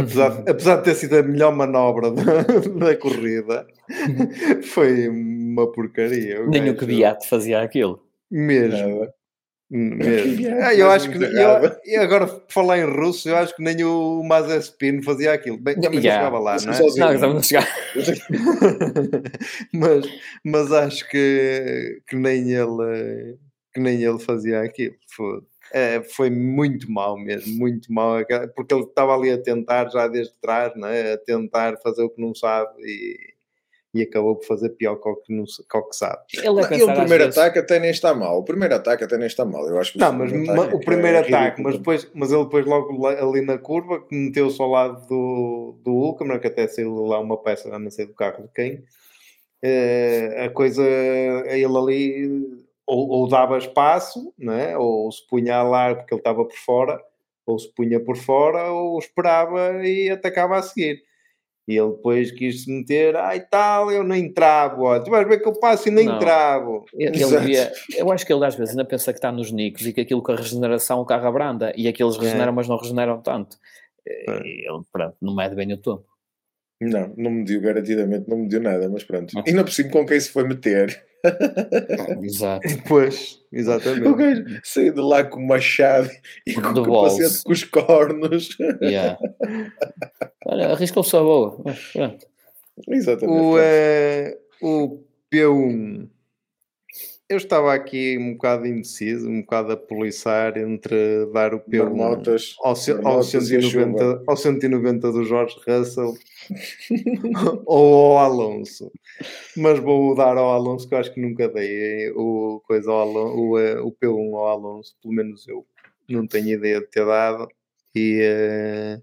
apesar, 0.00 0.42
apesar 0.48 0.76
de 0.76 0.84
ter 0.84 0.94
sido 0.94 1.18
a 1.18 1.22
melhor 1.22 1.54
manobra 1.54 2.12
da, 2.12 2.42
da 2.42 2.96
corrida, 2.96 3.66
foi 4.72 5.08
uma 5.08 5.70
porcaria. 5.70 6.46
Nem 6.46 6.70
o 6.70 6.76
que 6.76 6.86
Beato 6.86 7.28
fazia 7.28 7.60
aquilo. 7.60 8.00
Mesmo. 8.30 9.08
Mesmo. 9.70 10.62
Ah, 10.62 10.74
eu 10.74 10.90
acho 10.90 11.10
que 11.10 11.18
eu, 11.18 12.02
agora 12.02 12.28
falar 12.48 12.78
em 12.78 12.84
russo, 12.84 13.28
eu 13.28 13.36
acho 13.36 13.56
que 13.56 13.62
nem 13.62 13.82
o 13.82 14.22
Mazespin 14.22 15.02
fazia 15.02 15.32
aquilo. 15.32 15.58
Bem, 15.58 15.74
também 15.80 16.00
yeah. 16.00 16.24
chegava 16.24 16.38
lá, 16.38 16.56
não 16.64 16.72
é? 16.72 16.78
Não, 16.78 17.14
estamos 17.14 17.38
a 17.38 17.42
chegar. 17.42 17.68
mas, 19.72 20.06
mas 20.44 20.72
acho 20.72 21.08
que, 21.08 22.00
que 22.06 22.14
nem 22.14 22.52
ele 22.52 23.38
que 23.74 23.80
nem 23.80 24.02
ele 24.02 24.18
fazia 24.20 24.60
aquilo. 24.60 24.94
Foi, 25.08 25.40
é, 25.72 26.02
foi 26.02 26.30
muito 26.30 26.90
mal 26.90 27.18
mesmo, 27.18 27.58
muito 27.58 27.92
mal, 27.92 28.18
porque 28.54 28.72
ele 28.74 28.84
estava 28.84 29.14
ali 29.14 29.32
a 29.32 29.42
tentar 29.42 29.88
já 29.90 30.06
desde 30.06 30.34
trás, 30.40 30.72
não 30.76 30.86
é? 30.86 31.14
a 31.14 31.18
tentar 31.18 31.76
fazer 31.82 32.04
o 32.04 32.10
que 32.10 32.22
não 32.22 32.34
sabe 32.34 32.70
e 32.80 33.33
e 33.94 34.02
acabou 34.02 34.34
por 34.34 34.44
fazer 34.44 34.70
pior 34.70 34.96
que 34.96 35.08
o 35.08 35.16
que, 35.16 35.32
não, 35.32 35.44
que, 35.44 35.78
o 35.78 35.82
que 35.84 35.96
sabe. 35.96 36.22
Ele, 36.34 36.48
não, 36.48 36.72
e 36.72 36.82
o 36.82 36.94
primeiro 36.94 37.24
ataque 37.26 37.58
até 37.60 37.78
nem 37.78 37.90
está 37.90 38.12
mal. 38.12 38.40
O 38.40 38.42
primeiro 38.42 38.74
ataque 38.74 39.04
até 39.04 39.16
nem 39.16 39.28
está 39.28 39.44
mal. 39.44 39.66
Eu 39.68 39.78
acho 39.78 39.92
que 39.92 39.98
não, 39.98 40.12
mas 40.12 40.32
o 40.72 40.80
primeiro 40.80 41.18
é 41.18 41.20
ataque, 41.20 41.62
mas 41.62 41.76
depois, 41.78 42.10
mas 42.12 42.32
ele 42.32 42.42
depois 42.42 42.66
logo 42.66 43.06
ali 43.06 43.40
na 43.40 43.56
curva 43.56 44.00
que 44.00 44.14
meteu-se 44.14 44.60
ao 44.60 44.68
lado 44.68 45.06
do, 45.06 45.78
do 45.84 46.38
que 46.40 46.46
até 46.48 46.66
saiu 46.66 47.04
lá 47.04 47.20
uma 47.20 47.40
peça, 47.40 47.78
não 47.78 47.90
sei 47.90 48.06
do 48.06 48.14
carro 48.14 48.42
de 48.42 48.48
quem. 48.52 48.84
Uh, 49.64 50.44
a 50.44 50.50
coisa, 50.50 50.82
ele 50.82 51.64
ali 51.64 52.64
ou, 52.86 53.08
ou, 53.08 53.28
dava 53.28 53.56
espaço, 53.56 54.34
né? 54.38 54.76
ou 54.76 55.10
se 55.10 55.26
punha 55.26 55.56
a 55.56 55.62
largo 55.62 56.00
porque 56.00 56.14
ele 56.14 56.20
estava 56.20 56.44
por 56.44 56.56
fora, 56.56 57.00
ou 57.46 57.58
se 57.58 57.72
punha 57.74 58.00
por 58.00 58.16
fora, 58.16 58.70
ou 58.72 58.98
esperava 58.98 59.86
e 59.86 60.10
atacava 60.10 60.58
a 60.58 60.62
seguir. 60.62 61.02
E 61.66 61.78
ele 61.78 61.92
depois 61.92 62.30
quis 62.30 62.64
se 62.64 62.70
meter, 62.70 63.16
ai 63.16 63.40
tal, 63.40 63.90
eu 63.90 64.04
nem 64.04 64.30
travo, 64.30 64.82
olha, 64.82 65.02
tu 65.02 65.10
vais 65.10 65.26
ver 65.26 65.40
que 65.40 65.48
eu 65.48 65.58
passo 65.58 65.88
e 65.88 65.90
nem 65.90 66.04
não. 66.04 66.18
travo. 66.18 66.84
Ele, 66.92 67.16
ele 67.22 67.38
via, 67.38 67.72
eu 67.96 68.12
acho 68.12 68.26
que 68.26 68.32
ele 68.32 68.44
às 68.44 68.54
vezes 68.54 68.72
ainda 68.72 68.84
pensa 68.84 69.12
que 69.12 69.18
está 69.18 69.32
nos 69.32 69.50
nicos 69.50 69.86
e 69.86 69.92
que 69.92 70.02
aquilo 70.02 70.22
com 70.22 70.32
a 70.32 70.36
regeneração 70.36 71.00
o 71.00 71.06
carro 71.06 71.26
abranda 71.26 71.72
e 71.74 71.88
aqueles 71.88 72.18
regeneram, 72.18 72.52
é. 72.52 72.54
mas 72.54 72.68
não 72.68 72.76
regeneram 72.76 73.20
tanto. 73.22 73.56
É. 74.06 74.40
Ele, 74.40 74.82
pronto, 74.92 75.16
não 75.22 75.34
mede 75.34 75.54
bem 75.54 75.72
o 75.72 75.78
topo. 75.78 76.06
Não, 76.80 77.14
não 77.16 77.30
mediu, 77.30 77.60
garantidamente 77.60 78.28
não 78.28 78.38
mediu 78.38 78.60
nada, 78.60 78.88
mas 78.88 79.04
pronto. 79.04 79.32
E 79.46 79.52
não 79.52 79.64
por 79.64 79.72
cima 79.72 79.90
com 79.90 80.04
quem 80.04 80.20
se 80.20 80.28
foi 80.28 80.46
meter. 80.46 81.02
Exato. 82.22 82.68
Pois, 82.86 83.40
exatamente. 83.54 84.06
O 84.08 84.14
gajo 84.14 84.44
saiu 84.62 84.94
de 84.94 85.00
lá 85.00 85.24
com 85.24 85.40
o 85.40 85.46
machado 85.46 86.10
e 86.46 86.54
com 86.54 86.60
o 86.60 86.84
capacete 86.84 87.44
com 87.44 87.52
os 87.52 87.64
cornos. 87.64 88.56
Yeah. 88.82 89.18
Olha, 90.46 90.72
arriscou-se 90.72 91.16
a 91.16 91.20
boa. 91.20 91.62
Exatamente. 92.88 93.40
O, 93.40 93.58
é, 93.58 94.36
o 94.60 95.00
P1 95.32 96.08
eu 97.28 97.38
estava 97.38 97.72
aqui 97.72 98.18
um 98.18 98.34
bocado 98.34 98.66
indeciso, 98.66 99.28
um 99.28 99.40
bocado 99.40 99.72
a 99.72 99.76
poliçar 99.76 100.58
entre 100.58 101.26
dar 101.32 101.54
o 101.54 101.60
P1 101.60 101.84
Marmotas, 101.84 102.54
ao, 102.60 102.74
ao, 103.04 103.22
190, 103.22 104.24
ao 104.26 104.36
190 104.36 105.10
do 105.10 105.24
Jorge 105.24 105.56
Russell 105.66 106.14
ou 107.66 108.18
ao 108.18 108.18
Alonso. 108.18 108.92
Mas 109.56 109.78
vou 109.78 110.14
dar 110.14 110.36
ao 110.36 110.52
Alonso, 110.52 110.86
que 110.86 110.94
eu 110.94 110.98
acho 110.98 111.14
que 111.14 111.20
nunca 111.20 111.48
dei 111.48 112.10
o, 112.10 112.60
coisa 112.66 112.90
ao 112.90 113.00
Alonso, 113.00 113.38
o, 113.38 113.58
eh, 113.58 113.80
o 113.80 113.90
P1 113.90 114.34
ao 114.36 114.48
Alonso, 114.48 114.94
pelo 115.02 115.14
menos 115.14 115.48
eu 115.48 115.66
não 116.08 116.26
tenho 116.26 116.50
ideia 116.50 116.80
de 116.80 116.86
ter 116.88 117.06
dado. 117.06 117.48
E, 117.94 118.98
uh, 118.98 119.02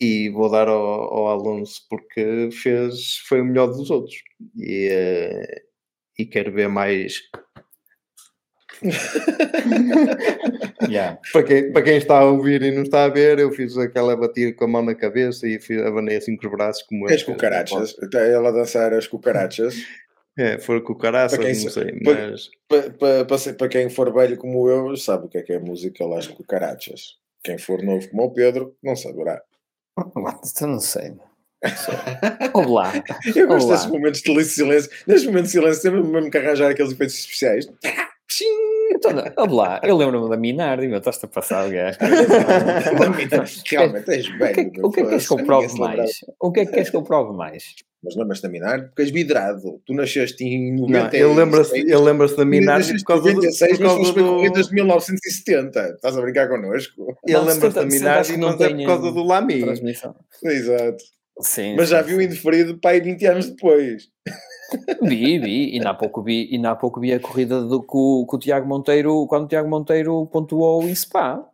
e 0.00 0.28
vou 0.30 0.50
dar 0.50 0.68
ao, 0.68 0.76
ao, 0.76 1.28
Alonso 1.28 1.86
porque 1.88 2.50
fez, 2.52 3.16
foi 3.28 3.40
o 3.40 3.44
melhor 3.44 3.68
dos 3.68 3.90
outros. 3.90 4.16
E, 4.56 4.88
uh, 4.90 5.65
e 6.18 6.24
quero 6.24 6.52
ver 6.52 6.68
mais. 6.68 7.22
yeah. 10.88 11.18
para, 11.32 11.42
quem, 11.42 11.72
para 11.72 11.82
quem 11.82 11.96
está 11.96 12.18
a 12.18 12.26
ouvir 12.26 12.62
e 12.62 12.70
não 12.70 12.82
está 12.82 13.04
a 13.04 13.08
ver, 13.08 13.38
eu 13.38 13.50
fiz 13.50 13.76
aquela 13.78 14.14
batida 14.14 14.54
com 14.54 14.64
a 14.64 14.68
mão 14.68 14.82
na 14.82 14.94
cabeça 14.94 15.48
e 15.48 15.58
fiz, 15.58 15.80
abanei 15.80 16.16
assim 16.16 16.36
com 16.36 16.46
os 16.46 16.52
braços 16.52 16.82
como 16.82 17.10
As 17.10 17.22
cucarachas, 17.22 17.96
ela 18.14 18.50
a 18.50 18.52
dançar 18.52 18.92
as 18.92 19.06
cucarachas. 19.06 19.74
É, 20.38 20.58
for 20.58 20.82
cucaraças, 20.82 21.38
não 21.38 21.70
sei, 21.70 21.98
mas... 22.04 22.50
Para, 22.68 22.90
para, 22.90 23.24
para, 23.24 23.54
para, 23.54 23.68
quem 23.68 23.88
for 23.88 24.12
velho 24.12 24.36
como 24.36 24.68
eu, 24.68 24.94
sabe 24.94 25.24
o 25.24 25.28
que 25.30 25.38
é 25.38 25.42
que 25.42 25.54
é 25.54 25.58
música 25.58 26.04
lá, 26.04 26.18
as 26.18 26.26
cucarachas. 26.26 27.16
Quem 27.42 27.56
for 27.56 27.82
novo 27.82 28.06
como 28.10 28.24
o 28.24 28.34
Pedro, 28.34 28.76
não 28.82 28.94
saberá. 28.94 29.40
Eu 30.60 30.68
não 30.68 30.78
sei. 30.78 31.14
Olá. 32.52 32.92
Eu 33.34 33.46
gosto 33.48 33.70
desses 33.70 33.86
momentos 33.86 34.20
de 34.20 34.44
silêncio. 34.44 34.90
Nestes 35.06 35.26
momentos 35.26 35.52
de 35.52 35.58
silêncio, 35.58 35.82
sempre 35.82 36.02
mesmo 36.02 36.30
que 36.30 36.38
arranjar 36.38 36.70
aqueles 36.70 36.92
efeitos 36.92 37.18
especiais. 37.18 37.66
Então, 38.90 39.12
olá, 39.36 39.80
eu 39.84 39.96
lembro-me 39.96 40.28
da 40.28 40.36
Minardi, 40.36 40.88
meu, 40.88 40.98
estás-te 40.98 41.24
a 41.26 41.28
passar 41.28 41.66
o 41.66 41.70
gajo. 41.70 41.98
Realmente, 43.70 44.10
és 44.10 44.38
bem. 44.38 44.72
O 44.82 44.90
que 44.90 45.00
é 45.00 45.04
que 45.04 45.10
queres 45.10 45.28
que 45.28 45.34
eu 45.34 45.44
prove 45.44 45.78
mais? 45.78 46.10
O 46.40 46.52
que 46.52 46.60
é 46.60 46.66
que 46.66 46.72
queres 46.72 46.90
que 46.90 46.96
eu 46.96 47.02
prove 47.02 47.36
mais? 47.36 47.74
Mas 48.02 48.16
lembras-te 48.16 48.42
da 48.42 48.48
Minardi? 48.48 48.86
Porque 48.86 49.02
és 49.02 49.10
vidrado. 49.10 49.80
Tu 49.86 49.94
nasceste 49.94 50.44
em 50.44 50.74
90. 50.76 51.16
Ele 51.16 51.34
lembra-se 51.34 51.82
lembra 51.82 52.28
da 52.28 52.44
Minardi 52.44 52.92
por 52.98 53.04
causa 53.04 53.32
96, 53.32 53.78
do... 53.78 53.84
Por 53.84 53.96
causa 53.96 54.12
do... 54.12 54.26
corridas 54.26 54.68
de 54.68 54.74
1970. 54.74 55.80
Estás 55.80 56.16
a 56.16 56.20
brincar 56.20 56.48
connosco? 56.48 57.16
Ele 57.26 57.38
lembra-se 57.38 57.74
da 57.74 57.86
Minardi, 57.86 58.36
mas 58.38 58.60
é 58.60 58.68
por 58.68 58.86
causa 58.86 59.12
do 59.12 59.22
Lamy. 59.22 59.64
Exato. 60.44 61.15
Sim, 61.40 61.76
mas 61.76 61.90
já 61.90 62.00
viu 62.00 62.20
indeferido 62.20 62.78
para 62.78 62.92
aí 62.92 63.00
20 63.00 63.26
anos 63.26 63.50
depois. 63.50 64.08
Vi, 65.02 65.38
vi, 65.38 65.76
e 65.76 65.86
há 65.86 65.94
pouco 65.94 66.22
vi, 66.22 66.48
e 66.50 66.66
há 66.66 66.74
pouco 66.74 67.00
vi 67.00 67.12
a 67.12 67.20
corrida 67.20 67.62
do, 67.62 67.82
com, 67.82 68.24
com 68.26 68.36
o 68.36 68.38
Tiago 68.38 68.66
Monteiro, 68.66 69.26
quando 69.28 69.44
o 69.44 69.48
Tiago 69.48 69.68
Monteiro 69.68 70.26
pontuou 70.26 70.82
em 70.82 70.94
Spa. 70.94 71.48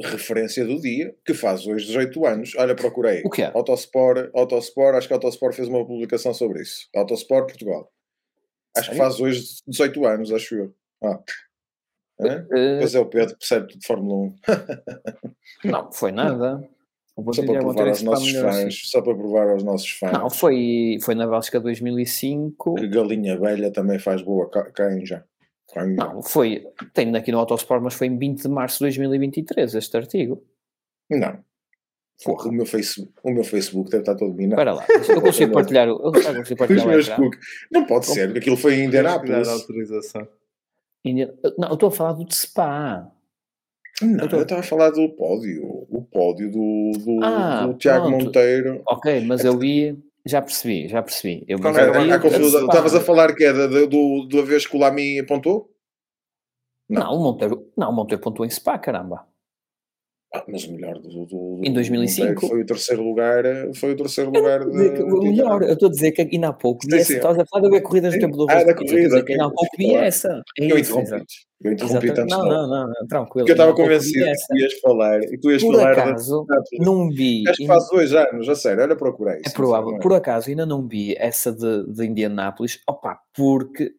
Referência 0.00 0.64
do 0.64 0.80
dia, 0.80 1.14
que 1.24 1.34
faz 1.34 1.66
hoje 1.66 1.86
18 1.86 2.26
anos. 2.26 2.54
Olha, 2.56 2.74
procurei. 2.74 3.22
O 3.24 3.30
que 3.30 3.42
é? 3.42 3.50
Autosport, 3.54 4.30
Autosport, 4.32 4.96
acho 4.96 5.08
que 5.08 5.14
Autosport 5.14 5.54
fez 5.54 5.68
uma 5.68 5.84
publicação 5.84 6.32
sobre 6.32 6.62
isso. 6.62 6.88
Autosport 6.94 7.46
Portugal. 7.46 7.92
Acho 8.76 8.86
Sério? 8.86 9.00
que 9.00 9.06
faz 9.06 9.20
hoje 9.20 9.44
18 9.66 10.06
anos, 10.06 10.32
acho 10.32 10.54
eu. 10.54 10.74
Ah. 11.02 11.20
Uh, 12.20 12.78
pois 12.80 12.94
é, 12.94 13.00
o 13.00 13.06
Pedro 13.06 13.36
percebe 13.36 13.76
de 13.76 13.86
Fórmula 13.86 14.32
1. 14.32 14.34
não, 15.70 15.92
foi 15.92 16.12
nada. 16.12 16.68
Só 17.32 17.42
para 17.44 17.60
provar 17.60 17.88
aos 17.88 18.02
nossos 18.02 18.32
fãs, 18.32 18.56
assim. 18.56 18.70
só 18.70 19.02
para 19.02 19.14
provar 19.14 19.48
aos 19.50 19.62
nossos 19.64 19.90
fãs. 19.90 20.12
Não, 20.12 20.30
foi, 20.30 20.98
foi 21.02 21.14
na 21.14 21.26
Bélgica 21.26 21.58
2005. 21.60 22.74
Que 22.76 22.88
Galinha 22.88 23.38
Velha 23.38 23.72
também 23.72 23.98
faz 23.98 24.22
boa 24.22 24.48
já. 25.04 25.24
Não, 25.86 26.22
foi, 26.22 26.64
tem 26.94 27.14
aqui 27.14 27.30
no 27.30 27.38
Autosport, 27.38 27.82
mas 27.82 27.94
foi 27.94 28.06
em 28.06 28.16
20 28.16 28.42
de 28.42 28.48
março 28.48 28.78
de 28.78 28.84
2023 28.84 29.74
este 29.74 29.96
artigo. 29.96 30.42
Não. 31.10 31.38
Porra. 32.24 32.48
O 32.48 32.52
meu, 32.52 32.66
Facebook, 32.66 33.12
o 33.22 33.30
meu 33.30 33.44
Facebook 33.44 33.90
deve 33.90 34.02
estar 34.02 34.16
todo 34.16 34.34
minado. 34.34 34.60
Espera 34.60 34.74
lá, 34.74 34.86
eu 35.08 35.20
consigo 35.20 35.52
partilhar, 35.54 35.88
eu 35.88 35.98
consigo 35.98 36.56
partilhar. 36.56 37.20
Não 37.70 37.86
pode 37.86 38.06
ser, 38.06 38.26
porque 38.26 38.40
aquilo 38.40 38.56
foi 38.56 38.74
em 38.74 38.86
Indianápolis. 38.86 39.46
autorização. 39.48 40.26
Não, 41.04 41.68
eu 41.68 41.74
estou 41.74 41.88
a 41.88 41.92
falar 41.92 42.12
do 42.14 42.24
de 42.24 42.34
Spa. 42.34 43.12
Não, 44.02 44.26
eu, 44.26 44.42
estava 44.42 44.60
a 44.60 44.64
falar 44.64 44.90
do 44.90 45.08
pódio. 45.10 45.64
O 45.90 46.02
pódio 46.02 46.50
do, 46.50 46.92
do, 46.98 47.24
ah, 47.24 47.66
do 47.66 47.74
Tiago 47.74 48.10
Monteiro. 48.10 48.82
Ok, 48.86 49.20
mas 49.22 49.44
eu 49.44 49.58
vi, 49.58 49.98
já 50.24 50.40
percebi, 50.40 50.88
já 50.88 51.02
percebi. 51.02 51.44
Eu 51.48 51.58
Qual 51.58 51.76
era 51.76 52.14
a 52.14 52.20
confusão? 52.20 52.66
Estavas 52.66 52.94
a 52.94 53.00
falar 53.00 53.34
que 53.34 53.44
é 53.44 53.52
do, 53.52 53.86
do, 53.86 54.26
do 54.28 54.44
vez 54.44 54.66
que 54.66 54.76
o 54.76 54.80
Lamy 54.80 55.18
apontou? 55.18 55.70
Não. 56.88 57.02
não, 57.02 57.14
o 57.14 57.22
Monteiro, 57.22 57.70
não, 57.76 57.90
o 57.90 57.92
Monteiro 57.92 58.22
pontuou 58.22 58.46
em 58.46 58.50
Spa, 58.50 58.78
caramba. 58.78 59.27
Ah, 60.34 60.44
mas 60.46 60.64
o 60.64 60.74
melhor 60.74 60.98
do, 60.98 61.24
do, 61.24 61.60
em 61.64 61.72
2005 61.72 62.48
foi 62.48 62.60
o 62.60 62.66
terceiro 62.66 63.02
lugar 63.02 63.44
foi 63.74 63.92
o 63.92 63.96
terceiro 63.96 64.30
lugar 64.30 64.60
de, 64.60 65.02
o 65.02 65.22
melhor 65.22 65.62
eu 65.62 65.72
estou 65.72 65.88
a 65.88 65.90
dizer 65.90 66.12
que 66.12 66.20
ainda 66.20 66.48
há 66.48 66.52
pouco 66.52 66.86
vi 66.86 66.98
essa, 66.98 67.14
estavas 67.14 67.38
a 67.38 67.46
falar 67.46 67.62
de 67.62 67.70
ver 67.70 67.80
corridas 67.80 68.12
do 68.12 68.20
tempo 68.20 68.36
do 68.36 68.46
ah, 68.50 68.62
da 68.62 68.74
corrida 68.74 69.24
ainda 69.26 69.46
há 69.46 69.50
pouco 69.50 69.76
vi 69.78 69.94
essa 69.94 70.42
é 70.58 70.70
eu 70.70 70.78
interrompi 70.78 71.24
eu 71.64 71.72
interrompi 71.72 72.12
tanto 72.12 72.28
não, 72.28 72.44
não, 72.44 72.68
não, 72.68 73.06
tranquilo 73.08 73.46
porque 73.46 73.52
eu 73.52 73.54
estava 73.54 73.74
convencido 73.74 74.26
que 74.26 74.32
tu 74.48 74.58
ias 74.58 74.80
falar 74.80 75.20
e 75.22 75.38
tu 75.40 75.50
ias 75.50 75.62
por 75.62 75.76
falar 75.76 75.92
acaso 75.92 76.46
não 76.78 77.08
vi 77.08 77.44
acho 77.48 77.56
que 77.56 77.66
faz 77.66 77.88
dois 77.88 78.12
anos 78.12 78.48
a 78.50 78.54
sério 78.54 78.82
olha 78.82 78.96
procurei 78.96 79.40
é 79.46 79.50
provável 79.50 79.96
é? 79.96 79.98
por 79.98 80.12
acaso 80.12 80.50
ainda 80.50 80.66
não 80.66 80.86
vi 80.86 81.14
essa 81.16 81.50
de, 81.50 81.90
de 81.90 82.04
Indianápolis. 82.06 82.80
Opa 82.86 83.18
porque 83.34 83.94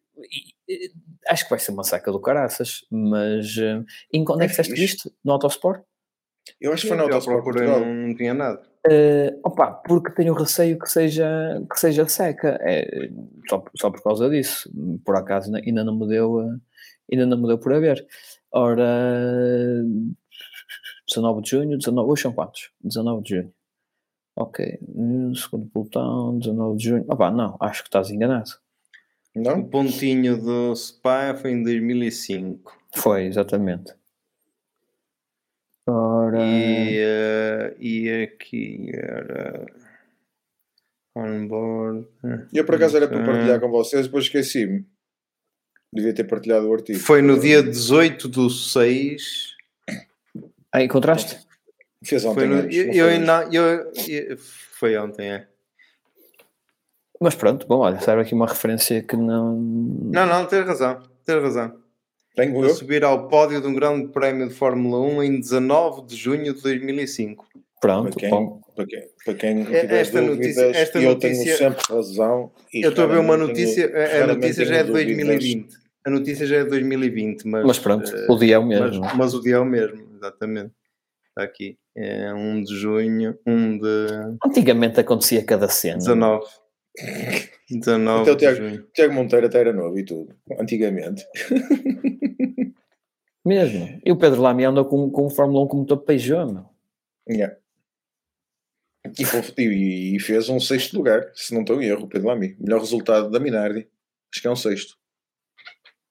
acho 1.28 1.44
que 1.44 1.50
vai 1.50 1.58
ser 1.58 1.72
uma 1.72 1.82
saca 1.82 2.12
do 2.12 2.20
caraças 2.20 2.82
mas 2.90 3.56
eh, 3.58 3.82
em 4.12 4.24
quando 4.24 4.42
é 4.42 4.46
que 4.46 4.54
fizeste 4.54 4.84
isto? 4.84 5.12
no 5.24 5.32
Autosport? 5.32 5.82
Eu 6.60 6.72
acho 6.72 6.82
que 6.82 6.88
foi 6.88 6.96
na 6.96 7.08
Portugal. 7.08 7.80
Não, 7.80 7.94
não 7.94 8.14
tinha 8.14 8.34
nada. 8.34 8.62
Uh, 8.86 9.38
opa, 9.44 9.72
porque 9.72 10.10
tenho 10.12 10.32
receio 10.32 10.78
que 10.78 10.88
seja, 10.90 11.62
que 11.70 11.78
seja 11.78 12.08
seca. 12.08 12.58
É, 12.62 13.10
só, 13.48 13.62
só 13.76 13.90
por 13.90 14.02
causa 14.02 14.30
disso. 14.30 14.70
Por 15.04 15.16
acaso 15.16 15.54
ainda 15.54 15.84
não 15.84 15.98
me 15.98 16.08
deu, 16.08 16.40
eh, 16.40 16.56
ainda 17.12 17.26
não 17.26 17.40
me 17.40 17.46
deu 17.46 17.58
por 17.58 17.74
haver. 17.74 18.06
Ora, 18.52 19.82
19 21.06 21.42
de 21.42 21.50
junho, 21.50 21.78
19, 21.78 22.10
hoje 22.10 22.22
são 22.22 22.32
quantos? 22.32 22.70
19 22.82 23.22
de 23.22 23.30
junho. 23.36 23.52
Ok, 24.36 24.78
segundo 25.34 25.66
pelotão, 25.66 26.38
19 26.38 26.76
de 26.78 26.84
junho. 26.84 27.04
Opa, 27.08 27.30
não, 27.30 27.56
acho 27.60 27.82
que 27.82 27.88
estás 27.88 28.10
enganado. 28.10 28.50
Não? 29.34 29.60
O 29.60 29.68
pontinho 29.68 30.40
do 30.40 30.74
Spa 30.74 31.34
foi 31.34 31.52
em 31.52 31.62
2005. 31.62 32.76
Foi, 32.96 33.26
exatamente. 33.26 33.94
Ora... 36.30 36.44
E, 36.44 36.98
uh, 36.98 37.76
e 37.78 38.22
aqui 38.22 38.90
era 38.94 39.66
onboard. 41.16 42.06
Eu 42.52 42.64
por 42.64 42.76
acaso 42.76 42.96
era 42.96 43.08
para 43.08 43.24
partilhar 43.24 43.60
com 43.60 43.70
vocês, 43.70 44.06
depois 44.06 44.24
esqueci-me. 44.24 44.86
Devia 45.92 46.14
ter 46.14 46.24
partilhado 46.24 46.68
o 46.68 46.72
artigo. 46.72 46.98
Foi 46.98 47.20
no 47.20 47.38
dia 47.38 47.62
18 47.62 48.28
do 48.28 48.48
6. 48.48 49.56
Ah, 50.72 50.82
encontraste? 50.82 51.38
Fez 52.04 52.24
ontem. 52.24 52.34
Foi, 52.34 52.46
no, 52.46 52.54
antes, 52.56 52.76
eu, 52.76 53.10
eu, 53.10 53.20
não, 53.20 53.52
eu, 53.52 53.92
eu, 54.08 54.38
foi 54.38 54.96
ontem, 54.96 55.32
é. 55.32 55.46
Mas 57.20 57.34
pronto, 57.34 57.66
bom, 57.66 57.80
olha, 57.80 58.00
serve 58.00 58.22
aqui 58.22 58.34
uma 58.34 58.46
referência 58.46 59.02
que 59.02 59.16
não. 59.16 59.56
Não, 59.56 60.26
não, 60.26 60.46
tens 60.46 60.64
razão, 60.64 61.02
tens 61.24 61.42
razão. 61.42 61.79
Tenho 62.34 62.64
eu? 62.64 62.70
subir 62.70 63.04
ao 63.04 63.28
pódio 63.28 63.60
de 63.60 63.66
um 63.66 63.74
grande 63.74 64.08
prémio 64.08 64.48
de 64.48 64.54
Fórmula 64.54 65.00
1 65.00 65.22
em 65.22 65.40
19 65.40 66.06
de 66.06 66.16
junho 66.16 66.54
de 66.54 66.62
2005. 66.62 67.46
Pronto, 67.80 68.10
para 68.10 68.20
quem, 68.20 68.30
bom. 68.30 68.60
Para 68.76 68.86
quem, 68.86 69.08
para 69.24 69.34
quem 69.34 69.66
é, 69.74 70.00
esta 70.00 70.20
notícia, 70.20 70.70
esta 70.76 70.98
eu 71.00 71.14
notícia, 71.14 71.44
tenho 71.44 71.58
sempre 71.58 71.84
razão. 71.88 72.52
eu 72.72 72.90
estou 72.90 73.04
a 73.04 73.06
ver 73.06 73.18
uma 73.18 73.36
notícia, 73.36 73.90
a 74.22 74.26
notícia 74.26 74.64
já 74.66 74.76
é 74.76 74.84
de 74.84 74.92
2020. 74.92 75.80
A 76.06 76.10
notícia 76.10 76.46
já 76.46 76.56
é 76.56 76.64
de 76.64 76.70
2020, 76.70 77.44
mas, 77.46 77.66
mas 77.66 77.78
pronto, 77.78 78.10
uh, 78.10 78.32
o 78.32 78.38
dia 78.38 78.54
é 78.54 78.58
o 78.58 78.66
mesmo. 78.66 79.00
Mas, 79.00 79.16
mas, 79.16 79.34
o 79.34 79.40
dia 79.40 79.56
é 79.56 79.58
o 79.58 79.64
mesmo, 79.64 80.08
exatamente. 80.16 80.72
Está 81.28 81.42
aqui. 81.42 81.76
É 81.96 82.32
1 82.32 82.62
de 82.62 82.74
junho, 82.74 83.38
1 83.46 83.78
de. 83.78 84.06
Antigamente 84.44 85.00
acontecia 85.00 85.44
cada 85.44 85.68
cena. 85.68 85.98
19. 85.98 86.44
19 87.70 88.22
então, 88.22 88.36
Tiago, 88.36 88.82
Tiago 88.92 89.14
Monteiro 89.14 89.46
até 89.46 89.60
era 89.60 89.72
novo 89.72 89.98
e 89.98 90.04
tudo, 90.04 90.34
antigamente. 90.58 91.24
Mesmo. 93.44 94.00
E 94.04 94.12
o 94.12 94.16
Pedro 94.16 94.42
Lamy 94.42 94.64
andou 94.64 94.84
com, 94.84 95.10
com 95.10 95.26
o 95.26 95.30
Fórmula 95.30 95.64
1 95.64 95.68
como 95.68 95.82
motor 95.82 95.98
Peugeot, 95.98 96.52
meu. 96.52 96.66
Yeah. 97.28 97.56
E, 99.18 99.62
e, 99.62 100.16
e, 100.16 100.20
fez 100.20 100.48
um 100.48 100.60
sexto 100.60 100.96
lugar, 100.96 101.30
se 101.34 101.54
não 101.54 101.62
estou 101.62 101.80
em 101.80 101.86
erro, 101.86 102.04
o 102.04 102.08
Pedro 102.08 102.28
Lamy. 102.28 102.56
Melhor 102.60 102.80
resultado 102.80 103.30
da 103.30 103.40
Minardi. 103.40 103.88
Acho 104.32 104.42
que 104.42 104.46
é 104.46 104.50
um 104.50 104.56
sexto. 104.56 104.98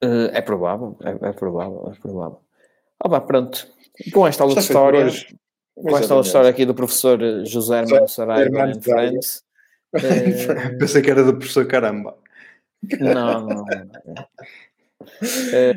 Uh, 0.04 0.32
é 0.34 0.42
provável, 0.42 0.98
é, 1.04 1.30
é, 1.30 1.34
provável, 1.34 1.94
é 1.94 2.00
provável. 2.00 2.42
Ah, 3.00 3.10
pá, 3.10 3.22
pronto. 3.22 3.68
Com 4.14 4.26
esta 4.26 4.44
aula 4.44 4.56
de 4.56 4.62
história, 4.62 5.08
com 5.76 5.98
esta 5.98 6.14
aula 6.14 6.24
de 6.24 6.30
história 6.30 6.50
aqui 6.50 6.66
do 6.66 6.74
professor 6.74 7.20
José 7.46 7.80
Hermano 7.80 8.08
Saraiva 8.08 8.72
em 8.72 8.82
Friends. 8.82 9.44
Uh... 9.94 10.78
Pensei 10.80 11.02
que 11.02 11.12
era 11.12 11.24
do 11.24 11.38
professor 11.38 11.66
Caramba. 11.66 12.18
Não, 13.00 13.46
não. 13.46 13.66
É, 15.54 15.74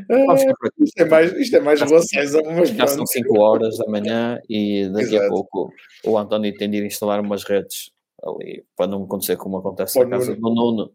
isto, 0.81 1.01
é 1.01 1.05
mais, 1.05 1.33
isto 1.35 1.57
é 1.57 1.61
mais 1.61 1.81
relações, 1.81 2.33
mas 2.57 2.71
já 2.71 2.87
são 2.89 3.07
5 3.07 3.39
horas 3.39 3.79
da 3.79 3.89
manhã 3.89 4.41
e 4.49 4.89
daqui 4.89 5.15
Exato. 5.15 5.27
a 5.27 5.29
pouco 5.29 5.73
o 6.05 6.19
António 6.19 6.53
tem 6.57 6.69
de 6.69 6.79
ir 6.79 6.85
instalar 6.85 7.21
umas 7.21 7.45
redes 7.45 7.93
ali 8.25 8.65
para 8.77 8.89
não 8.89 9.05
acontecer 9.05 9.37
como 9.37 9.59
acontece 9.59 9.99
na 9.99 10.11
casa 10.11 10.35
do 10.35 10.41
Nuno 10.41 10.93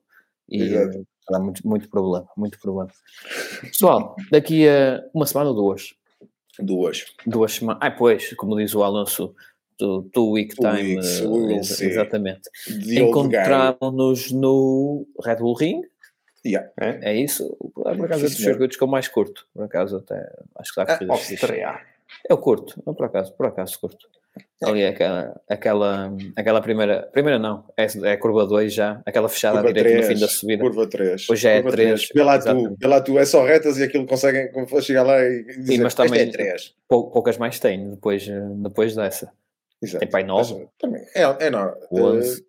e 0.49 0.61
Exato. 0.61 1.07
dá 1.29 1.39
muito, 1.39 1.65
muito 1.65 1.89
problema, 1.89 2.27
muito 2.35 2.59
problema. 2.59 2.91
Pessoal, 3.61 4.15
daqui 4.29 4.67
a 4.67 5.03
uma 5.13 5.25
semana 5.25 5.49
ou 5.49 5.55
duas? 5.55 5.93
Duas. 6.59 7.05
Duas 7.25 7.53
semanas. 7.53 7.81
Ah, 7.81 7.91
pois, 7.91 8.33
como 8.35 8.57
diz 8.57 8.73
o 8.75 8.83
Alonso, 8.83 9.33
do, 9.79 10.09
do 10.13 10.31
Week 10.31 10.55
Time, 10.55 10.97
uh, 10.97 11.59
exatamente. 11.59 12.49
Encontramos-nos 12.69 14.31
no 14.31 15.05
Red 15.23 15.37
Bull 15.37 15.55
Ring 15.55 15.81
Yeah. 16.45 16.69
É, 16.79 17.11
é 17.11 17.15
isso. 17.15 17.57
Por 17.73 18.05
acaso 18.05 18.25
é 18.25 18.29
dos 18.29 18.37
circuitos 18.37 18.77
que 18.77 18.83
eu 18.83 18.87
mais 18.87 19.07
curto. 19.07 19.45
Por 19.53 19.65
acaso 19.65 19.97
até 19.97 20.15
acho 20.55 20.73
que 20.73 20.81
está 20.81 20.93
a 20.93 21.81
Eu 22.29 22.37
curto, 22.37 22.81
eu, 22.85 22.93
por 22.93 23.05
acaso, 23.05 23.33
por 23.33 23.47
acaso 23.47 23.79
curto. 23.79 24.07
Ali 24.63 24.81
é 24.81 24.89
aquela, 24.89 25.41
aquela, 25.49 26.13
aquela 26.35 26.61
primeira, 26.61 27.09
primeira 27.11 27.39
não, 27.39 27.65
é, 27.75 27.87
é 28.03 28.11
a 28.11 28.17
curva 28.17 28.45
2 28.45 28.71
já, 28.71 29.01
aquela 29.05 29.27
fechada 29.27 29.55
curva 29.55 29.69
à 29.69 29.73
direita 29.73 29.99
3, 29.99 30.09
no 30.09 30.15
fim 30.15 30.21
da 30.21 30.27
subida. 30.31 30.63
Curva 30.63 30.87
3. 30.87 31.29
Hoje 31.29 31.47
é 31.47 31.61
3. 31.61 32.07
Pela 32.09 32.39
tu, 32.39 32.77
pela 32.77 33.01
tu, 33.01 33.19
é 33.19 33.25
só 33.25 33.43
retas 33.43 33.77
e 33.77 33.83
aquilo 33.83 34.05
conseguem 34.05 34.49
chegar 34.81 35.03
lá 35.03 35.23
e 35.23 35.43
dizer, 35.43 35.77
Sim, 35.77 35.83
mas 35.83 35.95
também 35.95 36.21
é 36.21 36.25
3. 36.27 36.75
poucas 36.87 37.37
mais 37.37 37.59
tem 37.59 37.89
depois, 37.91 38.27
depois 38.61 38.95
dessa. 38.95 39.31
Exato. 39.81 39.99
Tem 39.99 40.09
pai 40.09 40.23
9. 40.23 40.67
É, 41.15 41.21
é 41.45 41.49
não. 41.49 41.73
11. 41.91 42.45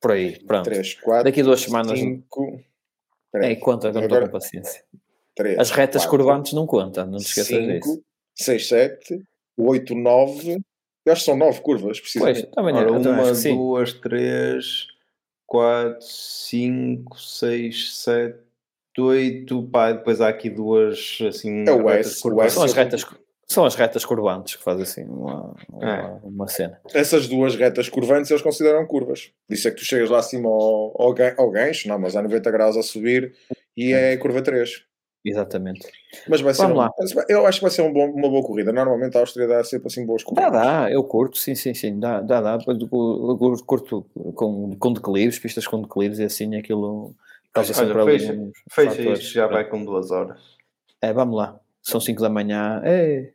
Por 0.00 0.12
aí, 0.12 0.38
pronto. 0.44 0.64
3, 0.64 0.94
4, 0.94 1.24
Daqui 1.24 1.40
a 1.40 1.44
duas 1.44 1.60
semanas. 1.60 1.98
5. 1.98 2.60
É, 3.34 3.54
conta, 3.56 3.92
não 3.92 4.02
estou 4.02 4.20
com 4.20 4.28
paciência. 4.28 4.84
3, 5.34 5.58
As 5.58 5.70
retas 5.70 6.02
4, 6.02 6.10
curvantes 6.10 6.52
não 6.52 6.66
contam, 6.66 7.06
não 7.06 7.18
te 7.18 7.26
esqueças 7.26 7.48
5, 7.48 7.72
disso. 7.72 8.04
6, 8.34 8.68
7, 8.68 9.22
8, 9.56 9.94
9. 9.94 10.64
Eu 11.04 11.12
acho 11.12 11.22
que 11.22 11.26
são 11.26 11.36
9 11.36 11.60
curvas, 11.60 12.00
precisamente. 12.00 12.42
Pois, 12.42 12.54
também 12.54 12.74
Ora, 12.74 12.92
uma, 12.92 13.32
duas, 13.32 13.92
três, 13.94 14.86
quatro, 15.46 16.02
cinco, 16.02 17.18
seis, 17.20 17.96
sete, 17.96 18.38
oito. 18.98 19.62
Pá, 19.68 19.92
depois 19.92 20.20
há 20.20 20.28
aqui 20.28 20.50
duas 20.50 21.18
assim. 21.26 21.64
É 21.66 21.72
o 21.72 21.88
S, 21.88 22.26
o 22.28 22.42
S. 22.42 22.54
São 22.54 22.64
as 22.64 22.72
retas 22.72 23.04
são 23.46 23.64
as 23.64 23.74
retas 23.74 24.04
curvantes 24.04 24.56
que 24.56 24.62
fazem 24.62 24.82
assim 24.82 25.04
uma, 25.04 25.54
uma, 25.70 25.88
é. 25.88 26.18
uma, 26.22 26.48
cena. 26.48 26.80
Essas 26.92 27.28
duas 27.28 27.54
retas 27.54 27.88
curvantes 27.88 28.30
eles 28.30 28.42
consideram 28.42 28.86
curvas. 28.86 29.30
Isso 29.48 29.68
é 29.68 29.70
que 29.70 29.78
tu 29.78 29.84
chegas 29.84 30.10
lá 30.10 30.18
acima 30.18 30.48
ao, 30.48 30.94
ao, 31.00 31.14
ao 31.38 31.50
gancho, 31.50 31.88
não, 31.88 31.98
mas 31.98 32.16
há 32.16 32.22
90 32.22 32.50
graus 32.50 32.76
a 32.76 32.82
subir 32.82 33.34
e 33.76 33.92
é 33.92 34.16
curva 34.16 34.42
3. 34.42 34.84
Exatamente. 35.24 35.88
Mas 36.28 36.40
vai 36.40 36.54
ser 36.54 36.62
Vamos 36.62 36.76
um, 36.76 36.80
lá. 36.80 36.90
Eu 37.28 37.46
acho 37.46 37.58
que 37.58 37.64
vai 37.64 37.70
ser 37.70 37.82
um 37.82 37.92
bom, 37.92 38.10
uma 38.10 38.28
boa 38.28 38.44
corrida. 38.44 38.72
Normalmente 38.72 39.16
a 39.16 39.20
Áustria 39.20 39.48
dá 39.48 39.64
sempre 39.64 39.88
assim 39.88 40.06
boas 40.06 40.22
corridas. 40.22 40.52
Dá, 40.52 40.82
dá, 40.82 40.90
eu 40.90 41.02
curto, 41.02 41.36
sim, 41.36 41.56
sim, 41.56 41.74
sim. 41.74 41.98
Dá, 41.98 42.20
dá, 42.20 42.40
dá. 42.40 42.58
Eu 42.66 43.56
curto 43.66 44.06
com, 44.34 44.76
com 44.78 44.92
declives, 44.92 45.38
pistas 45.40 45.66
com 45.66 45.82
declives 45.82 46.20
e 46.20 46.24
assim 46.24 46.54
aquilo 46.54 47.12
Causa 47.56 47.72
sempre 47.72 47.98
Olha, 47.98 48.18
fecha, 48.18 48.50
fecha 48.70 49.02
isto, 49.12 49.32
já 49.32 49.46
vai 49.46 49.64
com 49.64 49.82
duas 49.82 50.10
horas. 50.10 50.38
É, 51.00 51.10
vamos 51.10 51.36
lá. 51.36 51.58
São 51.80 51.98
5 51.98 52.20
da 52.20 52.28
manhã. 52.28 52.82
É, 52.84 53.32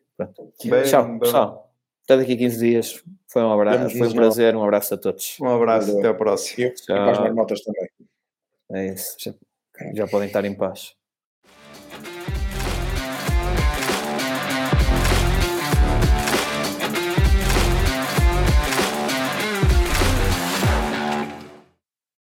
Bem, 0.66 0.84
Tchau, 0.84 1.06
bem. 1.06 1.20
pessoal. 1.20 1.74
Até 2.04 2.18
daqui 2.18 2.34
a 2.34 2.38
15 2.38 2.58
dias. 2.60 3.04
Foi 3.28 3.42
um 3.42 3.52
abraço, 3.54 3.98
foi 3.98 4.08
um 4.08 4.14
prazer, 4.14 4.56
um 4.56 4.64
abraço 4.64 4.94
a 4.94 4.98
todos. 4.98 5.38
Um 5.40 5.48
abraço, 5.48 5.98
até 5.98 6.08
a 6.10 6.14
próxima. 6.14 6.66
E, 6.66 6.68
e 6.68 6.86
para 6.86 7.12
as 7.12 7.20
marmotas 7.20 7.62
também. 7.62 7.88
É 8.74 8.94
isso, 8.94 9.16
já, 9.20 9.34
já 9.94 10.08
podem 10.08 10.28
estar 10.28 10.44
em 10.46 10.54
paz. 10.56 10.94